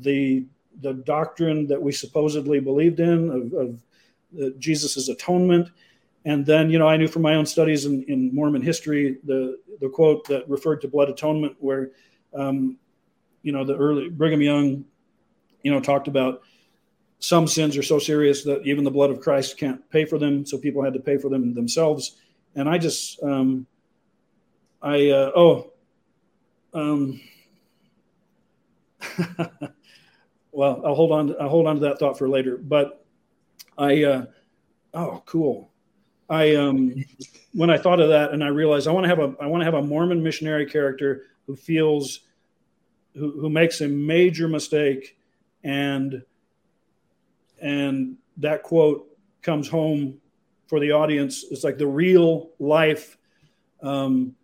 the 0.00 0.44
the 0.80 0.94
doctrine 0.94 1.66
that 1.66 1.80
we 1.80 1.92
supposedly 1.92 2.60
believed 2.60 3.00
in 3.00 3.30
of, 3.30 3.52
of 3.52 3.82
uh, 4.42 4.50
Jesus's 4.58 5.08
atonement. 5.08 5.70
And 6.24 6.44
then, 6.44 6.70
you 6.70 6.78
know, 6.78 6.88
I 6.88 6.96
knew 6.96 7.08
from 7.08 7.22
my 7.22 7.34
own 7.34 7.46
studies 7.46 7.86
in, 7.86 8.02
in 8.04 8.34
Mormon 8.34 8.62
history 8.62 9.18
the 9.24 9.58
the 9.80 9.88
quote 9.88 10.26
that 10.28 10.48
referred 10.48 10.80
to 10.82 10.88
blood 10.88 11.08
atonement, 11.08 11.56
where 11.58 11.90
um, 12.34 12.78
you 13.42 13.52
know 13.52 13.64
the 13.64 13.76
early 13.76 14.08
Brigham 14.08 14.42
Young, 14.42 14.84
you 15.62 15.70
know, 15.70 15.80
talked 15.80 16.08
about 16.08 16.42
some 17.18 17.46
sins 17.46 17.76
are 17.76 17.82
so 17.82 17.98
serious 17.98 18.44
that 18.44 18.66
even 18.66 18.84
the 18.84 18.90
blood 18.90 19.10
of 19.10 19.20
Christ 19.20 19.58
can't 19.58 19.88
pay 19.90 20.04
for 20.04 20.18
them, 20.18 20.44
so 20.44 20.56
people 20.58 20.82
had 20.82 20.94
to 20.94 21.00
pay 21.00 21.18
for 21.18 21.28
them 21.28 21.54
themselves. 21.54 22.16
And 22.54 22.68
I 22.68 22.78
just 22.78 23.22
um, 23.22 23.66
I 24.82 25.10
uh, 25.10 25.30
oh, 25.34 25.72
um, 26.72 27.20
well, 30.52 30.82
I'll 30.84 30.94
hold 30.94 31.12
on. 31.12 31.28
To, 31.28 31.36
I'll 31.38 31.48
hold 31.48 31.66
on 31.66 31.76
to 31.76 31.80
that 31.82 31.98
thought 31.98 32.18
for 32.18 32.28
later. 32.28 32.56
But 32.56 33.04
I, 33.76 34.04
uh, 34.04 34.26
oh, 34.94 35.22
cool. 35.26 35.70
I 36.28 36.54
um, 36.54 37.04
when 37.52 37.70
I 37.70 37.76
thought 37.76 38.00
of 38.00 38.08
that, 38.10 38.32
and 38.32 38.42
I 38.42 38.48
realized 38.48 38.86
I 38.86 38.92
want 38.92 39.04
to 39.04 39.08
have 39.08 39.18
a 39.18 39.34
I 39.40 39.46
want 39.46 39.62
to 39.62 39.64
have 39.64 39.74
a 39.74 39.82
Mormon 39.82 40.22
missionary 40.22 40.64
character 40.64 41.24
who 41.46 41.56
feels 41.56 42.20
who, 43.14 43.40
who 43.40 43.50
makes 43.50 43.80
a 43.80 43.88
major 43.88 44.46
mistake, 44.46 45.18
and 45.64 46.22
and 47.60 48.16
that 48.36 48.62
quote 48.62 49.08
comes 49.42 49.68
home 49.68 50.20
for 50.68 50.78
the 50.78 50.92
audience. 50.92 51.44
It's 51.50 51.64
like 51.64 51.78
the 51.78 51.86
real 51.86 52.50
life 52.60 53.18
um, 53.82 54.36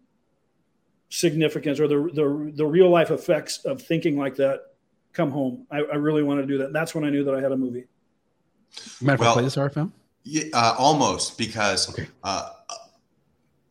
significance 1.16 1.80
or 1.80 1.88
the, 1.88 2.10
the, 2.12 2.52
the 2.54 2.66
real 2.66 2.90
life 2.90 3.10
effects 3.10 3.64
of 3.64 3.80
thinking 3.80 4.18
like 4.18 4.36
that 4.36 4.74
come 5.14 5.30
home. 5.30 5.66
I, 5.70 5.78
I 5.78 5.96
really 5.96 6.22
want 6.22 6.40
to 6.42 6.46
do 6.46 6.58
that. 6.58 6.74
That's 6.74 6.94
when 6.94 7.04
I 7.04 7.10
knew 7.10 7.24
that 7.24 7.34
I 7.34 7.40
had 7.40 7.52
a 7.52 7.56
movie. 7.56 7.84
Matter 9.00 9.20
well, 9.20 9.32
play 9.32 9.44
this 9.44 9.56
RFM? 9.56 9.92
Yeah, 10.24 10.44
uh, 10.52 10.74
almost 10.78 11.38
because 11.38 11.88
okay. 11.88 12.06
uh, 12.22 12.50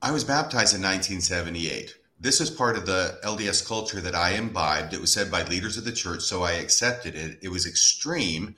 I 0.01 0.11
was 0.11 0.23
baptized 0.23 0.73
in 0.73 0.81
1978. 0.81 1.95
This 2.19 2.41
is 2.41 2.49
part 2.49 2.77
of 2.77 2.87
the 2.87 3.19
LDS 3.23 3.67
culture 3.67 4.01
that 4.01 4.15
I 4.15 4.31
imbibed. 4.31 4.93
It 4.93 5.01
was 5.01 5.13
said 5.13 5.29
by 5.29 5.43
leaders 5.43 5.77
of 5.77 5.85
the 5.85 5.91
church, 5.91 6.21
so 6.23 6.41
I 6.41 6.53
accepted 6.53 7.13
it. 7.13 7.37
It 7.43 7.49
was 7.49 7.67
extreme, 7.67 8.55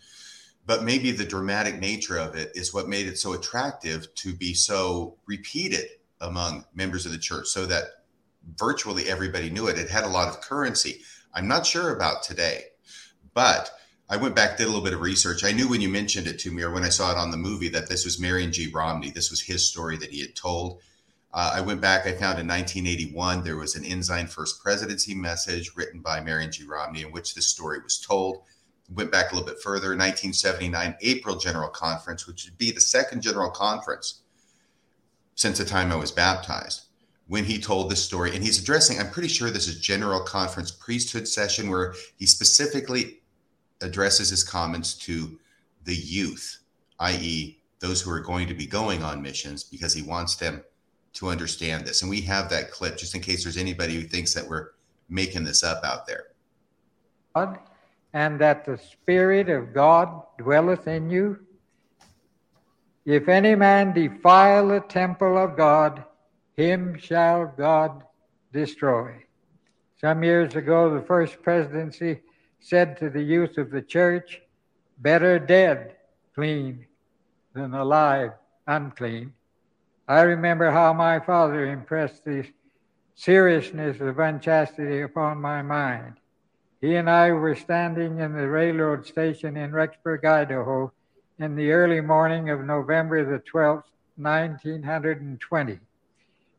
but 0.65 0.83
maybe 0.83 1.11
the 1.11 1.25
dramatic 1.25 1.79
nature 1.79 2.17
of 2.17 2.35
it 2.35 2.51
is 2.55 2.73
what 2.73 2.87
made 2.87 3.07
it 3.07 3.17
so 3.17 3.33
attractive 3.33 4.13
to 4.15 4.33
be 4.33 4.53
so 4.53 5.17
repeated 5.25 5.89
among 6.21 6.63
members 6.73 7.05
of 7.05 7.11
the 7.11 7.17
church, 7.17 7.47
so 7.47 7.65
that 7.65 7.96
virtually 8.55 9.09
everybody 9.09 9.49
knew 9.49 9.67
it. 9.67 9.77
It 9.77 9.89
had 9.89 10.03
a 10.03 10.09
lot 10.09 10.27
of 10.27 10.41
currency. 10.41 11.01
I'm 11.33 11.47
not 11.47 11.65
sure 11.65 11.95
about 11.95 12.23
today, 12.23 12.65
but 13.33 13.71
I 14.09 14.17
went 14.17 14.35
back, 14.35 14.57
did 14.57 14.63
a 14.63 14.67
little 14.67 14.83
bit 14.83 14.93
of 14.93 15.01
research. 15.01 15.43
I 15.43 15.51
knew 15.51 15.67
when 15.67 15.81
you 15.81 15.89
mentioned 15.89 16.27
it 16.27 16.39
to 16.39 16.51
me 16.51 16.63
or 16.63 16.71
when 16.71 16.83
I 16.83 16.89
saw 16.89 17.11
it 17.11 17.17
on 17.17 17.31
the 17.31 17.37
movie 17.37 17.69
that 17.69 17.89
this 17.89 18.05
was 18.05 18.19
Marion 18.19 18.53
G. 18.53 18.71
Romney. 18.73 19.11
This 19.11 19.29
was 19.29 19.41
his 19.41 19.69
story 19.69 19.97
that 19.97 20.11
he 20.11 20.21
had 20.21 20.35
told. 20.35 20.79
Uh, 21.33 21.51
I 21.55 21.61
went 21.61 21.81
back, 21.81 22.07
I 22.07 22.11
found 22.13 22.39
in 22.39 22.47
1981, 22.47 23.43
there 23.43 23.57
was 23.57 23.75
an 23.75 23.83
Ensign 23.83 24.27
First 24.27 24.63
Presidency 24.63 25.13
message 25.13 25.75
written 25.75 25.99
by 25.99 26.21
Marion 26.21 26.51
G. 26.51 26.65
Romney 26.65 27.01
in 27.01 27.11
which 27.11 27.35
this 27.35 27.47
story 27.47 27.79
was 27.79 27.99
told. 27.99 28.43
Went 28.89 29.11
back 29.11 29.31
a 29.31 29.35
little 29.35 29.47
bit 29.47 29.61
further, 29.61 29.89
1979 29.89 30.95
April 31.01 31.35
General 31.35 31.67
Conference, 31.69 32.25
which 32.25 32.45
would 32.45 32.57
be 32.57 32.71
the 32.71 32.79
second 32.79 33.21
General 33.21 33.51
Conference 33.51 34.21
since 35.35 35.59
the 35.59 35.65
time 35.65 35.91
I 35.91 35.95
was 35.95 36.11
baptized, 36.11 36.85
when 37.27 37.43
he 37.43 37.59
told 37.59 37.91
this 37.91 38.03
story. 38.03 38.33
And 38.33 38.43
he's 38.43 38.61
addressing, 38.61 38.99
I'm 38.99 39.09
pretty 39.09 39.27
sure 39.27 39.49
this 39.49 39.67
is 39.67 39.79
General 39.79 40.21
Conference 40.21 40.71
priesthood 40.71 41.27
session, 41.27 41.69
where 41.69 41.93
he 42.17 42.25
specifically 42.25 43.19
addresses 43.81 44.29
his 44.29 44.43
comments 44.43 44.93
to 44.95 45.37
the 45.83 45.95
youth, 45.95 46.59
i.e., 46.99 47.59
those 47.79 48.01
who 48.01 48.11
are 48.11 48.21
going 48.21 48.47
to 48.47 48.53
be 48.53 48.65
going 48.65 49.03
on 49.03 49.21
missions, 49.21 49.63
because 49.63 49.93
he 49.93 50.01
wants 50.01 50.35
them 50.35 50.63
to 51.13 51.29
understand 51.29 51.85
this. 51.85 52.01
And 52.01 52.09
we 52.09 52.21
have 52.21 52.49
that 52.49 52.71
clip 52.71 52.97
just 52.97 53.13
in 53.13 53.21
case 53.21 53.43
there's 53.43 53.57
anybody 53.57 53.95
who 53.95 54.01
thinks 54.01 54.33
that 54.33 54.47
we're 54.47 54.69
making 55.09 55.43
this 55.43 55.63
up 55.63 55.83
out 55.83 56.07
there. 56.07 56.27
And 58.13 58.39
that 58.39 58.65
the 58.65 58.77
Spirit 58.77 59.49
of 59.49 59.73
God 59.73 60.23
dwelleth 60.39 60.87
in 60.87 61.09
you. 61.09 61.39
If 63.05 63.29
any 63.29 63.53
man 63.53 63.93
defile 63.93 64.69
the 64.69 64.79
temple 64.79 65.37
of 65.37 65.55
God, 65.55 66.03
him 66.57 66.97
shall 66.97 67.45
God 67.45 68.03
destroy. 68.51 69.23
Some 70.01 70.23
years 70.23 70.55
ago, 70.55 70.93
the 70.93 71.05
first 71.05 71.41
presidency 71.41 72.21
said 72.59 72.97
to 72.97 73.09
the 73.09 73.21
youth 73.21 73.57
of 73.57 73.69
the 73.69 73.81
church, 73.81 74.41
Better 74.97 75.37
dead 75.37 75.95
clean 76.33 76.87
than 77.53 77.75
alive 77.75 78.31
unclean. 78.65 79.33
I 80.07 80.21
remember 80.21 80.71
how 80.71 80.93
my 80.93 81.19
father 81.19 81.67
impressed 81.67 82.25
the 82.25 82.47
seriousness 83.13 84.01
of 84.01 84.19
unchastity 84.19 85.01
upon 85.01 85.39
my 85.39 85.61
mind. 85.61 86.15
He 86.81 86.95
and 86.95 87.09
I 87.09 87.31
were 87.31 87.55
standing 87.55 88.19
in 88.19 88.33
the 88.33 88.47
railroad 88.47 89.05
station 89.05 89.57
in 89.57 89.71
Rexburg, 89.71 90.25
Idaho, 90.25 90.91
in 91.39 91.55
the 91.55 91.71
early 91.71 92.01
morning 92.01 92.49
of 92.49 92.63
November 92.63 93.23
the 93.23 93.43
12th, 93.51 93.83
1920. 94.15 95.79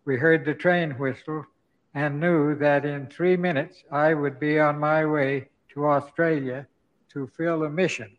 We 0.09 0.17
heard 0.17 0.47
the 0.47 0.55
train 0.55 0.93
whistle 0.93 1.45
and 1.93 2.19
knew 2.19 2.55
that 2.55 2.87
in 2.87 3.09
three 3.09 3.37
minutes 3.37 3.85
I 3.93 4.15
would 4.15 4.41
be 4.41 4.59
on 4.59 4.79
my 4.79 5.05
way 5.05 5.51
to 5.75 5.85
Australia 5.85 6.67
to 7.13 7.31
fill 7.37 7.65
a 7.65 7.69
mission. 7.69 8.17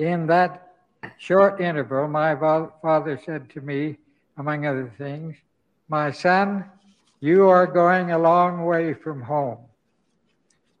In 0.00 0.26
that 0.26 0.72
short 1.18 1.60
interval, 1.60 2.08
my 2.08 2.34
father 2.34 3.16
said 3.24 3.48
to 3.50 3.60
me, 3.60 3.98
among 4.38 4.66
other 4.66 4.92
things, 4.98 5.36
My 5.88 6.10
son, 6.10 6.64
you 7.20 7.48
are 7.48 7.68
going 7.68 8.10
a 8.10 8.18
long 8.18 8.64
way 8.64 8.92
from 8.92 9.22
home, 9.22 9.66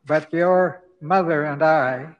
but 0.04 0.32
your 0.32 0.82
mother 1.00 1.44
and 1.44 1.62
I, 1.62 2.16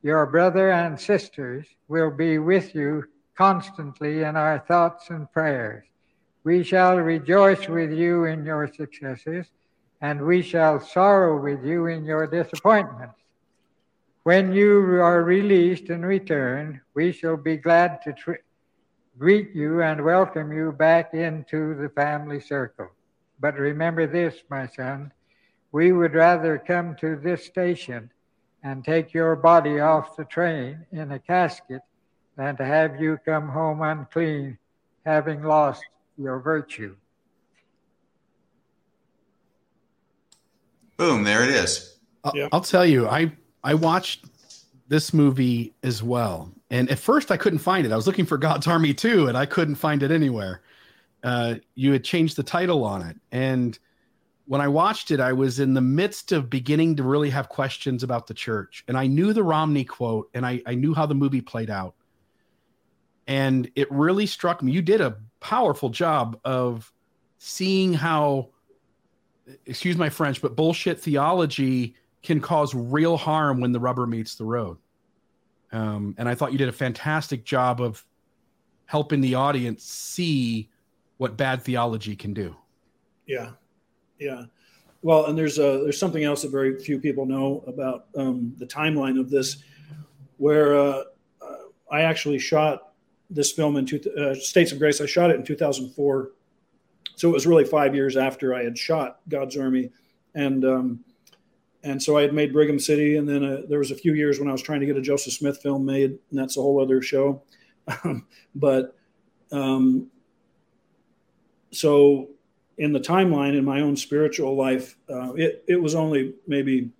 your 0.00 0.24
brother 0.24 0.70
and 0.70 0.98
sisters, 0.98 1.66
will 1.86 2.12
be 2.12 2.38
with 2.38 2.74
you 2.74 3.04
constantly 3.36 4.22
in 4.22 4.36
our 4.36 4.60
thoughts 4.60 5.10
and 5.10 5.30
prayers. 5.30 5.84
We 6.42 6.62
shall 6.64 6.96
rejoice 6.96 7.68
with 7.68 7.92
you 7.92 8.24
in 8.24 8.46
your 8.46 8.66
successes, 8.72 9.46
and 10.00 10.24
we 10.24 10.40
shall 10.40 10.80
sorrow 10.80 11.38
with 11.38 11.62
you 11.64 11.86
in 11.86 12.04
your 12.04 12.26
disappointments. 12.26 13.20
When 14.22 14.52
you 14.52 15.02
are 15.02 15.22
released 15.22 15.90
and 15.90 16.04
return, 16.04 16.80
we 16.94 17.12
shall 17.12 17.36
be 17.36 17.58
glad 17.58 18.00
to 18.02 18.14
tr- 18.14 18.44
greet 19.18 19.54
you 19.54 19.82
and 19.82 20.02
welcome 20.02 20.50
you 20.50 20.72
back 20.72 21.12
into 21.12 21.74
the 21.74 21.90
family 21.90 22.40
circle. 22.40 22.88
But 23.38 23.58
remember 23.58 24.06
this, 24.06 24.42
my 24.48 24.66
son, 24.66 25.12
we 25.72 25.92
would 25.92 26.14
rather 26.14 26.58
come 26.58 26.96
to 26.96 27.16
this 27.16 27.44
station 27.44 28.10
and 28.62 28.82
take 28.82 29.12
your 29.12 29.36
body 29.36 29.78
off 29.80 30.16
the 30.16 30.24
train 30.24 30.86
in 30.90 31.12
a 31.12 31.18
casket 31.18 31.82
than 32.36 32.56
to 32.56 32.64
have 32.64 32.98
you 32.98 33.18
come 33.26 33.48
home 33.48 33.82
unclean, 33.82 34.58
having 35.04 35.42
lost 35.42 35.84
your 36.20 36.38
virtue. 36.38 36.96
Boom, 40.96 41.24
there 41.24 41.42
it 41.42 41.50
is. 41.50 41.98
I'll 42.52 42.60
tell 42.60 42.84
you, 42.84 43.08
I 43.08 43.32
I 43.64 43.74
watched 43.74 44.26
this 44.88 45.14
movie 45.14 45.74
as 45.82 46.02
well, 46.02 46.52
and 46.70 46.90
at 46.90 46.98
first 46.98 47.30
I 47.30 47.38
couldn't 47.38 47.60
find 47.60 47.86
it. 47.86 47.92
I 47.92 47.96
was 47.96 48.06
looking 48.06 48.26
for 48.26 48.36
God's 48.36 48.66
Army 48.66 48.92
2, 48.92 49.28
and 49.28 49.36
I 49.36 49.46
couldn't 49.46 49.76
find 49.76 50.02
it 50.02 50.10
anywhere. 50.10 50.60
Uh, 51.22 51.54
you 51.74 51.92
had 51.92 52.04
changed 52.04 52.36
the 52.36 52.42
title 52.42 52.84
on 52.84 53.02
it, 53.02 53.16
and 53.32 53.78
when 54.46 54.60
I 54.60 54.68
watched 54.68 55.10
it, 55.10 55.20
I 55.20 55.32
was 55.32 55.60
in 55.60 55.72
the 55.74 55.80
midst 55.80 56.32
of 56.32 56.50
beginning 56.50 56.96
to 56.96 57.02
really 57.02 57.30
have 57.30 57.48
questions 57.48 58.02
about 58.02 58.26
the 58.26 58.34
church, 58.34 58.84
and 58.86 58.98
I 58.98 59.06
knew 59.06 59.32
the 59.32 59.42
Romney 59.42 59.84
quote, 59.84 60.28
and 60.34 60.44
I, 60.44 60.60
I 60.66 60.74
knew 60.74 60.92
how 60.92 61.06
the 61.06 61.14
movie 61.14 61.40
played 61.40 61.70
out, 61.70 61.94
and 63.26 63.70
it 63.74 63.90
really 63.90 64.26
struck 64.26 64.62
me. 64.62 64.72
You 64.72 64.82
did 64.82 65.00
a 65.00 65.16
powerful 65.40 65.88
job 65.88 66.38
of 66.44 66.92
seeing 67.38 67.92
how, 67.92 68.50
excuse 69.66 69.96
my 69.96 70.08
French, 70.08 70.40
but 70.40 70.54
bullshit 70.54 71.00
theology 71.00 71.94
can 72.22 72.40
cause 72.40 72.74
real 72.74 73.16
harm 73.16 73.60
when 73.60 73.72
the 73.72 73.80
rubber 73.80 74.06
meets 74.06 74.34
the 74.34 74.44
road. 74.44 74.76
Um, 75.72 76.14
and 76.18 76.28
I 76.28 76.34
thought 76.34 76.52
you 76.52 76.58
did 76.58 76.68
a 76.68 76.72
fantastic 76.72 77.44
job 77.44 77.80
of 77.80 78.04
helping 78.86 79.20
the 79.20 79.36
audience 79.36 79.84
see 79.84 80.68
what 81.16 81.36
bad 81.36 81.62
theology 81.62 82.16
can 82.16 82.34
do. 82.34 82.56
Yeah, 83.26 83.50
yeah. 84.18 84.44
Well, 85.02 85.26
and 85.26 85.38
there's 85.38 85.58
a, 85.58 85.80
there's 85.82 85.98
something 85.98 86.24
else 86.24 86.42
that 86.42 86.50
very 86.50 86.78
few 86.78 86.98
people 86.98 87.24
know 87.24 87.64
about 87.66 88.06
um, 88.16 88.52
the 88.58 88.66
timeline 88.66 89.18
of 89.18 89.30
this, 89.30 89.62
where 90.36 90.76
uh, 90.76 91.04
uh, 91.40 91.56
I 91.90 92.02
actually 92.02 92.38
shot 92.38 92.89
this 93.30 93.52
film 93.52 93.76
in 93.76 93.86
two, 93.86 94.00
uh, 94.18 94.34
States 94.34 94.72
of 94.72 94.78
Grace. 94.78 95.00
I 95.00 95.06
shot 95.06 95.30
it 95.30 95.36
in 95.36 95.44
2004, 95.44 96.32
so 97.16 97.28
it 97.28 97.32
was 97.32 97.46
really 97.46 97.64
five 97.64 97.94
years 97.94 98.16
after 98.16 98.54
I 98.54 98.64
had 98.64 98.76
shot 98.76 99.20
God's 99.28 99.56
Army, 99.56 99.90
and 100.34 100.64
um, 100.64 101.04
and 101.82 102.02
so 102.02 102.18
I 102.18 102.22
had 102.22 102.34
made 102.34 102.52
Brigham 102.52 102.78
City, 102.78 103.16
and 103.16 103.28
then 103.28 103.42
uh, 103.42 103.62
there 103.68 103.78
was 103.78 103.90
a 103.90 103.96
few 103.96 104.14
years 104.14 104.38
when 104.38 104.48
I 104.48 104.52
was 104.52 104.62
trying 104.62 104.80
to 104.80 104.86
get 104.86 104.96
a 104.96 105.02
Joseph 105.02 105.32
Smith 105.32 105.62
film 105.62 105.84
made, 105.84 106.10
and 106.10 106.38
that's 106.38 106.56
a 106.56 106.60
whole 106.60 106.80
other 106.82 107.00
show. 107.00 107.42
but 108.54 108.96
um, 109.52 110.10
so 111.70 112.28
in 112.78 112.92
the 112.92 113.00
timeline 113.00 113.56
in 113.56 113.64
my 113.64 113.80
own 113.80 113.96
spiritual 113.96 114.56
life, 114.56 114.96
uh, 115.08 115.32
it 115.34 115.64
it 115.68 115.76
was 115.76 115.94
only 115.94 116.34
maybe 116.46 116.90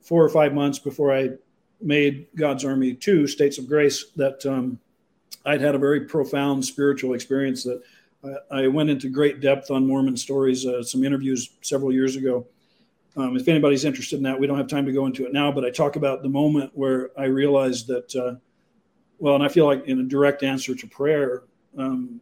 four 0.00 0.24
or 0.24 0.28
five 0.28 0.52
months 0.52 0.78
before 0.78 1.14
I 1.14 1.30
made 1.80 2.26
God's 2.36 2.64
Army 2.64 2.94
Two: 2.94 3.26
States 3.26 3.58
of 3.58 3.68
Grace 3.68 4.06
that 4.16 4.44
um, 4.44 4.78
I'd 5.44 5.60
had 5.60 5.74
a 5.74 5.78
very 5.78 6.00
profound 6.00 6.64
spiritual 6.64 7.14
experience 7.14 7.64
that 7.64 7.82
I, 8.50 8.62
I 8.62 8.66
went 8.68 8.90
into 8.90 9.08
great 9.08 9.40
depth 9.40 9.70
on 9.70 9.86
Mormon 9.86 10.16
stories, 10.16 10.66
uh, 10.66 10.82
some 10.82 11.04
interviews 11.04 11.50
several 11.62 11.92
years 11.92 12.16
ago 12.16 12.46
um, 13.16 13.36
if 13.36 13.46
anybody's 13.48 13.84
interested 13.84 14.16
in 14.16 14.22
that, 14.22 14.38
we 14.38 14.46
don't 14.46 14.56
have 14.56 14.68
time 14.68 14.86
to 14.86 14.92
go 14.92 15.06
into 15.06 15.26
it 15.26 15.32
now, 15.32 15.52
but 15.52 15.64
I 15.64 15.70
talk 15.70 15.96
about 15.96 16.22
the 16.22 16.28
moment 16.28 16.70
where 16.74 17.10
I 17.18 17.24
realized 17.24 17.86
that, 17.88 18.14
uh, 18.16 18.34
well, 19.18 19.34
and 19.34 19.44
I 19.44 19.48
feel 19.48 19.66
like 19.66 19.86
in 19.86 20.00
a 20.00 20.04
direct 20.04 20.42
answer 20.42 20.74
to 20.74 20.86
prayer, 20.86 21.42
um, 21.76 22.20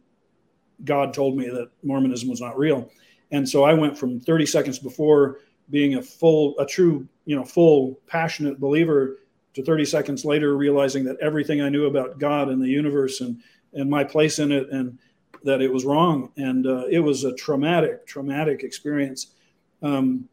God 0.83 1.13
told 1.13 1.37
me 1.37 1.47
that 1.47 1.69
Mormonism 1.83 2.29
was 2.29 2.41
not 2.41 2.57
real. 2.57 2.89
And 3.31 3.47
so 3.47 3.63
I 3.63 3.73
went 3.73 3.97
from 3.97 4.19
30 4.19 4.45
seconds 4.45 4.79
before 4.79 5.39
being 5.69 5.95
a 5.95 6.01
full, 6.01 6.59
a 6.59 6.65
true, 6.65 7.07
you 7.25 7.35
know, 7.35 7.45
full 7.45 7.97
passionate 8.07 8.59
believer 8.59 9.19
to 9.53 9.63
30 9.63 9.85
seconds 9.85 10.25
later 10.25 10.55
realizing 10.55 11.03
that 11.05 11.17
everything 11.19 11.61
I 11.61 11.69
knew 11.69 11.85
about 11.85 12.19
God 12.19 12.49
and 12.49 12.61
the 12.61 12.67
universe 12.67 13.21
and, 13.21 13.41
and 13.73 13.89
my 13.89 14.03
place 14.03 14.39
in 14.39 14.51
it 14.51 14.69
and 14.71 14.97
that 15.43 15.61
it 15.61 15.71
was 15.71 15.85
wrong. 15.85 16.31
And 16.37 16.65
uh, 16.67 16.85
it 16.89 16.99
was 16.99 17.23
a 17.23 17.33
traumatic, 17.35 18.05
traumatic 18.05 18.63
experience. 18.63 19.33
Um, 19.81 20.29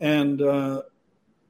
and 0.00 0.42
uh, 0.42 0.82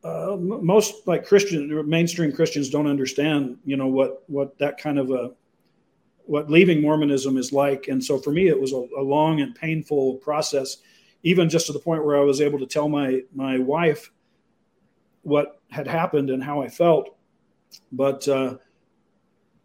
uh, 0.03 0.37
most 0.37 1.07
like 1.07 1.27
Christian 1.27 1.89
mainstream 1.89 2.32
Christians 2.32 2.70
don't 2.70 2.87
understand, 2.87 3.59
you 3.65 3.77
know, 3.77 3.87
what 3.87 4.24
what 4.28 4.59
that 4.59 4.78
kind 4.78 4.99
of 4.99 5.11
a 5.11 5.32
what 6.24 6.51
leaving 6.51 6.81
Mormonism 6.81 7.37
is 7.37 7.53
like. 7.53 7.89
And 7.89 8.03
so 8.03 8.19
for 8.19 8.31
me, 8.31 8.49
it 8.49 8.59
was 8.59 8.73
a, 8.73 8.87
a, 8.99 9.03
long 9.03 9.41
and 9.41 9.55
painful 9.55 10.15
process, 10.16 10.77
even 11.23 11.49
just 11.49 11.66
to 11.66 11.73
the 11.73 11.78
point 11.78 12.05
where 12.05 12.16
I 12.16 12.20
was 12.20 12.41
able 12.41 12.59
to 12.61 12.66
tell 12.66 12.89
my 12.89 13.23
my 13.35 13.59
wife 13.59 14.11
what 15.23 15.60
had 15.70 15.86
happened 15.86 16.30
and 16.30 16.42
how 16.42 16.62
I 16.62 16.68
felt. 16.68 17.16
But 17.92 18.26
uh, 18.28 18.56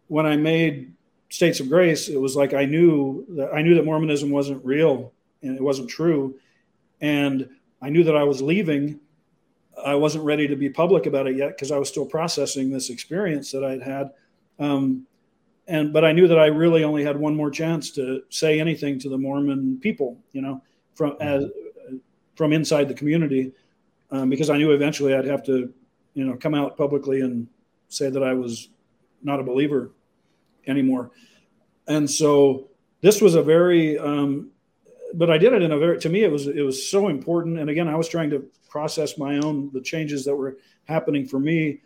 when 0.08 0.26
I 0.26 0.36
made 0.36 0.92
States 1.28 1.60
of 1.60 1.68
Grace, 1.68 2.08
it 2.08 2.20
was 2.20 2.36
like 2.36 2.54
I 2.54 2.64
knew 2.64 3.26
that 3.30 3.52
I 3.52 3.62
knew 3.62 3.74
that 3.74 3.84
Mormonism 3.84 4.30
wasn't 4.30 4.64
real 4.64 5.12
and 5.42 5.56
it 5.56 5.62
wasn't 5.62 5.90
true, 5.90 6.36
and 7.00 7.48
I 7.82 7.90
knew 7.90 8.04
that 8.04 8.16
I 8.16 8.24
was 8.24 8.40
leaving. 8.40 9.00
I 9.84 9.94
wasn't 9.94 10.24
ready 10.24 10.48
to 10.48 10.56
be 10.56 10.70
public 10.70 11.06
about 11.06 11.26
it 11.26 11.36
yet 11.36 11.48
because 11.48 11.70
I 11.70 11.78
was 11.78 11.88
still 11.88 12.06
processing 12.06 12.70
this 12.70 12.88
experience 12.88 13.52
that 13.52 13.62
I'd 13.62 13.82
had. 13.82 14.10
Um, 14.58 15.06
and 15.68 15.92
but 15.92 16.04
I 16.04 16.12
knew 16.12 16.28
that 16.28 16.38
I 16.38 16.46
really 16.46 16.84
only 16.84 17.04
had 17.04 17.16
one 17.16 17.34
more 17.34 17.50
chance 17.50 17.90
to 17.92 18.22
say 18.30 18.60
anything 18.60 18.98
to 19.00 19.08
the 19.08 19.18
Mormon 19.18 19.78
people, 19.80 20.16
you 20.32 20.40
know, 20.40 20.62
from 20.94 21.16
as 21.20 21.44
from 22.36 22.52
inside 22.52 22.88
the 22.88 22.94
community, 22.94 23.52
um, 24.10 24.30
because 24.30 24.50
I 24.50 24.58
knew 24.58 24.72
eventually 24.72 25.14
I'd 25.14 25.24
have 25.24 25.42
to, 25.46 25.72
you 26.16 26.24
know, 26.24 26.34
come 26.34 26.54
out 26.54 26.78
publicly 26.78 27.20
and 27.20 27.46
say 27.88 28.08
that 28.08 28.22
I 28.22 28.32
was 28.32 28.70
not 29.22 29.38
a 29.38 29.42
believer 29.44 29.92
anymore. 30.66 31.10
And 31.86 32.10
so 32.10 32.70
this 33.02 33.20
was 33.20 33.34
a 33.34 33.42
very, 33.42 33.98
um, 33.98 34.50
but 35.12 35.30
I 35.30 35.36
did 35.36 35.52
it 35.52 35.62
in 35.62 35.72
a 35.72 35.78
very, 35.78 35.98
to 36.00 36.08
me, 36.08 36.24
it 36.24 36.32
was, 36.32 36.46
it 36.46 36.62
was 36.62 36.90
so 36.90 37.08
important. 37.08 37.58
And 37.58 37.68
again, 37.68 37.86
I 37.86 37.96
was 37.96 38.08
trying 38.08 38.30
to 38.30 38.48
process 38.70 39.18
my 39.18 39.36
own, 39.38 39.70
the 39.74 39.80
changes 39.80 40.24
that 40.24 40.34
were 40.34 40.56
happening 40.86 41.26
for 41.26 41.38
me, 41.38 41.80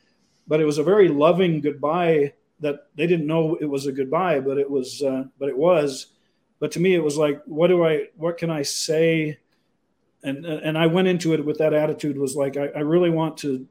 but 0.47 0.61
it 0.61 0.65
was 0.65 0.79
a 0.79 0.85
very 0.85 1.09
loving 1.09 1.61
goodbye 1.61 2.33
that 2.61 2.87
they 2.95 3.09
didn't 3.09 3.27
know 3.27 3.57
it 3.57 3.67
was 3.67 3.87
a 3.87 3.93
goodbye, 3.93 4.39
but 4.39 4.59
it 4.59 4.71
was, 4.71 5.03
uh, 5.03 5.25
but 5.41 5.49
it 5.49 5.59
was, 5.59 6.07
but 6.61 6.71
to 6.73 6.81
me, 6.81 6.95
it 6.95 7.03
was 7.03 7.17
like, 7.17 7.43
what 7.47 7.67
do 7.67 7.85
I, 7.85 8.07
what 8.17 8.39
can 8.39 8.51
I 8.51 8.63
say? 8.63 9.39
And, 10.23 10.47
and 10.47 10.79
I 10.79 10.87
went 10.87 11.09
into 11.09 11.33
it 11.33 11.45
with 11.45 11.59
that 11.59 11.75
attitude 11.75 12.17
was 12.17 12.37
like, 12.37 12.57
I, 12.57 12.67
I 12.67 12.81
really 12.81 13.11
want 13.11 13.39
to 13.39 13.67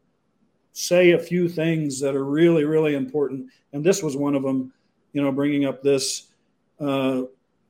say 0.73 1.11
a 1.11 1.19
few 1.19 1.49
things 1.49 1.99
that 1.99 2.15
are 2.15 2.25
really, 2.25 2.63
really 2.63 2.95
important. 2.95 3.49
And 3.73 3.83
this 3.83 4.01
was 4.01 4.15
one 4.15 4.35
of 4.35 4.43
them, 4.43 4.71
you 5.13 5.21
know, 5.21 5.31
bringing 5.31 5.65
up 5.65 5.81
this, 5.81 6.27
uh, 6.79 7.23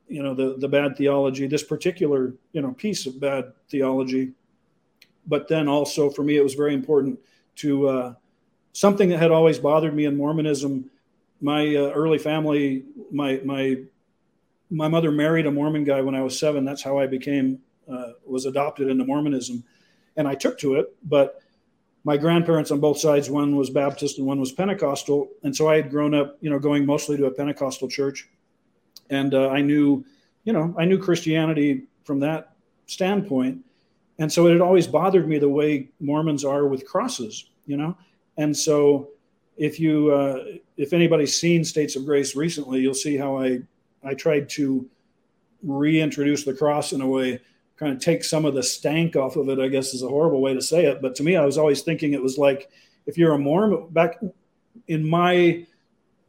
you 0.07 0.23
know, 0.23 0.33
the, 0.33 0.55
the 0.57 0.67
bad 0.67 0.97
theology, 0.97 1.47
this 1.47 1.63
particular, 1.63 2.33
you 2.51 2.61
know, 2.61 2.71
piece 2.73 3.05
of 3.05 3.19
bad 3.19 3.53
theology. 3.69 4.31
But 5.27 5.47
then 5.47 5.67
also 5.67 6.09
for 6.09 6.23
me, 6.23 6.37
it 6.37 6.43
was 6.43 6.55
very 6.55 6.73
important 6.73 7.19
to 7.57 7.87
uh, 7.87 8.13
something 8.73 9.09
that 9.09 9.19
had 9.19 9.31
always 9.31 9.59
bothered 9.59 9.93
me 9.93 10.05
in 10.05 10.17
Mormonism. 10.17 10.89
My 11.41 11.75
uh, 11.75 11.91
early 11.91 12.17
family, 12.17 12.83
my, 13.11 13.39
my, 13.43 13.77
my 14.69 14.87
mother 14.87 15.11
married 15.11 15.45
a 15.45 15.51
Mormon 15.51 15.83
guy 15.83 16.01
when 16.01 16.15
I 16.15 16.21
was 16.21 16.37
seven. 16.37 16.65
That's 16.65 16.83
how 16.83 16.97
I 16.99 17.07
became, 17.07 17.59
uh, 17.91 18.13
was 18.25 18.45
adopted 18.45 18.89
into 18.89 19.05
Mormonism. 19.05 19.63
And 20.17 20.27
I 20.27 20.35
took 20.35 20.57
to 20.59 20.75
it, 20.75 20.95
but 21.03 21.41
my 22.09 22.17
grandparents 22.17 22.71
on 22.71 22.79
both 22.79 22.97
sides 22.97 23.29
one 23.29 23.55
was 23.55 23.69
baptist 23.69 24.17
and 24.17 24.25
one 24.25 24.39
was 24.39 24.51
pentecostal. 24.51 25.29
And 25.43 25.55
so 25.55 25.69
i 25.69 25.75
had 25.75 25.91
grown 25.91 26.15
up 26.15 26.37
you 26.41 26.49
know 26.49 26.57
going 26.57 26.83
mostly 26.83 27.15
to 27.17 27.27
a 27.27 27.31
pentecostal 27.31 27.87
church. 27.87 28.27
And 29.11 29.35
uh, 29.35 29.49
i 29.49 29.61
knew 29.61 30.03
you 30.43 30.51
know 30.51 30.73
i 30.75 30.85
knew 30.85 30.97
christianity 30.97 31.83
from 32.03 32.19
that 32.21 32.55
standpoint. 32.87 33.63
And 34.17 34.31
so 34.33 34.47
it 34.47 34.53
had 34.53 34.61
always 34.61 34.87
bothered 34.87 35.27
me 35.29 35.37
the 35.37 35.53
way 35.59 35.89
mormons 35.99 36.43
are 36.43 36.65
with 36.65 36.87
crosses 36.87 37.35
you 37.67 37.77
know? 37.77 37.95
And 38.37 38.57
so 38.57 39.09
if 39.55 39.79
you 39.79 40.11
uh, 40.11 40.37
if 40.77 40.93
anybody's 40.93 41.39
seen 41.39 41.63
states 41.63 41.95
of 41.95 42.05
grace 42.05 42.35
recently 42.35 42.79
you'll 42.79 43.03
see 43.07 43.17
how 43.17 43.37
i 43.37 43.59
i 44.03 44.15
tried 44.15 44.49
to 44.57 44.89
reintroduce 45.61 46.43
the 46.43 46.55
cross 46.55 46.91
in 46.91 47.01
a 47.01 47.07
way 47.07 47.39
kind 47.79 47.93
of 47.93 47.99
take 47.99 48.25
some 48.25 48.43
of 48.43 48.53
the 48.53 48.61
stank 48.61 49.15
off 49.15 49.37
of 49.37 49.47
it, 49.47 49.57
I 49.57 49.69
guess 49.69 49.93
is 49.93 50.03
a 50.03 50.09
horrible 50.09 50.41
way 50.41 50.53
to 50.53 50.61
say 50.61 50.85
it. 50.85 51.01
But 51.01 51.15
to 51.15 51.23
me, 51.23 51.37
I 51.37 51.45
was 51.45 51.57
always 51.57 51.81
thinking 51.81 52.13
it 52.13 52.21
was 52.21 52.37
like 52.37 52.69
if 53.05 53.17
you're 53.17 53.33
a 53.33 53.39
Mormon, 53.39 53.87
back 53.89 54.19
in 54.87 55.07
my 55.07 55.65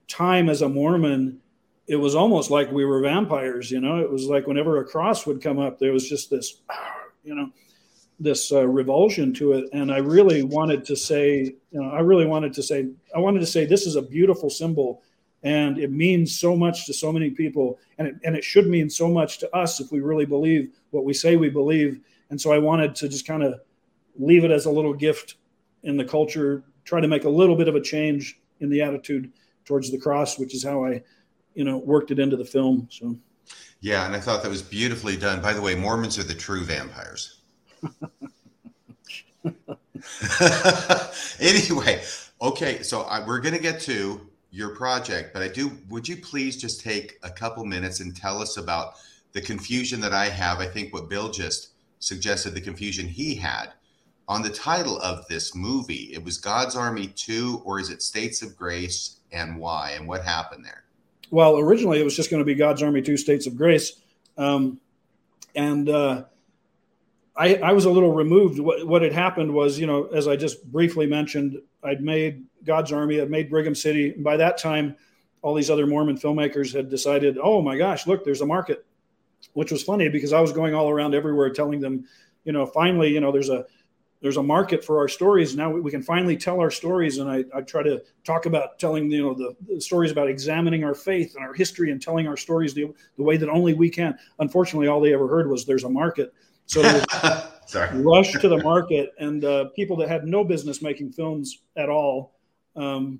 time 0.06 0.48
as 0.48 0.62
a 0.62 0.68
Mormon, 0.68 1.40
it 1.89 1.97
was 1.97 2.14
almost 2.14 2.51
like 2.51 2.70
we 2.70 2.85
were 2.85 3.01
vampires, 3.01 3.70
you 3.70 3.81
know. 3.81 3.98
It 3.98 4.10
was 4.10 4.27
like 4.27 4.47
whenever 4.47 4.78
a 4.78 4.85
cross 4.85 5.27
would 5.27 5.43
come 5.43 5.59
up, 5.59 5.81
there 5.81 5.93
was 5.93 6.09
just 6.09 6.31
this, 6.31 6.62
you 7.24 7.35
know, 7.35 7.51
this 8.20 8.52
uh, 8.52 8.66
revulsion 8.66 9.35
to 9.35 9.55
it. 9.55 9.68
And 9.72 9.90
I 9.90 9.98
really 9.98 10.44
wanted 10.44 10.85
to 10.85 10.94
say, 10.94 11.56
you 11.72 11.82
know, 11.82 11.90
I 11.90 12.01
really 12.01 12.27
wanted 12.27 12.52
to 12.55 12.62
say, 12.62 12.89
I 13.14 13.18
wanted 13.18 13.40
to 13.40 13.47
say, 13.47 13.64
this 13.64 13.86
is 13.86 13.97
a 13.97 14.02
beautiful 14.02 14.51
symbol 14.51 15.02
and 15.43 15.79
it 15.79 15.91
means 15.91 16.39
so 16.39 16.55
much 16.55 16.87
to 16.87 16.93
so 16.93 17.12
many 17.12 17.31
people. 17.31 17.79
And 17.99 18.09
it, 18.09 18.15
and 18.25 18.37
it 18.37 18.45
should 18.45 18.67
mean 18.67 18.91
so 18.91 19.09
much 19.09 19.39
to 19.39 19.57
us 19.57 19.81
if 19.81 19.91
we 19.91 20.01
really 20.01 20.27
believe 20.27 20.73
what 20.91 21.05
we 21.05 21.15
say 21.15 21.37
we 21.37 21.49
believe. 21.49 22.01
And 22.31 22.41
so 22.41 22.53
i 22.53 22.59
wanted 22.59 22.95
to 22.97 23.09
just 23.09 23.27
kind 23.27 23.43
of 23.43 23.61
leave 24.19 24.45
it 24.45 24.51
as 24.51 24.67
a 24.67 24.71
little 24.71 24.95
gift 24.95 25.37
in 25.83 25.97
the 25.97 26.05
culture 26.05 26.62
try 26.85 27.01
to 27.01 27.09
make 27.09 27.25
a 27.25 27.29
little 27.29 27.57
bit 27.57 27.69
of 27.69 27.75
a 27.75 27.81
change 27.81 28.41
in 28.61 28.69
the 28.69 28.83
attitude 28.83 29.33
towards 29.65 29.91
the 29.91 29.99
cross 29.99 30.39
which 30.39 30.55
is 30.55 30.62
how 30.62 30.85
i 30.85 31.03
you 31.55 31.65
know 31.65 31.79
worked 31.79 32.11
it 32.11 32.19
into 32.19 32.37
the 32.37 32.45
film 32.45 32.87
so. 32.91 33.17
Yeah 33.81 34.07
and 34.07 34.15
i 34.15 34.21
thought 34.21 34.43
that 34.43 34.49
was 34.49 34.62
beautifully 34.62 35.17
done. 35.17 35.41
By 35.41 35.53
the 35.53 35.62
way 35.62 35.75
mormons 35.75 36.19
are 36.19 36.23
the 36.23 36.35
true 36.35 36.65
vampires. 36.65 37.41
Anyway 41.41 42.03
okay 42.43 42.83
so 42.83 43.03
I, 43.03 43.27
we're 43.27 43.41
going 43.41 43.55
to 43.55 43.61
get 43.61 43.81
to 43.83 44.30
your 44.51 44.74
project, 44.74 45.32
but 45.32 45.43
I 45.43 45.48
do. 45.48 45.78
Would 45.89 46.09
you 46.09 46.16
please 46.16 46.56
just 46.56 46.81
take 46.81 47.18
a 47.22 47.31
couple 47.31 47.64
minutes 47.64 48.01
and 48.01 48.14
tell 48.14 48.43
us 48.43 48.56
about 48.56 48.94
the 49.32 49.40
confusion 49.40 50.01
that 50.01 50.12
I 50.12 50.28
have? 50.28 50.59
I 50.59 50.66
think 50.66 50.93
what 50.93 51.09
Bill 51.09 51.31
just 51.31 51.70
suggested 52.01 52.55
the 52.55 52.60
confusion 52.60 53.06
he 53.06 53.35
had 53.35 53.72
on 54.27 54.43
the 54.43 54.51
title 54.51 54.98
of 55.01 55.27
this 55.28 55.55
movie. 55.55 56.10
It 56.12 56.24
was 56.24 56.39
God's 56.39 56.77
Army 56.77 57.09
2, 57.09 57.62
or 57.64 57.81
is 57.81 57.90
it 57.90 58.02
States 58.02 58.43
of 58.43 58.56
Grace, 58.56 59.16
and 59.32 59.56
why, 59.56 59.93
and 59.97 60.06
what 60.06 60.24
happened 60.24 60.64
there? 60.64 60.85
Well, 61.31 61.59
originally 61.59 62.01
it 62.01 62.05
was 62.05 62.16
just 62.16 62.31
going 62.31 62.40
to 62.40 62.44
be 62.44 62.55
God's 62.55 62.82
Army 62.82 63.02
2, 63.02 63.16
States 63.16 63.47
of 63.47 63.56
Grace. 63.56 64.01
Um, 64.36 64.81
and 65.55 65.89
uh, 65.89 66.24
I, 67.41 67.55
I, 67.55 67.73
was 67.73 67.87
a 67.87 67.91
little 67.91 68.12
removed. 68.12 68.59
What, 68.59 68.87
what 68.87 69.01
had 69.01 69.15
happened 69.15 69.55
was, 69.55 69.79
you 69.79 69.87
know, 69.87 70.05
as 70.09 70.29
I 70.29 70.37
just 70.37 70.71
briefly 70.71 71.07
mentioned, 71.07 71.57
I'd 71.83 72.03
made 72.03 72.45
God's 72.65 72.93
Army. 72.93 73.19
I'd 73.19 73.31
made 73.31 73.49
Brigham 73.49 73.75
City. 73.75 74.11
And 74.11 74.23
by 74.23 74.37
that 74.37 74.59
time, 74.59 74.95
all 75.41 75.55
these 75.55 75.71
other 75.71 75.87
Mormon 75.87 76.19
filmmakers 76.19 76.75
had 76.75 76.91
decided, 76.91 77.39
oh 77.43 77.62
my 77.62 77.79
gosh, 77.79 78.07
look, 78.07 78.27
there's 78.27 78.43
a 78.43 78.47
market, 78.47 78.85
which 79.55 79.73
was 79.73 79.83
funny 79.83 80.11
because 80.11 80.35
I 80.35 80.41
was 80.41 80.53
going 80.53 80.75
all 80.75 80.91
around 80.91 81.15
everywhere 81.15 81.49
telling 81.49 81.81
them, 81.81 82.05
you 82.45 82.53
know, 82.53 82.67
finally, 82.67 83.09
you 83.09 83.21
know, 83.21 83.33
there's 83.33 83.49
a 83.49 83.65
there's 84.21 84.37
a 84.37 84.43
market 84.43 84.85
for 84.85 84.99
our 84.99 85.09
stories. 85.09 85.57
Now 85.57 85.71
we, 85.71 85.91
can 85.91 86.03
finally 86.03 86.37
tell 86.37 86.61
our 86.61 86.71
stories. 86.71 87.17
And 87.17 87.31
I, 87.31 87.43
I 87.55 87.62
try 87.62 87.83
to 87.83 88.03
talk 88.23 88.45
about 88.45 88.79
telling, 88.79 89.11
you 89.11 89.23
know, 89.23 89.33
the, 89.33 89.57
the, 89.67 89.81
stories 89.81 90.11
about 90.11 90.29
examining 90.29 90.85
our 90.85 90.95
faith 90.95 91.37
and 91.37 91.45
our 91.47 91.55
history 91.55 91.91
and 91.91 92.03
telling 92.03 92.29
our 92.29 92.37
stories 92.37 92.75
the, 92.75 92.93
the 93.17 93.23
way 93.23 93.39
that 93.39 93.49
only 93.49 93.73
we 93.73 93.89
can. 93.89 94.19
Unfortunately, 94.39 94.89
all 94.89 95.01
they 95.01 95.15
ever 95.15 95.27
heard 95.27 95.49
was 95.49 95.65
there's 95.65 95.85
a 95.85 95.89
market. 95.89 96.35
So 96.70 96.82
rush 97.94 98.32
to 98.34 98.48
the 98.48 98.60
market, 98.62 99.12
and 99.18 99.44
uh, 99.44 99.64
people 99.74 99.97
that 99.97 100.09
had 100.09 100.24
no 100.24 100.44
business 100.44 100.80
making 100.80 101.10
films 101.10 101.62
at 101.76 101.88
all, 101.88 102.36
um, 102.76 103.18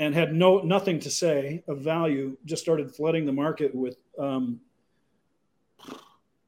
and 0.00 0.12
had 0.12 0.34
no 0.34 0.58
nothing 0.58 0.98
to 0.98 1.10
say 1.10 1.62
of 1.68 1.78
value, 1.78 2.36
just 2.44 2.60
started 2.60 2.92
flooding 2.92 3.24
the 3.24 3.32
market 3.32 3.72
with 3.72 3.98
um, 4.18 4.58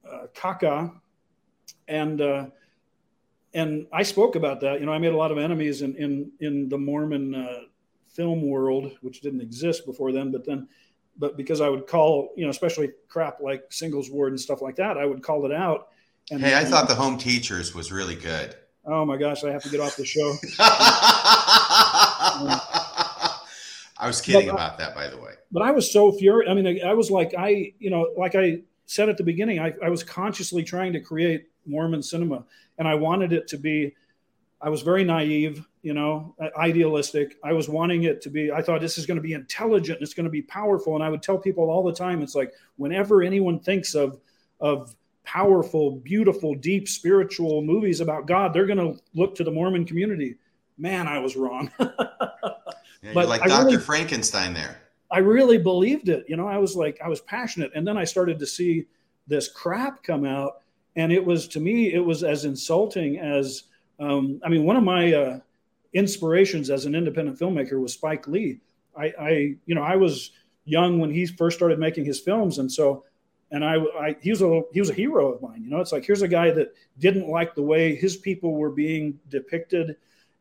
uh, 0.04 0.26
caca, 0.34 0.92
and 1.86 2.20
uh, 2.20 2.46
and 3.54 3.86
I 3.92 4.02
spoke 4.02 4.34
about 4.34 4.60
that. 4.62 4.80
You 4.80 4.86
know, 4.86 4.92
I 4.92 4.98
made 4.98 5.12
a 5.12 5.16
lot 5.16 5.30
of 5.30 5.38
enemies 5.38 5.82
in 5.82 5.94
in 5.94 6.32
in 6.40 6.68
the 6.68 6.78
Mormon 6.78 7.32
uh, 7.32 7.60
film 8.08 8.42
world, 8.42 8.90
which 9.02 9.20
didn't 9.20 9.40
exist 9.40 9.86
before 9.86 10.10
then, 10.10 10.32
but 10.32 10.44
then 10.44 10.66
but 11.18 11.36
because 11.36 11.60
I 11.60 11.68
would 11.68 11.86
call, 11.86 12.32
you 12.36 12.44
know, 12.44 12.50
especially 12.50 12.90
crap 13.08 13.40
like 13.40 13.64
singles 13.70 14.10
ward 14.10 14.32
and 14.32 14.40
stuff 14.40 14.62
like 14.62 14.76
that, 14.76 14.96
I 14.96 15.04
would 15.04 15.22
call 15.22 15.44
it 15.46 15.52
out. 15.52 15.88
And, 16.30 16.40
hey, 16.40 16.56
I 16.56 16.64
thought 16.64 16.88
the 16.88 16.94
home 16.94 17.18
teachers 17.18 17.74
was 17.74 17.92
really 17.92 18.14
good. 18.14 18.54
Oh 18.84 19.04
my 19.04 19.16
gosh, 19.16 19.44
I 19.44 19.52
have 19.52 19.62
to 19.62 19.68
get 19.68 19.80
off 19.80 19.96
the 19.96 20.04
show. 20.04 20.34
I 23.98 24.06
was 24.06 24.20
kidding 24.20 24.48
but, 24.48 24.52
uh, 24.52 24.54
about 24.54 24.78
that, 24.78 24.94
by 24.94 25.08
the 25.08 25.16
way. 25.16 25.34
But 25.52 25.62
I 25.62 25.70
was 25.70 25.92
so 25.92 26.10
furious. 26.12 26.50
I 26.50 26.54
mean, 26.54 26.84
I 26.84 26.94
was 26.94 27.10
like, 27.10 27.34
I, 27.38 27.72
you 27.78 27.90
know, 27.90 28.12
like 28.16 28.34
I 28.34 28.62
said 28.86 29.08
at 29.08 29.16
the 29.16 29.22
beginning, 29.22 29.60
I, 29.60 29.72
I 29.82 29.90
was 29.90 30.02
consciously 30.02 30.64
trying 30.64 30.92
to 30.94 31.00
create 31.00 31.46
Mormon 31.66 32.02
cinema, 32.02 32.44
and 32.78 32.88
I 32.88 32.96
wanted 32.96 33.32
it 33.32 33.46
to 33.48 33.58
be. 33.58 33.94
I 34.62 34.68
was 34.68 34.82
very 34.82 35.02
naive, 35.02 35.66
you 35.82 35.92
know, 35.92 36.36
uh, 36.40 36.48
idealistic. 36.56 37.36
I 37.42 37.52
was 37.52 37.68
wanting 37.68 38.04
it 38.04 38.22
to 38.22 38.30
be. 38.30 38.52
I 38.52 38.62
thought 38.62 38.80
this 38.80 38.96
is 38.96 39.06
going 39.06 39.16
to 39.16 39.22
be 39.22 39.32
intelligent. 39.32 40.00
It's 40.00 40.14
going 40.14 40.24
to 40.24 40.30
be 40.30 40.42
powerful, 40.42 40.94
and 40.94 41.02
I 41.02 41.08
would 41.08 41.22
tell 41.22 41.36
people 41.36 41.68
all 41.68 41.82
the 41.82 41.92
time. 41.92 42.22
It's 42.22 42.36
like 42.36 42.52
whenever 42.76 43.22
anyone 43.22 43.58
thinks 43.58 43.94
of 43.94 44.20
of 44.60 44.94
powerful, 45.24 45.96
beautiful, 45.96 46.54
deep 46.54 46.88
spiritual 46.88 47.62
movies 47.62 48.00
about 48.00 48.26
God, 48.26 48.52
they're 48.52 48.66
going 48.66 48.78
to 48.78 49.00
look 49.14 49.34
to 49.36 49.44
the 49.44 49.50
Mormon 49.50 49.84
community. 49.84 50.36
Man, 50.78 51.06
I 51.08 51.18
was 51.18 51.36
wrong. 51.36 51.70
yeah, 51.80 53.12
but 53.12 53.28
like 53.28 53.42
I 53.42 53.48
Dr. 53.48 53.66
Really, 53.66 53.78
Frankenstein 53.78 54.54
there. 54.54 54.78
I 55.10 55.18
really 55.18 55.58
believed 55.58 56.08
it. 56.08 56.24
You 56.28 56.36
know, 56.36 56.48
I 56.48 56.58
was 56.58 56.74
like, 56.74 56.98
I 57.04 57.08
was 57.08 57.20
passionate. 57.20 57.70
And 57.74 57.86
then 57.86 57.98
I 57.98 58.04
started 58.04 58.38
to 58.38 58.46
see 58.46 58.86
this 59.26 59.48
crap 59.48 60.02
come 60.02 60.24
out. 60.24 60.62
And 60.96 61.12
it 61.12 61.24
was, 61.24 61.48
to 61.48 61.60
me, 61.60 61.92
it 61.92 62.04
was 62.04 62.24
as 62.24 62.44
insulting 62.44 63.18
as, 63.18 63.64
um, 64.02 64.40
I 64.44 64.48
mean, 64.48 64.64
one 64.64 64.76
of 64.76 64.82
my 64.82 65.12
uh, 65.12 65.40
inspirations 65.92 66.70
as 66.70 66.86
an 66.86 66.94
independent 66.94 67.38
filmmaker 67.38 67.80
was 67.80 67.94
Spike 67.94 68.26
Lee. 68.26 68.60
I, 68.96 69.12
I, 69.18 69.30
you 69.66 69.74
know, 69.74 69.82
I 69.82 69.96
was 69.96 70.32
young 70.64 70.98
when 70.98 71.10
he 71.10 71.26
first 71.26 71.56
started 71.56 71.78
making 71.78 72.04
his 72.04 72.20
films. 72.20 72.58
And 72.58 72.70
so 72.70 73.04
and 73.52 73.64
I, 73.64 73.76
I, 73.76 74.16
he 74.20 74.30
was 74.30 74.40
a 74.40 74.62
he 74.72 74.80
was 74.80 74.90
a 74.90 74.94
hero 74.94 75.30
of 75.32 75.42
mine. 75.42 75.62
You 75.62 75.70
know, 75.70 75.80
it's 75.80 75.92
like 75.92 76.04
here's 76.04 76.22
a 76.22 76.28
guy 76.28 76.50
that 76.52 76.74
didn't 76.98 77.28
like 77.28 77.54
the 77.54 77.62
way 77.62 77.94
his 77.94 78.16
people 78.16 78.54
were 78.54 78.70
being 78.70 79.20
depicted, 79.28 79.96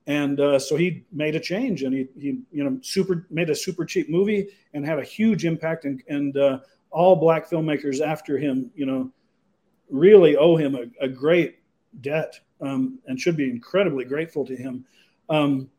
and 0.08 0.40
uh, 0.40 0.58
so 0.58 0.78
he 0.78 1.04
made 1.12 1.36
a 1.36 1.40
change 1.40 1.84
and 1.84 1.94
he, 1.94 2.08
he 2.18 2.40
you 2.52 2.64
know 2.64 2.80
super 2.82 3.28
made 3.30 3.50
a 3.50 3.56
super 3.56 3.86
cheap 3.86 4.10
movie 4.10 4.48
and 4.74 4.86
had 4.86 4.98
a 4.98 5.04
huge 5.04 5.46
impact 5.46 5.84
and, 5.84 6.02
and 6.08 6.38
uh, 6.38 6.60
all 6.90 7.18
black 7.18 7.50
filmmakers 7.50 8.02
after 8.02 8.38
him 8.38 8.72
you 8.76 8.86
know 8.86 9.12
really 9.90 10.38
owe 10.38 10.56
him 10.56 10.76
a, 10.76 10.86
a 11.04 11.08
great 11.08 11.60
debt 12.00 12.40
um, 12.62 13.00
and 13.08 13.20
should 13.20 13.38
be 13.38 13.50
incredibly 13.50 14.06
grateful 14.06 14.46
to 14.46 14.56
him. 14.56 14.86
Um, 15.30 15.70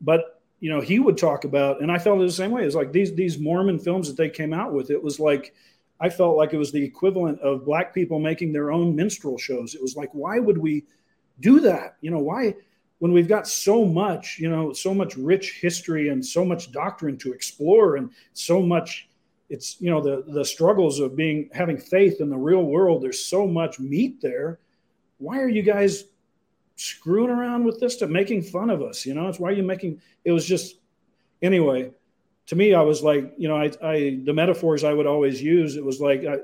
but 0.00 0.42
you 0.60 0.70
know 0.70 0.80
he 0.80 0.98
would 0.98 1.18
talk 1.18 1.44
about 1.44 1.82
and 1.82 1.90
i 1.90 1.98
felt 1.98 2.20
the 2.20 2.30
same 2.30 2.50
way. 2.50 2.64
It's 2.64 2.74
like 2.74 2.92
these 2.92 3.14
these 3.14 3.38
mormon 3.38 3.78
films 3.78 4.08
that 4.08 4.16
they 4.16 4.30
came 4.30 4.52
out 4.52 4.72
with 4.72 4.90
it 4.90 5.02
was 5.02 5.18
like 5.18 5.54
i 6.00 6.08
felt 6.08 6.36
like 6.36 6.52
it 6.52 6.58
was 6.58 6.70
the 6.70 6.82
equivalent 6.82 7.40
of 7.40 7.64
black 7.64 7.92
people 7.92 8.20
making 8.20 8.52
their 8.52 8.70
own 8.70 8.94
minstrel 8.94 9.38
shows. 9.38 9.74
It 9.74 9.82
was 9.82 9.96
like 9.96 10.10
why 10.12 10.38
would 10.38 10.58
we 10.58 10.84
do 11.40 11.60
that? 11.60 11.96
You 12.00 12.10
know 12.10 12.20
why 12.20 12.54
when 13.02 13.12
we've 13.12 13.26
got 13.26 13.48
so 13.48 13.84
much, 13.84 14.38
you 14.38 14.48
know, 14.48 14.72
so 14.72 14.94
much 14.94 15.16
rich 15.16 15.58
history 15.60 16.10
and 16.10 16.24
so 16.24 16.44
much 16.44 16.70
doctrine 16.70 17.18
to 17.18 17.32
explore 17.32 17.96
and 17.96 18.10
so 18.32 18.62
much 18.62 19.08
it's 19.50 19.76
you 19.80 19.90
know 19.90 20.00
the 20.00 20.24
the 20.32 20.44
struggles 20.44 21.00
of 21.00 21.16
being 21.16 21.50
having 21.52 21.76
faith 21.76 22.20
in 22.20 22.30
the 22.30 22.36
real 22.36 22.62
world 22.62 23.02
there's 23.02 23.24
so 23.24 23.46
much 23.46 23.80
meat 23.80 24.20
there 24.22 24.60
why 25.22 25.38
are 25.40 25.48
you 25.48 25.62
guys 25.62 26.04
screwing 26.76 27.30
around 27.30 27.64
with 27.64 27.78
this 27.80 27.94
stuff 27.94 28.10
making 28.10 28.42
fun 28.42 28.70
of 28.70 28.82
us? 28.82 29.06
You 29.06 29.14
know 29.14 29.28
it's 29.28 29.38
why 29.38 29.50
are 29.50 29.54
you 29.54 29.62
making 29.62 30.00
it 30.24 30.32
was 30.32 30.46
just 30.46 30.76
anyway 31.42 31.90
to 32.46 32.56
me 32.56 32.74
i 32.74 32.80
was 32.80 33.02
like 33.02 33.32
you 33.36 33.48
know 33.48 33.56
i, 33.56 33.70
I 33.82 34.20
the 34.24 34.32
metaphors 34.32 34.84
i 34.84 34.92
would 34.92 35.06
always 35.06 35.42
use 35.42 35.76
it 35.76 35.84
was 35.84 36.00
like 36.00 36.24
I, 36.24 36.38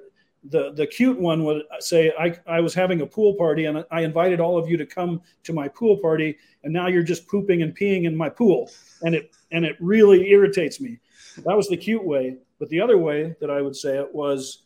the 0.45 0.73
the 0.73 0.87
cute 0.87 1.19
one 1.19 1.45
would 1.45 1.63
say 1.81 2.13
I, 2.19 2.37
I 2.47 2.61
was 2.61 2.75
having 2.75 3.01
a 3.01 3.07
pool 3.07 3.35
party 3.35 3.65
and 3.65 3.85
i 3.91 4.03
invited 4.03 4.41
all 4.41 4.59
of 4.59 4.69
you 4.69 4.77
to 4.77 4.87
come 4.87 5.21
to 5.45 5.53
my 5.53 5.69
pool 5.69 5.97
party 5.97 6.37
and 6.65 6.73
now 6.73 6.89
you're 6.89 7.03
just 7.03 7.27
pooping 7.29 7.63
and 7.63 7.77
peeing 7.77 8.05
in 8.05 8.17
my 8.17 8.29
pool. 8.29 8.71
And 9.03 9.15
it 9.15 9.35
and 9.53 9.65
it 9.65 9.77
really 9.81 10.29
irritates 10.31 10.81
me. 10.81 10.99
That 11.47 11.57
was 11.57 11.69
the 11.69 11.77
cute 11.77 12.05
way. 12.05 12.37
But 12.59 12.69
the 12.69 12.81
other 12.81 12.99
way 12.99 13.35
that 13.41 13.51
i 13.51 13.63
would 13.63 13.77
say 13.77 13.97
it 13.99 14.15
was 14.15 14.65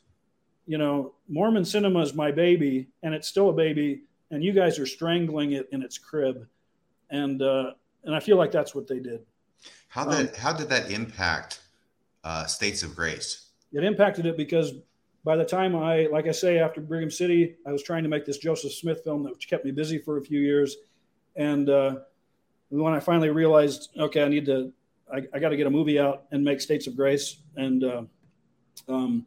you 0.67 0.79
know 0.79 1.15
mormon 1.29 1.65
cinema 1.65 2.01
is 2.01 2.15
my 2.15 2.31
baby 2.31 2.89
and 3.03 3.15
it's 3.15 3.29
still 3.29 3.51
a 3.51 3.53
baby 3.53 4.03
and 4.31 4.43
you 4.45 4.53
guys 4.53 4.79
are 4.79 4.87
strangling 4.87 5.53
it 5.53 5.69
in 5.73 5.83
its 5.83 5.99
crib 5.99 6.47
and 7.11 7.43
uh 7.43 7.73
and 8.05 8.15
i 8.15 8.21
feel 8.21 8.37
like 8.37 8.53
that's 8.53 8.75
what 8.75 8.87
they 8.87 8.99
did 8.99 9.21
how 9.89 10.05
did 10.05 10.29
um, 10.29 10.35
how 10.37 10.53
did 10.53 10.69
that 10.69 10.91
impact 10.91 11.61
uh 12.25 12.47
states 12.47 12.83
of 12.83 12.95
grace 12.95 13.51
it 13.73 13.85
impacted 13.85 14.27
it 14.27 14.37
because 14.37 14.75
by 15.25 15.37
the 15.37 15.45
time 15.45 15.77
I, 15.77 16.09
like 16.11 16.27
I 16.27 16.33
say, 16.33 16.59
after 16.59 16.81
Brigham 16.81 17.11
City, 17.11 17.57
I 17.67 17.73
was 17.73 17.83
trying 17.83 18.03
to 18.03 18.09
make 18.09 18.25
this 18.25 18.39
Joseph 18.39 18.73
Smith 18.73 19.03
film 19.05 19.23
that 19.23 19.47
kept 19.47 19.65
me 19.65 19.71
busy 19.71 19.99
for 19.99 20.19
a 20.19 20.23
few 20.23 20.41
years. 20.41 20.77
And 21.37 21.71
uh, 21.71 21.97
when 22.71 22.93
I 22.93 23.01
finally 23.01 23.31
realized, 23.31 23.91
okay, 23.97 24.23
I 24.25 24.29
need 24.29 24.47
to, 24.47 24.73
I, 25.13 25.23
I 25.33 25.39
got 25.39 25.51
to 25.51 25.57
get 25.57 25.67
a 25.67 25.71
movie 25.71 26.01
out 26.01 26.25
and 26.33 26.45
make 26.45 26.61
States 26.61 26.87
of 26.87 26.97
Grace. 26.97 27.37
And, 27.57 27.85
uh, 27.85 28.03
um, 28.89 29.27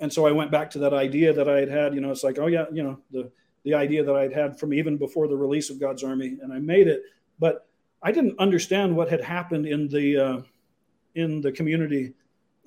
and 0.00 0.12
so 0.12 0.26
I 0.26 0.32
went 0.32 0.50
back 0.50 0.70
to 0.70 0.78
that 0.80 0.94
idea 0.94 1.32
that 1.32 1.48
I 1.48 1.58
had 1.58 1.68
had, 1.68 1.94
you 1.94 2.00
know, 2.00 2.10
it's 2.10 2.24
like, 2.24 2.38
oh 2.38 2.46
yeah, 2.46 2.66
you 2.72 2.82
know, 2.82 2.98
the, 3.10 3.30
the 3.64 3.74
idea 3.74 4.04
that 4.04 4.14
I'd 4.14 4.32
had 4.32 4.58
from 4.58 4.72
even 4.72 4.96
before 4.96 5.28
the 5.28 5.36
release 5.36 5.70
of 5.70 5.80
God's 5.80 6.04
Army 6.04 6.38
and 6.40 6.52
I 6.52 6.58
made 6.58 6.86
it, 6.86 7.02
but 7.38 7.66
I 8.02 8.12
didn't 8.12 8.38
understand 8.38 8.94
what 8.96 9.08
had 9.08 9.22
happened 9.22 9.66
in 9.66 9.88
the, 9.88 10.16
uh, 10.16 10.42
in 11.14 11.40
the 11.40 11.50
community 11.50 12.14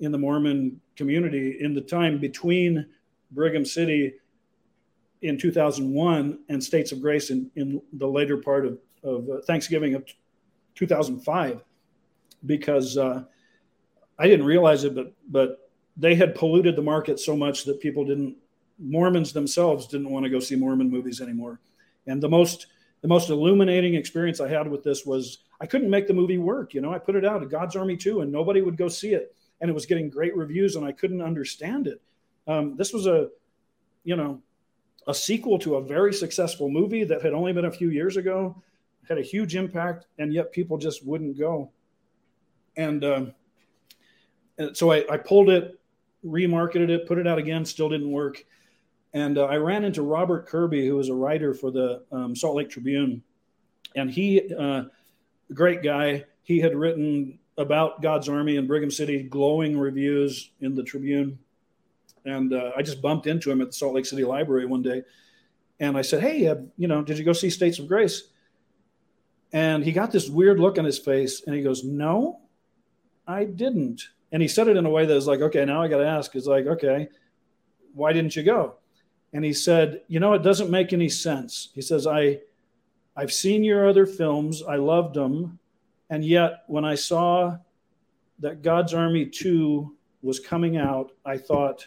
in 0.02 0.10
the 0.10 0.18
Mormon 0.18 0.80
community 0.96 1.58
in 1.60 1.74
the 1.74 1.80
time 1.80 2.18
between 2.18 2.84
Brigham 3.30 3.64
City 3.64 4.14
in 5.22 5.38
2001 5.38 6.40
and 6.48 6.62
States 6.62 6.90
of 6.90 7.00
Grace 7.00 7.30
in, 7.30 7.50
in 7.54 7.80
the 7.92 8.06
later 8.06 8.36
part 8.36 8.66
of, 8.66 8.78
of 9.04 9.30
uh, 9.30 9.40
Thanksgiving 9.42 9.94
of 9.94 10.04
2005, 10.74 11.62
because 12.46 12.98
uh, 12.98 13.22
I 14.18 14.26
didn't 14.26 14.44
realize 14.44 14.82
it, 14.84 14.94
but 14.94 15.14
but 15.28 15.70
they 15.96 16.14
had 16.14 16.34
polluted 16.34 16.76
the 16.76 16.82
market 16.82 17.20
so 17.20 17.36
much 17.36 17.64
that 17.64 17.80
people 17.80 18.04
didn't 18.04 18.36
Mormons 18.78 19.32
themselves 19.32 19.86
didn't 19.86 20.10
want 20.10 20.24
to 20.24 20.30
go 20.30 20.40
see 20.40 20.56
Mormon 20.56 20.90
movies 20.90 21.20
anymore. 21.20 21.60
And 22.06 22.22
the 22.22 22.28
most 22.28 22.66
the 23.02 23.08
most 23.08 23.30
illuminating 23.30 23.94
experience 23.94 24.40
I 24.40 24.48
had 24.48 24.68
with 24.68 24.82
this 24.82 25.04
was 25.04 25.38
I 25.60 25.66
couldn't 25.66 25.90
make 25.90 26.06
the 26.06 26.14
movie 26.14 26.38
work. 26.38 26.72
You 26.74 26.80
know, 26.80 26.92
I 26.92 26.98
put 26.98 27.16
it 27.16 27.24
out 27.24 27.42
at 27.42 27.50
God's 27.50 27.76
Army 27.76 27.96
2 27.96 28.20
and 28.20 28.32
nobody 28.32 28.62
would 28.62 28.76
go 28.76 28.88
see 28.88 29.14
it 29.14 29.34
and 29.62 29.70
it 29.70 29.74
was 29.74 29.86
getting 29.86 30.10
great 30.10 30.36
reviews, 30.36 30.74
and 30.74 30.84
I 30.84 30.90
couldn't 30.90 31.22
understand 31.22 31.86
it. 31.86 32.02
Um, 32.48 32.76
this 32.76 32.92
was 32.92 33.06
a, 33.06 33.28
you 34.02 34.16
know, 34.16 34.42
a 35.06 35.14
sequel 35.14 35.56
to 35.60 35.76
a 35.76 35.82
very 35.82 36.12
successful 36.12 36.68
movie 36.68 37.04
that 37.04 37.22
had 37.22 37.32
only 37.32 37.52
been 37.52 37.66
a 37.66 37.70
few 37.70 37.88
years 37.88 38.16
ago, 38.16 38.60
had 39.08 39.18
a 39.18 39.22
huge 39.22 39.54
impact, 39.54 40.06
and 40.18 40.32
yet 40.32 40.52
people 40.52 40.78
just 40.78 41.06
wouldn't 41.06 41.38
go. 41.38 41.70
And, 42.76 43.04
um, 43.04 43.34
and 44.58 44.76
so 44.76 44.90
I, 44.90 45.04
I, 45.08 45.16
pulled 45.16 45.48
it, 45.48 45.78
remarketed 46.24 46.90
it, 46.90 47.06
put 47.06 47.18
it 47.18 47.26
out 47.26 47.38
again, 47.38 47.64
still 47.64 47.88
didn't 47.88 48.10
work. 48.10 48.44
And 49.14 49.36
uh, 49.36 49.44
I 49.44 49.56
ran 49.56 49.84
into 49.84 50.02
Robert 50.02 50.46
Kirby, 50.46 50.86
who 50.86 50.96
was 50.96 51.08
a 51.08 51.14
writer 51.14 51.52
for 51.52 51.70
the 51.70 52.04
um, 52.10 52.34
Salt 52.34 52.56
Lake 52.56 52.70
Tribune, 52.70 53.22
and 53.94 54.10
he, 54.10 54.54
uh, 54.54 54.84
great 55.52 55.82
guy. 55.82 56.24
He 56.44 56.58
had 56.60 56.74
written 56.74 57.38
about 57.58 58.00
God's 58.00 58.28
Army 58.28 58.56
in 58.56 58.66
Brigham 58.66 58.90
City, 58.90 59.22
glowing 59.22 59.78
reviews 59.78 60.50
in 60.60 60.74
the 60.74 60.82
Tribune. 60.82 61.38
And 62.24 62.52
uh, 62.52 62.72
I 62.76 62.82
just 62.82 63.02
bumped 63.02 63.26
into 63.26 63.50
him 63.50 63.60
at 63.60 63.68
the 63.68 63.72
Salt 63.72 63.94
Lake 63.94 64.06
City 64.06 64.24
Library 64.24 64.66
one 64.66 64.82
day. 64.82 65.02
And 65.80 65.96
I 65.96 66.02
said, 66.02 66.20
Hey, 66.20 66.46
uh, 66.46 66.56
you 66.76 66.88
know, 66.88 67.02
did 67.02 67.18
you 67.18 67.24
go 67.24 67.32
see 67.32 67.50
States 67.50 67.78
of 67.78 67.88
Grace? 67.88 68.28
And 69.52 69.84
he 69.84 69.92
got 69.92 70.12
this 70.12 70.28
weird 70.28 70.58
look 70.58 70.78
on 70.78 70.84
his 70.84 70.98
face 70.98 71.42
and 71.44 71.54
he 71.54 71.62
goes, 71.62 71.84
No, 71.84 72.40
I 73.26 73.44
didn't. 73.44 74.08
And 74.32 74.40
he 74.42 74.48
said 74.48 74.68
it 74.68 74.76
in 74.76 74.86
a 74.86 74.90
way 74.90 75.06
that 75.06 75.14
was 75.14 75.26
like, 75.26 75.40
Okay, 75.40 75.64
now 75.64 75.82
I 75.82 75.88
got 75.88 75.98
to 75.98 76.06
ask. 76.06 76.34
It's 76.34 76.46
like, 76.46 76.66
Okay, 76.66 77.08
why 77.94 78.12
didn't 78.12 78.34
you 78.34 78.42
go? 78.42 78.76
And 79.32 79.44
he 79.44 79.52
said, 79.52 80.02
You 80.08 80.20
know, 80.20 80.32
it 80.34 80.42
doesn't 80.42 80.70
make 80.70 80.92
any 80.92 81.08
sense. 81.08 81.70
He 81.74 81.82
says, 81.82 82.06
I, 82.06 82.40
I've 83.16 83.32
seen 83.32 83.62
your 83.62 83.88
other 83.88 84.06
films. 84.06 84.62
I 84.62 84.76
loved 84.76 85.14
them. 85.14 85.58
And 86.10 86.24
yet, 86.24 86.64
when 86.66 86.84
I 86.84 86.94
saw 86.94 87.56
that 88.40 88.62
God's 88.62 88.92
Army 88.92 89.26
2 89.26 89.96
was 90.22 90.40
coming 90.40 90.76
out, 90.76 91.12
I 91.24 91.38
thought, 91.38 91.86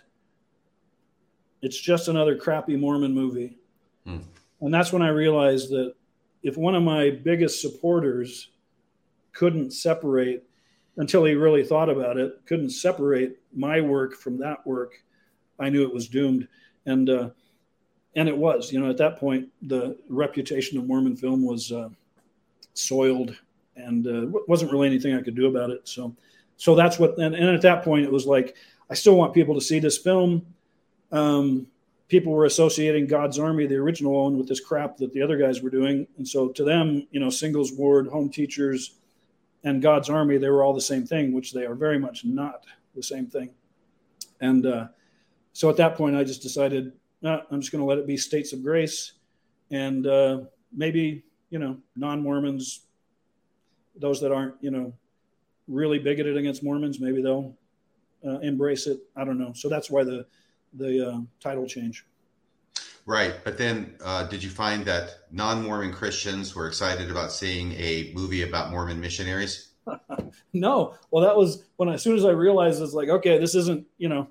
it's 1.61 1.79
just 1.79 2.09
another 2.09 2.35
crappy 2.35 2.75
Mormon 2.75 3.13
movie. 3.13 3.57
Hmm. 4.05 4.19
And 4.61 4.73
that's 4.73 4.93
when 4.93 5.01
I 5.01 5.09
realized 5.09 5.69
that 5.71 5.95
if 6.43 6.57
one 6.57 6.75
of 6.75 6.83
my 6.83 7.09
biggest 7.09 7.59
supporters 7.59 8.49
couldn't 9.31 9.71
separate 9.71 10.43
until 10.97 11.25
he 11.25 11.35
really 11.35 11.63
thought 11.63 11.89
about 11.89 12.17
it, 12.17 12.39
couldn't 12.45 12.69
separate 12.69 13.37
my 13.53 13.81
work 13.81 14.15
from 14.15 14.37
that 14.39 14.65
work, 14.65 14.93
I 15.59 15.69
knew 15.69 15.83
it 15.83 15.93
was 15.93 16.07
doomed. 16.07 16.47
And 16.85 17.09
uh, 17.09 17.29
and 18.15 18.29
it 18.29 18.37
was, 18.37 18.71
you 18.71 18.79
know, 18.79 18.89
at 18.89 18.97
that 18.97 19.19
point, 19.19 19.49
the 19.61 19.97
reputation 20.07 20.77
of 20.77 20.85
Mormon 20.85 21.17
film 21.17 21.45
was 21.45 21.71
uh, 21.71 21.89
soiled 22.73 23.35
and 23.75 24.07
uh, 24.07 24.39
wasn't 24.47 24.71
really 24.71 24.87
anything 24.87 25.13
I 25.13 25.21
could 25.21 25.35
do 25.35 25.47
about 25.47 25.69
it. 25.69 25.87
So, 25.87 26.15
so 26.55 26.75
that's 26.75 26.97
what. 26.97 27.17
And, 27.17 27.35
and, 27.35 27.49
at 27.49 27.61
that 27.63 27.83
point, 27.83 28.05
it 28.05 28.11
was 28.11 28.25
like 28.25 28.55
I 28.89 28.93
still 28.93 29.15
want 29.15 29.33
people 29.33 29.53
to 29.55 29.61
see 29.61 29.79
this 29.79 29.97
film. 29.97 30.45
Um, 31.11 31.67
people 32.07 32.31
were 32.31 32.45
associating 32.45 33.07
God's 33.07 33.37
Army, 33.37 33.67
the 33.67 33.75
original 33.75 34.23
one, 34.23 34.37
with 34.37 34.47
this 34.47 34.61
crap 34.61 34.95
that 34.97 35.11
the 35.11 35.21
other 35.21 35.37
guys 35.37 35.61
were 35.61 35.69
doing, 35.69 36.07
and 36.17 36.27
so 36.27 36.49
to 36.49 36.63
them, 36.63 37.05
you 37.11 37.19
know, 37.19 37.29
singles 37.29 37.73
ward, 37.73 38.07
home 38.07 38.29
teachers, 38.29 38.95
and 39.65 39.81
God's 39.81 40.09
Army, 40.09 40.37
they 40.37 40.49
were 40.49 40.63
all 40.63 40.73
the 40.73 40.79
same 40.79 41.05
thing, 41.05 41.33
which 41.33 41.51
they 41.51 41.65
are 41.65 41.75
very 41.75 41.99
much 41.99 42.23
not 42.23 42.63
the 42.95 43.03
same 43.03 43.27
thing. 43.27 43.49
And 44.39 44.65
uh, 44.65 44.87
so 45.51 45.69
at 45.69 45.75
that 45.77 45.95
point, 45.95 46.15
I 46.15 46.23
just 46.23 46.41
decided 46.41 46.93
nah, 47.21 47.41
I'm 47.51 47.59
just 47.59 47.73
going 47.73 47.81
to 47.81 47.85
let 47.85 47.97
it 47.97 48.07
be 48.07 48.15
states 48.15 48.53
of 48.53 48.63
grace, 48.63 49.13
and 49.71 50.07
uh, 50.07 50.41
maybe 50.71 51.23
you 51.49 51.59
know 51.59 51.77
non-Mormons 51.97 52.85
those 53.97 54.19
that 54.21 54.31
aren't, 54.31 54.55
you 54.61 54.71
know, 54.71 54.93
really 55.67 55.99
bigoted 55.99 56.37
against 56.37 56.63
Mormons, 56.63 56.99
maybe 56.99 57.21
they'll 57.21 57.55
uh, 58.25 58.39
embrace 58.39 58.87
it. 58.87 58.99
I 59.15 59.23
don't 59.23 59.39
know. 59.39 59.53
So 59.53 59.69
that's 59.69 59.89
why 59.89 60.03
the 60.03 60.25
the 60.73 61.09
uh, 61.09 61.19
title 61.39 61.65
change. 61.65 62.05
Right, 63.07 63.35
but 63.43 63.57
then 63.57 63.95
uh, 64.03 64.25
did 64.27 64.43
you 64.43 64.49
find 64.49 64.83
that 64.85 65.11
non-Mormon 65.31 65.93
Christians 65.93 66.55
were 66.55 66.67
excited 66.67 67.11
about 67.11 67.31
seeing 67.31 67.73
a 67.73 68.11
movie 68.15 68.41
about 68.41 68.71
Mormon 68.71 68.99
missionaries? 68.99 69.73
no. 70.53 70.95
Well, 71.11 71.23
that 71.23 71.37
was 71.37 71.65
when 71.75 71.89
as 71.89 72.01
soon 72.01 72.17
as 72.17 72.25
I 72.25 72.31
realized 72.31 72.81
it's 72.81 72.93
like, 72.93 73.09
okay, 73.09 73.37
this 73.37 73.53
isn't, 73.53 73.85
you 73.99 74.09
know, 74.09 74.27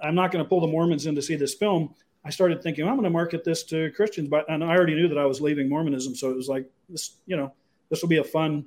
I'm 0.00 0.14
not 0.14 0.30
going 0.30 0.44
to 0.44 0.48
pull 0.48 0.60
the 0.60 0.68
Mormons 0.68 1.06
in 1.06 1.16
to 1.16 1.22
see 1.22 1.34
this 1.34 1.54
film. 1.54 1.94
I 2.24 2.30
started 2.30 2.62
thinking 2.62 2.86
I'm 2.86 2.94
going 2.94 3.04
to 3.04 3.10
market 3.10 3.42
this 3.42 3.64
to 3.64 3.90
Christians, 3.92 4.28
but 4.28 4.48
and 4.48 4.62
I 4.62 4.68
already 4.68 4.94
knew 4.94 5.08
that 5.08 5.18
I 5.18 5.26
was 5.26 5.40
leaving 5.40 5.68
Mormonism, 5.68 6.14
so 6.14 6.30
it 6.30 6.36
was 6.36 6.48
like 6.48 6.70
this, 6.88 7.16
you 7.26 7.36
know, 7.36 7.52
this 7.90 8.00
will 8.00 8.08
be 8.08 8.18
a 8.18 8.24
fun 8.24 8.64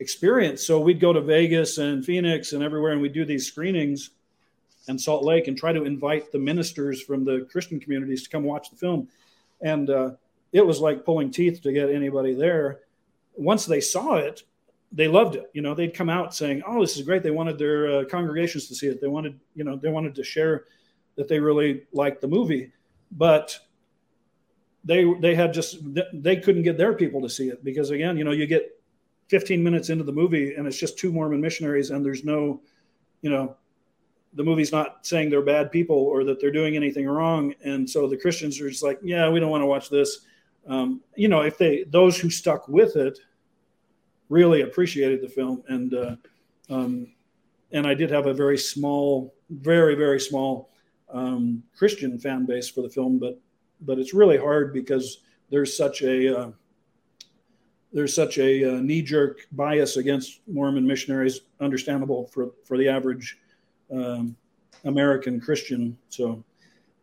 experience. 0.00 0.66
So 0.66 0.80
we'd 0.80 1.00
go 1.00 1.12
to 1.12 1.20
Vegas 1.20 1.78
and 1.78 2.04
Phoenix 2.04 2.52
and 2.52 2.62
everywhere, 2.62 2.92
and 2.92 3.02
we'd 3.02 3.12
do 3.12 3.24
these 3.26 3.46
screenings 3.46 4.10
in 4.88 4.98
Salt 4.98 5.24
Lake 5.24 5.48
and 5.48 5.56
try 5.56 5.72
to 5.72 5.84
invite 5.84 6.30
the 6.32 6.38
ministers 6.38 7.02
from 7.02 7.24
the 7.24 7.46
Christian 7.50 7.80
communities 7.80 8.22
to 8.24 8.30
come 8.30 8.42
watch 8.44 8.70
the 8.70 8.76
film. 8.76 9.08
And 9.60 9.88
uh, 9.90 10.12
it 10.52 10.66
was 10.66 10.80
like 10.80 11.04
pulling 11.04 11.30
teeth 11.30 11.62
to 11.62 11.72
get 11.72 11.90
anybody 11.90 12.34
there. 12.34 12.80
Once 13.34 13.66
they 13.66 13.80
saw 13.80 14.16
it, 14.16 14.42
they 14.92 15.08
loved 15.08 15.34
it. 15.34 15.50
You 15.52 15.62
know, 15.62 15.74
they'd 15.74 15.94
come 15.94 16.08
out 16.08 16.34
saying, 16.34 16.62
"Oh, 16.66 16.80
this 16.80 16.96
is 16.96 17.02
great." 17.02 17.22
They 17.22 17.32
wanted 17.32 17.58
their 17.58 17.90
uh, 17.90 18.04
congregations 18.04 18.68
to 18.68 18.74
see 18.76 18.86
it. 18.86 19.00
They 19.00 19.08
wanted, 19.08 19.40
you 19.54 19.64
know, 19.64 19.76
they 19.76 19.88
wanted 19.88 20.14
to 20.14 20.22
share 20.22 20.64
that 21.16 21.26
they 21.26 21.40
really 21.40 21.82
liked 21.92 22.20
the 22.20 22.28
movie, 22.28 22.72
but 23.10 23.58
they 24.84 25.12
they 25.14 25.34
had 25.34 25.52
just 25.52 25.78
they 26.12 26.36
couldn't 26.36 26.62
get 26.62 26.78
their 26.78 26.92
people 26.92 27.20
to 27.22 27.28
see 27.28 27.48
it 27.48 27.64
because 27.64 27.90
again, 27.90 28.16
you 28.16 28.24
know, 28.24 28.32
you 28.32 28.46
get 28.46 28.80
15 29.28 29.62
minutes 29.62 29.88
into 29.88 30.04
the 30.04 30.12
movie 30.12 30.54
and 30.54 30.66
it's 30.66 30.78
just 30.78 30.98
two 30.98 31.10
Mormon 31.10 31.40
missionaries 31.40 31.90
and 31.90 32.04
there's 32.04 32.24
no, 32.24 32.60
you 33.22 33.30
know, 33.30 33.56
the 34.34 34.44
movie's 34.44 34.72
not 34.72 35.06
saying 35.06 35.30
they're 35.30 35.42
bad 35.42 35.70
people 35.70 35.96
or 35.96 36.24
that 36.24 36.40
they're 36.40 36.50
doing 36.50 36.76
anything 36.76 37.06
wrong, 37.06 37.54
and 37.64 37.88
so 37.88 38.08
the 38.08 38.16
Christians 38.16 38.60
are 38.60 38.68
just 38.68 38.82
like, 38.82 38.98
"Yeah, 39.02 39.28
we 39.28 39.40
don't 39.40 39.50
want 39.50 39.62
to 39.62 39.66
watch 39.66 39.88
this." 39.90 40.26
Um, 40.66 41.02
you 41.16 41.28
know, 41.28 41.42
if 41.42 41.58
they 41.58 41.84
those 41.84 42.18
who 42.18 42.30
stuck 42.30 42.68
with 42.68 42.96
it 42.96 43.18
really 44.28 44.62
appreciated 44.62 45.22
the 45.22 45.28
film, 45.28 45.62
and 45.68 45.94
uh, 45.94 46.16
um, 46.70 47.12
and 47.72 47.86
I 47.86 47.94
did 47.94 48.10
have 48.10 48.26
a 48.26 48.34
very 48.34 48.58
small, 48.58 49.34
very 49.50 49.94
very 49.94 50.20
small 50.20 50.70
um, 51.12 51.62
Christian 51.76 52.18
fan 52.18 52.46
base 52.46 52.68
for 52.68 52.82
the 52.82 52.90
film, 52.90 53.18
but 53.18 53.40
but 53.82 53.98
it's 53.98 54.14
really 54.14 54.38
hard 54.38 54.72
because 54.72 55.18
there's 55.50 55.76
such 55.76 56.02
a 56.02 56.38
uh, 56.38 56.50
there's 57.92 58.14
such 58.14 58.38
a 58.38 58.76
uh, 58.76 58.80
knee 58.80 59.02
jerk 59.02 59.46
bias 59.52 59.96
against 59.96 60.40
Mormon 60.48 60.86
missionaries, 60.86 61.42
understandable 61.60 62.26
for 62.26 62.52
for 62.64 62.76
the 62.76 62.88
average 62.88 63.38
um, 63.92 64.36
American 64.84 65.40
Christian. 65.40 65.96
So 66.08 66.42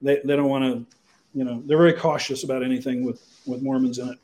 they 0.02 0.20
they 0.24 0.36
don't 0.36 0.50
want 0.50 0.64
to, 0.64 0.98
you 1.38 1.44
know, 1.44 1.62
they're 1.66 1.78
very 1.78 1.94
cautious 1.94 2.44
about 2.44 2.64
anything 2.64 3.06
with 3.06 3.22
with 3.46 3.62
Mormons 3.62 4.00
in 4.00 4.10
it. 4.10 4.20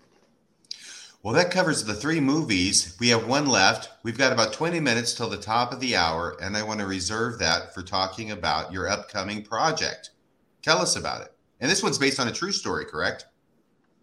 Well, 1.24 1.34
that 1.34 1.52
covers 1.52 1.84
the 1.84 1.94
three 1.94 2.22
movies. 2.22 2.96
We 3.00 3.10
have 3.10 3.28
one 3.28 3.48
left. 3.48 3.90
We've 4.04 4.18
got 4.18 4.32
about 4.32 4.54
20 4.54 4.80
minutes 4.80 5.14
till 5.14 5.28
the 5.28 5.38
top 5.38 5.74
of 5.74 5.80
the 5.80 5.96
hour, 5.96 6.38
and 6.42 6.56
I 6.56 6.64
want 6.64 6.80
to 6.80 6.86
reserve 6.86 7.40
that 7.40 7.74
for 7.74 7.82
talking 7.82 8.32
about 8.32 8.72
your 8.72 8.88
upcoming 8.88 9.44
project. 9.44 10.12
Tell 10.62 10.78
us 10.78 10.96
about 10.96 11.22
it. 11.22 11.34
And 11.60 11.70
this 11.70 11.82
one's 11.82 11.98
based 11.98 12.20
on 12.20 12.28
a 12.28 12.32
true 12.32 12.52
story, 12.52 12.86
correct? 12.86 13.26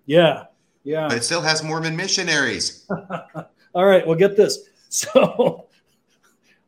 Yeah. 0.06 0.44
Yeah. 0.82 1.08
But 1.08 1.18
it 1.18 1.24
still 1.24 1.40
has 1.40 1.62
Mormon 1.62 1.96
missionaries. 1.96 2.86
All 3.74 3.86
right. 3.86 4.06
Well, 4.06 4.16
get 4.16 4.36
this. 4.36 4.58
So 4.94 5.66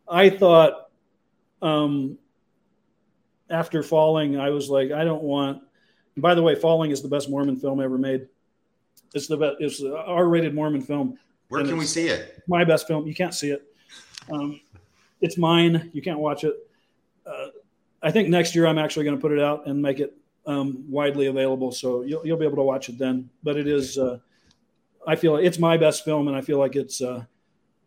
I 0.09 0.31
thought 0.31 0.86
um, 1.63 2.19
after 3.51 3.83
Falling, 3.83 4.39
I 4.39 4.51
was 4.51 4.69
like, 4.69 4.91
I 4.91 5.05
don't 5.05 5.23
want. 5.23 5.63
by 6.17 6.35
the 6.35 6.43
way, 6.43 6.55
Falling 6.55 6.91
is 6.91 7.03
the 7.03 7.09
best 7.09 7.31
Mormon 7.31 7.57
film 7.57 7.81
ever 7.81 7.99
made. 7.99 8.29
It's 9.15 9.27
the 9.27 9.37
best. 9.37 9.57
It's 9.61 9.81
the 9.81 9.97
R-rated 9.97 10.55
Mormon 10.55 10.83
film. 10.83 11.19
Where 11.49 11.65
can 11.65 11.77
we 11.77 11.87
see 11.87 12.09
it? 12.09 12.43
My 12.49 12.65
best 12.65 12.87
film. 12.87 13.07
You 13.07 13.15
can't 13.15 13.35
see 13.35 13.51
it. 13.51 13.63
Um, 14.31 14.61
it's 15.21 15.39
mine. 15.39 15.91
You 15.93 16.03
can't 16.03 16.19
watch 16.19 16.45
it. 16.45 16.55
Uh, 17.25 17.49
I 18.03 18.11
think 18.11 18.29
next 18.29 18.55
year 18.55 18.67
I'm 18.67 18.79
actually 18.79 19.05
going 19.05 19.17
to 19.17 19.21
put 19.21 19.33
it 19.33 19.41
out 19.41 19.67
and 19.67 19.81
make 19.81 20.01
it 20.01 20.17
um, 20.47 20.85
widely 20.89 21.27
available, 21.27 21.73
so 21.73 22.03
you'll 22.03 22.27
you'll 22.27 22.37
be 22.37 22.45
able 22.45 22.57
to 22.57 22.63
watch 22.63 22.89
it 22.89 22.99
then. 22.99 23.31
But 23.43 23.57
it 23.57 23.67
is. 23.67 23.97
Uh, 23.97 24.19
I 25.07 25.15
feel 25.15 25.37
it's 25.37 25.59
my 25.59 25.77
best 25.77 26.05
film, 26.05 26.29
and 26.29 26.37
I 26.37 26.41
feel 26.41 26.59
like 26.59 26.77
it's. 26.77 27.01
Uh, 27.01 27.25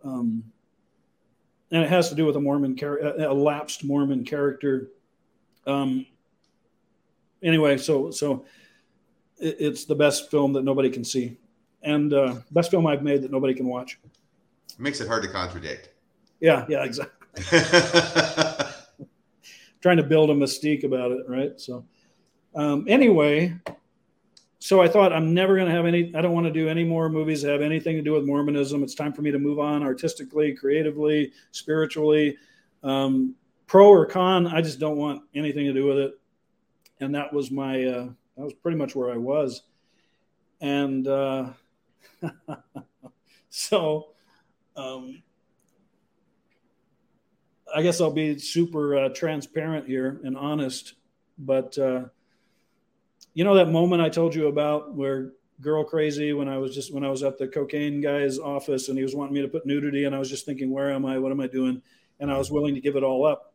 um, 0.04 0.44
and 1.72 1.84
it 1.84 1.90
has 1.90 2.10
to 2.10 2.16
do 2.16 2.26
with 2.26 2.36
a 2.36 2.40
Mormon, 2.40 2.76
char- 2.76 3.00
a 3.00 3.34
lapsed 3.34 3.84
Mormon 3.84 4.24
character. 4.24 4.90
Um, 5.68 6.06
anyway, 7.44 7.78
so 7.78 8.12
so 8.12 8.46
it, 9.38 9.58
it's 9.60 9.86
the 9.86 9.96
best 9.96 10.32
film 10.32 10.54
that 10.54 10.64
nobody 10.64 10.90
can 10.90 11.04
see, 11.04 11.38
and 11.84 12.14
uh, 12.14 12.36
best 12.52 12.72
film 12.72 12.88
I've 12.88 13.04
made 13.04 13.22
that 13.22 13.32
nobody 13.32 13.54
can 13.54 13.68
watch. 13.68 14.00
It 14.04 14.80
makes 14.80 15.02
it 15.02 15.08
hard 15.08 15.24
to 15.24 15.30
contradict. 15.30 15.90
Yeah, 16.40 16.66
yeah, 16.70 16.84
exactly. 16.84 17.16
Trying 19.82 19.98
to 19.98 20.04
build 20.04 20.30
a 20.30 20.34
mystique 20.34 20.84
about 20.84 21.12
it, 21.12 21.26
right? 21.28 21.60
So, 21.60 21.86
um, 22.56 22.86
anyway, 22.88 23.56
so 24.60 24.82
I 24.82 24.90
thought 24.90 25.14
I'm 25.14 25.34
never 25.34 25.56
going 25.56 25.68
to 25.68 25.74
have 25.74 25.86
any. 25.86 26.14
I 26.14 26.22
don't 26.22 26.34
want 26.34 26.46
to 26.46 26.52
do 26.52 26.68
any 26.68 26.84
more 26.84 27.10
movies 27.10 27.42
that 27.42 27.52
have 27.52 27.62
anything 27.62 27.96
to 27.96 28.02
do 28.02 28.12
with 28.12 28.26
Mormonism. 28.26 28.84
It's 28.84 28.94
time 28.94 29.14
for 29.14 29.22
me 29.22 29.32
to 29.32 29.40
move 29.40 29.58
on 29.58 29.84
artistically, 29.84 30.54
creatively, 30.54 31.32
spiritually, 31.52 32.38
um, 32.84 33.36
pro 33.68 33.88
or 33.88 34.06
con. 34.06 34.48
I 34.48 34.62
just 34.62 34.80
don't 34.80 34.98
want 34.98 35.24
anything 35.34 35.66
to 35.66 35.74
do 35.74 35.86
with 35.86 35.98
it. 35.98 36.20
And 37.00 37.16
that 37.16 37.32
was 37.32 37.52
my. 37.52 37.86
Uh, 37.86 38.10
that 38.38 38.44
was 38.44 38.54
pretty 38.54 38.78
much 38.78 38.96
where 38.96 39.12
I 39.12 39.18
was, 39.18 39.64
and 40.62 41.08
uh, 41.08 41.50
so. 43.50 44.10
Um, 44.76 45.24
I 47.74 47.82
guess 47.82 48.02
I'll 48.02 48.12
be 48.12 48.40
super 48.40 48.98
uh, 48.98 49.10
transparent 49.10 49.86
here 49.88 50.20
and 50.24 50.36
honest, 50.36 50.96
but 51.38 51.78
uh, 51.78 52.06
you 53.34 53.44
know 53.44 53.56
that 53.56 53.70
moment 53.70 54.02
I 54.02 54.10
told 54.10 54.36
you 54.36 54.48
about 54.48 54.94
where 54.94 55.32
girl 55.62 55.84
crazy 55.84 56.34
when 56.34 56.48
I 56.48 56.58
was 56.58 56.74
just 56.74 56.94
when 56.94 57.04
I 57.04 57.10
was 57.10 57.24
at 57.24 57.38
the 57.38 57.48
cocaine 57.48 58.02
guy's 58.02 58.40
office 58.40 58.90
and 58.90 58.98
he 58.98 59.04
was 59.04 59.16
wanting 59.16 59.34
me 59.34 59.42
to 59.42 59.48
put 59.48 59.66
nudity 59.66 60.06
and 60.06 60.16
I 60.16 60.20
was 60.20 60.30
just 60.30 60.46
thinking, 60.46 60.72
where 60.72 60.92
am 60.92 61.06
I? 61.06 61.20
What 61.20 61.32
am 61.32 61.40
I 61.40 61.48
doing? 61.48 61.82
And 62.20 62.32
I 62.32 62.38
was 62.38 62.52
willing 62.52 62.76
to 62.76 62.82
give 62.82 62.96
it 62.96 63.04
all 63.04 63.26
up. 63.26 63.54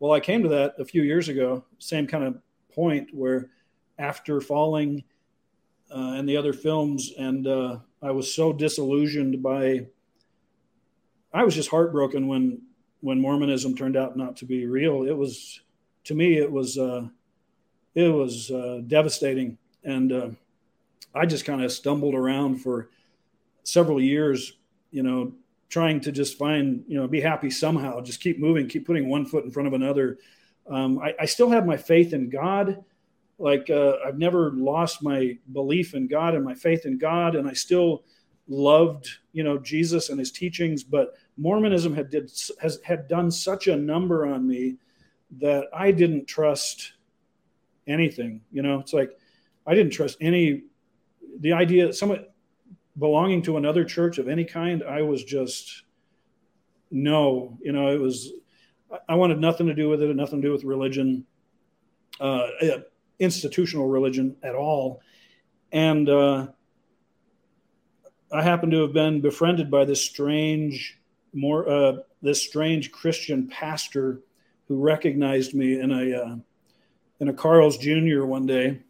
Well, 0.00 0.12
I 0.12 0.20
came 0.20 0.42
to 0.42 0.48
that 0.50 0.74
a 0.78 0.84
few 0.84 1.02
years 1.02 1.28
ago, 1.28 1.64
same 1.78 2.06
kind 2.06 2.24
of 2.24 2.38
point 2.72 3.14
where 3.14 3.50
after 3.98 4.40
falling 4.40 5.04
uh, 5.90 6.14
and 6.16 6.28
the 6.28 6.36
other 6.36 6.52
films, 6.52 7.12
and 7.16 7.46
uh, 7.46 7.78
I 8.02 8.10
was 8.10 8.34
so 8.34 8.52
disillusioned 8.52 9.42
by. 9.42 9.86
I 11.32 11.44
was 11.44 11.54
just 11.54 11.70
heartbroken 11.70 12.26
when 12.26 12.62
when 13.00 13.20
Mormonism 13.20 13.76
turned 13.76 13.96
out 13.96 14.16
not 14.16 14.36
to 14.38 14.46
be 14.46 14.66
real. 14.66 15.04
It 15.04 15.16
was, 15.16 15.60
to 16.04 16.14
me, 16.14 16.38
it 16.38 16.50
was, 16.50 16.78
uh, 16.78 17.06
it 17.94 18.08
was 18.08 18.50
uh, 18.50 18.80
devastating, 18.86 19.58
and 19.84 20.12
uh, 20.12 20.28
I 21.14 21.26
just 21.26 21.44
kind 21.44 21.62
of 21.62 21.70
stumbled 21.70 22.14
around 22.14 22.56
for 22.56 22.90
several 23.62 24.00
years, 24.00 24.54
you 24.90 25.02
know, 25.02 25.32
trying 25.68 26.00
to 26.00 26.12
just 26.12 26.38
find, 26.38 26.84
you 26.86 26.98
know, 26.98 27.06
be 27.06 27.20
happy 27.20 27.50
somehow, 27.50 28.00
just 28.00 28.20
keep 28.20 28.38
moving, 28.38 28.68
keep 28.68 28.86
putting 28.86 29.08
one 29.08 29.26
foot 29.26 29.44
in 29.44 29.50
front 29.50 29.66
of 29.66 29.72
another. 29.72 30.18
Um, 30.68 30.98
I, 30.98 31.14
I, 31.20 31.24
still 31.26 31.50
have 31.50 31.66
my 31.66 31.76
faith 31.76 32.12
in 32.12 32.30
God. 32.30 32.84
Like 33.38 33.68
uh, 33.68 33.96
I've 34.06 34.18
never 34.18 34.52
lost 34.52 35.02
my 35.02 35.36
belief 35.52 35.94
in 35.94 36.06
God 36.06 36.34
and 36.34 36.44
my 36.44 36.54
faith 36.54 36.86
in 36.86 36.98
God, 36.98 37.34
and 37.34 37.48
I 37.48 37.52
still 37.52 38.04
loved, 38.48 39.08
you 39.32 39.42
know, 39.42 39.58
Jesus 39.58 40.08
and 40.10 40.18
his 40.18 40.30
teachings, 40.30 40.84
but 40.84 41.14
Mormonism 41.36 41.94
had 41.94 42.10
did 42.10 42.30
has 42.60 42.78
had 42.84 43.08
done 43.08 43.30
such 43.30 43.66
a 43.66 43.76
number 43.76 44.26
on 44.26 44.46
me 44.46 44.76
that 45.38 45.66
I 45.74 45.90
didn't 45.90 46.26
trust 46.26 46.92
anything. 47.86 48.40
You 48.52 48.62
know, 48.62 48.78
it's 48.80 48.92
like 48.92 49.10
I 49.66 49.74
didn't 49.74 49.92
trust 49.92 50.18
any 50.20 50.64
the 51.40 51.52
idea 51.52 51.92
someone 51.92 52.26
belonging 52.98 53.42
to 53.42 53.56
another 53.56 53.84
church 53.84 54.18
of 54.18 54.28
any 54.28 54.44
kind. 54.44 54.82
I 54.82 55.02
was 55.02 55.24
just 55.24 55.84
no. 56.90 57.58
You 57.60 57.72
know, 57.72 57.88
it 57.88 58.00
was 58.00 58.32
I 59.08 59.14
wanted 59.14 59.38
nothing 59.40 59.66
to 59.66 59.74
do 59.74 59.88
with 59.88 60.02
it, 60.02 60.14
nothing 60.14 60.40
to 60.40 60.48
do 60.48 60.52
with 60.52 60.64
religion, 60.64 61.24
uh, 62.20 62.48
institutional 63.18 63.88
religion 63.88 64.36
at 64.42 64.54
all, 64.54 65.00
and. 65.72 66.08
Uh, 66.08 66.46
I 68.32 68.42
happen 68.42 68.68
to 68.70 68.82
have 68.82 68.92
been 68.92 69.20
befriended 69.20 69.70
by 69.70 69.84
this 69.84 70.02
strange 70.02 70.98
more 71.34 71.68
uh, 71.68 71.92
this 72.22 72.42
strange 72.42 72.90
Christian 72.90 73.48
pastor 73.48 74.22
who 74.66 74.80
recognized 74.80 75.54
me 75.54 75.78
in 75.80 75.92
a 75.92 76.22
uh, 76.22 76.36
in 77.24 77.30
a 77.30 77.32
Carl's 77.32 77.78
Jr. 77.78 78.24
one 78.24 78.44
day, 78.44 78.80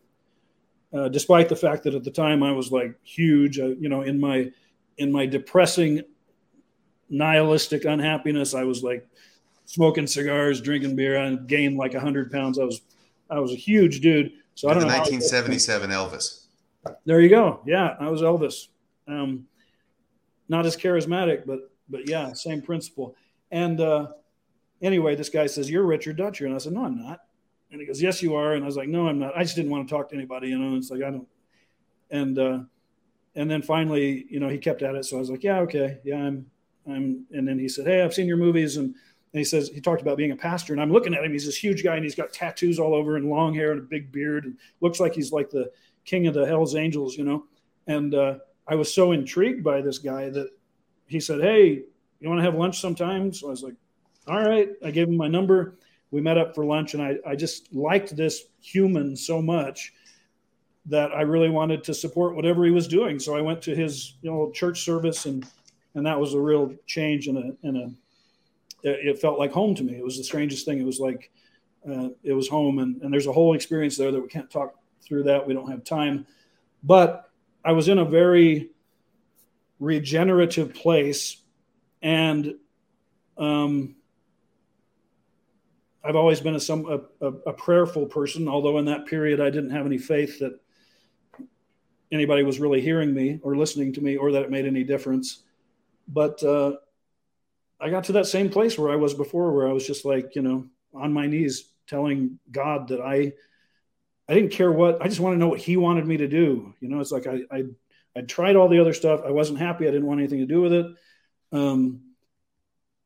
uh, 0.93 1.09
despite 1.09 1.49
the 1.49 1.55
fact 1.55 1.85
that 1.85 1.95
at 1.95 2.03
the 2.03 2.11
time 2.11 2.43
I 2.43 2.51
was 2.51 2.73
like 2.73 2.97
huge, 3.05 3.61
uh, 3.61 3.69
you 3.69 3.89
know, 3.89 4.03
in 4.03 4.19
my 4.19 4.51
in 4.99 5.13
my 5.13 5.25
depressing, 5.25 6.03
nihilistic 7.09 7.85
unhappiness, 7.85 8.53
I 8.53 8.65
was 8.65 8.83
like 8.83 9.07
smoking 9.67 10.09
cigars, 10.09 10.61
drinking 10.61 10.97
beer, 10.97 11.15
and 11.17 11.47
gained 11.47 11.77
like 11.77 11.95
hundred 11.95 12.33
pounds. 12.33 12.59
I 12.59 12.65
was 12.65 12.81
I 13.31 13.39
was 13.39 13.53
a 13.53 13.57
huge 13.57 14.01
dude. 14.01 14.33
So 14.57 14.69
I 14.69 14.75
don't 14.75 14.83
the 14.83 14.89
know. 14.89 14.99
1977 14.99 15.91
Elvis. 15.91 16.47
There 17.05 17.21
you 17.21 17.29
go. 17.29 17.61
Yeah, 17.65 17.95
I 18.01 18.09
was 18.11 18.21
Elvis. 18.21 18.67
Um, 19.07 19.47
not 20.49 20.67
as 20.67 20.77
charismatic, 20.77 21.47
but 21.47 21.71
but 21.89 22.09
yeah, 22.09 22.33
same 22.33 22.63
principle. 22.63 23.15
And 23.53 23.81
uh, 23.81 24.09
anyway, 24.83 25.15
this 25.15 25.29
guy 25.29 25.47
says, 25.47 25.71
"You're 25.71 25.85
Richard 25.85 26.17
Dutcher," 26.17 26.47
and 26.47 26.55
I 26.55 26.59
said, 26.59 26.73
"No, 26.73 26.85
I'm 26.85 26.99
not." 26.99 27.21
And 27.75 27.81
he 27.81 27.89
goes, 27.89 28.01
"Yes, 28.01 28.23
you 28.23 28.37
are." 28.37 28.55
And 28.55 28.63
I 28.63 28.67
was 28.67 28.77
like, 28.77 28.89
"No, 28.89 29.09
I'm 29.09 29.19
not. 29.19 29.37
I 29.37 29.43
just 29.43 29.57
didn't 29.57 29.73
want 29.73 29.89
to 29.89 29.93
talk 29.93 30.09
to 30.11 30.15
anybody." 30.15 30.49
You 30.49 30.59
know, 30.59 30.69
and 30.69 30.77
it's 30.77 30.91
like 30.91 31.03
I 31.03 31.11
don't. 31.11 31.27
And 32.09 32.39
uh, 32.39 32.61
and 33.35 33.51
then 33.51 33.63
finally, 33.63 34.27
you 34.31 34.39
know, 34.39 34.49
he 34.49 34.59
kept 34.59 34.83
at 34.83 34.95
it. 34.95 35.05
So 35.05 35.17
I 35.17 35.19
was 35.19 35.29
like, 35.29 35.43
"Yeah, 35.43 35.59
okay, 35.63 35.99
yeah, 36.05 36.19
I'm, 36.19 36.47
I'm." 36.87 37.27
And 37.33 37.49
then 37.49 37.59
he 37.59 37.69
said, 37.69 37.85
"Hey, 37.85 38.03
I've 38.03 38.15
seen 38.15 38.29
your 38.29 38.37
movies," 38.37 38.77
and 38.77 38.87
and 38.87 39.41
he 39.41 39.45
says 39.45 39.71
he 39.71 39.81
talked 39.81 40.03
about 40.03 40.17
being 40.17 40.31
a 40.31 40.37
pastor, 40.37 40.73
and 40.73 40.81
I'm 40.81 40.93
looking 40.93 41.15
at 41.15 41.25
him. 41.25 41.33
He's 41.33 41.47
this 41.47 41.57
huge 41.57 41.83
guy, 41.83 41.97
and 41.97 42.05
he's 42.05 42.15
got 42.15 42.33
tattoos 42.33 42.79
all 42.79 42.95
over, 42.95 43.17
and 43.17 43.29
long 43.29 43.53
hair, 43.53 43.73
and 43.73 43.81
a 43.81 43.83
big 43.83 44.13
beard, 44.13 44.45
and 44.45 44.57
looks 44.81 45.01
like 45.01 45.13
he's 45.13 45.33
like 45.33 45.51
the 45.51 45.73
king 46.05 46.29
of 46.29 46.35
the 46.35 46.47
Hell's 46.47 46.77
Angels, 46.77 47.19
you 47.19 47.25
know. 47.25 47.45
And 47.89 48.15
uh, 48.15 48.37
I 48.69 48.77
was 48.77 48.95
so 48.95 49.11
intrigued 49.11 49.65
by 49.65 49.81
this 49.81 49.99
guy 49.99 50.31
that 50.31 50.51
he 51.09 51.19
said, 51.19 51.41
"Hey, 51.41 51.83
you 52.21 52.29
want 52.29 52.39
to 52.39 52.45
have 52.45 52.55
lunch 52.55 52.81
sometime?" 52.81 53.33
So 53.33 53.49
I 53.49 53.51
was 53.51 53.65
like, 53.65 53.75
"All 54.29 54.41
right." 54.41 54.69
I 54.85 54.93
gave 54.93 55.09
him 55.09 55.17
my 55.17 55.27
number. 55.27 55.77
We 56.11 56.21
met 56.21 56.39
up 56.39 56.55
for 56.55 56.65
lunch, 56.65 56.95
and 56.95 57.03
I 57.03 57.17
I 57.27 57.37
just 57.37 57.75
liked 57.75 58.17
this 58.17 58.45
human 58.61 59.17
so 59.17 59.43
much 59.43 59.93
that 60.87 61.13
I 61.13 61.23
really 61.23 61.49
wanted 61.49 61.83
to 61.85 61.95
support 61.95 62.37
whatever 62.37 62.65
he 62.65 62.71
was 62.71 62.87
doing. 62.87 63.19
So 63.19 63.37
I 63.37 63.41
went 63.41 63.63
to 63.63 63.75
his 63.75 64.15
you 64.23 64.31
know 64.31 64.51
church 64.53 64.85
service, 64.85 65.27
and 65.27 65.47
and 65.95 66.07
that 66.07 66.19
was 66.19 66.35
a 66.35 66.41
real 66.41 66.75
change 66.87 67.29
in 67.29 67.37
a 67.37 67.67
in 67.67 67.77
a. 67.77 67.91
It 68.87 69.19
felt 69.19 69.39
like 69.39 69.51
home 69.51 69.75
to 69.77 69.83
me. 69.83 69.95
It 69.95 70.05
was 70.05 70.19
the 70.19 70.25
strangest 70.25 70.67
thing. 70.67 70.79
It 70.79 70.85
was 70.85 71.01
like 71.01 71.31
uh, 71.91 72.09
it 72.23 72.33
was 72.33 72.49
home, 72.49 72.79
and 72.79 73.01
and 73.03 73.13
there's 73.13 73.27
a 73.27 73.33
whole 73.33 73.55
experience 73.55 73.97
there 73.97 74.13
that 74.13 74.21
we 74.21 74.29
can't 74.29 74.51
talk 74.51 74.75
through. 75.03 75.23
That 75.25 75.47
we 75.47 75.55
don't 75.55 75.71
have 75.71 75.85
time, 75.85 76.27
but 76.83 77.31
I 77.65 77.73
was 77.73 77.89
in 77.89 77.99
a 77.99 78.05
very 78.05 78.71
regenerative 79.81 80.75
place, 80.75 81.43
and 82.03 82.55
um, 83.39 83.97
I've 86.05 86.17
always 86.17 86.41
been 86.41 86.55
a 86.55 86.61
some 86.61 86.87
a, 86.87 87.27
a, 87.27 87.33
a, 87.47 87.53
prayerful 87.53 88.07
person. 88.07 88.47
Although 88.47 88.79
in 88.79 88.85
that 88.87 89.07
period 89.07 89.41
I 89.41 89.51
didn't 89.51 89.71
have 89.71 89.87
any 89.87 89.99
faith 89.99 90.39
that 90.41 90.61
anybody 92.13 92.43
was 92.43 92.61
really 92.61 92.81
hearing 92.81 93.15
me 93.15 93.41
or 93.43 93.57
listening 93.57 93.93
to 93.95 94.01
me, 94.01 94.17
or 94.17 94.33
that 94.33 94.43
it 94.43 94.51
made 94.51 94.67
any 94.67 94.85
difference. 94.85 95.43
But 96.07 96.43
uh, 96.43 96.73
I 97.81 97.89
got 97.89 98.05
to 98.05 98.13
that 98.13 98.27
same 98.27 98.51
place 98.51 98.79
where 98.79 98.93
I 98.93 98.97
was 98.97 99.15
before, 99.15 99.53
where 99.53 99.69
I 99.69 99.73
was 99.73 99.87
just 99.87 100.05
like, 100.05 100.37
you 100.37 100.43
know, 100.43 100.67
on 100.93 101.13
my 101.13 101.27
knees 101.27 101.71
telling 101.87 102.39
God 102.51 102.89
that 102.89 103.01
I 103.01 103.33
I 104.29 104.35
didn't 104.35 104.53
care 104.53 104.73
what 104.73 105.03
I 105.03 105.09
just 105.09 105.21
want 105.21 105.35
to 105.35 105.39
know 105.39 105.49
what 105.49 105.61
he 105.61 105.77
wanted 105.77 106.07
me 106.07 106.19
to 106.19 106.29
do. 106.29 106.75
You 106.81 106.89
know, 106.89 107.01
it's 107.01 107.13
like 107.13 107.27
I 107.27 107.41
I 107.51 107.65
I 108.17 108.21
tried 108.23 108.57
all 108.57 108.69
the 108.69 108.81
other 108.81 108.93
stuff. 108.93 109.23
I 109.27 109.31
wasn't 109.31 109.59
happy. 109.59 109.89
I 109.89 109.91
didn't 109.91 110.07
want 110.07 110.21
anything 110.21 110.41
to 110.41 110.47
do 110.47 110.61
with 110.61 110.73
it. 110.73 110.87
Um, 111.53 112.04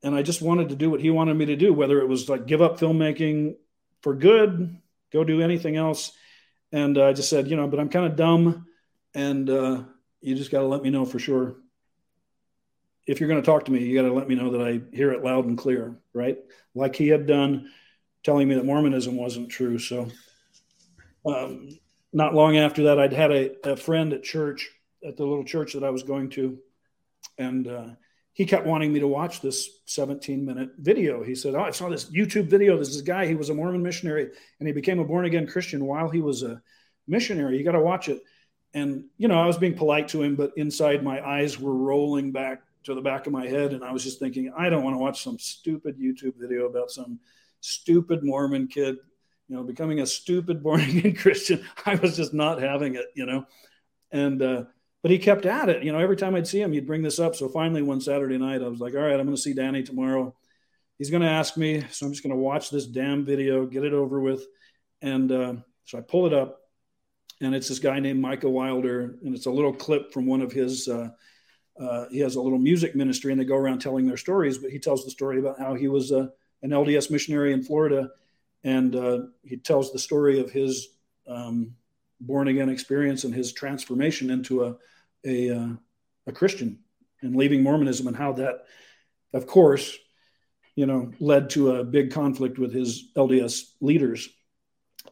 and 0.02 0.14
I 0.14 0.22
just 0.22 0.42
wanted 0.42 0.68
to 0.70 0.76
do 0.76 0.90
what 0.90 1.00
he 1.00 1.10
wanted 1.10 1.34
me 1.34 1.46
to 1.46 1.56
do, 1.56 1.72
whether 1.72 2.00
it 2.00 2.08
was 2.08 2.28
like 2.28 2.46
give 2.46 2.62
up 2.62 2.78
filmmaking 2.78 3.56
for 4.02 4.14
good, 4.14 4.76
go 5.12 5.24
do 5.24 5.40
anything 5.40 5.76
else. 5.76 6.12
And 6.70 6.98
uh, 6.98 7.06
I 7.06 7.12
just 7.12 7.30
said, 7.30 7.48
you 7.48 7.56
know, 7.56 7.66
but 7.66 7.80
I'm 7.80 7.88
kind 7.88 8.06
of 8.06 8.16
dumb, 8.16 8.66
and 9.14 9.48
uh, 9.48 9.82
you 10.20 10.34
just 10.34 10.50
got 10.50 10.60
to 10.60 10.66
let 10.66 10.82
me 10.82 10.90
know 10.90 11.04
for 11.04 11.18
sure. 11.18 11.56
If 13.06 13.20
you're 13.20 13.28
going 13.28 13.40
to 13.40 13.46
talk 13.46 13.64
to 13.64 13.72
me, 13.72 13.82
you 13.84 13.94
got 13.94 14.06
to 14.06 14.14
let 14.14 14.28
me 14.28 14.34
know 14.34 14.50
that 14.50 14.60
I 14.60 14.80
hear 14.94 15.12
it 15.12 15.24
loud 15.24 15.46
and 15.46 15.56
clear, 15.56 15.96
right? 16.12 16.36
Like 16.74 16.94
he 16.94 17.08
had 17.08 17.26
done, 17.26 17.70
telling 18.22 18.48
me 18.48 18.54
that 18.56 18.66
Mormonism 18.66 19.16
wasn't 19.16 19.48
true. 19.48 19.78
So 19.78 20.08
um, 21.24 21.78
not 22.12 22.34
long 22.34 22.58
after 22.58 22.84
that, 22.84 22.98
I'd 22.98 23.14
had 23.14 23.32
a, 23.32 23.70
a, 23.70 23.76
friend 23.76 24.12
at 24.12 24.22
church, 24.22 24.70
at 25.06 25.16
the 25.16 25.24
little 25.24 25.44
church 25.44 25.72
that 25.72 25.84
I 25.84 25.90
was 25.90 26.02
going 26.02 26.28
to, 26.30 26.58
and 27.38 27.66
uh, 27.66 27.86
he 28.38 28.46
kept 28.46 28.66
wanting 28.66 28.92
me 28.92 29.00
to 29.00 29.08
watch 29.08 29.40
this 29.40 29.68
17 29.86 30.46
minute 30.46 30.70
video. 30.78 31.24
He 31.24 31.34
said, 31.34 31.56
Oh, 31.56 31.62
I 31.62 31.72
saw 31.72 31.88
this 31.88 32.04
YouTube 32.04 32.46
video. 32.46 32.76
There's 32.76 32.94
this 32.94 33.02
guy, 33.02 33.26
he 33.26 33.34
was 33.34 33.50
a 33.50 33.54
Mormon 33.54 33.82
missionary, 33.82 34.30
and 34.60 34.68
he 34.68 34.72
became 34.72 35.00
a 35.00 35.04
born 35.04 35.24
again 35.24 35.48
Christian 35.48 35.84
while 35.84 36.08
he 36.08 36.20
was 36.20 36.44
a 36.44 36.62
missionary. 37.08 37.58
You 37.58 37.64
got 37.64 37.72
to 37.72 37.80
watch 37.80 38.08
it. 38.08 38.22
And, 38.74 39.06
you 39.16 39.26
know, 39.26 39.40
I 39.40 39.46
was 39.46 39.58
being 39.58 39.74
polite 39.74 40.06
to 40.08 40.22
him, 40.22 40.36
but 40.36 40.52
inside 40.56 41.02
my 41.02 41.20
eyes 41.20 41.58
were 41.58 41.74
rolling 41.74 42.30
back 42.30 42.62
to 42.84 42.94
the 42.94 43.00
back 43.00 43.26
of 43.26 43.32
my 43.32 43.48
head. 43.48 43.72
And 43.72 43.82
I 43.82 43.90
was 43.90 44.04
just 44.04 44.20
thinking, 44.20 44.52
I 44.56 44.68
don't 44.68 44.84
want 44.84 44.94
to 44.94 45.00
watch 45.00 45.24
some 45.24 45.40
stupid 45.40 45.98
YouTube 45.98 46.36
video 46.36 46.66
about 46.66 46.92
some 46.92 47.18
stupid 47.60 48.22
Mormon 48.22 48.68
kid 48.68 48.98
you 49.48 49.56
know, 49.56 49.62
becoming 49.64 50.00
a 50.00 50.06
stupid 50.06 50.62
born 50.62 50.80
again 50.80 51.14
Christian. 51.14 51.64
I 51.84 51.96
was 51.96 52.16
just 52.16 52.32
not 52.32 52.62
having 52.62 52.94
it, 52.94 53.06
you 53.14 53.26
know. 53.26 53.46
And 54.12 54.40
uh, 54.40 54.64
but 55.02 55.10
he 55.10 55.18
kept 55.18 55.46
at 55.46 55.68
it. 55.68 55.82
You 55.82 55.92
know, 55.92 55.98
every 55.98 56.16
time 56.16 56.34
I'd 56.34 56.46
see 56.46 56.60
him, 56.60 56.72
he'd 56.72 56.86
bring 56.86 57.02
this 57.02 57.18
up. 57.18 57.34
So 57.34 57.48
finally, 57.48 57.82
one 57.82 58.00
Saturday 58.00 58.38
night, 58.38 58.62
I 58.62 58.68
was 58.68 58.80
like, 58.80 58.94
"All 58.94 59.00
right, 59.00 59.18
I'm 59.18 59.26
going 59.26 59.36
to 59.36 59.42
see 59.42 59.54
Danny 59.54 59.82
tomorrow. 59.82 60.34
He's 60.98 61.10
going 61.10 61.22
to 61.22 61.28
ask 61.28 61.56
me, 61.56 61.84
so 61.90 62.06
I'm 62.06 62.12
just 62.12 62.24
going 62.24 62.34
to 62.34 62.40
watch 62.40 62.70
this 62.70 62.86
damn 62.86 63.24
video, 63.24 63.66
get 63.66 63.84
it 63.84 63.92
over 63.92 64.20
with." 64.20 64.44
And 65.00 65.30
uh, 65.30 65.54
so 65.84 65.98
I 65.98 66.00
pull 66.00 66.26
it 66.26 66.32
up, 66.32 66.60
and 67.40 67.54
it's 67.54 67.68
this 67.68 67.78
guy 67.78 68.00
named 68.00 68.20
Micah 68.20 68.50
Wilder, 68.50 69.18
and 69.24 69.34
it's 69.34 69.46
a 69.46 69.50
little 69.50 69.72
clip 69.72 70.12
from 70.12 70.26
one 70.26 70.40
of 70.40 70.52
his. 70.52 70.88
Uh, 70.88 71.10
uh, 71.80 72.06
he 72.10 72.18
has 72.18 72.34
a 72.34 72.40
little 72.40 72.58
music 72.58 72.96
ministry, 72.96 73.30
and 73.30 73.40
they 73.40 73.44
go 73.44 73.56
around 73.56 73.78
telling 73.78 74.06
their 74.06 74.16
stories. 74.16 74.58
But 74.58 74.70
he 74.70 74.78
tells 74.78 75.04
the 75.04 75.10
story 75.12 75.38
about 75.38 75.60
how 75.60 75.74
he 75.74 75.86
was 75.86 76.10
uh, 76.10 76.26
an 76.62 76.70
LDS 76.70 77.10
missionary 77.10 77.52
in 77.52 77.62
Florida 77.62 78.10
and 78.64 78.94
uh, 78.96 79.18
he 79.42 79.56
tells 79.56 79.92
the 79.92 79.98
story 79.98 80.40
of 80.40 80.50
his 80.50 80.88
um, 81.26 81.74
born 82.20 82.48
again 82.48 82.68
experience 82.68 83.24
and 83.24 83.34
his 83.34 83.52
transformation 83.52 84.30
into 84.30 84.64
a 84.64 84.76
a, 85.24 85.50
uh, 85.50 85.68
a 86.26 86.32
Christian 86.32 86.78
and 87.22 87.36
leaving 87.36 87.62
Mormonism 87.62 88.06
and 88.06 88.16
how 88.16 88.32
that, 88.34 88.64
of 89.32 89.46
course, 89.46 89.96
you 90.76 90.86
know, 90.86 91.10
led 91.18 91.50
to 91.50 91.76
a 91.76 91.84
big 91.84 92.12
conflict 92.12 92.58
with 92.58 92.72
his 92.72 93.10
LDS 93.16 93.72
leaders 93.80 94.28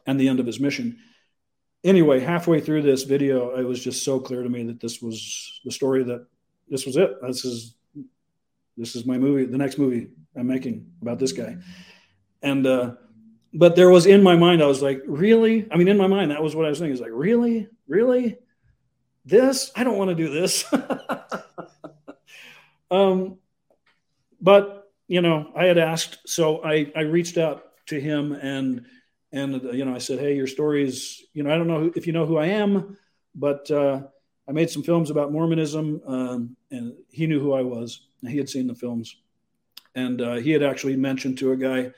and 0.05 0.19
the 0.19 0.29
end 0.29 0.39
of 0.39 0.45
his 0.45 0.59
mission. 0.59 0.97
Anyway, 1.83 2.21
halfway 2.21 2.61
through 2.61 2.81
this 2.83 3.03
video, 3.03 3.55
it 3.55 3.63
was 3.63 3.83
just 3.83 4.03
so 4.03 4.19
clear 4.19 4.43
to 4.43 4.49
me 4.49 4.63
that 4.63 4.79
this 4.79 5.01
was 5.01 5.59
the 5.65 5.71
story 5.71 6.03
that 6.03 6.25
this 6.69 6.85
was 6.85 6.97
it. 6.97 7.11
This 7.21 7.45
is 7.45 7.75
this 8.77 8.95
is 8.95 9.05
my 9.05 9.17
movie, 9.17 9.45
the 9.45 9.57
next 9.57 9.77
movie 9.77 10.09
I'm 10.35 10.47
making 10.47 10.91
about 11.01 11.19
this 11.19 11.31
guy, 11.31 11.57
and. 12.41 12.65
uh 12.65 12.91
but 13.53 13.75
there 13.75 13.89
was 13.89 14.05
in 14.05 14.23
my 14.23 14.35
mind, 14.35 14.61
I 14.61 14.67
was 14.67 14.81
like, 14.81 15.01
really? 15.05 15.67
I 15.71 15.77
mean, 15.77 15.87
in 15.87 15.97
my 15.97 16.07
mind, 16.07 16.31
that 16.31 16.43
was 16.43 16.55
what 16.55 16.65
I 16.65 16.69
was 16.69 16.79
thinking. 16.79 16.93
Is 16.93 17.01
like, 17.01 17.11
really, 17.13 17.67
really, 17.87 18.37
this? 19.25 19.71
I 19.75 19.83
don't 19.83 19.97
want 19.97 20.09
to 20.09 20.15
do 20.15 20.29
this. 20.29 20.65
um, 22.91 23.37
but 24.41 24.91
you 25.07 25.21
know, 25.21 25.51
I 25.55 25.65
had 25.65 25.77
asked, 25.77 26.19
so 26.27 26.63
I 26.63 26.91
I 26.95 27.01
reached 27.01 27.37
out 27.37 27.63
to 27.87 27.99
him 27.99 28.33
and 28.33 28.85
and 29.31 29.61
you 29.73 29.85
know, 29.85 29.93
I 29.93 29.99
said, 29.99 30.19
hey, 30.19 30.35
your 30.35 30.47
story 30.47 30.87
is, 30.87 31.23
you 31.33 31.43
know, 31.43 31.53
I 31.53 31.57
don't 31.57 31.67
know 31.67 31.91
if 31.95 32.07
you 32.07 32.13
know 32.13 32.25
who 32.25 32.37
I 32.37 32.47
am, 32.47 32.97
but 33.35 33.69
uh, 33.69 34.01
I 34.47 34.51
made 34.51 34.69
some 34.69 34.83
films 34.83 35.09
about 35.09 35.31
Mormonism, 35.31 36.01
um, 36.05 36.55
and 36.71 36.93
he 37.11 37.27
knew 37.27 37.39
who 37.39 37.53
I 37.53 37.61
was. 37.61 38.01
He 38.25 38.37
had 38.37 38.49
seen 38.49 38.67
the 38.67 38.75
films, 38.75 39.17
and 39.95 40.21
uh, 40.21 40.35
he 40.35 40.51
had 40.51 40.63
actually 40.63 40.95
mentioned 40.95 41.37
to 41.39 41.51
a 41.51 41.57
guy 41.57 41.91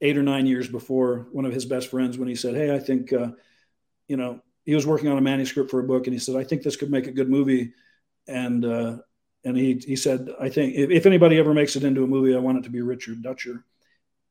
eight 0.00 0.16
or 0.16 0.22
nine 0.22 0.46
years 0.46 0.68
before 0.68 1.28
one 1.32 1.44
of 1.44 1.52
his 1.52 1.64
best 1.64 1.88
friends 1.88 2.18
when 2.18 2.28
he 2.28 2.34
said, 2.34 2.54
Hey, 2.54 2.74
I 2.74 2.78
think, 2.78 3.12
uh, 3.12 3.28
you 4.06 4.16
know, 4.16 4.40
he 4.64 4.74
was 4.74 4.86
working 4.86 5.08
on 5.08 5.18
a 5.18 5.22
manuscript 5.22 5.70
for 5.70 5.80
a 5.80 5.86
book 5.86 6.06
and 6.06 6.14
he 6.14 6.20
said, 6.20 6.36
I 6.36 6.44
think 6.44 6.62
this 6.62 6.76
could 6.76 6.90
make 6.90 7.06
a 7.06 7.12
good 7.12 7.28
movie. 7.28 7.72
And, 8.26 8.64
uh, 8.64 8.98
and 9.44 9.56
he, 9.56 9.74
he 9.74 9.96
said, 9.96 10.28
I 10.40 10.48
think 10.48 10.74
if, 10.74 10.90
if, 10.90 11.06
anybody 11.06 11.38
ever 11.38 11.54
makes 11.54 11.74
it 11.76 11.84
into 11.84 12.04
a 12.04 12.06
movie, 12.06 12.34
I 12.34 12.38
want 12.38 12.58
it 12.58 12.64
to 12.64 12.70
be 12.70 12.82
Richard 12.82 13.22
Dutcher. 13.22 13.64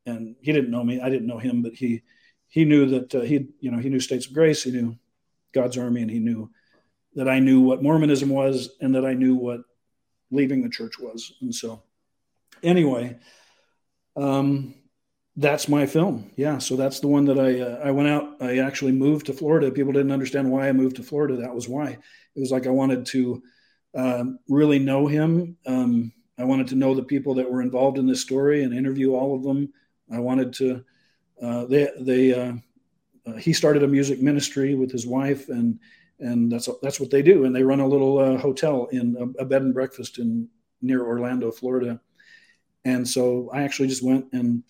And 0.06 0.36
he 0.42 0.54
didn't 0.54 0.72
know 0.72 0.84
me. 0.84 1.02
I 1.02 1.10
didn't 1.10 1.28
know 1.28 1.40
him, 1.40 1.64
but 1.64 1.74
he, 1.74 2.04
he 2.48 2.66
knew 2.66 2.86
that 2.88 3.16
uh, 3.16 3.22
he, 3.22 3.48
you 3.60 3.72
know, 3.72 3.80
he 3.80 3.90
knew 3.90 4.00
States 4.00 4.28
of 4.28 4.34
Grace, 4.34 4.64
he 4.64 4.72
knew 4.72 4.96
God's 5.54 5.78
Army, 5.78 6.02
and 6.02 6.12
he 6.12 6.20
knew 6.20 6.50
that 7.16 7.28
I 7.28 7.40
knew 7.40 7.62
what 7.62 7.82
Mormonism 7.82 8.30
was 8.30 8.70
and 8.80 8.94
that 8.96 9.06
I 9.06 9.14
knew 9.14 9.36
what 9.36 9.62
leaving 10.30 10.62
the 10.62 10.70
church 10.70 11.00
was. 11.00 11.34
And 11.42 11.54
so, 11.54 11.82
anyway, 12.62 13.18
um, 14.16 14.76
that's 15.38 15.70
my 15.70 15.86
film. 15.86 16.32
Yeah, 16.36 16.58
so 16.58 16.76
that's 16.76 17.00
the 17.00 17.08
one 17.08 17.26
that 17.26 17.40
I 17.40 17.60
uh, 17.60 17.80
I 17.84 17.92
went 17.92 18.10
out. 18.10 18.42
I 18.42 18.58
actually 18.58 18.92
moved 18.92 19.28
to 19.28 19.34
Florida. 19.34 19.72
People 19.72 19.94
didn't 19.94 20.12
understand 20.12 20.52
why 20.52 20.68
I 20.68 20.74
moved 20.74 20.96
to 20.96 21.04
Florida. 21.04 21.38
That 21.38 21.54
was 21.54 21.70
why. 21.70 21.90
It 21.90 22.40
was 22.40 22.52
like 22.52 22.66
I 22.66 22.72
wanted 22.72 23.06
to 23.08 23.44
um, 23.96 24.40
really 24.50 24.80
know 24.80 25.06
him. 25.06 25.56
Um, 25.68 26.12
I 26.40 26.44
wanted 26.44 26.68
to 26.68 26.76
know 26.76 26.96
the 26.96 27.04
people 27.04 27.36
that 27.36 27.50
were 27.50 27.62
involved 27.62 28.00
in 28.00 28.08
this 28.08 28.22
story 28.22 28.64
and 28.64 28.74
interview 28.74 29.14
all 29.14 29.36
of 29.36 29.44
them. 29.44 29.72
I 30.12 30.20
wanted 30.20 30.54
to. 30.54 30.84
Uh, 31.40 31.66
they 31.66 31.88
they 32.00 32.34
uh, 32.34 32.54
uh 33.28 33.36
he 33.36 33.54
started 33.54 33.84
a 33.84 33.88
music 33.88 34.20
ministry 34.20 34.74
with 34.74 34.92
his 34.92 35.06
wife 35.06 35.50
and 35.50 35.80
and 36.20 36.52
that's 36.52 36.68
that's 36.82 37.00
what 37.00 37.12
they 37.12 37.22
do. 37.22 37.46
And 37.46 37.56
they 37.56 37.62
run 37.62 37.80
a 37.80 37.88
little 37.88 38.18
uh, 38.18 38.38
hotel 38.38 38.88
in 38.92 39.16
a, 39.20 39.44
a 39.44 39.46
bed 39.46 39.62
and 39.62 39.74
breakfast 39.74 40.18
in 40.18 40.50
near 40.82 41.06
Orlando, 41.06 41.52
Florida. 41.52 42.02
And 42.86 43.08
so 43.08 43.52
I 43.54 43.62
actually 43.62 43.90
just 43.90 44.04
went 44.04 44.26
and 44.34 44.64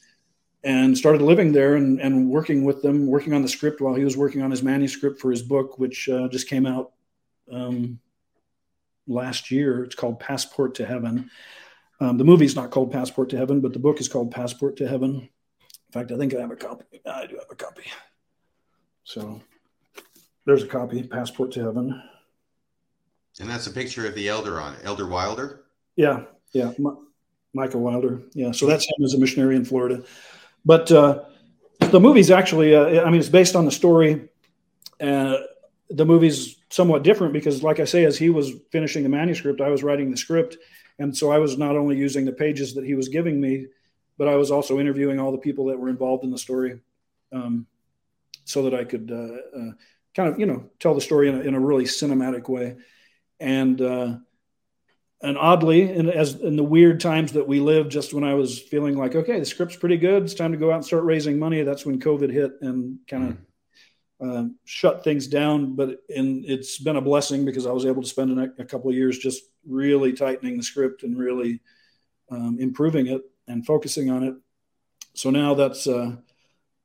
and 0.63 0.97
started 0.97 1.21
living 1.21 1.51
there 1.51 1.75
and, 1.75 1.99
and 2.01 2.29
working 2.29 2.63
with 2.63 2.81
them, 2.81 3.07
working 3.07 3.33
on 3.33 3.41
the 3.41 3.47
script 3.47 3.81
while 3.81 3.93
he 3.95 4.03
was 4.03 4.17
working 4.17 4.41
on 4.41 4.51
his 4.51 4.63
manuscript 4.63 5.19
for 5.19 5.31
his 5.31 5.41
book, 5.41 5.77
which 5.79 6.09
uh, 6.09 6.27
just 6.29 6.49
came 6.49 6.65
out 6.65 6.91
um, 7.51 7.99
last 9.07 9.51
year. 9.51 9.83
It's 9.83 9.95
called 9.95 10.19
Passport 10.19 10.75
to 10.75 10.85
Heaven. 10.85 11.29
Um, 11.99 12.17
the 12.17 12.23
movie's 12.23 12.55
not 12.55 12.71
called 12.71 12.91
Passport 12.91 13.29
to 13.29 13.37
Heaven, 13.37 13.61
but 13.61 13.73
the 13.73 13.79
book 13.79 13.99
is 13.99 14.07
called 14.07 14.31
Passport 14.31 14.77
to 14.77 14.87
Heaven. 14.87 15.15
In 15.15 15.91
fact, 15.91 16.11
I 16.11 16.17
think 16.17 16.35
I 16.35 16.41
have 16.41 16.51
a 16.51 16.55
copy. 16.55 16.85
I 17.05 17.25
do 17.25 17.35
have 17.35 17.49
a 17.49 17.55
copy. 17.55 17.83
So 19.03 19.41
there's 20.45 20.63
a 20.63 20.67
copy, 20.67 21.03
Passport 21.03 21.51
to 21.53 21.63
Heaven. 21.63 22.01
And 23.39 23.49
that's 23.49 23.67
a 23.67 23.71
picture 23.71 24.05
of 24.05 24.15
the 24.15 24.27
elder 24.27 24.59
on 24.59 24.73
it, 24.73 24.81
Elder 24.83 25.07
Wilder. 25.07 25.65
Yeah, 25.95 26.23
yeah, 26.53 26.71
M- 26.77 27.07
Michael 27.53 27.81
Wilder. 27.81 28.21
Yeah, 28.33 28.51
so 28.51 28.65
that's 28.65 28.85
him 28.85 29.05
as 29.05 29.13
a 29.13 29.19
missionary 29.19 29.55
in 29.55 29.63
Florida. 29.63 30.03
But 30.67 30.91
uh, 30.91 31.23
the 31.79 31.99
movie's 31.99 32.29
actually, 32.29 32.75
uh, 32.75 33.03
I 33.05 33.09
mean, 33.09 33.21
it's 33.21 33.29
based 33.29 33.55
on 33.55 33.65
the 33.65 33.71
story 33.71 34.29
uh, 34.99 35.37
the 35.89 36.05
movie's 36.05 36.57
somewhat 36.69 37.03
different 37.03 37.33
because, 37.33 37.63
like 37.63 37.79
I 37.79 37.85
say, 37.85 38.03
as 38.05 38.17
he 38.17 38.29
was 38.29 38.51
finishing 38.71 39.03
the 39.03 39.09
manuscript, 39.09 39.61
I 39.61 39.69
was 39.69 39.83
writing 39.83 40.11
the 40.11 40.17
script, 40.17 40.57
and 40.99 41.15
so 41.15 41.31
I 41.31 41.37
was 41.37 41.57
not 41.57 41.77
only 41.77 41.95
using 41.95 42.25
the 42.25 42.31
pages 42.31 42.73
that 42.75 42.85
he 42.85 42.95
was 42.95 43.07
giving 43.07 43.39
me, 43.39 43.67
but 44.17 44.27
I 44.27 44.35
was 44.35 44.51
also 44.51 44.79
interviewing 44.79 45.19
all 45.19 45.31
the 45.31 45.37
people 45.37 45.65
that 45.65 45.79
were 45.79 45.89
involved 45.89 46.23
in 46.23 46.31
the 46.31 46.37
story, 46.37 46.79
um, 47.31 47.67
so 48.43 48.63
that 48.63 48.73
I 48.73 48.83
could 48.83 49.11
uh, 49.11 49.57
uh, 49.57 49.71
kind 50.15 50.29
of 50.33 50.39
you 50.39 50.45
know 50.45 50.69
tell 50.79 50.93
the 50.93 51.01
story 51.01 51.29
in 51.29 51.35
a, 51.35 51.39
in 51.41 51.53
a 51.53 51.59
really 51.59 51.85
cinematic 51.85 52.49
way, 52.49 52.75
and 53.39 53.79
uh, 53.81 54.15
and 55.21 55.37
oddly, 55.37 55.91
in, 55.91 56.09
as 56.09 56.35
in 56.35 56.55
the 56.55 56.63
weird 56.63 56.99
times 56.99 57.33
that 57.33 57.47
we 57.47 57.59
lived, 57.59 57.91
just 57.91 58.13
when 58.13 58.23
I 58.23 58.35
was 58.35 58.59
feeling 58.59 58.97
like 58.97 59.15
okay, 59.15 59.39
the 59.39 59.45
script's 59.45 59.75
pretty 59.75 59.97
good, 59.97 60.23
it's 60.23 60.33
time 60.33 60.51
to 60.51 60.57
go 60.57 60.71
out 60.71 60.75
and 60.75 60.85
start 60.85 61.03
raising 61.03 61.39
money. 61.39 61.63
That's 61.63 61.85
when 61.85 61.99
COVID 61.99 62.31
hit 62.31 62.53
and 62.61 62.99
kind 63.07 63.29
of. 63.29 63.33
Mm 63.35 63.41
uh, 64.23 64.45
shut 64.65 65.03
things 65.03 65.27
down. 65.27 65.75
But 65.75 66.01
and 66.15 66.45
it's 66.45 66.77
been 66.77 66.95
a 66.95 67.01
blessing 67.01 67.45
because 67.45 67.65
I 67.65 67.71
was 67.71 67.85
able 67.85 68.01
to 68.01 68.07
spend 68.07 68.37
a, 68.37 68.61
a 68.61 68.65
couple 68.65 68.89
of 68.89 68.95
years 68.95 69.17
just 69.17 69.43
really 69.65 70.13
tightening 70.13 70.57
the 70.57 70.63
script 70.63 71.03
and 71.03 71.17
really 71.17 71.61
um, 72.31 72.57
improving 72.59 73.07
it 73.07 73.21
and 73.47 73.65
focusing 73.65 74.09
on 74.09 74.23
it. 74.23 74.35
So 75.13 75.29
now 75.29 75.53
that's 75.53 75.87
uh, 75.87 76.15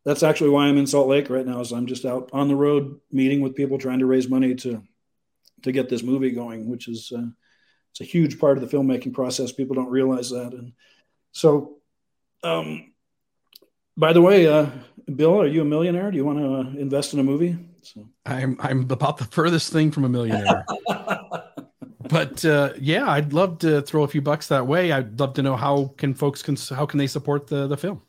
that's 0.04 0.22
actually 0.22 0.50
why 0.50 0.66
I'm 0.66 0.78
in 0.78 0.86
Salt 0.86 1.08
Lake 1.08 1.30
right 1.30 1.46
now. 1.46 1.60
Is 1.60 1.72
I'm 1.72 1.86
just 1.86 2.04
out 2.04 2.30
on 2.32 2.48
the 2.48 2.56
road 2.56 3.00
meeting 3.10 3.40
with 3.40 3.56
people 3.56 3.78
trying 3.78 4.00
to 4.00 4.06
raise 4.06 4.28
money 4.28 4.54
to 4.56 4.82
to 5.62 5.72
get 5.72 5.88
this 5.88 6.02
movie 6.02 6.32
going, 6.32 6.68
which 6.68 6.88
is 6.88 7.12
uh, 7.16 7.26
it's 7.92 8.00
a 8.00 8.04
huge 8.04 8.38
part 8.40 8.58
of 8.58 8.68
the 8.68 8.76
filmmaking 8.76 9.12
process. 9.12 9.52
People 9.52 9.76
don't 9.76 9.90
realize 9.90 10.30
that, 10.30 10.52
and 10.52 10.72
so. 11.32 11.76
Um, 12.42 12.92
by 13.96 14.12
the 14.12 14.22
way, 14.22 14.46
uh, 14.46 14.66
Bill, 15.14 15.40
are 15.40 15.46
you 15.46 15.62
a 15.62 15.64
millionaire? 15.64 16.10
Do 16.10 16.16
you 16.16 16.24
want 16.24 16.38
to 16.38 16.54
uh, 16.54 16.80
invest 16.80 17.12
in 17.12 17.20
a 17.20 17.22
movie? 17.22 17.58
So. 17.82 18.08
I'm 18.26 18.56
I'm 18.60 18.82
about 18.82 19.18
the 19.18 19.24
furthest 19.24 19.72
thing 19.72 19.90
from 19.90 20.04
a 20.04 20.08
millionaire. 20.08 20.64
but 22.00 22.44
uh, 22.44 22.72
yeah, 22.78 23.08
I'd 23.08 23.32
love 23.32 23.58
to 23.60 23.82
throw 23.82 24.04
a 24.04 24.08
few 24.08 24.22
bucks 24.22 24.48
that 24.48 24.66
way. 24.66 24.92
I'd 24.92 25.18
love 25.18 25.34
to 25.34 25.42
know 25.42 25.56
how 25.56 25.94
can 25.96 26.14
folks 26.14 26.42
can 26.42 26.56
how 26.70 26.86
can 26.86 26.98
they 26.98 27.06
support 27.06 27.48
the 27.48 27.66
the 27.66 27.76
film. 27.76 28.02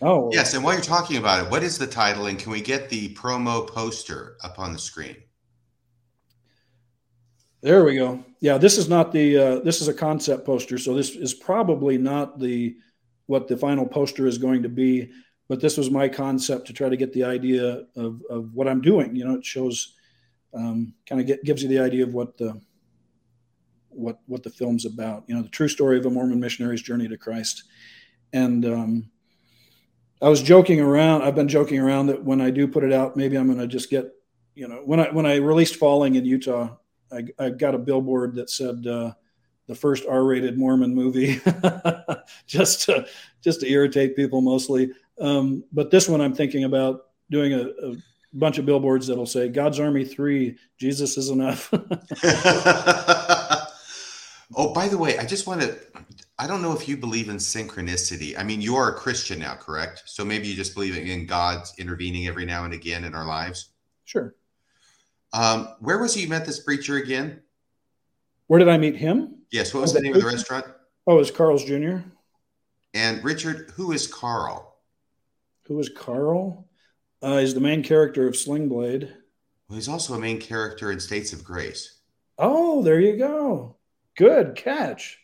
Oh 0.00 0.30
yes, 0.32 0.54
and 0.54 0.64
while 0.64 0.74
you're 0.74 0.82
talking 0.82 1.16
about 1.16 1.44
it, 1.44 1.50
what 1.50 1.62
is 1.62 1.76
the 1.76 1.86
title, 1.86 2.26
and 2.26 2.38
can 2.38 2.52
we 2.52 2.60
get 2.60 2.88
the 2.88 3.14
promo 3.14 3.66
poster 3.66 4.36
up 4.42 4.58
on 4.58 4.72
the 4.72 4.78
screen? 4.78 5.16
There 7.60 7.84
we 7.84 7.96
go. 7.96 8.24
Yeah, 8.40 8.58
this 8.58 8.78
is 8.78 8.88
not 8.88 9.12
the 9.12 9.36
uh, 9.36 9.58
this 9.60 9.80
is 9.80 9.88
a 9.88 9.94
concept 9.94 10.46
poster, 10.46 10.78
so 10.78 10.94
this 10.94 11.10
is 11.10 11.34
probably 11.34 11.98
not 11.98 12.38
the 12.38 12.76
what 13.26 13.48
the 13.48 13.56
final 13.56 13.86
poster 13.86 14.26
is 14.26 14.38
going 14.38 14.62
to 14.62 14.68
be 14.68 15.10
but 15.48 15.60
this 15.60 15.78
was 15.78 15.90
my 15.90 16.08
concept 16.08 16.66
to 16.66 16.72
try 16.72 16.88
to 16.88 16.96
get 16.96 17.12
the 17.12 17.24
idea 17.24 17.84
of, 17.96 18.22
of 18.28 18.54
what 18.54 18.68
I'm 18.68 18.82
doing. 18.82 19.16
You 19.16 19.24
know, 19.24 19.34
it 19.34 19.44
shows 19.44 19.94
um, 20.54 20.94
kind 21.08 21.20
of 21.20 21.26
get, 21.26 21.42
gives 21.42 21.62
you 21.62 21.68
the 21.68 21.78
idea 21.78 22.04
of 22.04 22.14
what 22.14 22.36
the 22.36 22.60
what 23.88 24.20
what 24.26 24.42
the 24.42 24.50
film's 24.50 24.84
about. 24.84 25.24
You 25.26 25.34
know, 25.34 25.42
the 25.42 25.48
true 25.48 25.68
story 25.68 25.98
of 25.98 26.06
a 26.06 26.10
Mormon 26.10 26.38
missionary's 26.38 26.82
journey 26.82 27.08
to 27.08 27.16
Christ. 27.16 27.64
And 28.34 28.64
um, 28.66 29.10
I 30.20 30.28
was 30.28 30.42
joking 30.42 30.80
around. 30.80 31.22
I've 31.22 31.34
been 31.34 31.48
joking 31.48 31.80
around 31.80 32.06
that 32.06 32.22
when 32.22 32.42
I 32.42 32.50
do 32.50 32.68
put 32.68 32.84
it 32.84 32.92
out, 32.92 33.16
maybe 33.16 33.36
I'm 33.36 33.46
going 33.46 33.58
to 33.58 33.66
just 33.66 33.88
get 33.88 34.12
you 34.54 34.68
know 34.68 34.82
when 34.84 35.00
I 35.00 35.10
when 35.10 35.24
I 35.24 35.36
released 35.36 35.76
Falling 35.76 36.16
in 36.16 36.26
Utah, 36.26 36.76
I, 37.12 37.24
I 37.38 37.50
got 37.50 37.74
a 37.74 37.78
billboard 37.78 38.34
that 38.36 38.50
said. 38.50 38.86
Uh, 38.86 39.12
the 39.68 39.74
first 39.74 40.04
R-rated 40.08 40.58
Mormon 40.58 40.94
movie, 40.94 41.40
just 42.46 42.82
to 42.86 43.06
just 43.42 43.60
to 43.60 43.70
irritate 43.70 44.16
people 44.16 44.40
mostly. 44.40 44.92
Um, 45.20 45.62
but 45.72 45.90
this 45.90 46.08
one, 46.08 46.20
I'm 46.20 46.34
thinking 46.34 46.64
about 46.64 47.06
doing 47.30 47.52
a, 47.52 47.68
a, 47.86 47.96
bunch 48.34 48.58
of 48.58 48.66
billboards 48.66 49.06
that'll 49.06 49.26
say 49.26 49.48
"God's 49.48 49.78
Army 49.78 50.04
Three: 50.04 50.56
Jesus 50.78 51.16
is 51.16 51.28
enough." 51.28 51.68
oh, 54.56 54.72
by 54.72 54.88
the 54.88 54.98
way, 54.98 55.18
I 55.18 55.24
just 55.24 55.46
want 55.46 55.60
to. 55.60 55.78
I 56.38 56.46
don't 56.46 56.62
know 56.62 56.72
if 56.72 56.88
you 56.88 56.96
believe 56.96 57.28
in 57.28 57.36
synchronicity. 57.36 58.38
I 58.38 58.44
mean, 58.44 58.60
you 58.60 58.76
are 58.76 58.90
a 58.90 58.94
Christian 58.94 59.40
now, 59.40 59.54
correct? 59.54 60.04
So 60.06 60.24
maybe 60.24 60.46
you 60.46 60.54
just 60.54 60.74
believe 60.74 60.96
in 60.96 61.26
God's 61.26 61.74
intervening 61.78 62.26
every 62.26 62.46
now 62.46 62.64
and 62.64 62.72
again 62.72 63.04
in 63.04 63.14
our 63.14 63.26
lives. 63.26 63.70
Sure. 64.04 64.34
Um, 65.32 65.68
where 65.80 65.98
was 65.98 66.14
he 66.14 66.22
you 66.22 66.28
met 66.28 66.46
this 66.46 66.60
preacher 66.60 66.96
again? 66.96 67.40
Where 68.46 68.58
did 68.58 68.68
I 68.68 68.78
meet 68.78 68.96
him? 68.96 69.36
Yes. 69.50 69.74
What 69.74 69.80
was 69.80 69.92
the 69.92 70.00
name 70.00 70.14
of 70.14 70.20
the 70.20 70.26
restaurant? 70.26 70.66
Oh, 71.06 71.16
it 71.16 71.18
was 71.18 71.30
Carl's 71.30 71.64
Jr. 71.64 71.98
And 72.94 73.22
Richard, 73.22 73.72
who 73.74 73.92
is 73.92 74.06
Carl? 74.06 74.76
Who 75.64 75.78
is 75.80 75.90
Carl? 75.90 76.66
Uh, 77.20 77.38
he's 77.38 77.54
the 77.54 77.60
main 77.60 77.82
character 77.82 78.26
of 78.26 78.36
Sling 78.36 78.68
Blade. 78.68 79.14
Well, 79.68 79.76
he's 79.76 79.88
also 79.88 80.14
a 80.14 80.18
main 80.18 80.40
character 80.40 80.90
in 80.92 81.00
States 81.00 81.32
of 81.32 81.44
Grace. 81.44 81.98
Oh, 82.38 82.82
there 82.82 83.00
you 83.00 83.16
go. 83.16 83.76
Good 84.16 84.54
catch. 84.54 85.18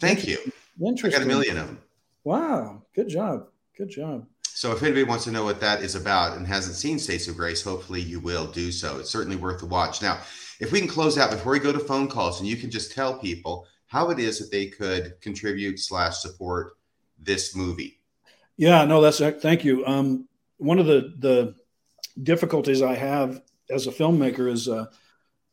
Thank 0.00 0.26
you. 0.26 0.38
Interesting. 0.84 1.14
I 1.14 1.24
got 1.24 1.24
a 1.24 1.28
million 1.28 1.56
of 1.56 1.66
them. 1.66 1.78
Wow. 2.24 2.82
Good 2.94 3.08
job. 3.08 3.46
Good 3.76 3.88
job. 3.88 4.26
So, 4.62 4.70
if 4.70 4.80
anybody 4.84 5.02
wants 5.02 5.24
to 5.24 5.32
know 5.32 5.42
what 5.42 5.58
that 5.58 5.82
is 5.82 5.96
about 5.96 6.36
and 6.36 6.46
hasn't 6.46 6.76
seen 6.76 6.96
States 6.96 7.26
of 7.26 7.36
Grace, 7.36 7.64
hopefully 7.64 8.00
you 8.00 8.20
will 8.20 8.46
do 8.46 8.70
so. 8.70 9.00
It's 9.00 9.10
certainly 9.10 9.34
worth 9.34 9.60
a 9.64 9.66
watch. 9.66 10.00
Now, 10.00 10.20
if 10.60 10.70
we 10.70 10.78
can 10.78 10.86
close 10.86 11.18
out 11.18 11.32
before 11.32 11.50
we 11.50 11.58
go 11.58 11.72
to 11.72 11.80
phone 11.80 12.06
calls, 12.06 12.38
and 12.38 12.48
you 12.48 12.54
can 12.54 12.70
just 12.70 12.92
tell 12.92 13.18
people 13.18 13.66
how 13.88 14.10
it 14.10 14.20
is 14.20 14.38
that 14.38 14.52
they 14.52 14.66
could 14.66 15.20
contribute 15.20 15.80
slash 15.80 16.18
support 16.18 16.76
this 17.18 17.56
movie. 17.56 17.98
Yeah, 18.56 18.84
no, 18.84 19.00
that's 19.00 19.18
thank 19.42 19.64
you. 19.64 19.84
Um, 19.84 20.28
one 20.58 20.78
of 20.78 20.86
the 20.86 21.12
the 21.18 21.56
difficulties 22.22 22.82
I 22.82 22.94
have 22.94 23.42
as 23.68 23.88
a 23.88 23.90
filmmaker 23.90 24.48
is 24.48 24.68
uh, 24.68 24.86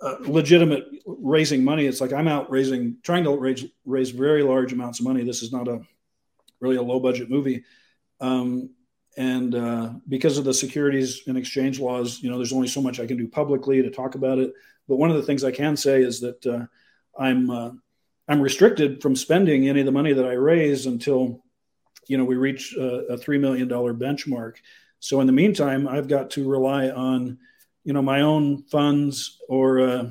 uh, 0.02 0.18
legitimate 0.20 0.86
raising 1.08 1.64
money. 1.64 1.88
It's 1.88 2.00
like 2.00 2.14
I'm 2.14 2.28
out 2.28 2.52
raising, 2.52 2.98
trying 3.02 3.24
to 3.24 3.36
raise 3.36 3.66
raise 3.86 4.12
very 4.12 4.44
large 4.44 4.72
amounts 4.72 5.00
of 5.00 5.08
money. 5.08 5.24
This 5.24 5.42
is 5.42 5.52
not 5.52 5.68
a 5.68 5.82
really 6.60 6.76
a 6.76 6.84
low 6.84 7.00
budget 7.00 7.32
movie, 7.32 7.64
um, 8.22 8.70
and 9.18 9.56
uh, 9.56 9.90
because 10.08 10.38
of 10.38 10.46
the 10.46 10.54
securities 10.54 11.22
and 11.28 11.38
exchange 11.38 11.80
laws, 11.80 12.22
you 12.22 12.30
know, 12.30 12.38
there's 12.38 12.54
only 12.54 12.68
so 12.68 12.82
much 12.82 13.00
I 13.00 13.06
can 13.06 13.18
do 13.18 13.28
publicly 13.28 13.82
to 13.82 13.90
talk 13.90 14.16
about 14.16 14.40
it. 14.40 14.54
But 14.88 14.98
one 14.98 15.10
of 15.10 15.18
the 15.18 15.24
things 15.24 15.44
I 15.44 15.52
can 15.52 15.76
say 15.76 16.02
is 16.02 16.20
that 16.22 16.46
uh, 16.46 16.66
I'm 17.18 17.50
uh, 17.50 17.72
I'm 18.28 18.42
restricted 18.42 19.02
from 19.02 19.16
spending 19.16 19.68
any 19.68 19.80
of 19.80 19.86
the 19.86 19.92
money 19.92 20.14
that 20.14 20.26
I 20.26 20.34
raise 20.34 20.86
until 20.86 21.44
you 22.08 22.18
know 22.18 22.26
we 22.26 22.36
reach 22.36 22.76
a, 22.76 23.14
a 23.14 23.18
three 23.18 23.38
million 23.38 23.68
dollar 23.68 23.94
benchmark. 23.94 24.58
So 25.00 25.22
in 25.22 25.28
the 25.28 25.34
meantime, 25.34 25.88
I've 25.88 26.08
got 26.08 26.30
to 26.32 26.48
rely 26.48 26.90
on 26.90 27.38
you 27.84 27.94
know 27.94 28.02
my 28.02 28.22
own 28.22 28.64
funds 28.64 29.40
or 29.50 29.80
uh, 29.80 30.10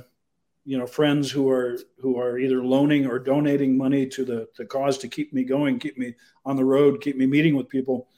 you 0.64 0.78
know 0.78 0.86
friends 0.86 1.30
who 1.30 1.48
are 1.50 1.78
who 1.98 2.18
are 2.18 2.38
either 2.38 2.62
loaning 2.62 3.06
or 3.06 3.18
donating 3.18 3.76
money 3.76 4.06
to 4.06 4.24
the 4.24 4.48
the 4.58 4.66
cause 4.66 4.98
to 4.98 5.08
keep 5.08 5.32
me 5.32 5.44
going, 5.44 5.78
keep 5.78 5.96
me 5.96 6.14
on 6.44 6.56
the 6.56 6.64
road, 6.64 7.00
keep 7.00 7.16
me 7.16 7.26
meeting 7.26 7.56
with 7.56 7.68
people, 7.68 8.08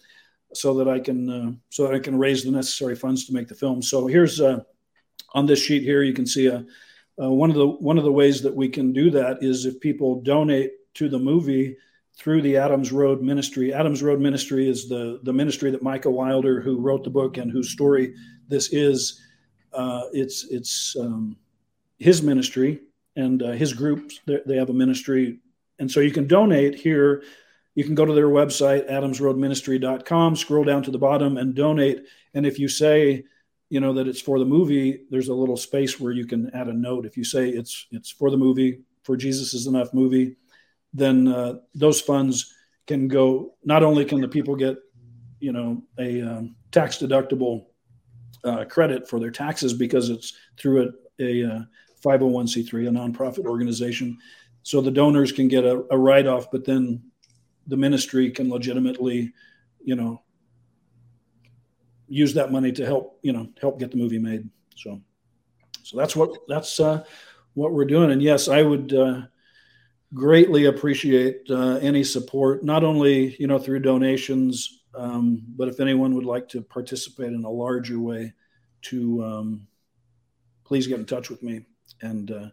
so 0.54 0.74
that 0.74 0.88
I 0.88 1.00
can 1.00 1.30
uh, 1.30 1.52
so 1.68 1.84
that 1.84 1.94
I 1.94 1.98
can 1.98 2.18
raise 2.18 2.44
the 2.44 2.50
necessary 2.50 2.96
funds 2.96 3.26
to 3.26 3.32
make 3.32 3.48
the 3.48 3.54
film. 3.54 3.82
So 3.82 4.06
here's 4.06 4.40
uh, 4.40 4.60
on 5.34 5.46
this 5.46 5.60
sheet 5.60 5.82
here 5.82 6.02
you 6.02 6.14
can 6.14 6.26
see 6.26 6.46
a. 6.46 6.64
Uh, 7.20 7.28
one 7.28 7.50
of 7.50 7.56
the 7.56 7.66
one 7.66 7.98
of 7.98 8.04
the 8.04 8.12
ways 8.12 8.40
that 8.40 8.54
we 8.54 8.68
can 8.68 8.92
do 8.94 9.10
that 9.10 9.42
is 9.42 9.66
if 9.66 9.78
people 9.80 10.22
donate 10.22 10.72
to 10.94 11.08
the 11.08 11.18
movie 11.18 11.76
through 12.16 12.42
the 12.42 12.56
Adams 12.56 12.92
Road 12.92 13.22
Ministry. 13.22 13.72
Adams 13.72 14.02
Road 14.02 14.20
Ministry 14.20 14.68
is 14.68 14.88
the 14.88 15.20
the 15.22 15.32
ministry 15.32 15.70
that 15.70 15.82
Micah 15.82 16.10
Wilder, 16.10 16.60
who 16.60 16.78
wrote 16.78 17.04
the 17.04 17.10
book 17.10 17.36
and 17.36 17.50
whose 17.50 17.70
story 17.70 18.14
this 18.48 18.72
is, 18.72 19.20
uh, 19.72 20.02
it's 20.12 20.44
it's 20.50 20.96
um, 20.98 21.36
his 21.98 22.22
ministry 22.22 22.80
and 23.16 23.42
uh, 23.42 23.52
his 23.52 23.72
group. 23.72 24.12
They 24.26 24.56
have 24.56 24.70
a 24.70 24.74
ministry, 24.74 25.40
and 25.78 25.90
so 25.90 26.00
you 26.00 26.12
can 26.12 26.26
donate 26.26 26.74
here. 26.74 27.22
You 27.74 27.84
can 27.84 27.94
go 27.94 28.04
to 28.04 28.12
their 28.12 28.28
website, 28.28 28.90
adamsroadministry.com, 28.90 30.36
scroll 30.36 30.64
down 30.64 30.82
to 30.82 30.90
the 30.90 30.98
bottom 30.98 31.36
and 31.36 31.54
donate. 31.54 32.04
And 32.34 32.44
if 32.44 32.58
you 32.58 32.68
say, 32.68 33.24
you 33.68 33.80
know, 33.80 33.92
that 33.94 34.08
it's 34.08 34.20
for 34.20 34.38
the 34.38 34.44
movie, 34.44 35.04
there's 35.10 35.28
a 35.28 35.34
little 35.34 35.56
space 35.56 36.00
where 36.00 36.12
you 36.12 36.26
can 36.26 36.50
add 36.54 36.68
a 36.68 36.72
note. 36.72 37.06
If 37.06 37.16
you 37.16 37.24
say 37.24 37.48
it's 37.48 37.86
it's 37.92 38.10
for 38.10 38.30
the 38.30 38.36
movie, 38.36 38.80
for 39.04 39.16
Jesus 39.16 39.54
is 39.54 39.66
enough 39.66 39.94
movie, 39.94 40.36
then 40.92 41.28
uh, 41.28 41.54
those 41.74 42.00
funds 42.00 42.52
can 42.86 43.06
go. 43.06 43.54
Not 43.64 43.84
only 43.84 44.04
can 44.04 44.20
the 44.20 44.28
people 44.28 44.56
get, 44.56 44.76
you 45.38 45.52
know, 45.52 45.82
a 45.98 46.20
um, 46.22 46.56
tax 46.72 46.98
deductible 46.98 47.66
uh, 48.42 48.64
credit 48.64 49.08
for 49.08 49.20
their 49.20 49.30
taxes 49.30 49.72
because 49.72 50.10
it's 50.10 50.34
through 50.58 50.92
a, 51.20 51.24
a, 51.24 51.66
501c3, 52.04 52.86
uh, 52.86 52.88
a 52.88 52.92
nonprofit 52.92 53.44
organization, 53.44 54.18
so 54.62 54.80
the 54.80 54.90
donors 54.90 55.32
can 55.32 55.48
get 55.48 55.64
a, 55.64 55.84
a 55.90 55.98
write 55.98 56.26
off, 56.26 56.50
but 56.50 56.64
then 56.64 57.02
the 57.70 57.76
ministry 57.76 58.30
can 58.30 58.50
legitimately, 58.50 59.32
you 59.82 59.96
know, 59.96 60.22
use 62.08 62.34
that 62.34 62.52
money 62.52 62.72
to 62.72 62.84
help, 62.84 63.18
you 63.22 63.32
know, 63.32 63.48
help 63.60 63.78
get 63.78 63.90
the 63.90 63.96
movie 63.96 64.18
made. 64.18 64.48
So, 64.76 65.00
so 65.82 65.96
that's 65.96 66.14
what 66.14 66.30
that's 66.48 66.78
uh, 66.78 67.04
what 67.54 67.72
we're 67.72 67.84
doing. 67.86 68.10
And 68.10 68.22
yes, 68.22 68.48
I 68.48 68.62
would. 68.62 68.92
Uh, 68.92 69.22
greatly 70.12 70.64
appreciate 70.64 71.42
uh, 71.50 71.76
any 71.76 72.02
support, 72.02 72.64
not 72.64 72.82
only 72.82 73.36
you 73.38 73.46
know 73.46 73.60
through 73.60 73.78
donations, 73.78 74.82
um, 74.94 75.40
but 75.56 75.68
if 75.68 75.78
anyone 75.78 76.14
would 76.14 76.24
like 76.24 76.48
to 76.48 76.62
participate 76.62 77.32
in 77.32 77.44
a 77.44 77.50
larger 77.50 78.00
way, 78.00 78.32
to 78.82 79.22
um, 79.24 79.68
please 80.64 80.86
get 80.86 80.98
in 80.98 81.06
touch 81.06 81.30
with 81.30 81.42
me 81.42 81.64
and 82.02 82.30
uh, 82.30 82.46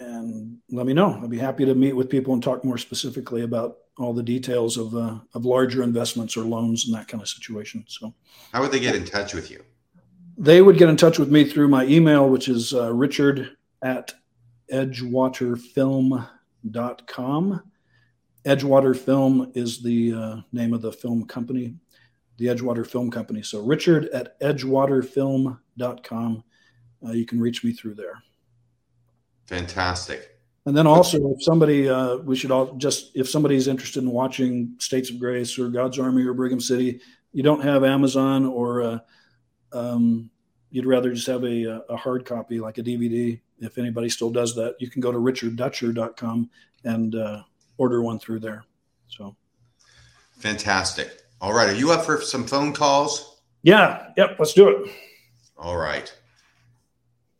and 0.00 0.58
let 0.70 0.86
me 0.86 0.94
know. 0.94 1.20
I'd 1.22 1.30
be 1.30 1.38
happy 1.38 1.64
to 1.66 1.74
meet 1.74 1.92
with 1.92 2.08
people 2.08 2.32
and 2.34 2.42
talk 2.42 2.64
more 2.64 2.78
specifically 2.78 3.42
about 3.42 3.76
all 3.98 4.14
the 4.14 4.22
details 4.22 4.78
of 4.78 4.96
uh, 4.96 5.18
of 5.34 5.44
larger 5.44 5.82
investments 5.82 6.34
or 6.36 6.42
loans 6.42 6.86
and 6.86 6.94
that 6.94 7.06
kind 7.06 7.22
of 7.22 7.28
situation. 7.28 7.84
So, 7.86 8.12
how 8.52 8.62
would 8.62 8.72
they 8.72 8.80
get 8.80 8.96
in 8.96 9.04
touch 9.04 9.34
with 9.34 9.50
you? 9.50 9.62
They 10.38 10.62
would 10.62 10.78
get 10.78 10.88
in 10.88 10.96
touch 10.96 11.18
with 11.18 11.30
me 11.30 11.44
through 11.44 11.68
my 11.68 11.84
email, 11.84 12.26
which 12.28 12.48
is 12.48 12.72
uh, 12.72 12.90
richard 12.92 13.50
at 13.82 14.14
edgewaterfilm.com. 14.72 17.62
Edgewater 18.46 18.96
Film 18.96 19.52
is 19.54 19.82
the 19.82 20.14
uh, 20.14 20.36
name 20.52 20.72
of 20.72 20.80
the 20.80 20.92
film 20.92 21.26
company, 21.26 21.74
the 22.38 22.46
Edgewater 22.46 22.86
Film 22.86 23.10
Company. 23.10 23.42
So 23.42 23.60
Richard 23.60 24.06
at 24.06 24.40
edgewaterfilm.com. 24.40 26.44
Uh, 27.06 27.12
you 27.12 27.26
can 27.26 27.40
reach 27.40 27.64
me 27.64 27.72
through 27.72 27.94
there. 27.94 28.22
Fantastic. 29.50 30.38
And 30.64 30.76
then 30.76 30.86
also, 30.86 31.32
if 31.32 31.42
somebody, 31.42 31.88
uh, 31.88 32.18
we 32.18 32.36
should 32.36 32.52
all 32.52 32.72
just, 32.76 33.10
if 33.16 33.28
somebody's 33.28 33.66
interested 33.66 34.04
in 34.04 34.10
watching 34.12 34.76
States 34.78 35.10
of 35.10 35.18
Grace 35.18 35.58
or 35.58 35.68
God's 35.68 35.98
Army 35.98 36.24
or 36.24 36.34
Brigham 36.34 36.60
City, 36.60 37.00
you 37.32 37.42
don't 37.42 37.60
have 37.60 37.82
Amazon 37.82 38.46
or 38.46 38.82
uh, 38.82 38.98
um, 39.72 40.30
you'd 40.70 40.86
rather 40.86 41.12
just 41.12 41.26
have 41.26 41.42
a, 41.42 41.82
a 41.88 41.96
hard 41.96 42.24
copy 42.24 42.60
like 42.60 42.78
a 42.78 42.82
DVD. 42.82 43.40
If 43.58 43.76
anybody 43.76 44.08
still 44.08 44.30
does 44.30 44.54
that, 44.54 44.76
you 44.78 44.88
can 44.88 45.00
go 45.00 45.10
to 45.10 45.18
richarddutcher.com 45.18 46.48
and 46.84 47.14
uh, 47.16 47.42
order 47.76 48.02
one 48.02 48.20
through 48.20 48.38
there. 48.38 48.64
So 49.08 49.34
fantastic. 50.38 51.10
All 51.40 51.52
right. 51.52 51.70
Are 51.70 51.74
you 51.74 51.90
up 51.90 52.04
for 52.04 52.20
some 52.20 52.46
phone 52.46 52.72
calls? 52.72 53.40
Yeah. 53.64 54.12
Yep. 54.16 54.36
Let's 54.38 54.54
do 54.54 54.68
it. 54.68 54.90
All 55.58 55.76
right. 55.76 56.14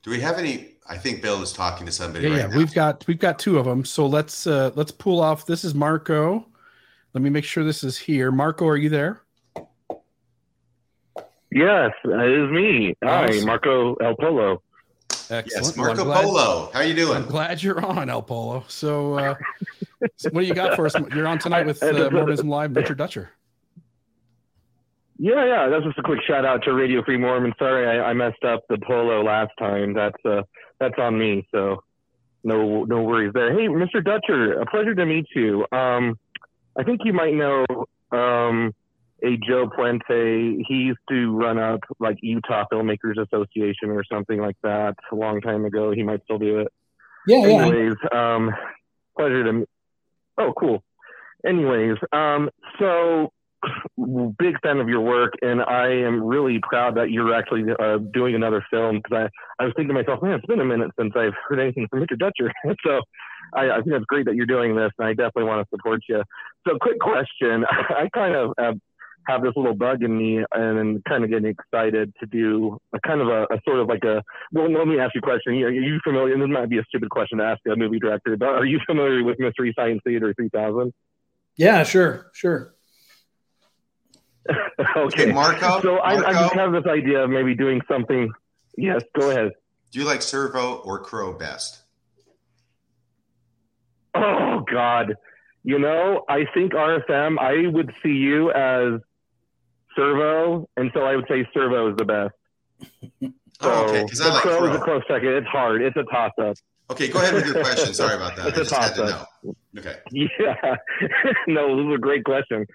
Do 0.03 0.11
we 0.11 0.19
have 0.21 0.37
any 0.37 0.70
I 0.91 0.99
think 0.99 1.23
Bill 1.23 1.41
is 1.41 1.53
talking 1.53 1.87
to 1.87 1.93
somebody. 1.93 2.25
Yeah, 2.27 2.31
right 2.33 2.39
yeah. 2.41 2.47
now. 2.49 2.57
We've 2.57 2.75
got 2.75 3.07
we've 3.07 3.19
got 3.19 3.39
two 3.39 3.59
of 3.59 3.65
them. 3.65 3.85
So 3.85 4.07
let's 4.07 4.47
uh 4.47 4.73
let's 4.75 4.91
pull 4.91 5.21
off. 5.21 5.47
This 5.47 5.65
is 5.65 5.73
Marco. 5.73 6.45
Let 7.15 7.23
me 7.23 7.31
make 7.31 7.45
sure 7.45 7.63
this 7.65 7.85
is 7.85 7.97
here. 7.97 8.33
Marco, 8.33 8.67
are 8.67 8.77
you 8.77 8.89
there? 8.89 9.23
Yes, 11.53 11.93
it 12.05 12.33
is 12.33 12.51
me. 12.51 12.95
Hi, 13.05 13.41
Marco 13.45 13.95
El 13.97 14.17
Polo. 14.17 14.63
Excellent. 15.11 15.47
Yes, 15.53 15.77
Well, 15.77 15.91
I'm 15.91 15.97
Marco 15.97 16.05
glad- 16.05 16.25
Polo. 16.25 16.71
How 16.73 16.81
are 16.81 16.85
you 16.85 16.95
doing? 16.95 17.17
I'm 17.19 17.27
glad 17.27 17.63
you're 17.63 17.85
on, 17.85 18.11
El 18.11 18.23
Polo. 18.23 18.65
So, 18.69 19.15
uh, 19.15 19.35
so 20.17 20.31
what 20.31 20.41
do 20.43 20.47
you 20.47 20.55
got 20.55 20.75
for 20.75 20.87
us? 20.87 20.95
You're 21.15 21.27
on 21.29 21.39
tonight 21.39 21.67
with 21.67 21.83
uh, 21.83 22.11
Mormonism 22.11 22.49
Live, 22.49 22.75
Richard 22.75 22.99
Dutcher. 22.99 23.31
Yeah, 25.23 25.45
yeah. 25.45 25.69
That's 25.69 25.85
just 25.85 25.99
a 25.99 26.03
quick 26.03 26.21
shout 26.27 26.47
out 26.47 26.63
to 26.65 26.73
Radio 26.73 27.05
Free 27.05 27.19
Mormon. 27.19 27.53
Sorry, 27.59 27.87
I, 27.87 28.11
I 28.11 28.13
messed 28.15 28.43
up 28.43 28.63
the 28.71 28.79
polo 28.79 29.23
last 29.23 29.51
time. 29.59 29.93
That's 29.93 30.17
uh, 30.25 30.41
that's 30.79 30.95
on 30.97 31.19
me. 31.19 31.47
So 31.53 31.83
no, 32.43 32.85
no 32.85 33.03
worries 33.03 33.33
there. 33.35 33.53
Hey, 33.53 33.69
Mr. 33.69 34.03
Dutcher, 34.03 34.59
a 34.59 34.65
pleasure 34.65 34.95
to 34.95 35.05
meet 35.05 35.27
you. 35.37 35.67
Um, 35.73 36.19
I 36.79 36.85
think 36.85 37.03
you 37.05 37.13
might 37.13 37.35
know 37.35 37.67
um, 38.13 38.75
a 39.23 39.37
Joe 39.47 39.69
Puente. 39.69 40.65
He 40.67 40.75
used 40.75 41.01
to 41.11 41.37
run 41.37 41.59
up 41.59 41.81
like 41.99 42.17
Utah 42.23 42.65
Filmmakers 42.73 43.23
Association 43.23 43.91
or 43.91 44.03
something 44.11 44.41
like 44.41 44.57
that 44.63 44.95
a 45.13 45.15
long 45.15 45.43
time 45.43 45.67
ago. 45.67 45.93
He 45.93 46.03
might 46.03 46.25
still 46.25 46.39
do 46.39 46.61
it. 46.61 46.69
Yeah, 47.27 47.47
yeah. 47.47 47.67
Anyways, 47.67 47.97
um, 48.11 48.51
pleasure 49.19 49.45
to. 49.45 49.53
Meet 49.53 49.69
oh, 50.39 50.55
cool. 50.59 50.83
Anyways, 51.45 51.99
um, 52.11 52.49
so 52.79 53.33
big 54.39 54.61
fan 54.63 54.79
of 54.79 54.89
your 54.89 55.01
work, 55.01 55.35
and 55.43 55.63
I 55.63 55.89
am 55.89 56.23
really 56.23 56.61
proud 56.63 56.97
that 56.97 57.11
you're 57.11 57.35
actually 57.35 57.65
uh, 57.79 57.99
doing 58.13 58.35
another 58.35 58.65
film 58.71 59.01
because 59.03 59.31
I, 59.59 59.63
I 59.63 59.67
was 59.67 59.75
thinking 59.77 59.95
to 59.95 60.03
myself, 60.03 60.23
man, 60.23 60.33
it's 60.33 60.47
been 60.47 60.61
a 60.61 60.65
minute 60.65 60.91
since 60.99 61.13
I've 61.17 61.35
heard 61.49 61.61
anything 61.61 61.87
from 61.89 62.01
Richard 62.01 62.19
Dutcher. 62.19 62.53
so 62.85 63.01
I, 63.55 63.71
I 63.71 63.77
think 63.77 63.91
that's 63.91 64.05
great 64.07 64.27
that 64.27 64.35
you're 64.35 64.47
doing 64.47 64.77
this, 64.77 64.91
and 64.99 65.07
I 65.07 65.13
definitely 65.13 65.45
want 65.45 65.67
to 65.67 65.77
support 65.77 66.01
you. 66.09 66.23
So, 66.67 66.79
quick 66.81 66.99
question: 67.01 67.65
I 67.71 68.09
kind 68.15 68.35
of 68.35 68.53
uh, 68.59 68.73
have 69.27 69.43
this 69.43 69.53
little 69.57 69.75
bug 69.75 70.03
in 70.03 70.17
me, 70.17 70.45
and 70.53 70.79
I'm 70.79 71.03
kind 71.09 71.25
of 71.25 71.31
getting 71.31 71.51
excited 71.51 72.13
to 72.21 72.27
do 72.27 72.79
a 72.95 73.01
kind 73.01 73.21
of 73.21 73.29
a, 73.29 73.43
a 73.45 73.61
sort 73.67 73.81
of 73.81 73.89
like 73.89 74.05
a. 74.05 74.23
Well, 74.53 74.71
let 74.71 74.87
me 74.87 74.99
ask 74.99 75.15
you 75.15 75.21
a 75.21 75.23
question. 75.23 75.53
Are 75.55 75.71
you 75.71 76.01
familiar? 76.05 76.33
And 76.33 76.43
this 76.43 76.49
might 76.49 76.69
be 76.69 76.79
a 76.79 76.85
stupid 76.85 77.11
question 77.11 77.39
to 77.39 77.45
ask 77.45 77.61
a 77.71 77.77
movie 77.77 77.99
director, 77.99 78.37
but 78.37 78.49
are 78.49 78.67
you 78.67 78.81
familiar 78.87 79.23
with 79.23 79.39
Mystery 79.39 79.73
Science 79.77 80.01
Theater 80.05 80.33
3000? 80.35 80.93
Yeah, 81.57 81.83
sure, 81.83 82.31
sure. 82.33 82.75
okay, 84.97 85.33
Marco, 85.33 85.81
So 85.83 85.97
I, 85.99 86.15
I 86.29 86.33
just 86.33 86.55
have 86.55 86.73
this 86.73 86.87
idea 86.87 87.23
of 87.25 87.31
maybe 87.31 87.55
doing 87.55 87.81
something. 87.89 88.31
Yes, 88.77 89.03
go 89.19 89.31
ahead. 89.31 89.53
Do 89.93 89.99
you 89.99 90.05
like 90.05 90.23
Servo 90.23 90.77
or 90.77 90.99
Crow 91.01 91.33
best? 91.33 91.83
Oh 94.15 94.65
God, 94.71 95.17
you 95.63 95.79
know, 95.79 96.25
I 96.29 96.47
think 96.55 96.73
RFM. 96.73 97.39
I 97.39 97.69
would 97.69 97.93
see 98.03 98.13
you 98.13 98.51
as 98.53 99.01
Servo, 99.95 100.69
and 100.77 100.91
so 100.95 101.03
I 101.03 101.17
would 101.17 101.27
say 101.29 101.47
Servo 101.55 101.91
is 101.91 101.97
the 101.97 102.05
best. 102.05 102.35
Oh, 103.63 103.85
okay, 103.91 104.07
'cause 104.09 104.23
I 104.23 104.31
like 104.33 104.41
Crow 104.41 104.71
is 104.71 104.75
a 104.75 104.79
close 104.81 105.03
second. 105.07 105.29
It's 105.35 105.47
hard. 105.49 105.83
It's 105.83 105.95
a 105.95 106.05
toss 106.05 106.33
up. 106.43 106.57
Okay, 106.91 107.09
go 107.09 107.21
ahead 107.21 107.35
with 107.35 107.47
your 107.47 107.63
question. 107.63 107.95
Sorry 107.95 108.17
about 108.17 108.35
that. 108.37 108.49
It's 108.49 108.59
I 108.59 108.61
a 108.61 108.65
just 108.65 108.75
had 108.75 108.95
to 108.95 109.03
toss-up. 109.03 109.29
know. 109.45 109.55
Okay. 109.79 109.97
Yeah. 110.11 110.77
no, 111.47 111.77
this 111.77 111.87
is 111.87 111.95
a 111.95 111.99
great 111.99 112.25
question. 112.25 112.67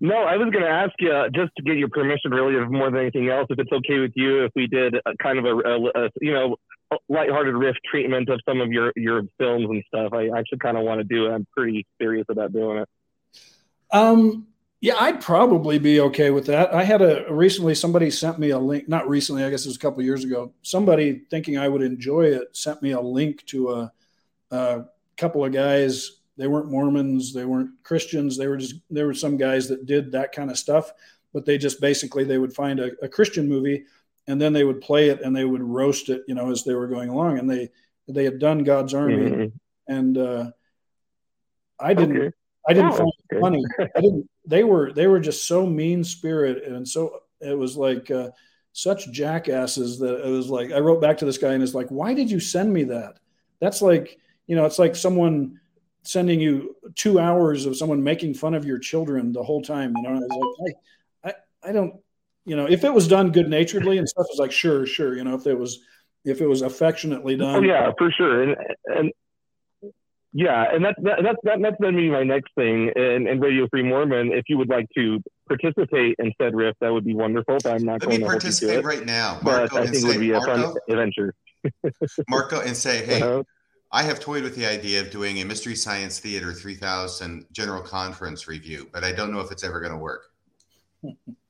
No, 0.00 0.22
I 0.22 0.36
was 0.36 0.50
going 0.50 0.64
to 0.64 0.70
ask 0.70 0.92
you 1.00 1.10
uh, 1.10 1.28
just 1.34 1.50
to 1.56 1.62
get 1.64 1.76
your 1.76 1.88
permission, 1.88 2.30
really, 2.30 2.54
if 2.54 2.70
more 2.70 2.88
than 2.90 3.00
anything 3.00 3.28
else, 3.30 3.48
if 3.50 3.58
it's 3.58 3.72
okay 3.72 3.98
with 3.98 4.12
you, 4.14 4.44
if 4.44 4.52
we 4.54 4.68
did 4.68 4.94
a 4.94 5.16
kind 5.20 5.40
of 5.40 5.44
a, 5.44 5.48
a, 5.48 6.04
a 6.06 6.10
you 6.20 6.32
know, 6.32 6.56
a 6.92 6.96
lighthearted 7.08 7.54
riff 7.54 7.76
treatment 7.90 8.28
of 8.28 8.40
some 8.48 8.60
of 8.60 8.70
your 8.70 8.92
your 8.94 9.22
films 9.38 9.66
and 9.68 9.82
stuff. 9.88 10.12
I 10.12 10.28
actually 10.38 10.58
kind 10.58 10.76
of 10.76 10.84
want 10.84 11.00
to 11.00 11.04
do 11.04 11.26
it. 11.26 11.30
I'm 11.30 11.46
pretty 11.56 11.86
serious 12.00 12.26
about 12.28 12.52
doing 12.52 12.78
it. 12.78 12.88
Um, 13.90 14.46
yeah, 14.80 14.96
I'd 14.98 15.20
probably 15.20 15.78
be 15.78 16.00
okay 16.00 16.30
with 16.30 16.46
that. 16.46 16.74
I 16.74 16.82
had 16.84 17.00
a 17.00 17.24
recently 17.32 17.74
somebody 17.74 18.10
sent 18.10 18.38
me 18.38 18.50
a 18.50 18.58
link, 18.58 18.88
not 18.88 19.08
recently, 19.08 19.44
I 19.44 19.50
guess 19.50 19.64
it 19.64 19.68
was 19.68 19.76
a 19.76 19.80
couple 19.80 20.00
of 20.00 20.04
years 20.06 20.24
ago. 20.24 20.52
Somebody 20.62 21.22
thinking 21.30 21.56
I 21.56 21.68
would 21.68 21.82
enjoy 21.82 22.26
it 22.26 22.54
sent 22.56 22.82
me 22.82 22.90
a 22.92 23.00
link 23.00 23.44
to 23.46 23.70
a, 23.72 23.92
a 24.50 24.84
couple 25.16 25.44
of 25.44 25.52
guys. 25.52 26.20
They 26.36 26.48
weren't 26.48 26.70
Mormons, 26.70 27.32
they 27.32 27.44
weren't 27.44 27.70
Christians. 27.82 28.36
They 28.36 28.46
were 28.48 28.56
just 28.56 28.74
there 28.90 29.06
were 29.06 29.14
some 29.14 29.36
guys 29.36 29.68
that 29.68 29.86
did 29.86 30.12
that 30.12 30.32
kind 30.32 30.50
of 30.50 30.58
stuff, 30.58 30.92
but 31.32 31.46
they 31.46 31.56
just 31.58 31.80
basically 31.80 32.24
they 32.24 32.38
would 32.38 32.52
find 32.52 32.80
a, 32.80 32.90
a 33.02 33.08
Christian 33.08 33.48
movie 33.48 33.84
and 34.26 34.40
then 34.40 34.52
they 34.52 34.64
would 34.64 34.80
play 34.80 35.08
it 35.10 35.20
and 35.22 35.34
they 35.34 35.44
would 35.44 35.62
roast 35.62 36.08
it, 36.08 36.22
you 36.26 36.34
know, 36.34 36.50
as 36.50 36.64
they 36.64 36.74
were 36.74 36.88
going 36.88 37.08
along. 37.08 37.38
And 37.38 37.48
they 37.48 37.70
they 38.08 38.24
had 38.24 38.38
done 38.38 38.64
God's 38.64 38.92
Army, 38.92 39.16
Mhm. 39.30 39.52
and 39.88 40.18
uh, 40.18 40.50
I 41.80 41.94
didn't. 41.94 42.34
I 42.68 42.72
didn't 42.72 42.92
Oh, 42.92 42.96
find 42.96 43.12
it 43.30 43.40
funny. 43.40 43.64
I 43.96 44.00
didn't. 44.00 44.28
They 44.46 44.64
were 44.64 44.92
they 44.92 45.06
were 45.06 45.20
just 45.20 45.46
so 45.46 45.66
mean 45.66 46.04
spirit 46.04 46.64
and 46.64 46.86
so 46.86 47.20
it 47.40 47.56
was 47.56 47.76
like 47.76 48.10
uh, 48.10 48.30
such 48.72 49.10
jackasses 49.10 49.98
that 50.00 50.26
it 50.26 50.30
was 50.30 50.48
like 50.48 50.72
I 50.72 50.78
wrote 50.80 51.00
back 51.00 51.18
to 51.18 51.24
this 51.24 51.38
guy 51.38 51.52
and 51.52 51.62
it's 51.62 51.74
like, 51.74 51.88
why 51.88 52.14
did 52.14 52.30
you 52.30 52.40
send 52.40 52.72
me 52.72 52.84
that? 52.84 53.18
That's 53.60 53.82
like 53.82 54.18
you 54.46 54.56
know, 54.56 54.66
it's 54.66 54.78
like 54.78 54.94
someone 54.94 55.60
sending 56.02 56.38
you 56.38 56.76
two 56.94 57.18
hours 57.18 57.66
of 57.66 57.76
someone 57.76 58.02
making 58.02 58.34
fun 58.34 58.54
of 58.54 58.64
your 58.64 58.78
children 58.78 59.32
the 59.32 59.42
whole 59.42 59.62
time. 59.62 59.94
You 59.96 60.02
know, 60.02 60.10
and 60.10 60.24
I 60.24 60.36
was 60.36 60.56
like, 60.60 60.74
I, 61.24 61.28
I, 61.28 61.70
I 61.70 61.72
don't, 61.72 61.94
you 62.44 62.56
know, 62.56 62.66
if 62.66 62.84
it 62.84 62.92
was 62.92 63.08
done 63.08 63.32
good 63.32 63.48
naturedly 63.48 63.98
and 63.98 64.08
stuff, 64.08 64.26
it's 64.28 64.38
like 64.38 64.52
sure, 64.52 64.86
sure. 64.86 65.16
You 65.16 65.24
know, 65.24 65.34
if 65.34 65.46
it 65.46 65.58
was 65.58 65.80
if 66.24 66.40
it 66.40 66.46
was 66.46 66.62
affectionately 66.62 67.36
done. 67.36 67.56
Oh 67.56 67.62
yeah, 67.62 67.90
for 67.96 68.10
sure. 68.10 68.42
And 68.42 68.56
and 68.86 69.12
yeah, 70.34 70.66
and 70.74 70.84
that's 70.84 71.00
that, 71.02 71.20
that's 71.22 71.38
that, 71.44 71.58
that's 71.62 71.76
going 71.80 71.94
to 71.94 72.00
be 72.00 72.10
my 72.10 72.24
next 72.24 72.52
thing. 72.56 72.90
And, 72.96 73.28
and 73.28 73.40
Radio 73.40 73.68
Free 73.70 73.82
Mormon, 73.84 74.32
if 74.32 74.44
you 74.48 74.58
would 74.58 74.68
like 74.68 74.86
to 74.96 75.22
participate 75.48 76.16
in 76.18 76.32
said 76.40 76.54
riff, 76.54 76.74
that 76.80 76.92
would 76.92 77.04
be 77.04 77.14
wonderful. 77.14 77.60
But 77.62 77.72
I'm 77.74 77.84
not 77.84 78.02
Let 78.02 78.08
going 78.08 78.18
me 78.18 78.18
to 78.18 78.26
hold 78.26 78.44
you 78.44 78.52
to 78.52 78.66
participate 78.66 78.78
it. 78.78 78.84
right 78.84 79.06
now, 79.06 79.38
But 79.42 79.70
Marco, 79.70 79.76
I 79.76 79.84
and 79.84 79.90
think 79.90 80.04
it 80.04 80.06
would 80.06 80.16
say, 80.16 80.18
be 80.18 80.32
a 80.32 80.42
fun 80.42 80.60
Marco? 80.60 80.80
adventure. 80.88 81.34
Marco, 82.28 82.60
and 82.60 82.76
say, 82.76 83.04
hey, 83.06 83.22
Uh-huh. 83.22 83.42
I 83.92 84.02
have 84.02 84.18
toyed 84.20 84.42
with 84.42 84.56
the 84.56 84.66
idea 84.66 85.00
of 85.00 85.10
doing 85.10 85.40
a 85.40 85.44
Mystery 85.44 85.76
Science 85.76 86.18
Theater 86.18 86.52
3000 86.52 87.46
General 87.52 87.82
Conference 87.82 88.48
review, 88.48 88.88
but 88.92 89.04
I 89.04 89.12
don't 89.12 89.32
know 89.32 89.40
if 89.40 89.52
it's 89.52 89.62
ever 89.64 89.80
going 89.80 89.92
to 89.92 89.98
work. 89.98 90.32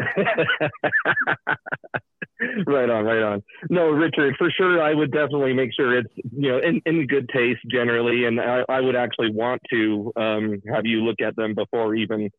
right 2.66 2.90
on, 2.90 3.04
right 3.04 3.22
on. 3.22 3.42
No, 3.68 3.90
Richard, 3.90 4.34
for 4.38 4.50
sure, 4.50 4.82
I 4.82 4.94
would 4.94 5.12
definitely 5.12 5.52
make 5.52 5.74
sure 5.74 5.98
it's 5.98 6.12
you 6.36 6.50
know 6.50 6.58
in, 6.58 6.80
in 6.86 7.06
good 7.06 7.28
taste 7.28 7.60
generally, 7.70 8.24
and 8.24 8.40
I, 8.40 8.64
I 8.68 8.80
would 8.80 8.96
actually 8.96 9.30
want 9.32 9.60
to 9.70 10.12
um, 10.16 10.62
have 10.72 10.86
you 10.86 11.04
look 11.04 11.20
at 11.20 11.36
them 11.36 11.54
before 11.54 11.94
even 11.94 12.30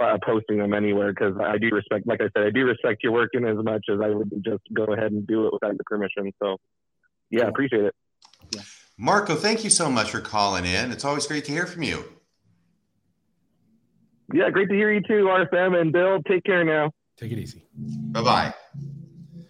uh, 0.00 0.18
posting 0.24 0.58
them 0.58 0.74
anywhere 0.74 1.12
because 1.12 1.34
I 1.40 1.58
do 1.58 1.68
respect, 1.70 2.06
like 2.06 2.20
I 2.20 2.28
said, 2.36 2.46
I 2.46 2.50
do 2.50 2.64
respect 2.64 3.02
your 3.02 3.12
work 3.12 3.30
in 3.32 3.46
as 3.46 3.56
much 3.56 3.84
as 3.90 4.00
I 4.02 4.08
would 4.08 4.30
just 4.44 4.62
go 4.72 4.84
ahead 4.84 5.12
and 5.12 5.26
do 5.26 5.46
it 5.46 5.52
without 5.52 5.74
your 5.74 5.84
permission. 5.86 6.32
So, 6.42 6.56
yeah, 7.30 7.44
appreciate 7.44 7.84
it. 7.84 7.94
Marco, 8.96 9.34
thank 9.34 9.64
you 9.64 9.70
so 9.70 9.90
much 9.90 10.10
for 10.10 10.20
calling 10.20 10.64
in. 10.64 10.92
It's 10.92 11.04
always 11.04 11.26
great 11.26 11.44
to 11.46 11.52
hear 11.52 11.66
from 11.66 11.82
you. 11.82 12.04
Yeah, 14.32 14.50
great 14.50 14.68
to 14.68 14.74
hear 14.74 14.92
you 14.92 15.00
too, 15.00 15.26
RFM 15.26 15.80
and 15.80 15.92
Bill. 15.92 16.22
Take 16.22 16.44
care 16.44 16.64
now. 16.64 16.92
Take 17.16 17.32
it 17.32 17.38
easy. 17.38 17.64
Bye 17.76 18.22
bye. 18.22 18.54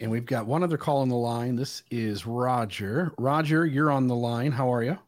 And 0.01 0.11
we've 0.11 0.27
got 0.27 0.47
one 0.47 0.63
other 0.63 0.77
call 0.77 0.99
on 0.99 1.09
the 1.09 1.17
line. 1.17 1.57
This 1.57 1.83
is 1.91 2.27
Roger. 2.27 3.13
Roger, 3.19 3.65
you're 3.65 3.91
on 3.91 4.07
the 4.07 4.17
line. 4.17 4.53
How 4.53 4.73
are 4.73 4.83
you? 4.83 4.99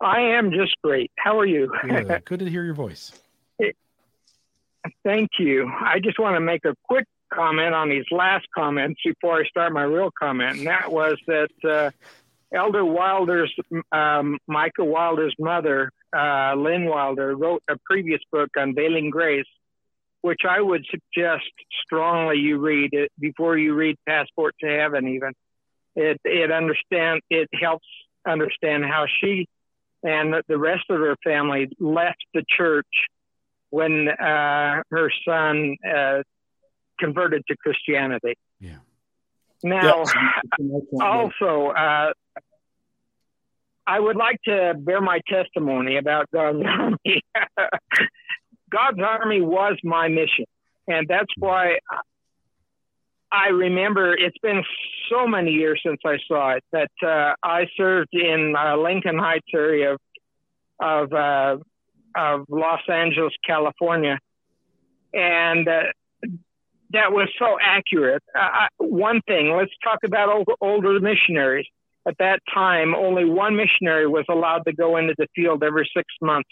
I 0.00 0.20
am 0.20 0.50
just 0.52 0.74
great. 0.82 1.10
How 1.16 1.38
are 1.38 1.46
you? 1.46 1.72
Good. 1.82 2.22
Good 2.24 2.38
to 2.40 2.50
hear 2.50 2.64
your 2.64 2.74
voice. 2.74 3.12
Thank 5.04 5.30
you. 5.38 5.70
I 5.80 5.98
just 6.00 6.18
want 6.18 6.36
to 6.36 6.40
make 6.40 6.64
a 6.64 6.74
quick 6.84 7.06
comment 7.32 7.74
on 7.74 7.88
these 7.88 8.04
last 8.10 8.46
comments 8.54 9.00
before 9.04 9.40
I 9.40 9.44
start 9.44 9.72
my 9.72 9.82
real 9.82 10.10
comment, 10.18 10.58
and 10.58 10.66
that 10.66 10.90
was 10.90 11.18
that 11.26 11.50
uh, 11.64 11.90
Elder 12.52 12.84
Wilder's, 12.84 13.54
um, 13.92 14.38
Micah 14.46 14.84
Wilder's 14.84 15.34
mother, 15.38 15.90
uh, 16.16 16.54
Lynn 16.56 16.86
Wilder, 16.86 17.36
wrote 17.36 17.62
a 17.68 17.76
previous 17.84 18.20
book, 18.32 18.50
Unveiling 18.56 19.10
Grace, 19.10 19.46
which 20.28 20.42
I 20.46 20.60
would 20.60 20.84
suggest 20.90 21.50
strongly 21.82 22.36
you 22.36 22.58
read 22.58 22.90
it 22.92 23.10
before 23.18 23.56
you 23.56 23.72
read 23.72 23.96
Passport 24.06 24.54
to 24.60 24.68
Heaven. 24.68 25.08
Even 25.08 25.32
it 25.96 26.20
it 26.22 26.52
understand 26.52 27.22
it 27.30 27.48
helps 27.58 27.86
understand 28.26 28.84
how 28.84 29.06
she 29.22 29.48
and 30.02 30.34
the 30.46 30.58
rest 30.58 30.84
of 30.90 31.00
her 31.00 31.16
family 31.24 31.70
left 31.80 32.22
the 32.34 32.44
church 32.46 32.86
when 33.70 34.08
uh, 34.08 34.82
her 34.90 35.10
son 35.26 35.76
uh, 35.82 36.22
converted 37.00 37.42
to 37.48 37.56
Christianity. 37.56 38.34
Yeah. 38.60 38.80
Now, 39.64 40.04
also, 41.00 41.68
uh, 41.68 42.12
I 43.86 43.98
would 43.98 44.16
like 44.16 44.40
to 44.44 44.74
bear 44.78 45.00
my 45.00 45.20
testimony 45.26 45.96
about 45.96 46.30
God's 46.30 46.62
Army. 46.66 47.22
God's 48.70 49.00
Army 49.00 49.40
was 49.40 49.76
my 49.82 50.08
mission. 50.08 50.44
And 50.86 51.06
that's 51.08 51.32
why 51.36 51.78
I 53.30 53.48
remember 53.48 54.14
it's 54.14 54.38
been 54.38 54.62
so 55.10 55.26
many 55.26 55.50
years 55.50 55.80
since 55.84 56.00
I 56.04 56.16
saw 56.26 56.52
it 56.52 56.64
that 56.72 56.90
uh, 57.02 57.34
I 57.42 57.66
served 57.76 58.08
in 58.12 58.54
uh, 58.56 58.76
Lincoln 58.76 59.18
Heights 59.18 59.46
area 59.54 59.94
of, 59.94 60.00
of, 60.80 61.12
uh, 61.12 61.56
of 62.16 62.46
Los 62.48 62.80
Angeles, 62.88 63.34
California. 63.46 64.18
And 65.12 65.68
uh, 65.68 65.82
that 66.92 67.12
was 67.12 67.28
so 67.38 67.58
accurate. 67.62 68.22
Uh, 68.38 68.66
one 68.78 69.20
thing, 69.26 69.54
let's 69.54 69.72
talk 69.84 69.98
about 70.04 70.30
old, 70.30 70.48
older 70.60 70.98
missionaries. 71.00 71.66
At 72.06 72.16
that 72.18 72.40
time, 72.52 72.94
only 72.94 73.26
one 73.26 73.56
missionary 73.56 74.06
was 74.06 74.24
allowed 74.30 74.62
to 74.66 74.72
go 74.72 74.96
into 74.96 75.14
the 75.18 75.26
field 75.36 75.62
every 75.62 75.90
six 75.94 76.06
months 76.22 76.48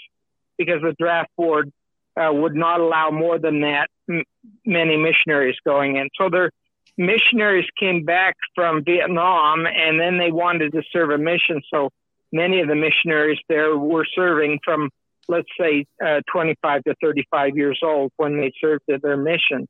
because 0.59 0.83
the 0.83 0.95
draft 0.99 1.31
board 1.39 1.73
uh, 2.17 2.33
would 2.33 2.55
not 2.55 2.81
allow 2.81 3.11
more 3.11 3.39
than 3.39 3.61
that 3.61 3.89
m- 4.09 4.25
many 4.65 4.97
missionaries 4.97 5.57
going 5.65 5.97
in. 5.97 6.09
So 6.19 6.29
their 6.31 6.51
missionaries 6.97 7.67
came 7.79 8.05
back 8.05 8.37
from 8.55 8.85
Vietnam 8.85 9.67
and 9.67 10.01
then 10.01 10.19
they 10.19 10.31
wanted 10.31 10.73
to 10.73 10.83
serve 10.93 11.11
a 11.11 11.19
mission. 11.19 11.61
So 11.73 11.91
many 12.33 12.61
of 12.61 12.69
the 12.69 12.75
missionaries 12.75 13.39
there 13.49 13.77
were 13.77 14.07
serving 14.15 14.61
from, 14.65 14.91
let's 15.29 15.49
say, 15.61 15.87
uh, 16.05 16.21
25 16.33 16.85
to 16.85 16.95
35 17.03 17.57
years 17.57 17.81
old 17.83 18.13
when 18.17 18.39
they 18.39 18.53
served 18.61 18.85
their 18.87 19.17
mission. 19.17 19.69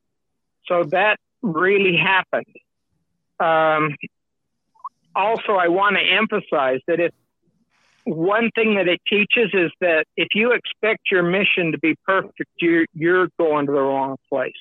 So 0.67 0.83
that 0.91 1.17
really 1.41 1.97
happened. 1.97 2.55
Um, 3.39 3.95
also, 5.15 5.53
I 5.53 5.67
want 5.67 5.95
to 5.95 6.01
emphasize 6.01 6.79
that 6.87 6.99
if 6.99 7.11
one 8.07 8.51
thing 8.55 8.75
that 8.75 8.87
it 8.87 9.01
teaches 9.05 9.49
is 9.53 9.71
that 9.81 10.05
if 10.15 10.29
you 10.33 10.53
expect 10.53 11.11
your 11.11 11.23
mission 11.23 11.73
to 11.73 11.77
be 11.79 11.95
perfect, 12.05 12.49
you're, 12.61 12.85
you're 12.93 13.27
going 13.37 13.65
to 13.65 13.71
the 13.73 13.81
wrong 13.81 14.15
place. 14.29 14.53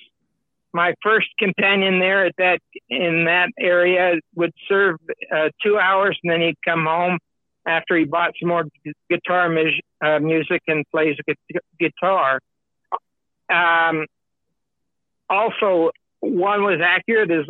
My 0.72 0.94
first 1.02 1.28
companion 1.38 2.00
there 2.00 2.26
at 2.26 2.34
that 2.38 2.58
in 2.88 3.24
that 3.26 3.50
area 3.58 4.18
would 4.34 4.52
serve 4.68 4.96
uh, 5.34 5.48
two 5.62 5.78
hours, 5.78 6.18
and 6.22 6.32
then 6.32 6.40
he'd 6.40 6.58
come 6.64 6.84
home 6.84 7.18
after 7.66 7.96
he 7.96 8.04
bought 8.04 8.32
some 8.40 8.48
more 8.48 8.64
guitar 9.08 9.48
mu- 9.48 9.70
uh, 10.04 10.18
music 10.18 10.62
and 10.66 10.84
plays 10.90 11.16
gu- 11.26 11.60
guitar. 11.78 12.40
Um, 13.48 14.06
also, 15.30 15.92
one 16.20 16.62
was 16.62 16.80
accurate 16.84 17.30
is 17.30 17.46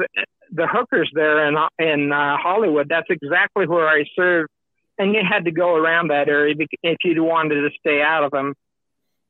the 0.52 0.66
hookers 0.66 1.10
there 1.14 1.48
in 1.48 1.56
in 1.78 2.12
uh, 2.12 2.36
Hollywood. 2.36 2.88
That's 2.88 3.08
exactly 3.10 3.66
where 3.66 3.88
I 3.88 4.04
served, 4.14 4.50
and 4.98 5.14
you 5.14 5.20
had 5.28 5.44
to 5.44 5.50
go 5.50 5.74
around 5.74 6.08
that 6.08 6.28
area 6.28 6.54
if 6.82 6.98
you 7.04 7.22
wanted 7.22 7.56
to 7.62 7.70
stay 7.78 8.02
out 8.02 8.24
of 8.24 8.30
them. 8.30 8.54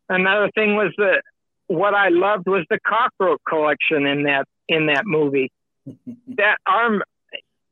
Another 0.09 0.51
thing 0.55 0.77
was 0.77 0.93
that 0.99 1.23
what 1.67 1.95
I 1.95 2.09
loved 2.09 2.47
was 2.47 2.65
the 2.71 2.79
cockroach 2.87 3.41
collection 3.49 4.07
in 4.07 4.25
that 4.25 4.47
in 4.69 4.87
that 4.87 5.05
movie. 5.05 5.51
that 6.37 6.59
arm, 6.67 7.03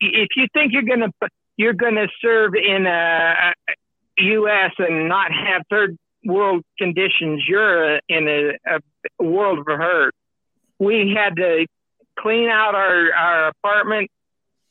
if 0.00 0.28
you 0.36 0.46
think 0.52 0.72
you're 0.72 0.82
gonna 0.82 1.12
you're 1.56 1.74
gonna 1.74 2.08
serve 2.20 2.54
in 2.54 2.86
a, 2.86 3.52
U.S. 4.16 4.70
and 4.78 5.08
not 5.08 5.32
have 5.32 5.62
third 5.68 5.96
world 6.24 6.62
conditions, 6.78 7.42
you're 7.48 8.00
in 8.08 8.28
a, 8.28 8.78
a 9.20 9.24
world 9.24 9.58
of 9.58 9.66
hurt 9.66 10.14
we 10.78 11.14
had 11.16 11.36
to 11.36 11.66
clean 12.18 12.48
out 12.48 12.74
our, 12.74 13.12
our 13.12 13.48
apartment. 13.48 14.10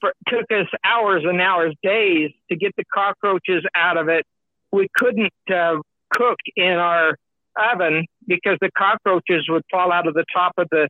For, 0.03 0.11
took 0.27 0.51
us 0.51 0.67
hours 0.83 1.23
and 1.25 1.39
hours, 1.39 1.73
days 1.81 2.31
to 2.49 2.57
get 2.57 2.73
the 2.75 2.83
cockroaches 2.93 3.63
out 3.73 3.95
of 3.95 4.09
it. 4.09 4.25
We 4.69 4.89
couldn't 4.93 5.31
uh, 5.49 5.77
cook 6.13 6.39
in 6.57 6.73
our 6.73 7.15
oven 7.57 8.05
because 8.27 8.57
the 8.59 8.69
cockroaches 8.77 9.45
would 9.47 9.63
fall 9.71 9.93
out 9.93 10.05
of 10.05 10.13
the 10.13 10.25
top 10.33 10.51
of 10.57 10.67
the 10.71 10.89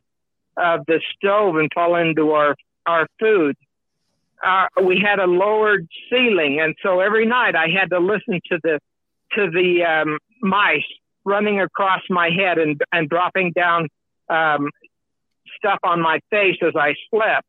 of 0.56 0.80
the 0.86 1.00
stove 1.14 1.54
and 1.54 1.70
fall 1.72 1.94
into 1.94 2.32
our 2.32 2.56
our 2.86 3.06
food. 3.20 3.54
Uh, 4.44 4.66
we 4.82 4.98
had 5.00 5.20
a 5.20 5.26
lowered 5.26 5.86
ceiling, 6.10 6.58
and 6.60 6.74
so 6.82 6.98
every 6.98 7.24
night 7.24 7.54
I 7.54 7.68
had 7.68 7.90
to 7.90 8.00
listen 8.00 8.40
to 8.50 8.58
the 8.64 8.80
to 9.34 9.48
the 9.48 9.84
um, 9.84 10.18
mice 10.42 10.82
running 11.24 11.60
across 11.60 12.02
my 12.10 12.30
head 12.30 12.58
and 12.58 12.80
and 12.90 13.08
dropping 13.08 13.52
down 13.52 13.86
um, 14.28 14.70
stuff 15.56 15.78
on 15.84 16.00
my 16.00 16.18
face 16.30 16.56
as 16.66 16.74
I 16.74 16.96
slept. 17.12 17.46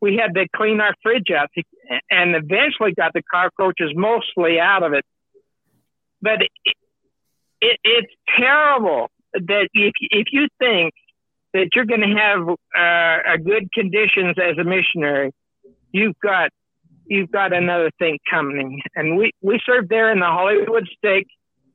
We 0.00 0.16
had 0.16 0.34
to 0.34 0.46
clean 0.54 0.80
our 0.80 0.94
fridge 1.02 1.30
out 1.30 1.48
and 2.10 2.34
eventually 2.36 2.92
got 2.92 3.12
the 3.14 3.22
cockroaches 3.22 3.92
mostly 3.94 4.60
out 4.60 4.82
of 4.82 4.92
it. 4.92 5.04
But 6.20 6.42
it, 6.42 6.50
it, 7.60 7.78
it's 7.84 8.12
terrible 8.36 9.10
that 9.32 9.68
if, 9.72 9.92
if 10.00 10.26
you 10.32 10.48
think 10.58 10.92
that 11.52 11.68
you're 11.74 11.86
going 11.86 12.00
to 12.00 12.16
have 12.16 12.48
uh, 12.48 13.34
a 13.34 13.38
good 13.38 13.72
conditions 13.72 14.36
as 14.38 14.58
a 14.58 14.64
missionary, 14.64 15.30
you've 15.92 16.18
got 16.22 16.50
you've 17.06 17.30
got 17.30 17.52
another 17.52 17.90
thing 17.98 18.18
coming. 18.28 18.82
And 18.94 19.16
we 19.16 19.32
we 19.40 19.60
served 19.64 19.88
there 19.88 20.10
in 20.12 20.18
the 20.18 20.26
Hollywood 20.26 20.88
Stake, 20.98 21.28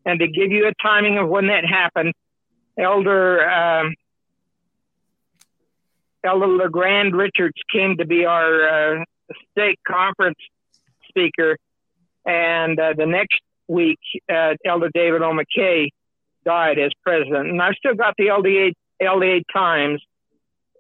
and 0.05 0.19
to 0.19 0.27
give 0.27 0.51
you 0.51 0.67
a 0.67 0.73
timing 0.83 1.17
of 1.17 1.29
when 1.29 1.47
that 1.47 1.65
happened, 1.65 2.13
Elder 2.77 3.49
um, 3.49 3.95
Elder 6.23 6.47
LeGrand 6.47 7.15
Richards 7.15 7.57
came 7.71 7.97
to 7.97 8.05
be 8.05 8.25
our 8.25 8.97
uh, 8.97 9.03
stake 9.51 9.79
conference 9.87 10.37
speaker, 11.07 11.57
and 12.25 12.79
uh, 12.79 12.93
the 12.97 13.05
next 13.05 13.39
week, 13.67 13.99
uh, 14.31 14.55
Elder 14.65 14.89
David 14.93 15.21
O. 15.21 15.31
McKay 15.31 15.89
died 16.45 16.79
as 16.79 16.91
president, 17.03 17.49
and 17.49 17.61
I've 17.61 17.75
still 17.75 17.95
got 17.95 18.15
the 18.17 18.25
LDA 18.25 18.73
LDA 19.01 19.43
Times 19.53 20.01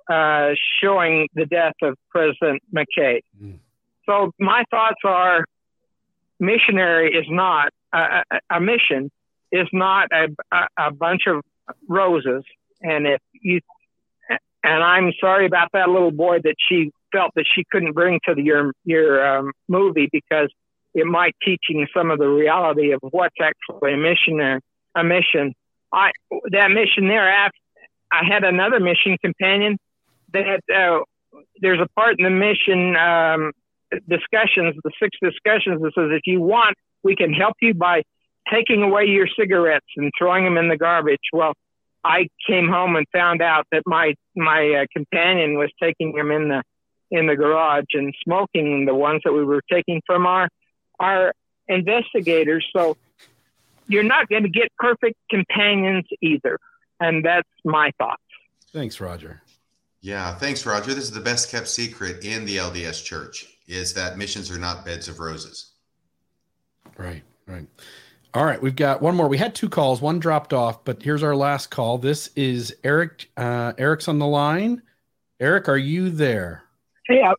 uh, 0.09 0.55
showing 0.81 1.27
the 1.33 1.45
death 1.45 1.75
of 1.81 1.95
President 2.09 2.61
McKay. 2.73 3.21
Mm. 3.41 3.59
So 4.05 4.31
my 4.39 4.63
thoughts 4.71 4.99
are, 5.05 5.45
missionary 6.39 7.13
is 7.13 7.25
not 7.29 7.71
a, 7.93 8.23
a 8.49 8.59
mission 8.59 9.11
is 9.51 9.67
not 9.73 10.09
a, 10.11 10.27
a 10.77 10.91
bunch 10.91 11.23
of 11.27 11.43
roses, 11.87 12.43
and 12.81 13.07
if 13.07 13.21
you 13.33 13.61
and 14.63 14.83
I'm 14.83 15.11
sorry 15.19 15.45
about 15.45 15.69
that 15.73 15.89
little 15.89 16.11
boy 16.11 16.39
that 16.43 16.55
she 16.67 16.91
felt 17.11 17.31
that 17.35 17.45
she 17.53 17.63
couldn't 17.71 17.93
bring 17.93 18.19
to 18.27 18.35
the, 18.35 18.41
your 18.41 18.73
your 18.83 19.25
um, 19.25 19.51
movie 19.67 20.09
because 20.11 20.49
it 20.93 21.05
might 21.05 21.35
teaching 21.43 21.87
some 21.95 22.11
of 22.11 22.19
the 22.19 22.27
reality 22.27 22.91
of 22.91 22.99
what's 23.11 23.35
actually 23.41 23.93
a 23.93 23.97
mission 23.97 24.59
a 24.95 25.03
mission. 25.03 25.53
I 25.93 26.11
that 26.51 26.69
mission 26.71 27.07
there. 27.07 27.29
After, 27.29 27.57
I 28.11 28.25
had 28.25 28.43
another 28.43 28.79
mission 28.79 29.17
companion 29.23 29.77
that 30.33 30.61
uh, 30.73 30.99
there's 31.61 31.79
a 31.79 31.87
part 31.95 32.19
in 32.19 32.25
the 32.25 32.29
mission 32.29 32.95
um, 32.95 33.51
discussions, 34.07 34.75
the 34.83 34.91
six 35.01 35.17
discussions 35.21 35.81
that 35.81 35.91
says 35.95 36.09
if 36.11 36.21
you 36.25 36.41
want, 36.41 36.75
we 37.03 37.15
can 37.15 37.33
help 37.33 37.55
you 37.61 37.73
by 37.73 38.03
taking 38.51 38.83
away 38.83 39.05
your 39.05 39.27
cigarettes 39.39 39.85
and 39.95 40.11
throwing 40.17 40.43
them 40.43 40.57
in 40.57 40.69
the 40.69 40.77
garbage. 40.77 41.19
Well, 41.31 41.53
I 42.03 42.29
came 42.47 42.67
home 42.67 42.95
and 42.95 43.05
found 43.11 43.41
out 43.41 43.67
that 43.71 43.83
my 43.85 44.15
my 44.35 44.81
uh, 44.81 44.85
companion 44.95 45.57
was 45.57 45.69
taking 45.81 46.13
them 46.13 46.31
in 46.31 46.49
the 46.49 46.63
in 47.11 47.27
the 47.27 47.35
garage 47.35 47.85
and 47.93 48.13
smoking 48.23 48.85
the 48.85 48.95
ones 48.95 49.21
that 49.25 49.33
we 49.33 49.43
were 49.43 49.61
taking 49.71 50.01
from 50.05 50.25
our 50.25 50.47
our 50.99 51.33
investigators. 51.67 52.67
So 52.75 52.97
you're 53.87 54.03
not 54.03 54.29
going 54.29 54.43
to 54.43 54.49
get 54.49 54.69
perfect 54.77 55.17
companions 55.29 56.05
either, 56.21 56.59
and 56.99 57.25
that's 57.25 57.49
my 57.65 57.91
thoughts. 57.97 58.21
Thanks, 58.71 59.01
Roger. 59.01 59.41
Yeah, 60.01 60.33
thanks, 60.35 60.65
Roger. 60.65 60.93
This 60.93 61.05
is 61.05 61.11
the 61.11 61.19
best 61.19 61.49
kept 61.49 61.67
secret 61.67 62.23
in 62.23 62.45
the 62.45 62.57
LDS 62.57 63.03
Church 63.03 63.47
is 63.67 63.93
that 63.93 64.17
missions 64.17 64.49
are 64.49 64.57
not 64.57 64.85
beds 64.85 65.07
of 65.07 65.19
roses. 65.19 65.73
Right, 66.97 67.21
right. 67.47 67.67
All 68.33 68.45
right, 68.45 68.61
we've 68.61 68.75
got 68.75 69.01
one 69.01 69.15
more. 69.15 69.27
We 69.27 69.39
had 69.39 69.55
two 69.55 69.69
calls. 69.69 70.01
One 70.01 70.19
dropped 70.19 70.53
off, 70.53 70.85
but 70.85 71.01
here's 71.01 71.23
our 71.23 71.35
last 71.35 71.71
call. 71.71 71.97
This 71.97 72.29
is 72.35 72.75
Eric. 72.83 73.31
Uh, 73.35 73.73
Eric's 73.77 74.07
on 74.07 74.19
the 74.19 74.27
line. 74.27 74.83
Eric, 75.39 75.67
are 75.67 75.77
you 75.77 76.11
there? 76.11 76.63
Hey, 77.07 77.23
I, 77.23 77.33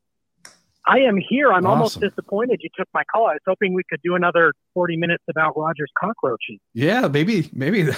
I 0.86 0.98
am 0.98 1.16
here. 1.16 1.52
I'm 1.52 1.64
almost 1.64 2.00
disappointed 2.00 2.58
you 2.60 2.70
took 2.76 2.88
my 2.92 3.04
call. 3.04 3.28
I 3.28 3.34
was 3.34 3.40
hoping 3.46 3.72
we 3.72 3.84
could 3.88 4.00
do 4.02 4.16
another 4.16 4.52
40 4.74 4.96
minutes 4.96 5.22
about 5.28 5.56
Roger's 5.56 5.92
cockroaches. 5.96 6.58
Yeah, 6.74 7.06
maybe, 7.06 7.48
maybe 7.52 7.88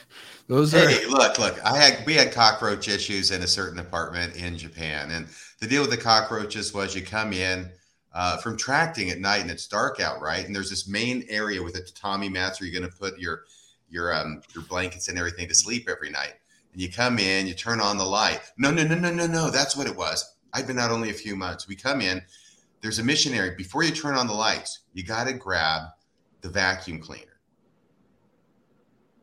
those 0.46 0.74
are. 0.74 0.86
Hey, 0.86 1.06
look, 1.06 1.38
look. 1.38 1.58
I 1.64 1.78
had 1.78 2.04
we 2.04 2.12
had 2.12 2.32
cockroach 2.32 2.86
issues 2.86 3.30
in 3.30 3.42
a 3.42 3.46
certain 3.46 3.78
apartment 3.78 4.36
in 4.36 4.58
Japan, 4.58 5.10
and 5.10 5.26
the 5.60 5.66
deal 5.66 5.80
with 5.80 5.90
the 5.90 5.96
cockroaches 5.96 6.74
was 6.74 6.94
you 6.94 7.00
come 7.00 7.32
in 7.32 7.70
uh, 8.14 8.36
from 8.38 8.56
tracting 8.56 9.10
at 9.10 9.18
night 9.18 9.40
and 9.40 9.50
it's 9.50 9.66
dark 9.66 10.00
out, 10.00 10.20
right? 10.20 10.44
And 10.44 10.54
there's 10.54 10.70
this 10.70 10.86
main 10.88 11.24
area 11.28 11.62
with 11.62 11.74
the 11.74 11.80
tatami 11.80 12.28
mats 12.28 12.60
where 12.60 12.68
you're 12.68 12.80
going 12.80 12.90
to 12.90 12.98
put 12.98 13.18
your 13.18 13.44
your 13.88 14.14
um 14.14 14.40
your 14.54 14.64
blankets 14.64 15.08
and 15.08 15.18
everything 15.18 15.48
to 15.48 15.54
sleep 15.54 15.88
every 15.88 16.10
night. 16.10 16.34
And 16.72 16.80
you 16.80 16.90
come 16.90 17.18
in, 17.18 17.46
you 17.46 17.54
turn 17.54 17.80
on 17.80 17.98
the 17.98 18.04
light. 18.04 18.40
No, 18.56 18.70
no, 18.70 18.84
no, 18.84 18.94
no, 18.94 19.12
no, 19.12 19.26
no. 19.26 19.50
That's 19.50 19.76
what 19.76 19.86
it 19.86 19.96
was. 19.96 20.36
I've 20.52 20.66
been 20.66 20.78
out 20.78 20.90
only 20.90 21.10
a 21.10 21.14
few 21.14 21.36
months. 21.36 21.68
We 21.68 21.76
come 21.76 22.00
in. 22.00 22.22
There's 22.80 22.98
a 22.98 23.04
missionary. 23.04 23.54
Before 23.56 23.82
you 23.82 23.92
turn 23.92 24.14
on 24.14 24.26
the 24.26 24.34
lights, 24.34 24.80
you 24.92 25.04
got 25.04 25.26
to 25.28 25.34
grab 25.34 25.82
the 26.40 26.48
vacuum 26.48 26.98
cleaner 27.00 27.32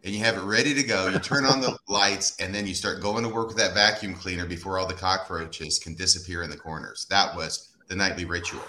and 0.04 0.14
you 0.14 0.24
have 0.24 0.38
it 0.38 0.44
ready 0.44 0.74
to 0.74 0.84
go. 0.84 1.08
You 1.10 1.20
turn 1.20 1.46
on 1.46 1.60
the 1.60 1.78
lights 1.88 2.36
and 2.40 2.54
then 2.54 2.66
you 2.66 2.74
start 2.74 3.02
going 3.02 3.24
to 3.24 3.30
work 3.30 3.48
with 3.48 3.58
that 3.58 3.74
vacuum 3.74 4.14
cleaner 4.14 4.46
before 4.46 4.80
all 4.80 4.88
the 4.88 4.94
cockroaches 4.94 5.78
can 5.80 5.96
disappear 5.96 6.44
in 6.44 6.50
the 6.50 6.58
corners. 6.58 7.06
That 7.10 7.36
was 7.36 7.69
the 7.90 7.96
nightly 7.96 8.24
ritual. 8.26 8.62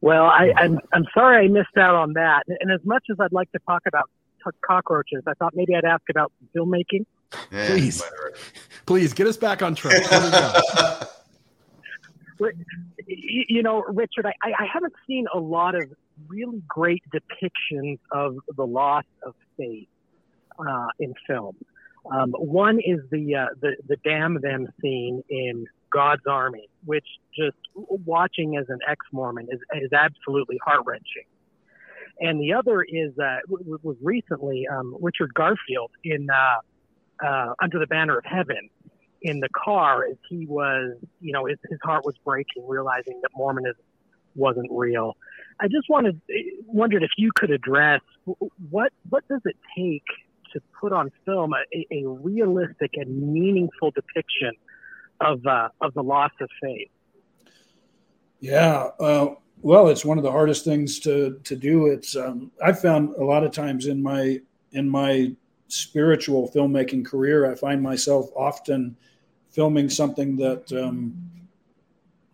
Well, 0.00 0.24
I, 0.24 0.52
I'm, 0.56 0.78
I'm 0.92 1.04
sorry 1.14 1.44
I 1.44 1.48
missed 1.48 1.76
out 1.76 1.94
on 1.94 2.12
that. 2.14 2.44
And 2.46 2.70
as 2.70 2.80
much 2.84 3.04
as 3.10 3.16
I'd 3.20 3.32
like 3.32 3.50
to 3.52 3.58
talk 3.66 3.82
about 3.86 4.08
t- 4.44 4.50
cockroaches, 4.64 5.22
I 5.26 5.32
thought 5.34 5.54
maybe 5.54 5.74
I'd 5.74 5.84
ask 5.84 6.02
about 6.10 6.30
filmmaking. 6.54 7.04
Eh, 7.52 7.66
Please, 7.68 8.00
whatever. 8.00 8.32
please 8.86 9.12
get 9.12 9.26
us 9.26 9.36
back 9.36 9.62
on 9.62 9.74
track. 9.74 10.02
Here 10.06 10.20
we 10.22 10.30
go. 10.30 11.00
But, 12.36 12.54
y- 13.08 13.44
you 13.48 13.62
know, 13.62 13.84
Richard, 13.84 14.26
I, 14.26 14.32
I 14.42 14.66
haven't 14.70 14.92
seen 15.06 15.26
a 15.32 15.38
lot 15.38 15.76
of 15.76 15.84
really 16.26 16.60
great 16.66 17.00
depictions 17.14 18.00
of 18.10 18.36
the 18.56 18.66
loss 18.66 19.04
of 19.24 19.36
faith 19.56 19.86
uh, 20.58 20.88
in 20.98 21.14
film. 21.28 21.54
Um, 22.10 22.32
one 22.32 22.80
is 22.80 22.98
the, 23.12 23.36
uh, 23.36 23.46
the 23.60 23.76
the 23.86 23.96
damn 24.02 24.40
them 24.40 24.66
scene 24.82 25.22
in 25.30 25.64
God's 25.94 26.26
Army, 26.26 26.68
which 26.84 27.06
just 27.36 27.56
watching 27.74 28.56
as 28.56 28.66
an 28.68 28.80
ex-Mormon 28.88 29.46
is 29.50 29.60
is 29.80 29.92
absolutely 29.92 30.58
heart 30.64 30.82
wrenching. 30.84 31.26
And 32.20 32.40
the 32.40 32.52
other 32.52 32.82
is 32.82 33.12
uh, 33.18 33.38
was 33.48 33.96
recently 34.02 34.66
um, 34.66 34.96
Richard 35.00 35.32
Garfield 35.34 35.90
in 36.02 36.28
uh, 36.30 37.26
uh, 37.26 37.54
Under 37.62 37.78
the 37.78 37.86
Banner 37.86 38.18
of 38.18 38.24
Heaven 38.24 38.68
in 39.22 39.40
the 39.40 39.48
car 39.64 40.04
as 40.04 40.16
he 40.28 40.46
was, 40.46 40.96
you 41.20 41.32
know, 41.32 41.46
his, 41.46 41.58
his 41.70 41.78
heart 41.82 42.04
was 42.04 42.14
breaking, 42.24 42.66
realizing 42.68 43.20
that 43.22 43.30
Mormonism 43.34 43.82
wasn't 44.34 44.68
real. 44.70 45.16
I 45.60 45.68
just 45.68 45.88
wanted 45.88 46.20
wondered 46.66 47.02
if 47.02 47.12
you 47.16 47.30
could 47.34 47.50
address 47.50 48.00
what 48.70 48.92
what 49.08 49.26
does 49.28 49.40
it 49.44 49.56
take 49.76 50.04
to 50.52 50.60
put 50.80 50.92
on 50.92 51.10
film 51.24 51.52
a, 51.52 51.86
a 51.90 52.06
realistic 52.06 52.92
and 52.94 53.32
meaningful 53.32 53.90
depiction 53.90 54.52
of 55.20 55.44
uh, 55.46 55.68
of 55.80 55.94
the 55.94 56.02
loss 56.02 56.32
of 56.40 56.48
faith. 56.62 56.88
Yeah. 58.40 58.90
Uh, 59.00 59.34
well, 59.62 59.88
it's 59.88 60.04
one 60.04 60.18
of 60.18 60.24
the 60.24 60.30
hardest 60.30 60.64
things 60.64 60.98
to 61.00 61.40
to 61.44 61.56
do. 61.56 61.86
It's 61.86 62.16
um, 62.16 62.50
I've 62.62 62.80
found 62.80 63.14
a 63.16 63.24
lot 63.24 63.44
of 63.44 63.52
times 63.52 63.86
in 63.86 64.02
my 64.02 64.40
in 64.72 64.88
my 64.88 65.34
spiritual 65.68 66.50
filmmaking 66.50 67.04
career, 67.04 67.50
I 67.50 67.54
find 67.54 67.82
myself 67.82 68.30
often 68.36 68.96
filming 69.50 69.88
something 69.88 70.36
that 70.36 70.72
um, 70.72 71.14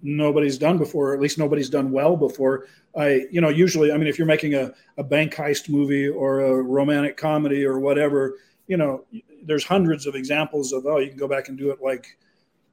nobody's 0.03 0.59
done 0.59 0.79
before, 0.79 1.11
or 1.11 1.15
at 1.15 1.21
least 1.21 1.39
nobody's 1.39 1.71
done 1.71 1.91
well 1.91 2.17
before. 2.17 2.67
I, 2.97 3.27
you 3.31 3.41
know, 3.41 3.51
usually, 3.51 3.93
I 3.93 3.97
mean, 3.97 4.09
if 4.09 4.19
you're 4.19 4.27
making 4.27 4.55
a, 4.55 4.73
a 4.97 5.05
bank 5.05 5.35
heist 5.35 5.69
movie 5.69 6.09
or 6.09 6.41
a 6.41 6.63
romantic 6.63 7.17
comedy 7.17 7.65
or 7.65 7.79
whatever, 7.79 8.39
you 8.67 8.77
know, 8.77 9.05
there's 9.45 9.65
hundreds 9.65 10.07
of 10.07 10.15
examples 10.15 10.73
of, 10.73 10.87
oh, 10.87 10.99
you 10.99 11.09
can 11.09 11.19
go 11.19 11.29
back 11.29 11.49
and 11.49 11.59
do 11.59 11.71
it 11.71 11.81
like, 11.83 12.19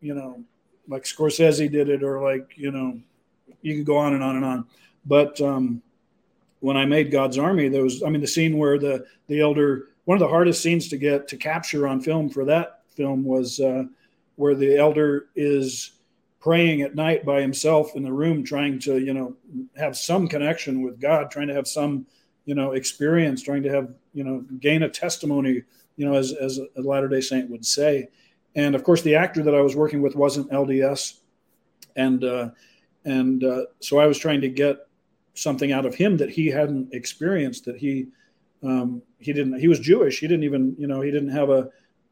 you 0.01 0.13
know, 0.13 0.43
like 0.87 1.03
Scorsese 1.03 1.71
did 1.71 1.89
it, 1.89 2.03
or 2.03 2.21
like, 2.21 2.53
you 2.55 2.71
know, 2.71 2.99
you 3.61 3.75
can 3.75 3.83
go 3.83 3.97
on 3.97 4.13
and 4.13 4.23
on 4.23 4.35
and 4.35 4.45
on. 4.45 4.65
But 5.05 5.39
um, 5.41 5.81
when 6.59 6.77
I 6.77 6.85
made 6.85 7.11
God's 7.11 7.37
Army, 7.37 7.69
there 7.69 7.83
was, 7.83 8.03
I 8.03 8.09
mean, 8.09 8.21
the 8.21 8.27
scene 8.27 8.57
where 8.57 8.77
the 8.77 9.05
the 9.27 9.41
elder, 9.41 9.89
one 10.05 10.15
of 10.15 10.19
the 10.19 10.27
hardest 10.27 10.61
scenes 10.61 10.87
to 10.89 10.97
get 10.97 11.27
to 11.29 11.37
capture 11.37 11.87
on 11.87 12.01
film 12.01 12.29
for 12.29 12.45
that 12.45 12.81
film 12.95 13.23
was 13.23 13.59
uh, 13.59 13.83
where 14.35 14.55
the 14.55 14.77
elder 14.77 15.27
is 15.35 15.91
praying 16.39 16.81
at 16.81 16.95
night 16.95 17.25
by 17.25 17.41
himself 17.41 17.95
in 17.95 18.03
the 18.03 18.11
room, 18.11 18.43
trying 18.43 18.79
to, 18.79 18.99
you 18.99 19.13
know, 19.13 19.35
have 19.75 19.97
some 19.97 20.27
connection 20.27 20.81
with 20.81 20.99
God, 20.99 21.29
trying 21.29 21.47
to 21.47 21.53
have 21.53 21.67
some, 21.67 22.05
you 22.45 22.55
know, 22.55 22.71
experience, 22.71 23.41
trying 23.41 23.63
to 23.63 23.69
have, 23.69 23.93
you 24.13 24.23
know, 24.23 24.45
gain 24.59 24.83
a 24.83 24.89
testimony, 24.89 25.63
you 25.97 26.05
know, 26.05 26.13
as 26.13 26.31
as 26.33 26.59
a 26.59 26.81
Latter 26.81 27.07
Day 27.07 27.21
Saint 27.21 27.49
would 27.49 27.65
say. 27.65 28.09
And 28.57 28.73
of 28.73 28.83
course, 28.83 29.03
the 29.03 29.15
actor 29.15 29.43
that 29.43 29.53
I 29.53 29.61
was 29.61 29.75
working 29.75 30.01
with 30.01 30.15
wasn't 30.15 30.49
LDS, 30.49 31.19
and 31.95 32.23
uh, 32.23 32.49
and 33.05 33.43
uh, 33.43 33.65
so 33.79 33.99
I 33.99 34.07
was 34.07 34.17
trying 34.17 34.41
to 34.41 34.49
get 34.49 34.87
something 35.35 35.71
out 35.71 35.85
of 35.85 35.93
him 35.93 36.17
that 36.17 36.31
he 36.31 36.47
hadn't 36.47 36.91
experienced. 36.91 37.65
That 37.65 37.77
he 37.77 38.07
um, 38.63 39.03
he 39.19 39.31
didn't. 39.31 39.59
He 39.59 39.67
was 39.67 39.79
Jewish. 39.79 40.19
He 40.19 40.27
didn't 40.27 40.43
even 40.43 40.75
you 40.79 40.87
know 40.87 41.01
he 41.01 41.11
didn't 41.11 41.29
have 41.29 41.51
a, 41.51 41.69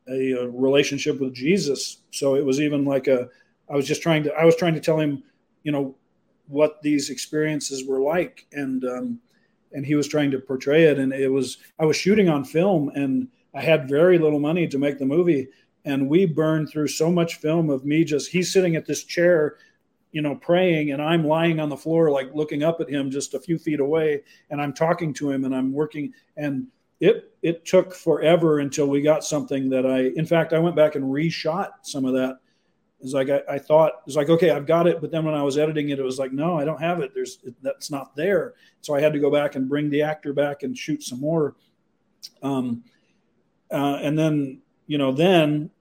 a 0.08 0.34
a 0.34 0.48
relationship 0.48 1.20
with 1.20 1.34
Jesus. 1.34 2.04
So 2.12 2.36
it 2.36 2.46
was 2.46 2.62
even 2.62 2.86
like 2.86 3.08
a. 3.08 3.28
I 3.68 3.76
was 3.76 3.88
just 3.88 4.04
trying 4.04 4.22
to. 4.24 4.34
I 4.36 4.46
was 4.46 4.56
trying 4.56 4.76
to 4.76 4.80
tell 4.80 5.00
him, 5.00 5.24
you 5.64 5.72
know, 5.72 5.96
what 6.48 6.80
these 6.84 7.10
experiences 7.10 7.88
were 7.88 8.00
like, 8.02 8.46
and 8.52 8.86
um, 8.86 9.20
and 9.72 9.84
he 9.84 9.96
was 9.96 10.08
trying 10.08 10.30
to 10.30 10.38
portray 10.38 10.84
it. 10.84 11.00
And 11.00 11.12
it 11.12 11.30
was. 11.30 11.58
I 11.80 11.86
was 11.86 11.98
shooting 11.98 12.30
on 12.30 12.46
film, 12.46 12.90
and 12.90 13.30
I 13.56 13.62
had 13.62 13.90
very 13.90 14.20
little 14.20 14.40
money 14.40 14.68
to 14.68 14.78
make 14.78 15.00
the 15.00 15.08
movie. 15.08 15.48
And 15.86 16.10
we 16.10 16.26
burned 16.26 16.70
through 16.70 16.88
so 16.88 17.12
much 17.12 17.36
film 17.36 17.70
of 17.70 17.86
me 17.86 18.04
just. 18.04 18.32
He's 18.32 18.52
sitting 18.52 18.76
at 18.76 18.86
this 18.86 19.04
chair 19.04 19.58
you 20.16 20.22
know, 20.22 20.34
praying 20.34 20.94
and 20.94 21.02
I'm 21.02 21.28
lying 21.28 21.60
on 21.60 21.68
the 21.68 21.76
floor, 21.76 22.10
like 22.10 22.34
looking 22.34 22.64
up 22.64 22.80
at 22.80 22.90
him 22.90 23.12
just 23.12 23.34
a 23.34 23.40
few 23.40 23.58
feet 23.58 23.82
away 23.82 24.24
and 24.50 24.62
I'm 24.62 24.72
talking 24.72 25.14
to 25.16 25.30
him 25.30 25.44
and 25.44 25.54
I'm 25.54 25.74
working 25.74 26.14
and 26.38 26.68
it, 27.02 27.36
it 27.42 27.66
took 27.66 27.94
forever 27.94 28.60
until 28.60 28.88
we 28.88 29.02
got 29.02 29.26
something 29.26 29.68
that 29.72 29.86
I, 29.86 30.14
in 30.16 30.26
fact, 30.26 30.54
I 30.54 30.60
went 30.60 30.78
back 30.78 30.96
and 30.96 31.04
reshot 31.04 31.72
some 31.82 32.06
of 32.06 32.14
that. 32.14 32.40
It's 33.02 33.12
like, 33.12 33.30
I, 33.30 33.42
I 33.50 33.60
thought 33.60 34.04
it's 34.08 34.16
like, 34.16 34.30
okay, 34.30 34.52
I've 34.52 34.66
got 34.66 34.88
it. 34.88 35.02
But 35.02 35.12
then 35.12 35.26
when 35.26 35.36
I 35.36 35.44
was 35.44 35.58
editing 35.58 35.90
it, 35.90 36.00
it 36.00 36.04
was 36.04 36.18
like, 36.18 36.32
no, 36.32 36.58
I 36.58 36.64
don't 36.64 36.80
have 36.80 37.02
it. 37.02 37.12
There's, 37.14 37.40
that's 37.62 37.92
not 37.92 38.16
there. 38.16 38.54
So 38.80 38.96
I 38.96 39.02
had 39.02 39.12
to 39.12 39.20
go 39.20 39.30
back 39.30 39.56
and 39.56 39.68
bring 39.68 39.90
the 39.90 40.02
actor 40.02 40.32
back 40.32 40.64
and 40.64 40.78
shoot 40.78 41.04
some 41.04 41.20
more. 41.20 41.58
Um, 42.42 42.86
uh, 43.70 44.00
and 44.02 44.18
then, 44.18 44.62
you 44.88 44.98
know, 44.98 45.12
then 45.12 45.72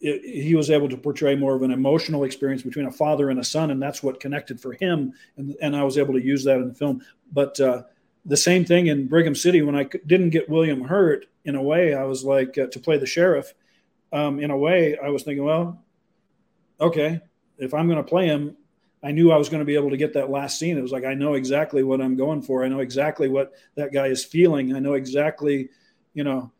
it, 0.00 0.44
he 0.44 0.54
was 0.54 0.70
able 0.70 0.88
to 0.88 0.96
portray 0.96 1.34
more 1.34 1.54
of 1.54 1.62
an 1.62 1.70
emotional 1.70 2.24
experience 2.24 2.62
between 2.62 2.86
a 2.86 2.92
father 2.92 3.30
and 3.30 3.40
a 3.40 3.44
son, 3.44 3.70
and 3.70 3.82
that's 3.82 4.02
what 4.02 4.20
connected 4.20 4.60
for 4.60 4.72
him. 4.72 5.12
And, 5.36 5.56
and 5.60 5.74
I 5.74 5.82
was 5.82 5.98
able 5.98 6.14
to 6.14 6.22
use 6.22 6.44
that 6.44 6.58
in 6.58 6.68
the 6.68 6.74
film. 6.74 7.02
But 7.32 7.58
uh, 7.60 7.82
the 8.24 8.36
same 8.36 8.64
thing 8.64 8.86
in 8.86 9.08
Brigham 9.08 9.34
City 9.34 9.62
when 9.62 9.74
I 9.74 9.88
didn't 10.06 10.30
get 10.30 10.48
William 10.48 10.84
Hurt. 10.84 11.26
In 11.44 11.54
a 11.54 11.62
way, 11.62 11.94
I 11.94 12.04
was 12.04 12.24
like 12.24 12.58
uh, 12.58 12.66
to 12.66 12.78
play 12.78 12.98
the 12.98 13.06
sheriff. 13.06 13.54
Um, 14.12 14.38
in 14.38 14.50
a 14.50 14.56
way, 14.56 14.98
I 15.02 15.08
was 15.08 15.22
thinking, 15.22 15.44
well, 15.44 15.82
okay, 16.80 17.20
if 17.56 17.72
I'm 17.72 17.86
going 17.86 17.96
to 17.96 18.08
play 18.08 18.26
him, 18.26 18.56
I 19.02 19.12
knew 19.12 19.30
I 19.30 19.36
was 19.36 19.48
going 19.48 19.60
to 19.60 19.66
be 19.66 19.76
able 19.76 19.90
to 19.90 19.96
get 19.96 20.12
that 20.14 20.30
last 20.30 20.58
scene. 20.58 20.76
It 20.76 20.82
was 20.82 20.92
like 20.92 21.04
I 21.04 21.14
know 21.14 21.34
exactly 21.34 21.82
what 21.82 22.00
I'm 22.00 22.16
going 22.16 22.42
for. 22.42 22.64
I 22.64 22.68
know 22.68 22.80
exactly 22.80 23.28
what 23.28 23.52
that 23.76 23.92
guy 23.92 24.08
is 24.08 24.24
feeling. 24.24 24.74
I 24.74 24.80
know 24.80 24.94
exactly, 24.94 25.68
you 26.14 26.24
know, 26.24 26.50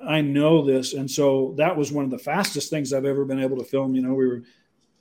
I 0.00 0.20
know 0.20 0.64
this. 0.64 0.94
And 0.94 1.10
so 1.10 1.54
that 1.56 1.76
was 1.76 1.92
one 1.92 2.04
of 2.04 2.10
the 2.10 2.18
fastest 2.18 2.70
things 2.70 2.92
I've 2.92 3.04
ever 3.04 3.24
been 3.24 3.40
able 3.40 3.56
to 3.58 3.64
film. 3.64 3.94
You 3.94 4.02
know, 4.02 4.14
we 4.14 4.26
were 4.26 4.42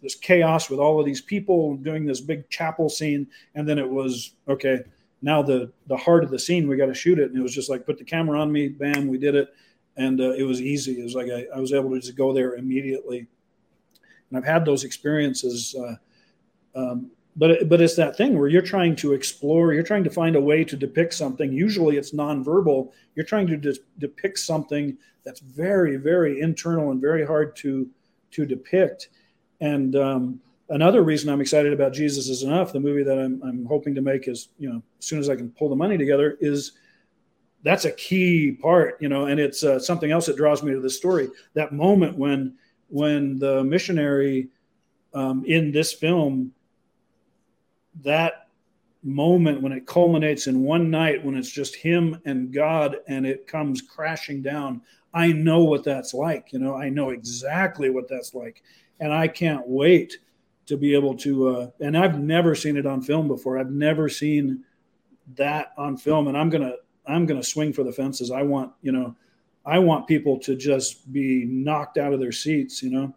this 0.02 0.16
chaos 0.16 0.70
with 0.70 0.80
all 0.80 1.00
of 1.00 1.06
these 1.06 1.22
people 1.22 1.76
doing 1.78 2.06
this 2.06 2.22
big 2.22 2.50
chapel 2.50 2.90
scene. 2.90 3.28
And 3.56 3.68
then 3.68 3.80
it 3.80 3.90
was, 3.90 4.36
okay, 4.48 4.80
now 5.22 5.42
the, 5.42 5.72
the 5.88 5.98
heart 5.98 6.24
of 6.24 6.30
the 6.30 6.40
scene, 6.40 6.68
we 6.68 6.78
got 6.78 6.86
to 6.86 6.94
shoot 6.94 7.20
it. 7.20 7.30
And 7.30 7.38
it 7.38 7.42
was 7.42 7.56
just 7.56 7.70
like, 7.70 7.86
put 7.86 7.98
the 7.98 8.04
camera 8.04 8.40
on 8.40 8.52
me, 8.52 8.68
bam, 8.68 9.08
we 9.08 9.18
did 9.18 9.36
it. 9.36 9.54
And 9.98 10.22
uh, 10.22 10.34
it 10.34 10.44
was 10.44 10.62
easy. 10.62 11.00
It 11.00 11.04
was 11.04 11.16
like, 11.16 11.30
I, 11.30 11.46
I, 11.56 11.60
was 11.60 11.74
able 11.74 11.90
to 11.92 12.00
just 12.00 12.18
go 12.18 12.34
there 12.34 12.56
immediately. 12.56 13.28
And 14.30 14.38
I've 14.38 14.46
had 14.46 14.66
those 14.66 14.84
experiences 14.84 15.76
uh, 15.76 15.96
um, 16.76 17.12
but 17.36 17.68
but 17.68 17.82
it's 17.82 17.95
that 17.95 18.16
thing 18.16 18.38
where 18.38 18.48
you're 18.48 18.62
trying 18.62 18.95
to 18.95 19.14
explore 19.14 19.74
you're 19.74 19.84
trying 19.84 20.03
to 20.03 20.10
find 20.10 20.36
a 20.36 20.41
way 20.41 20.64
to 20.64 20.76
depict 20.76 21.14
something. 21.14 21.52
Usually 21.52 21.98
it's 21.98 22.12
nonverbal. 22.12 22.91
You're 23.16 23.26
trying 23.26 23.48
to 23.48 23.57
de- 23.57 23.80
depict 23.99 24.40
something 24.40 24.98
that's 25.24 25.40
very 25.40 25.98
very 25.98 26.41
internal 26.41 26.91
and 26.91 27.02
very 27.02 27.26
hard 27.26 27.56
to 27.57 27.90
to 28.32 28.45
depict. 28.45 29.10
And 29.62 29.95
um, 29.95 30.40
another 30.70 31.03
reason 31.03 31.30
i'm 31.30 31.41
excited 31.41 31.72
about 31.72 31.94
jesus 31.94 32.28
is 32.28 32.41
enough 32.41 32.74
the 32.74 32.80
movie 32.80 33.03
that 33.03 33.20
I'm, 33.20 33.40
I'm 33.44 33.66
hoping 33.68 33.94
to 33.94 34.02
make 34.02 34.28
is 34.28 34.48
you 34.57 34.68
know 34.68 34.82
as 34.98 35.06
soon 35.06 35.20
as 35.20 35.30
i 35.30 35.36
can 35.36 35.52
pull 35.52 35.70
the 35.70 35.76
money 35.76 35.95
together 35.95 36.40
is 36.41 36.72
that's 37.66 37.86
a 37.86 37.91
key 37.91 38.52
part 38.52 38.98
you 39.02 39.10
know 39.10 39.26
and 39.26 39.40
it's 39.40 39.64
uh, 39.64 39.80
something 39.80 40.12
else 40.12 40.28
that 40.28 40.38
draws 40.38 40.64
me 40.64 40.72
to 40.72 40.80
the 40.80 40.90
story. 40.90 41.28
That 41.56 41.74
moment 41.74 42.18
when 42.18 42.56
when 42.88 43.38
the 43.40 43.64
missionary 43.64 44.48
um, 45.14 45.44
in 45.45 45.72
this 45.72 45.91
film 45.91 46.53
that 48.04 48.48
moment 49.04 49.62
when 49.62 49.72
it 49.72 49.86
culminates 49.86 50.48
in 50.48 50.64
one 50.64 50.90
night 50.90 51.24
when 51.24 51.36
it's 51.36 51.52
just 51.52 51.76
him 51.76 52.20
and 52.26 52.52
God 52.52 52.98
and 53.08 53.26
it 53.26 53.48
comes 53.48 53.82
crashing 53.82 54.42
down. 54.42 54.82
I 55.14 55.32
know 55.32 55.64
what 55.64 55.84
that's 55.84 56.14
like. 56.14 56.52
You 56.52 56.60
know, 56.60 56.76
I 56.76 56.90
know 56.90 57.12
exactly 57.12 57.90
what 57.90 58.08
that's 58.10 58.34
like. 58.34 58.64
And 59.00 59.14
I 59.14 59.28
can't 59.28 59.68
wait 59.68 60.18
to 60.66 60.76
be 60.76 60.96
able 60.96 61.16
to, 61.18 61.50
uh, 61.50 61.70
and 61.80 61.96
I've 61.96 62.20
never 62.20 62.56
seen 62.56 62.78
it 62.78 62.88
on 62.88 63.02
film 63.02 63.28
before. 63.28 63.60
I've 63.60 63.72
never 63.72 64.10
seen 64.10 64.64
that 65.36 65.74
on 65.78 65.98
film. 65.98 66.28
And 66.28 66.38
I'm 66.38 66.50
going 66.50 66.64
to, 66.64 66.76
I'm 67.06 67.26
going 67.26 67.40
to 67.40 67.48
swing 67.48 67.72
for 67.72 67.84
the 67.84 67.94
fences. 67.94 68.32
I 68.32 68.42
want, 68.42 68.74
you 68.82 68.92
know, 68.92 69.16
I 69.66 69.80
want 69.80 70.08
people 70.08 70.40
to 70.40 70.56
just 70.56 71.12
be 71.14 71.46
knocked 71.46 71.98
out 71.98 72.14
of 72.14 72.20
their 72.20 72.32
seats, 72.32 72.82
you 72.82 72.90
know. 72.90 73.16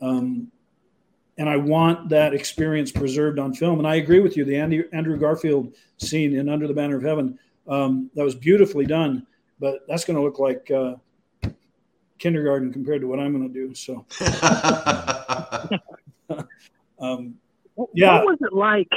Um, 0.00 0.50
and 1.38 1.48
I 1.48 1.56
want 1.56 2.10
that 2.10 2.34
experience 2.34 2.92
preserved 2.92 3.38
on 3.38 3.54
film. 3.54 3.78
And 3.78 3.86
I 3.86 3.96
agree 3.96 4.20
with 4.20 4.36
you. 4.36 4.44
The 4.44 4.56
Andy, 4.56 4.84
Andrew 4.92 5.16
Garfield 5.16 5.74
scene 5.96 6.34
in 6.34 6.48
Under 6.48 6.66
the 6.66 6.74
Banner 6.74 6.96
of 6.96 7.02
Heaven 7.02 7.38
um, 7.68 8.10
that 8.14 8.24
was 8.24 8.34
beautifully 8.34 8.86
done, 8.86 9.26
but 9.60 9.86
that's 9.86 10.04
going 10.04 10.16
to 10.16 10.22
look 10.22 10.38
like 10.38 10.70
uh, 10.70 10.94
kindergarten 12.18 12.72
compared 12.72 13.02
to 13.02 13.06
what 13.06 13.20
I'm 13.20 13.32
going 13.32 13.46
to 13.46 13.54
do. 13.54 13.74
So, 13.74 14.04
um, 17.00 17.36
yeah. 17.94 18.16
What 18.16 18.26
was 18.26 18.38
it 18.40 18.52
like 18.52 18.90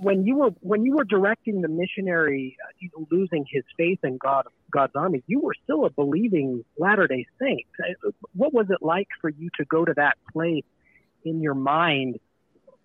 when 0.00 0.24
you 0.24 0.36
were 0.36 0.50
when 0.60 0.84
you 0.84 0.94
were 0.94 1.04
directing 1.04 1.60
the 1.60 1.68
missionary 1.68 2.56
uh, 2.64 2.68
losing 3.10 3.44
his 3.50 3.64
faith 3.76 3.98
in 4.04 4.16
God 4.18 4.46
God's 4.70 4.94
army? 4.94 5.24
You 5.26 5.40
were 5.40 5.56
still 5.64 5.84
a 5.84 5.90
believing 5.90 6.64
Latter 6.78 7.08
Day 7.08 7.26
Saint. 7.40 7.66
Uh, 7.80 8.12
what 8.36 8.54
was 8.54 8.70
it 8.70 8.80
like 8.80 9.08
for 9.20 9.28
you 9.28 9.50
to 9.56 9.64
go 9.64 9.84
to 9.84 9.92
that 9.94 10.18
place? 10.32 10.62
In 11.24 11.40
your 11.40 11.54
mind 11.54 12.18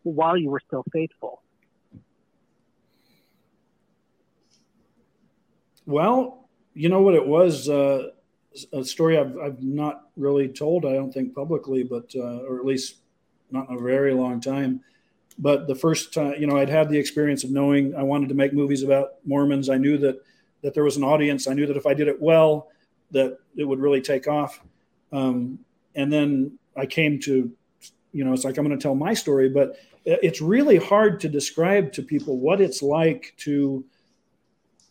while 0.04 0.38
you 0.38 0.50
were 0.50 0.62
still 0.66 0.84
faithful? 0.92 1.42
Well, 5.86 6.50
you 6.74 6.90
know 6.90 7.02
what 7.02 7.14
it 7.14 7.26
was 7.26 7.70
uh, 7.70 8.10
a 8.72 8.84
story 8.84 9.18
I've, 9.18 9.38
I've 9.38 9.62
not 9.62 10.10
really 10.16 10.48
told, 10.48 10.86
I 10.86 10.94
don't 10.94 11.12
think 11.12 11.36
publicly, 11.36 11.84
but 11.84 12.12
uh, 12.16 12.40
or 12.48 12.60
at 12.60 12.66
least 12.66 12.98
not 13.52 13.70
in 13.70 13.76
a 13.76 13.82
very 13.82 14.14
long 14.14 14.40
time. 14.40 14.82
But 15.38 15.68
the 15.68 15.76
first 15.76 16.14
time, 16.14 16.36
you 16.40 16.48
know, 16.48 16.58
I'd 16.58 16.70
had 16.70 16.90
the 16.90 16.98
experience 16.98 17.44
of 17.44 17.52
knowing 17.52 17.96
I 17.96 18.04
wanted 18.04 18.30
to 18.30 18.36
make 18.36 18.54
movies 18.54 18.84
about 18.84 19.14
Mormons. 19.26 19.70
I 19.70 19.78
knew 19.78 19.98
that 20.00 20.22
that 20.62 20.74
there 20.74 20.84
was 20.84 20.96
an 20.96 21.04
audience. 21.04 21.48
I 21.48 21.54
knew 21.54 21.66
that 21.66 21.76
if 21.76 21.86
I 21.86 21.94
did 21.94 22.08
it 22.08 22.22
well, 22.22 22.70
that 23.12 23.38
it 23.56 23.66
would 23.66 23.80
really 23.80 24.00
take 24.00 24.28
off. 24.28 24.62
Um, 25.12 25.60
and 25.96 26.12
then 26.12 26.58
I 26.78 26.86
came 26.86 27.20
to 27.22 27.52
you 28.14 28.24
know, 28.24 28.32
it's 28.32 28.46
like 28.46 28.58
I'm 28.58 28.66
going 28.66 28.78
to 28.78 28.82
tell 28.82 28.96
my 28.96 29.14
story, 29.14 29.50
but 29.50 29.76
it's 30.06 30.42
really 30.42 30.78
hard 30.78 31.20
to 31.22 31.30
describe 31.30 31.92
to 31.94 32.04
people 32.04 32.38
what 32.38 32.62
it's 32.62 32.82
like 32.82 33.34
to, 33.38 33.84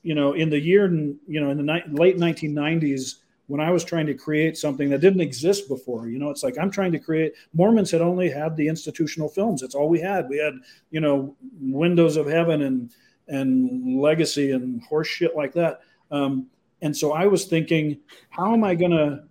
you 0.02 0.14
know, 0.14 0.32
in 0.32 0.50
the 0.50 0.58
year, 0.58 0.92
you 0.92 1.40
know, 1.40 1.50
in 1.50 1.56
the 1.56 1.62
ni- 1.62 1.84
late 1.92 2.18
1990s, 2.18 3.16
when 3.46 3.60
I 3.60 3.70
was 3.70 3.84
trying 3.84 4.06
to 4.06 4.14
create 4.14 4.56
something 4.56 4.88
that 4.90 5.00
didn't 5.00 5.20
exist 5.20 5.68
before, 5.68 6.08
you 6.08 6.18
know, 6.18 6.30
it's 6.30 6.42
like 6.42 6.58
I'm 6.58 6.70
trying 6.70 6.92
to 6.92 6.98
create. 6.98 7.34
Mormons 7.52 7.90
had 7.90 8.00
only 8.00 8.30
had 8.30 8.56
the 8.56 8.66
institutional 8.66 9.28
films. 9.28 9.60
That's 9.60 9.74
all 9.74 9.88
we 9.88 10.00
had. 10.00 10.28
We 10.28 10.38
had, 10.38 10.54
you 10.90 11.00
know, 11.00 11.36
Windows 11.60 12.16
of 12.16 12.26
Heaven 12.26 12.62
and 12.62 12.90
and 13.28 14.00
Legacy 14.00 14.52
and 14.52 14.82
horse 14.82 15.08
shit 15.08 15.36
like 15.36 15.52
that. 15.54 15.80
Um, 16.10 16.48
and 16.80 16.96
so 16.96 17.12
I 17.12 17.26
was 17.26 17.44
thinking, 17.44 18.00
how 18.30 18.52
am 18.52 18.64
I 18.64 18.74
going 18.74 18.90
to 18.90 19.24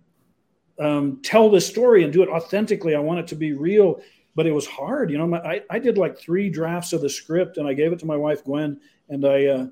um, 0.84 1.20
tell 1.22 1.50
this 1.50 1.66
story 1.66 2.04
and 2.04 2.12
do 2.12 2.22
it 2.22 2.28
authentically. 2.28 2.94
I 2.94 3.00
want 3.00 3.20
it 3.20 3.26
to 3.28 3.36
be 3.36 3.52
real, 3.52 4.00
but 4.34 4.46
it 4.46 4.52
was 4.52 4.66
hard. 4.66 5.10
You 5.10 5.18
know, 5.18 5.26
my, 5.26 5.38
I, 5.40 5.62
I 5.70 5.78
did 5.78 5.98
like 5.98 6.18
three 6.18 6.50
drafts 6.50 6.92
of 6.92 7.00
the 7.00 7.10
script 7.10 7.58
and 7.58 7.68
I 7.68 7.74
gave 7.74 7.92
it 7.92 7.98
to 8.00 8.06
my 8.06 8.16
wife, 8.16 8.44
Gwen, 8.44 8.80
and 9.08 9.24
I, 9.24 9.46
uh, 9.46 9.66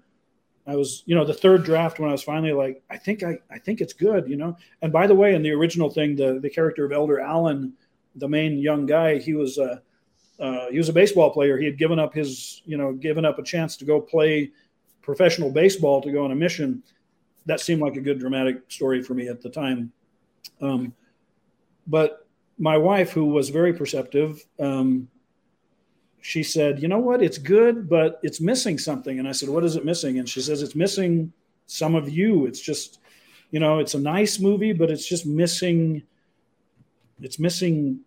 I 0.66 0.76
was, 0.76 1.02
you 1.06 1.14
know, 1.14 1.24
the 1.24 1.34
third 1.34 1.64
draft 1.64 1.98
when 1.98 2.08
I 2.08 2.12
was 2.12 2.22
finally 2.22 2.52
like, 2.52 2.82
I 2.90 2.96
think 2.96 3.22
I, 3.22 3.38
I 3.50 3.58
think 3.58 3.80
it's 3.80 3.92
good, 3.92 4.28
you 4.28 4.36
know. 4.36 4.56
And 4.82 4.92
by 4.92 5.06
the 5.06 5.14
way, 5.14 5.34
in 5.34 5.42
the 5.42 5.50
original 5.50 5.90
thing, 5.90 6.14
the 6.14 6.38
the 6.40 6.50
character 6.50 6.84
of 6.84 6.92
Elder 6.92 7.18
Allen, 7.18 7.72
the 8.14 8.28
main 8.28 8.58
young 8.58 8.86
guy, 8.86 9.18
he 9.18 9.34
was 9.34 9.58
uh, 9.58 9.78
uh, 10.38 10.70
he 10.70 10.78
was 10.78 10.88
a 10.88 10.92
baseball 10.92 11.30
player. 11.30 11.58
He 11.58 11.64
had 11.64 11.78
given 11.78 11.98
up 11.98 12.14
his, 12.14 12.62
you 12.64 12.76
know, 12.76 12.92
given 12.92 13.24
up 13.24 13.38
a 13.38 13.42
chance 13.42 13.76
to 13.78 13.84
go 13.84 14.00
play 14.00 14.52
professional 15.02 15.50
baseball 15.50 16.00
to 16.02 16.12
go 16.12 16.24
on 16.24 16.30
a 16.30 16.36
mission. 16.36 16.82
That 17.46 17.60
seemed 17.60 17.80
like 17.80 17.96
a 17.96 18.00
good 18.00 18.18
dramatic 18.18 18.62
story 18.68 19.02
for 19.02 19.14
me 19.14 19.28
at 19.28 19.40
the 19.40 19.50
time. 19.50 19.92
Um, 20.60 20.94
but 21.90 22.26
my 22.56 22.76
wife, 22.76 23.10
who 23.10 23.24
was 23.26 23.48
very 23.48 23.72
perceptive, 23.72 24.44
um, 24.60 25.08
she 26.20 26.42
said, 26.42 26.80
"You 26.80 26.88
know 26.88 26.98
what? 26.98 27.22
It's 27.22 27.38
good, 27.38 27.88
but 27.88 28.20
it's 28.22 28.40
missing 28.40 28.78
something." 28.78 29.18
And 29.18 29.26
I 29.26 29.32
said, 29.32 29.48
"What 29.48 29.64
is 29.64 29.74
it 29.76 29.84
missing?" 29.84 30.18
And 30.18 30.28
she 30.28 30.40
says, 30.40 30.62
"It's 30.62 30.76
missing 30.76 31.32
some 31.66 31.94
of 31.94 32.08
you. 32.08 32.46
It's 32.46 32.60
just, 32.60 33.00
you 33.50 33.58
know, 33.58 33.80
it's 33.80 33.94
a 33.94 34.00
nice 34.00 34.38
movie, 34.38 34.72
but 34.72 34.90
it's 34.90 35.08
just 35.08 35.26
missing. 35.26 36.02
It's 37.20 37.38
missing 37.38 38.00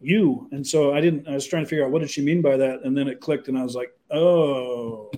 you." 0.00 0.48
And 0.50 0.66
so 0.66 0.92
I 0.92 1.00
didn't. 1.00 1.28
I 1.28 1.34
was 1.34 1.46
trying 1.46 1.64
to 1.64 1.68
figure 1.68 1.84
out 1.84 1.92
what 1.92 2.00
did 2.00 2.10
she 2.10 2.22
mean 2.22 2.42
by 2.42 2.56
that, 2.56 2.82
and 2.84 2.96
then 2.96 3.06
it 3.06 3.20
clicked, 3.20 3.48
and 3.48 3.56
I 3.58 3.62
was 3.62 3.76
like, 3.76 3.94
"Oh." 4.10 5.10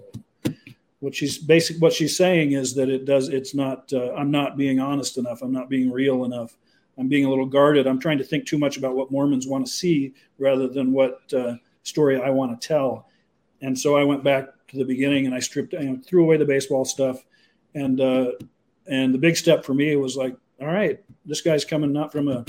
what 0.98 1.16
she's 1.16 1.36
basic 1.36 1.82
what 1.82 1.92
she's 1.92 2.16
saying 2.16 2.52
is 2.52 2.74
that 2.76 2.88
it 2.88 3.04
does 3.04 3.28
it's 3.28 3.56
not 3.56 3.92
uh, 3.92 4.12
i'm 4.14 4.30
not 4.30 4.56
being 4.56 4.78
honest 4.78 5.18
enough 5.18 5.42
i'm 5.42 5.50
not 5.50 5.68
being 5.68 5.90
real 5.90 6.24
enough 6.24 6.56
i'm 6.98 7.08
being 7.08 7.24
a 7.24 7.28
little 7.28 7.46
guarded. 7.46 7.86
I'm 7.86 7.98
trying 7.98 8.18
to 8.18 8.24
think 8.24 8.46
too 8.46 8.58
much 8.58 8.76
about 8.76 8.94
what 8.94 9.10
mormons 9.10 9.46
want 9.46 9.66
to 9.66 9.72
see 9.72 10.14
rather 10.38 10.68
than 10.68 10.92
what 10.92 11.20
uh, 11.32 11.54
story 11.82 12.20
i 12.20 12.30
want 12.30 12.60
to 12.60 12.66
tell. 12.66 13.08
And 13.60 13.78
so 13.78 13.96
i 13.96 14.04
went 14.04 14.24
back 14.24 14.46
to 14.68 14.76
the 14.76 14.84
beginning 14.84 15.26
and 15.26 15.34
i 15.34 15.38
stripped 15.38 15.72
you 15.72 15.80
know, 15.80 16.00
threw 16.04 16.24
away 16.24 16.36
the 16.36 16.44
baseball 16.44 16.84
stuff. 16.84 17.24
And 17.74 18.00
uh, 18.00 18.32
and 18.86 19.14
the 19.14 19.18
big 19.18 19.36
step 19.36 19.64
for 19.64 19.74
me 19.74 19.96
was 19.96 20.16
like 20.16 20.36
all 20.60 20.68
right 20.68 21.00
this 21.24 21.40
guy's 21.40 21.64
coming 21.64 21.92
not 21.92 22.12
from 22.12 22.28
a 22.28 22.44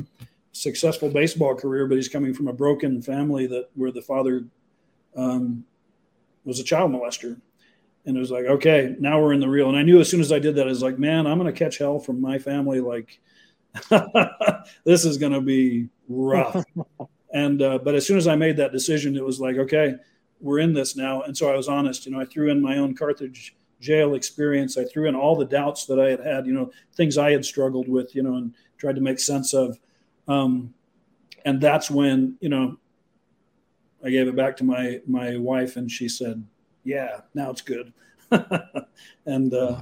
successful 0.52 1.10
baseball 1.10 1.56
career 1.56 1.88
but 1.88 1.96
he's 1.96 2.10
coming 2.10 2.34
from 2.34 2.48
a 2.48 2.54
broken 2.54 3.02
family 3.02 3.48
that 3.48 3.70
where 3.76 3.92
the 3.92 4.02
father 4.02 4.46
um, 5.16 5.64
was 6.46 6.60
a 6.60 6.64
child 6.64 6.92
molester. 6.92 7.40
And 8.06 8.18
it 8.18 8.20
was 8.20 8.32
like 8.32 8.46
okay 8.46 8.96
now 9.00 9.22
we're 9.22 9.34
in 9.34 9.40
the 9.40 9.48
real. 9.48 9.70
And 9.70 9.78
i 9.78 9.84
knew 9.84 10.02
as 10.02 10.10
soon 10.10 10.20
as 10.22 10.32
i 10.32 10.40
did 10.40 10.56
that 10.56 10.68
i 10.68 10.70
was 10.70 10.84
like 10.84 11.00
man 11.00 11.26
i'm 11.26 11.40
going 11.40 11.52
to 11.52 11.58
catch 11.58 11.78
hell 11.78 12.00
from 12.00 12.20
my 12.20 12.38
family 12.38 12.82
like 12.82 13.20
this 14.86 15.06
is 15.06 15.18
going 15.18 15.32
to 15.34 15.42
be 15.42 15.90
rough. 16.08 16.64
And 17.36 17.64
uh, 17.64 17.80
but 17.80 17.96
as 17.96 18.06
soon 18.06 18.20
as 18.20 18.28
i 18.28 18.36
made 18.36 18.58
that 18.58 18.72
decision 18.72 19.18
it 19.18 19.26
was 19.26 19.40
like 19.40 19.58
okay 19.58 19.96
we're 20.40 20.60
in 20.60 20.72
this 20.72 20.96
now. 20.96 21.24
And 21.24 21.36
so 21.36 21.52
i 21.52 21.58
was 21.58 21.68
honest 21.68 22.06
you 22.06 22.12
know 22.12 22.22
i 22.22 22.26
threw 22.26 22.52
in 22.52 22.62
my 22.62 22.78
own 22.78 22.94
carthage 22.94 23.56
jail 23.80 24.14
experience. 24.14 24.78
I 24.78 24.86
threw 24.86 25.08
in 25.08 25.16
all 25.16 25.36
the 25.36 25.44
doubts 25.44 25.88
that 25.88 26.00
i 26.00 26.10
had 26.10 26.20
had 26.20 26.46
you 26.46 26.54
know 26.54 26.70
things 26.94 27.18
i 27.18 27.32
had 27.32 27.44
struggled 27.44 27.90
with 27.90 28.14
you 28.14 28.22
know 28.22 28.36
and 28.36 28.54
tried 28.78 28.94
to 28.98 29.02
make 29.02 29.18
sense 29.18 29.56
of. 29.56 29.80
Um, 30.28 30.76
and 31.44 31.60
that's 31.60 31.90
when 31.90 32.38
you 32.40 32.50
know 32.50 32.78
i 34.06 34.12
gave 34.12 34.28
it 34.28 34.36
back 34.36 34.56
to 34.58 34.64
my 34.64 35.02
my 35.08 35.36
wife 35.38 35.76
and 35.76 35.90
she 35.90 36.08
said 36.08 36.46
yeah, 36.84 37.22
now 37.34 37.50
it's 37.50 37.62
good. 37.62 37.94
and 39.26 39.54
uh, 39.54 39.82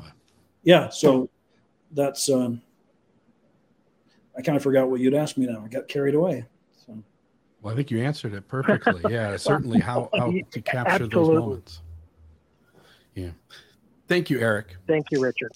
yeah, 0.64 0.90
so 0.90 1.30
that's, 1.92 2.30
um, 2.30 2.62
I 4.38 4.42
kind 4.42 4.56
of 4.56 4.64
forgot 4.64 4.90
what 4.90 5.00
you'd 5.00 5.14
asked 5.14 5.38
me 5.38 5.46
now. 5.46 5.64
I 5.66 5.68
got 5.68 5.88
carried 5.88 6.16
away. 6.16 6.46
So. 6.86 6.98
Well, 7.62 7.74
I 7.74 7.76
think 7.76 7.92
you 7.92 8.02
answered 8.02 8.34
it 8.34 8.48
perfectly. 8.48 9.02
Yeah, 9.12 9.36
certainly 9.38 9.80
how, 9.80 10.10
how 10.14 10.32
to 10.32 10.62
capture 10.62 11.04
Absolutely. 11.04 11.36
those 11.36 11.40
moments. 11.40 11.82
Yeah. 13.16 13.30
Thank 14.08 14.30
you, 14.30 14.40
Eric. 14.40 14.76
Thank 14.88 15.08
you, 15.12 15.22
Richard. 15.22 15.52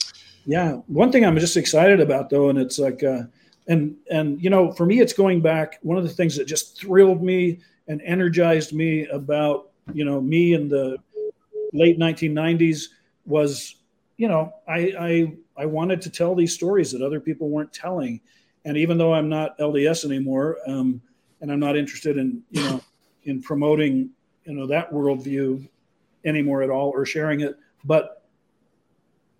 Yeah. 0.45 0.73
One 0.87 1.11
thing 1.11 1.25
I'm 1.25 1.37
just 1.37 1.57
excited 1.57 1.99
about 1.99 2.29
though, 2.29 2.49
and 2.49 2.59
it's 2.59 2.79
like, 2.79 3.03
uh, 3.03 3.23
and, 3.67 3.95
and, 4.11 4.41
you 4.43 4.49
know, 4.49 4.71
for 4.71 4.85
me, 4.85 4.99
it's 4.99 5.13
going 5.13 5.41
back. 5.41 5.79
One 5.81 5.97
of 5.97 6.03
the 6.03 6.09
things 6.09 6.37
that 6.37 6.45
just 6.45 6.79
thrilled 6.79 7.23
me 7.23 7.59
and 7.87 8.01
energized 8.03 8.73
me 8.73 9.07
about, 9.07 9.71
you 9.93 10.05
know, 10.05 10.21
me 10.21 10.53
in 10.53 10.69
the 10.69 10.97
late 11.73 11.97
1990s 11.97 12.85
was, 13.25 13.75
you 14.17 14.27
know, 14.27 14.53
I, 14.67 14.93
I 14.99 15.33
I 15.57 15.65
wanted 15.65 16.01
to 16.03 16.09
tell 16.09 16.35
these 16.35 16.53
stories 16.53 16.91
that 16.91 17.01
other 17.01 17.19
people 17.19 17.49
weren't 17.49 17.71
telling, 17.71 18.21
and 18.65 18.77
even 18.77 18.97
though 18.97 19.13
I'm 19.13 19.29
not 19.29 19.57
LDS 19.59 20.05
anymore, 20.05 20.57
um, 20.67 21.01
and 21.41 21.51
I'm 21.51 21.59
not 21.59 21.77
interested 21.77 22.17
in 22.17 22.43
you 22.51 22.63
know 22.63 22.81
in 23.23 23.41
promoting 23.41 24.09
you 24.45 24.53
know 24.53 24.67
that 24.67 24.91
worldview 24.91 25.67
anymore 26.25 26.61
at 26.63 26.69
all 26.69 26.89
or 26.89 27.05
sharing 27.05 27.41
it 27.41 27.57
but 27.85 28.23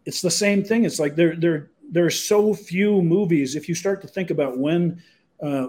it's 0.05 0.21
the 0.21 0.31
same 0.31 0.63
thing. 0.63 0.85
It's 0.85 0.99
like 0.99 1.15
there 1.15 1.35
there 1.35 1.71
there 1.91 2.05
are 2.05 2.11
so 2.11 2.53
few 2.53 3.01
movies. 3.01 3.55
If 3.55 3.67
you 3.67 3.75
start 3.75 4.01
to 4.03 4.07
think 4.07 4.29
about 4.29 4.57
when 4.57 5.01
uh, 5.43 5.67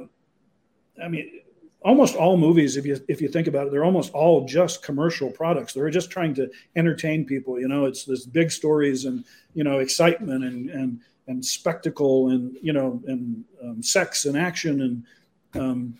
i 1.03 1.09
mean 1.09 1.41
almost 1.83 2.15
all 2.15 2.37
movies 2.37 2.77
if 2.77 2.87
you 2.87 2.99
if 3.09 3.21
you 3.21 3.29
think 3.29 3.49
about 3.49 3.67
it 3.67 3.73
they're 3.73 3.85
almost 3.85 4.13
all 4.13 4.45
just 4.45 4.83
commercial 4.83 5.31
products. 5.31 5.73
They're 5.73 5.91
just 5.91 6.11
trying 6.11 6.35
to 6.35 6.51
entertain 6.77 7.25
people 7.25 7.59
you 7.59 7.69
know. 7.69 7.87
It's 7.87 8.05
this 8.05 8.27
big 8.27 8.51
stories 8.51 9.07
and 9.07 9.25
you 9.55 9.65
know 9.65 9.79
excitement 9.79 10.45
and 10.45 10.71
and 10.71 11.01
and 11.29 11.45
spectacle 11.45 12.31
and 12.31 12.57
you 12.63 12.73
know 12.73 13.03
and 13.07 13.45
um, 13.63 13.83
sex 13.83 14.27
and 14.27 14.37
action 14.37 14.81
and 14.83 15.61
um, 15.61 15.99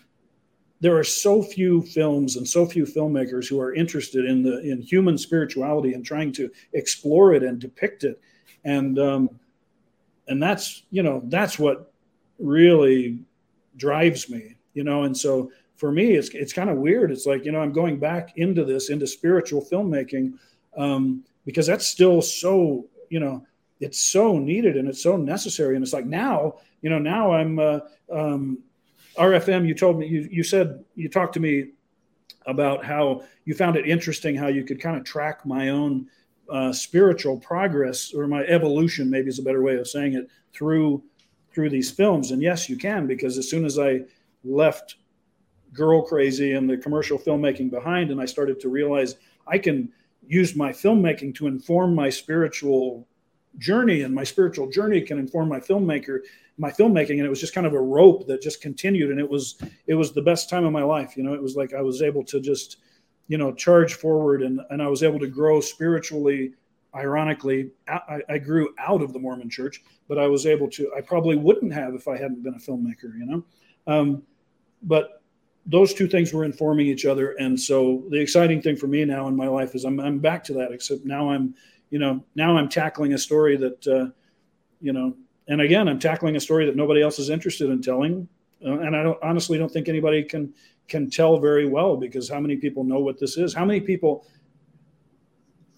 there 0.79 0.95
are 0.97 1.03
so 1.03 1.41
few 1.41 1.81
films 1.81 2.35
and 2.35 2.47
so 2.47 2.65
few 2.65 2.85
filmmakers 2.85 3.47
who 3.47 3.59
are 3.59 3.73
interested 3.73 4.25
in 4.25 4.43
the 4.43 4.59
in 4.61 4.81
human 4.81 5.17
spirituality 5.17 5.93
and 5.93 6.05
trying 6.05 6.31
to 6.33 6.51
explore 6.73 7.33
it 7.33 7.41
and 7.43 7.59
depict 7.59 8.03
it. 8.03 8.21
And 8.63 8.99
um, 8.99 9.29
and 10.27 10.41
that's 10.41 10.83
you 10.91 11.01
know 11.01 11.21
that's 11.25 11.57
what 11.57 11.91
really 12.37 13.19
drives 13.75 14.29
me 14.29 14.57
you 14.77 14.83
know? 14.83 15.03
And 15.03 15.17
so 15.17 15.51
for 15.75 15.91
me 15.91 16.13
it's 16.13 16.29
it's 16.29 16.53
kind 16.53 16.69
of 16.69 16.77
weird. 16.77 17.11
It's 17.11 17.25
like 17.25 17.43
you 17.43 17.51
know 17.51 17.59
i'm 17.59 17.73
going 17.73 17.99
back 17.99 18.37
into 18.37 18.63
this 18.63 18.89
into 18.89 19.07
spiritual 19.07 19.65
filmmaking 19.65 20.33
um, 20.77 21.23
because 21.45 21.67
that's 21.67 21.87
still 21.87 22.21
so 22.21 22.85
you 23.09 23.19
know 23.19 23.45
it's 23.79 23.99
so 23.99 24.37
needed 24.37 24.77
and 24.77 24.87
it's 24.87 25.03
so 25.03 25.17
necessary. 25.17 25.75
And 25.75 25.83
it's 25.83 25.93
like 25.93 26.05
now 26.05 26.55
you 26.81 26.89
know 26.89 26.99
now 26.99 27.31
i'm 27.31 27.59
uh, 27.59 27.79
um, 28.11 28.59
rfm 29.17 29.67
you 29.67 29.73
told 29.73 29.99
me 29.99 30.07
you, 30.07 30.27
you 30.31 30.43
said 30.43 30.83
you 30.95 31.09
talked 31.09 31.33
to 31.33 31.39
me 31.39 31.71
about 32.45 32.85
how 32.85 33.23
you 33.45 33.53
found 33.53 33.75
it 33.75 33.87
interesting 33.87 34.35
how 34.35 34.47
you 34.47 34.63
could 34.63 34.79
kind 34.79 34.97
of 34.97 35.03
track 35.03 35.45
my 35.45 35.69
own 35.69 36.07
uh, 36.49 36.71
spiritual 36.71 37.37
progress 37.37 38.13
or 38.13 38.25
my 38.25 38.41
evolution 38.43 39.09
maybe 39.09 39.27
is 39.27 39.39
a 39.39 39.43
better 39.43 39.61
way 39.61 39.75
of 39.75 39.87
saying 39.87 40.13
it 40.13 40.29
through 40.53 41.03
through 41.53 41.69
these 41.69 41.91
films. 41.91 42.31
And 42.31 42.41
yes 42.41 42.69
you 42.69 42.77
can 42.77 43.05
because 43.05 43.37
as 43.37 43.49
soon 43.49 43.65
as 43.65 43.77
i 43.77 43.99
left 44.45 44.95
girl 45.73 46.01
crazy 46.01 46.53
and 46.53 46.69
the 46.69 46.77
commercial 46.77 47.19
filmmaking 47.19 47.69
behind 47.69 48.11
and 48.11 48.21
i 48.21 48.25
started 48.25 48.61
to 48.61 48.69
realize 48.69 49.15
i 49.45 49.57
can 49.57 49.91
use 50.25 50.55
my 50.55 50.71
filmmaking 50.71 51.35
to 51.35 51.47
inform 51.47 51.93
my 51.93 52.09
spiritual 52.09 53.05
journey 53.57 54.01
and 54.01 54.13
my 54.13 54.23
spiritual 54.23 54.69
journey 54.69 55.01
can 55.01 55.17
inform 55.17 55.49
my 55.49 55.59
filmmaker 55.59 56.19
my 56.57 56.71
filmmaking. 56.71 57.11
And 57.11 57.21
it 57.21 57.29
was 57.29 57.39
just 57.39 57.53
kind 57.53 57.67
of 57.67 57.73
a 57.73 57.79
rope 57.79 58.27
that 58.27 58.41
just 58.41 58.61
continued. 58.61 59.11
And 59.11 59.19
it 59.19 59.29
was 59.29 59.61
it 59.85 59.95
was 59.95 60.11
the 60.11 60.21
best 60.21 60.49
time 60.49 60.65
of 60.65 60.71
my 60.71 60.83
life. 60.83 61.15
You 61.15 61.23
know 61.23 61.33
it 61.33 61.41
was 61.41 61.55
like 61.55 61.73
i 61.73 61.81
was 61.81 62.01
able 62.01 62.23
to 62.25 62.39
just 62.39 62.77
you 63.27 63.37
know 63.37 63.53
charge 63.53 63.93
forward 63.95 64.41
and 64.41 64.61
and 64.69 64.81
i 64.81 64.87
was 64.87 65.03
able 65.03 65.19
to 65.19 65.27
grow 65.27 65.61
spiritually 65.61 66.53
ironically. 66.95 67.71
I, 67.87 68.21
I 68.29 68.37
grew 68.37 68.73
out 68.79 69.01
of 69.01 69.13
the 69.13 69.19
mormon 69.19 69.49
church 69.49 69.83
but 70.07 70.17
i 70.17 70.25
was 70.25 70.45
able 70.45 70.69
to 70.71 70.89
i 70.97 71.01
probably 71.01 71.35
wouldn't 71.35 71.73
have 71.73 71.93
if 71.93 72.07
i 72.07 72.17
hadn't 72.17 72.41
been 72.41 72.55
a 72.55 72.57
filmmaker 72.57 73.17
you 73.17 73.25
know? 73.25 73.43
Um, 73.85 74.23
but 74.83 75.21
those 75.65 75.93
two 75.93 76.07
things 76.07 76.31
were 76.31 76.45
informing 76.45 76.87
each 76.87 77.05
other. 77.05 77.31
And 77.39 77.59
so 77.59 78.05
the 78.09 78.21
exciting 78.21 78.61
thing 78.61 78.77
for 78.77 78.87
me 78.87 79.03
now 79.03 79.27
in 79.27 79.35
my 79.35 79.47
life 79.47 79.75
is 79.75 79.83
i'm, 79.83 79.99
I'm 79.99 80.19
back 80.19 80.43
to 80.45 80.53
that 80.53 80.71
except 80.71 81.05
now 81.05 81.29
i'm 81.29 81.53
you 81.89 81.99
know 81.99 82.23
now 82.35 82.57
i'm 82.57 82.69
tackling 82.69 83.13
a 83.13 83.17
story 83.17 83.57
that 83.57 83.87
uh, 83.87 84.07
you 84.81 84.93
know 84.93 85.15
and 85.47 85.61
again 85.61 85.87
i'm 85.87 85.99
tackling 85.99 86.35
a 86.35 86.39
story 86.39 86.65
that 86.65 86.75
nobody 86.75 87.01
else 87.01 87.19
is 87.19 87.29
interested 87.29 87.69
in 87.69 87.81
telling. 87.81 88.27
Uh, 88.65 88.79
and 88.79 88.95
i 88.95 89.03
don't 89.03 89.21
honestly 89.21 89.57
don't 89.57 89.71
think 89.71 89.87
anybody 89.87 90.23
can 90.23 90.53
can 90.87 91.09
tell 91.09 91.37
very 91.37 91.65
well 91.65 91.97
because 91.97 92.29
how 92.29 92.39
many 92.39 92.55
people 92.55 92.83
know 92.83 92.99
what 92.99 93.19
this 93.19 93.37
is? 93.37 93.53
How 93.53 93.65
many 93.65 93.81
people 93.81 94.25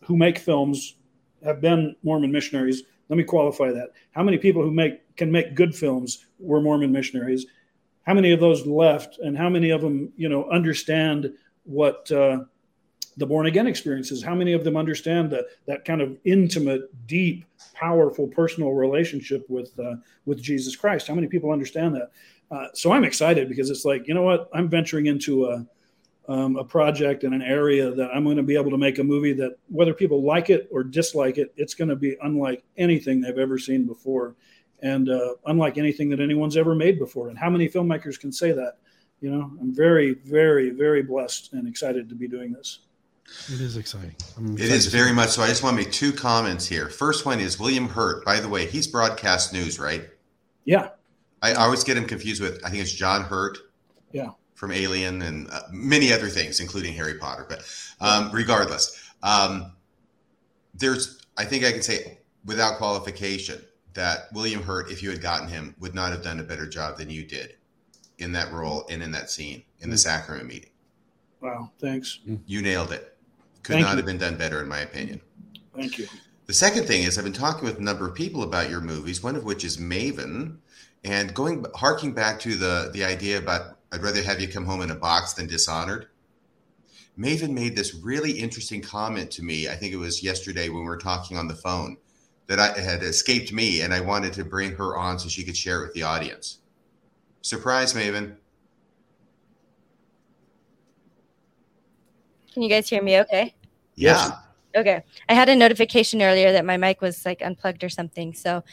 who 0.04 0.16
make 0.18 0.38
films 0.38 0.96
have 1.44 1.62
been 1.62 1.96
mormon 2.04 2.32
missionaries? 2.32 2.84
Let 3.10 3.18
me 3.18 3.24
qualify 3.24 3.72
that. 3.72 3.90
How 4.12 4.24
many 4.24 4.38
people 4.38 4.62
who 4.62 4.72
make 4.72 5.16
can 5.16 5.32
make 5.32 5.56
good 5.56 5.76
films 5.76 6.26
were 6.40 6.62
mormon 6.62 6.92
missionaries? 6.92 7.46
How 8.04 8.14
many 8.14 8.32
of 8.32 8.40
those 8.40 8.66
left 8.66 9.18
and 9.20 9.38
how 9.38 9.50
many 9.50 9.72
of 9.72 9.82
them 9.82 10.12
you 10.16 10.30
know 10.30 10.50
understand 10.50 11.32
what 11.64 12.12
uh, 12.12 12.42
the 13.20 13.26
born 13.26 13.46
again 13.46 13.68
experiences 13.68 14.24
how 14.24 14.34
many 14.34 14.54
of 14.54 14.64
them 14.64 14.78
understand 14.78 15.30
that 15.30 15.46
that 15.68 15.84
kind 15.86 16.02
of 16.02 16.18
intimate 16.24 16.90
deep 17.06 17.46
powerful 17.74 18.28
personal 18.28 18.72
relationship 18.72 19.48
with 19.50 19.78
uh, 19.80 19.96
with 20.26 20.42
jesus 20.42 20.76
christ? 20.76 21.08
How 21.08 21.14
many 21.14 21.28
people 21.28 21.52
understand 21.52 21.96
that? 21.96 22.12
Uh, 22.50 22.68
so 22.74 22.92
i'm 22.92 23.04
excited 23.04 23.48
because 23.48 23.70
it's 23.70 23.86
like 23.86 24.08
you 24.08 24.14
know 24.14 24.24
what? 24.24 24.50
I'm 24.54 24.70
venturing 24.70 25.06
into 25.06 25.46
a 25.46 25.66
um, 26.28 26.58
a 26.58 26.64
project 26.64 27.24
in 27.24 27.34
an 27.34 27.42
area 27.42 27.92
that 27.92 28.10
i'm 28.14 28.24
going 28.24 28.38
to 28.38 28.44
be 28.44 28.56
able 28.56 28.72
to 28.72 28.78
make 28.78 29.00
a 29.00 29.04
movie 29.04 29.34
that 29.34 29.58
whether 29.68 29.94
people 29.94 30.24
like 30.24 30.50
it 30.50 30.68
or 30.72 30.84
dislike 30.84 31.38
it 31.38 31.54
it's 31.58 31.74
going 31.74 31.90
to 31.90 31.96
be 31.96 32.16
unlike 32.22 32.64
anything 32.78 33.20
they've 33.20 33.38
ever 33.38 33.60
seen 33.60 33.86
before. 33.86 34.36
And 34.82 35.10
uh, 35.10 35.34
unlike 35.48 35.78
anything 35.78 36.08
that 36.10 36.22
anyone's 36.22 36.56
ever 36.56 36.74
made 36.74 37.00
before. 37.00 37.28
And 37.28 37.38
how 37.38 37.50
many 37.50 37.68
filmmakers 37.68 38.18
can 38.18 38.32
say 38.32 38.54
that? 38.54 38.78
You 39.22 39.32
know 39.32 39.52
i'm 39.60 39.76
very 39.76 40.14
very 40.14 40.70
very 40.70 41.04
blessed 41.04 41.52
and 41.52 41.68
excited 41.68 42.08
to 42.08 42.16
be 42.16 42.26
doing 42.26 42.54
this 42.54 42.80
it 43.48 43.62
is 43.62 43.78
exciting. 43.78 44.16
It 44.56 44.70
is 44.72 44.88
very 44.88 45.12
much 45.12 45.30
so. 45.30 45.42
I 45.42 45.48
just 45.48 45.64
want 45.64 45.78
to 45.78 45.84
make 45.84 45.92
two 45.92 46.12
comments 46.12 46.66
here. 46.66 46.90
First 46.90 47.26
one 47.26 47.40
is 47.40 47.60
William 47.60 47.88
Hurt. 47.88 48.26
By 48.26 48.40
the 48.40 48.50
way, 48.50 48.66
he's 48.66 48.88
broadcast 48.88 49.54
news, 49.54 49.80
right? 49.80 50.10
Yeah. 50.66 50.90
I 51.42 51.54
always 51.54 51.84
get 51.84 51.98
him 51.98 52.06
confused 52.06 52.42
with, 52.42 52.64
I 52.66 52.70
think 52.70 52.82
it's 52.82 52.92
John 52.92 53.24
Hurt. 53.24 53.58
Yeah. 54.12 54.32
From 54.56 54.72
Alien 54.74 55.22
and 55.22 55.50
uh, 55.52 55.62
many 55.72 56.12
other 56.12 56.28
things, 56.28 56.60
including 56.60 56.94
Harry 56.94 57.14
Potter. 57.14 57.46
But 57.48 57.64
um, 58.02 58.30
regardless, 58.34 59.10
um, 59.24 59.72
there's, 60.74 61.22
I 61.38 61.46
think 61.46 61.64
I 61.64 61.72
can 61.72 61.82
say 61.82 62.20
without 62.44 62.78
qualification 62.78 63.62
that 63.94 64.28
William 64.34 64.62
Hurt, 64.62 64.92
if 64.92 65.02
you 65.02 65.10
had 65.12 65.22
gotten 65.22 65.48
him, 65.48 65.76
would 65.80 65.96
not 65.96 66.12
have 66.12 66.24
done 66.24 66.42
a 66.42 66.44
better 66.44 66.68
job 66.68 66.98
than 66.98 67.10
you 67.10 67.24
did 67.24 67.56
in 68.18 68.34
that 68.34 68.52
role 68.52 68.86
and 68.90 69.02
in 69.02 69.12
that 69.12 69.30
scene 69.30 69.64
in 69.80 69.90
the 69.90 69.96
mm. 69.96 70.00
sacrament 70.00 70.48
meeting. 70.48 70.72
Wow. 71.42 71.72
Thanks. 71.80 72.20
You 72.46 72.62
nailed 72.62 72.92
it. 72.92 73.16
Could 73.64 73.74
Thank 73.74 73.86
not 73.86 73.92
you. 73.92 73.98
have 73.98 74.06
been 74.06 74.18
done 74.18 74.38
better, 74.38 74.62
in 74.62 74.68
my 74.68 74.80
opinion. 74.80 75.22
Thank 75.76 75.98
you. 75.98 76.08
The 76.46 76.54
second 76.54 76.86
thing 76.86 77.04
is, 77.04 77.18
I've 77.18 77.24
been 77.24 77.34
talking 77.34 77.66
with 77.66 77.78
a 77.78 77.84
number 77.84 78.08
of 78.08 78.16
people 78.16 78.44
about 78.44 78.70
your 78.70 78.82
movies, 78.82 79.22
one 79.22 79.36
of 79.36 79.44
which 79.44 79.64
is 79.64 79.78
Maven, 79.78 80.58
and 81.04 81.34
going 81.34 81.66
harking 81.76 82.14
back 82.14 82.40
to 82.42 82.56
the 82.56 82.90
the 82.94 83.04
idea 83.04 83.38
about 83.38 83.78
I'd 83.92 84.02
rather 84.02 84.22
have 84.24 84.40
you 84.40 84.48
come 84.48 84.66
home 84.66 84.82
in 84.82 84.92
a 84.92 84.96
box 84.96 85.34
than 85.34 85.48
dishonored. 85.48 86.08
Maven 87.18 87.52
made 87.52 87.76
this 87.76 87.94
really 87.94 88.32
interesting 88.32 88.82
comment 88.82 89.30
to 89.32 89.44
me. 89.44 89.68
I 89.68 89.76
think 89.76 89.94
it 89.94 89.98
was 89.98 90.24
yesterday 90.24 90.70
when 90.70 90.84
we 90.84 90.88
were 90.88 90.98
talking 90.98 91.38
on 91.38 91.48
the 91.48 91.56
phone 91.56 91.98
that 92.48 92.60
I 92.60 92.80
had 92.80 93.04
escaped 93.04 93.52
me, 93.52 93.82
and 93.82 93.94
I 93.94 94.00
wanted 94.00 94.34
to 94.34 94.46
bring 94.46 94.76
her 94.76 94.98
on 94.98 95.20
so 95.20 95.30
she 95.30 95.44
could 95.44 95.58
share 95.58 95.82
it 95.82 95.86
with 95.86 95.94
the 95.94 96.04
audience. 96.04 96.60
Surprise, 97.42 97.94
Maven. 97.94 98.38
Can 102.54 102.62
you 102.64 102.70
guys 102.70 102.90
hear 102.90 103.02
me 103.02 103.20
okay? 103.20 103.56
Yeah. 103.96 104.32
Okay. 104.76 105.04
I 105.28 105.34
had 105.34 105.50
a 105.50 105.56
notification 105.56 106.22
earlier 106.22 106.52
that 106.52 106.64
my 106.64 106.78
mic 106.78 107.02
was 107.02 107.26
like 107.26 107.42
unplugged 107.42 107.84
or 107.84 107.90
something. 107.90 108.34
So, 108.34 108.64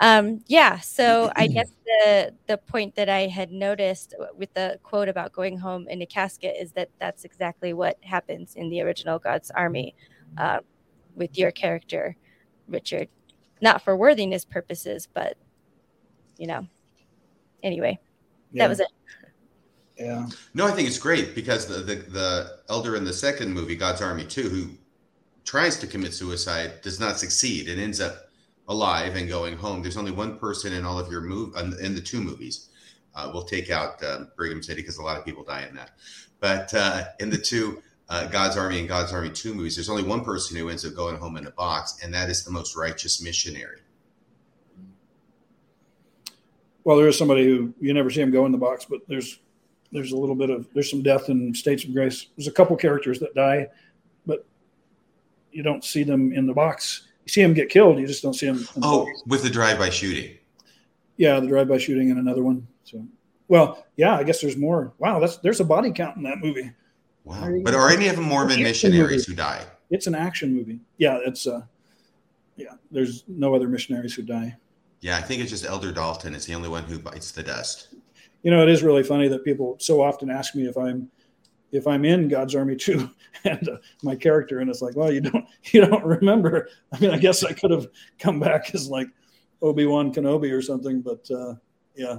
um, 0.00 0.42
yeah. 0.46 0.80
So 0.80 1.30
I 1.36 1.46
guess 1.54 1.70
the 1.84 2.34
the 2.46 2.58
point 2.58 2.96
that 2.96 3.08
I 3.08 3.26
had 3.26 3.52
noticed 3.52 4.14
with 4.36 4.52
the 4.54 4.78
quote 4.82 5.08
about 5.08 5.32
going 5.32 5.58
home 5.58 5.86
in 5.88 6.02
a 6.02 6.06
casket 6.06 6.56
is 6.58 6.72
that 6.72 6.90
that's 6.98 7.24
exactly 7.24 7.72
what 7.72 7.98
happens 8.02 8.56
in 8.56 8.68
the 8.68 8.80
original 8.82 9.18
God's 9.18 9.50
Army, 9.52 9.94
uh, 10.38 10.58
with 11.14 11.38
your 11.38 11.52
character, 11.52 12.16
Richard. 12.66 13.08
Not 13.60 13.82
for 13.82 13.96
worthiness 13.96 14.44
purposes, 14.44 15.08
but 15.12 15.36
you 16.36 16.48
know. 16.48 16.66
Anyway, 17.62 17.98
yeah. 18.52 18.64
that 18.64 18.68
was 18.68 18.80
it. 18.80 18.88
Yeah. 19.98 20.26
No, 20.54 20.66
I 20.66 20.72
think 20.72 20.88
it's 20.88 20.98
great 20.98 21.34
because 21.34 21.66
the, 21.66 21.76
the, 21.76 21.94
the 21.94 22.58
elder 22.68 22.96
in 22.96 23.04
the 23.04 23.12
second 23.12 23.52
movie, 23.52 23.76
God's 23.76 24.02
Army 24.02 24.24
2, 24.24 24.42
who 24.42 24.70
tries 25.44 25.78
to 25.78 25.86
commit 25.86 26.12
suicide, 26.12 26.80
does 26.82 26.98
not 26.98 27.18
succeed 27.18 27.68
and 27.68 27.80
ends 27.80 28.00
up 28.00 28.28
alive 28.66 29.14
and 29.14 29.28
going 29.28 29.56
home. 29.56 29.82
There's 29.82 29.96
only 29.96 30.10
one 30.10 30.38
person 30.38 30.72
in 30.72 30.84
all 30.84 30.98
of 30.98 31.10
your 31.10 31.20
move 31.20 31.54
in 31.80 31.94
the 31.94 32.00
two 32.00 32.20
movies. 32.20 32.70
Uh, 33.14 33.30
we'll 33.32 33.44
take 33.44 33.70
out 33.70 34.02
uh, 34.02 34.24
Brigham 34.36 34.62
City 34.62 34.80
because 34.80 34.98
a 34.98 35.02
lot 35.02 35.16
of 35.16 35.24
people 35.24 35.44
die 35.44 35.66
in 35.68 35.76
that. 35.76 35.92
But 36.40 36.74
uh, 36.74 37.04
in 37.20 37.30
the 37.30 37.38
two 37.38 37.80
uh, 38.08 38.26
God's 38.26 38.56
Army 38.56 38.80
and 38.80 38.88
God's 38.88 39.12
Army 39.12 39.30
2 39.30 39.54
movies, 39.54 39.76
there's 39.76 39.88
only 39.88 40.02
one 40.02 40.24
person 40.24 40.56
who 40.56 40.68
ends 40.68 40.84
up 40.84 40.94
going 40.94 41.16
home 41.16 41.36
in 41.36 41.46
a 41.46 41.50
box, 41.50 41.98
and 42.02 42.12
that 42.12 42.28
is 42.28 42.44
the 42.44 42.50
most 42.50 42.76
righteous 42.76 43.22
missionary. 43.22 43.80
Well, 46.84 46.98
there 46.98 47.08
is 47.08 47.16
somebody 47.16 47.44
who 47.44 47.72
you 47.80 47.94
never 47.94 48.10
see 48.10 48.20
him 48.20 48.30
go 48.30 48.44
in 48.44 48.52
the 48.52 48.58
box, 48.58 48.84
but 48.84 49.00
there's 49.08 49.38
there's 49.94 50.12
a 50.12 50.16
little 50.16 50.34
bit 50.34 50.50
of 50.50 50.66
there's 50.74 50.90
some 50.90 51.02
death 51.02 51.30
in 51.30 51.54
States 51.54 51.84
of 51.84 51.94
Grace. 51.94 52.26
There's 52.36 52.48
a 52.48 52.52
couple 52.52 52.76
characters 52.76 53.20
that 53.20 53.34
die, 53.34 53.68
but 54.26 54.44
you 55.52 55.62
don't 55.62 55.84
see 55.84 56.02
them 56.02 56.32
in 56.32 56.46
the 56.46 56.52
box. 56.52 57.06
You 57.24 57.30
see 57.30 57.42
them 57.42 57.54
get 57.54 57.70
killed. 57.70 57.98
You 57.98 58.06
just 58.06 58.22
don't 58.22 58.34
see 58.34 58.46
them. 58.46 58.66
oh, 58.82 59.04
the 59.04 59.22
with 59.26 59.42
the 59.44 59.48
drive-by 59.48 59.88
shooting. 59.90 60.36
Yeah, 61.16 61.38
the 61.38 61.46
drive-by 61.46 61.78
shooting 61.78 62.10
and 62.10 62.18
another 62.18 62.42
one. 62.42 62.66
So, 62.82 63.06
well, 63.46 63.86
yeah, 63.96 64.16
I 64.16 64.24
guess 64.24 64.40
there's 64.40 64.56
more. 64.56 64.92
Wow, 64.98 65.20
that's 65.20 65.36
there's 65.38 65.60
a 65.60 65.64
body 65.64 65.92
count 65.92 66.16
in 66.16 66.24
that 66.24 66.38
movie. 66.38 66.72
Wow. 67.22 67.48
But 67.62 67.74
are 67.74 67.88
any 67.88 68.08
of 68.08 68.16
them 68.16 68.26
Mormon 68.26 68.62
missionaries 68.62 69.26
who 69.26 69.34
die? 69.34 69.64
It's 69.90 70.08
an 70.08 70.14
action 70.14 70.54
movie. 70.54 70.80
Yeah, 70.98 71.20
it's 71.24 71.46
uh 71.46 71.62
yeah, 72.56 72.74
there's 72.90 73.24
no 73.28 73.54
other 73.54 73.68
missionaries 73.68 74.14
who 74.14 74.22
die. 74.22 74.56
Yeah, 75.00 75.16
I 75.16 75.20
think 75.20 75.40
it's 75.40 75.50
just 75.50 75.64
Elder 75.64 75.92
Dalton 75.92 76.34
is 76.34 76.46
the 76.46 76.54
only 76.54 76.68
one 76.68 76.82
who 76.84 76.98
bites 76.98 77.30
the 77.30 77.42
dust. 77.42 77.94
You 78.44 78.50
know, 78.50 78.62
it 78.62 78.68
is 78.68 78.82
really 78.82 79.02
funny 79.02 79.26
that 79.28 79.42
people 79.42 79.76
so 79.80 80.02
often 80.02 80.30
ask 80.30 80.54
me 80.54 80.66
if 80.66 80.76
I'm 80.76 81.10
if 81.72 81.88
I'm 81.88 82.04
in 82.04 82.28
God's 82.28 82.54
Army 82.54 82.76
too, 82.76 83.10
and 83.44 83.68
uh, 83.68 83.76
my 84.02 84.14
character, 84.14 84.60
and 84.60 84.70
it's 84.70 84.82
like, 84.82 84.94
well, 84.94 85.12
you 85.12 85.22
don't 85.22 85.44
you 85.72 85.84
don't 85.84 86.04
remember. 86.04 86.68
I 86.92 87.00
mean, 87.00 87.10
I 87.10 87.18
guess 87.18 87.42
I 87.42 87.52
could 87.52 87.72
have 87.72 87.88
come 88.18 88.38
back 88.38 88.74
as 88.74 88.88
like 88.88 89.08
Obi 89.60 89.86
Wan 89.86 90.12
Kenobi 90.12 90.52
or 90.52 90.62
something, 90.62 91.00
but 91.00 91.28
uh, 91.30 91.54
yeah. 91.96 92.18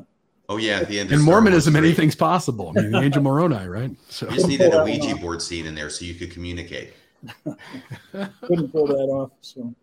Oh 0.49 0.57
yeah, 0.57 0.79
at 0.79 0.87
the 0.87 0.99
end. 0.99 1.11
In 1.11 1.21
Mormonism, 1.21 1.75
anything's 1.75 2.15
possible. 2.15 2.73
I 2.75 2.81
mean, 2.81 2.91
the 2.91 3.01
Angel 3.01 3.21
Moroni, 3.21 3.67
right? 3.67 3.91
So 4.09 4.27
you 4.27 4.35
just 4.35 4.47
needed 4.47 4.73
a 4.73 4.83
Ouija 4.83 5.15
board 5.15 5.41
scene 5.41 5.65
in 5.65 5.73
there 5.73 5.89
so 5.89 6.05
you 6.05 6.13
could 6.15 6.31
communicate. 6.31 6.93
Couldn't 8.41 8.71
pull 8.71 8.85
that 8.85 8.93
off. 8.93 9.31
So. 9.41 9.73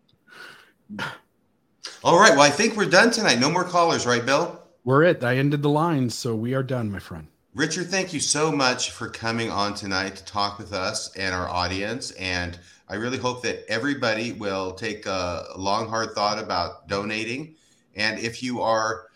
All 2.01 2.17
right. 2.17 2.31
Well, 2.31 2.41
I 2.41 2.49
think 2.49 2.77
we're 2.77 2.89
done 2.89 3.11
tonight. 3.11 3.39
No 3.39 3.51
more 3.51 3.65
callers, 3.65 4.05
right, 4.05 4.25
Bill? 4.25 4.62
We're 4.85 5.03
it. 5.03 5.23
I 5.23 5.37
ended 5.37 5.61
the 5.61 5.69
lines, 5.69 6.13
so 6.13 6.35
we 6.35 6.53
are 6.53 6.63
done, 6.63 6.91
my 6.91 6.99
friend. 6.99 7.27
Richard, 7.55 7.87
thank 7.87 8.13
you 8.13 8.19
so 8.19 8.51
much 8.51 8.91
for 8.91 9.07
coming 9.07 9.49
on 9.49 9.75
tonight 9.75 10.17
to 10.17 10.25
talk 10.25 10.57
with 10.57 10.73
us 10.73 11.15
and 11.15 11.33
our 11.33 11.47
audience. 11.47 12.11
And 12.11 12.59
I 12.89 12.95
really 12.95 13.17
hope 13.17 13.43
that 13.43 13.63
everybody 13.69 14.33
will 14.33 14.73
take 14.73 15.05
a 15.05 15.45
long, 15.55 15.87
hard 15.87 16.11
thought 16.11 16.37
about 16.37 16.89
donating. 16.89 17.55
And 17.95 18.19
if 18.19 18.43
you 18.43 18.61
are 18.61 19.07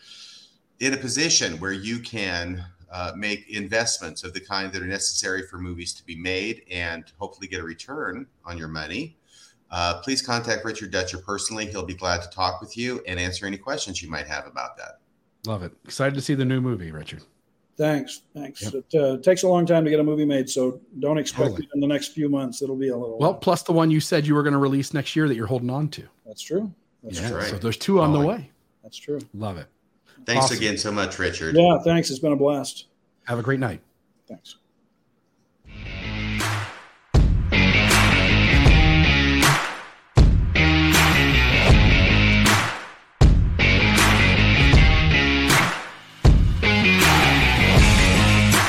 in 0.80 0.94
a 0.94 0.96
position 0.96 1.60
where 1.60 1.72
you 1.72 1.98
can 1.98 2.64
uh, 2.90 3.12
make 3.14 3.50
investments 3.50 4.24
of 4.24 4.32
the 4.32 4.40
kind 4.40 4.72
that 4.72 4.80
are 4.80 4.86
necessary 4.86 5.42
for 5.42 5.58
movies 5.58 5.92
to 5.94 6.06
be 6.06 6.16
made 6.16 6.62
and 6.70 7.04
hopefully 7.18 7.46
get 7.46 7.60
a 7.60 7.64
return 7.64 8.26
on 8.46 8.56
your 8.56 8.68
money, 8.68 9.18
uh, 9.70 10.00
please 10.00 10.22
contact 10.22 10.64
Richard 10.64 10.92
Dutcher 10.92 11.18
personally. 11.18 11.66
He'll 11.66 11.84
be 11.84 11.92
glad 11.92 12.22
to 12.22 12.30
talk 12.30 12.62
with 12.62 12.74
you 12.78 13.02
and 13.06 13.20
answer 13.20 13.44
any 13.44 13.58
questions 13.58 14.00
you 14.00 14.08
might 14.08 14.26
have 14.26 14.46
about 14.46 14.78
that. 14.78 14.97
Love 15.46 15.62
it. 15.62 15.72
Excited 15.84 16.14
to 16.14 16.20
see 16.20 16.34
the 16.34 16.44
new 16.44 16.60
movie, 16.60 16.90
Richard. 16.90 17.22
Thanks. 17.76 18.22
Thanks. 18.34 18.60
Yep. 18.62 18.74
It 18.74 19.00
uh, 19.00 19.18
takes 19.18 19.44
a 19.44 19.48
long 19.48 19.64
time 19.64 19.84
to 19.84 19.90
get 19.90 20.00
a 20.00 20.04
movie 20.04 20.24
made, 20.24 20.50
so 20.50 20.80
don't 20.98 21.16
expect 21.16 21.50
totally. 21.50 21.64
it 21.64 21.70
in 21.74 21.80
the 21.80 21.86
next 21.86 22.08
few 22.08 22.28
months. 22.28 22.60
It'll 22.60 22.74
be 22.74 22.88
a 22.88 22.96
little. 22.96 23.18
Well, 23.18 23.30
while. 23.30 23.40
plus 23.40 23.62
the 23.62 23.72
one 23.72 23.88
you 23.90 24.00
said 24.00 24.26
you 24.26 24.34
were 24.34 24.42
going 24.42 24.52
to 24.52 24.58
release 24.58 24.92
next 24.92 25.14
year 25.14 25.28
that 25.28 25.36
you're 25.36 25.46
holding 25.46 25.70
on 25.70 25.88
to. 25.90 26.02
That's 26.26 26.42
true. 26.42 26.72
That's 27.04 27.20
yeah, 27.20 27.30
true. 27.30 27.42
So 27.42 27.56
there's 27.56 27.76
two 27.76 28.00
on 28.00 28.10
oh, 28.10 28.20
the 28.20 28.26
way. 28.26 28.50
That's 28.82 28.96
true. 28.96 29.20
Love 29.32 29.58
it. 29.58 29.68
Thanks 30.26 30.46
awesome. 30.46 30.56
again 30.56 30.76
so 30.76 30.90
much, 30.90 31.18
Richard. 31.20 31.54
Yeah, 31.54 31.78
thanks. 31.84 32.10
It's 32.10 32.18
been 32.18 32.32
a 32.32 32.36
blast. 32.36 32.86
Have 33.26 33.38
a 33.38 33.42
great 33.42 33.60
night. 33.60 33.80
Thanks. 34.26 34.56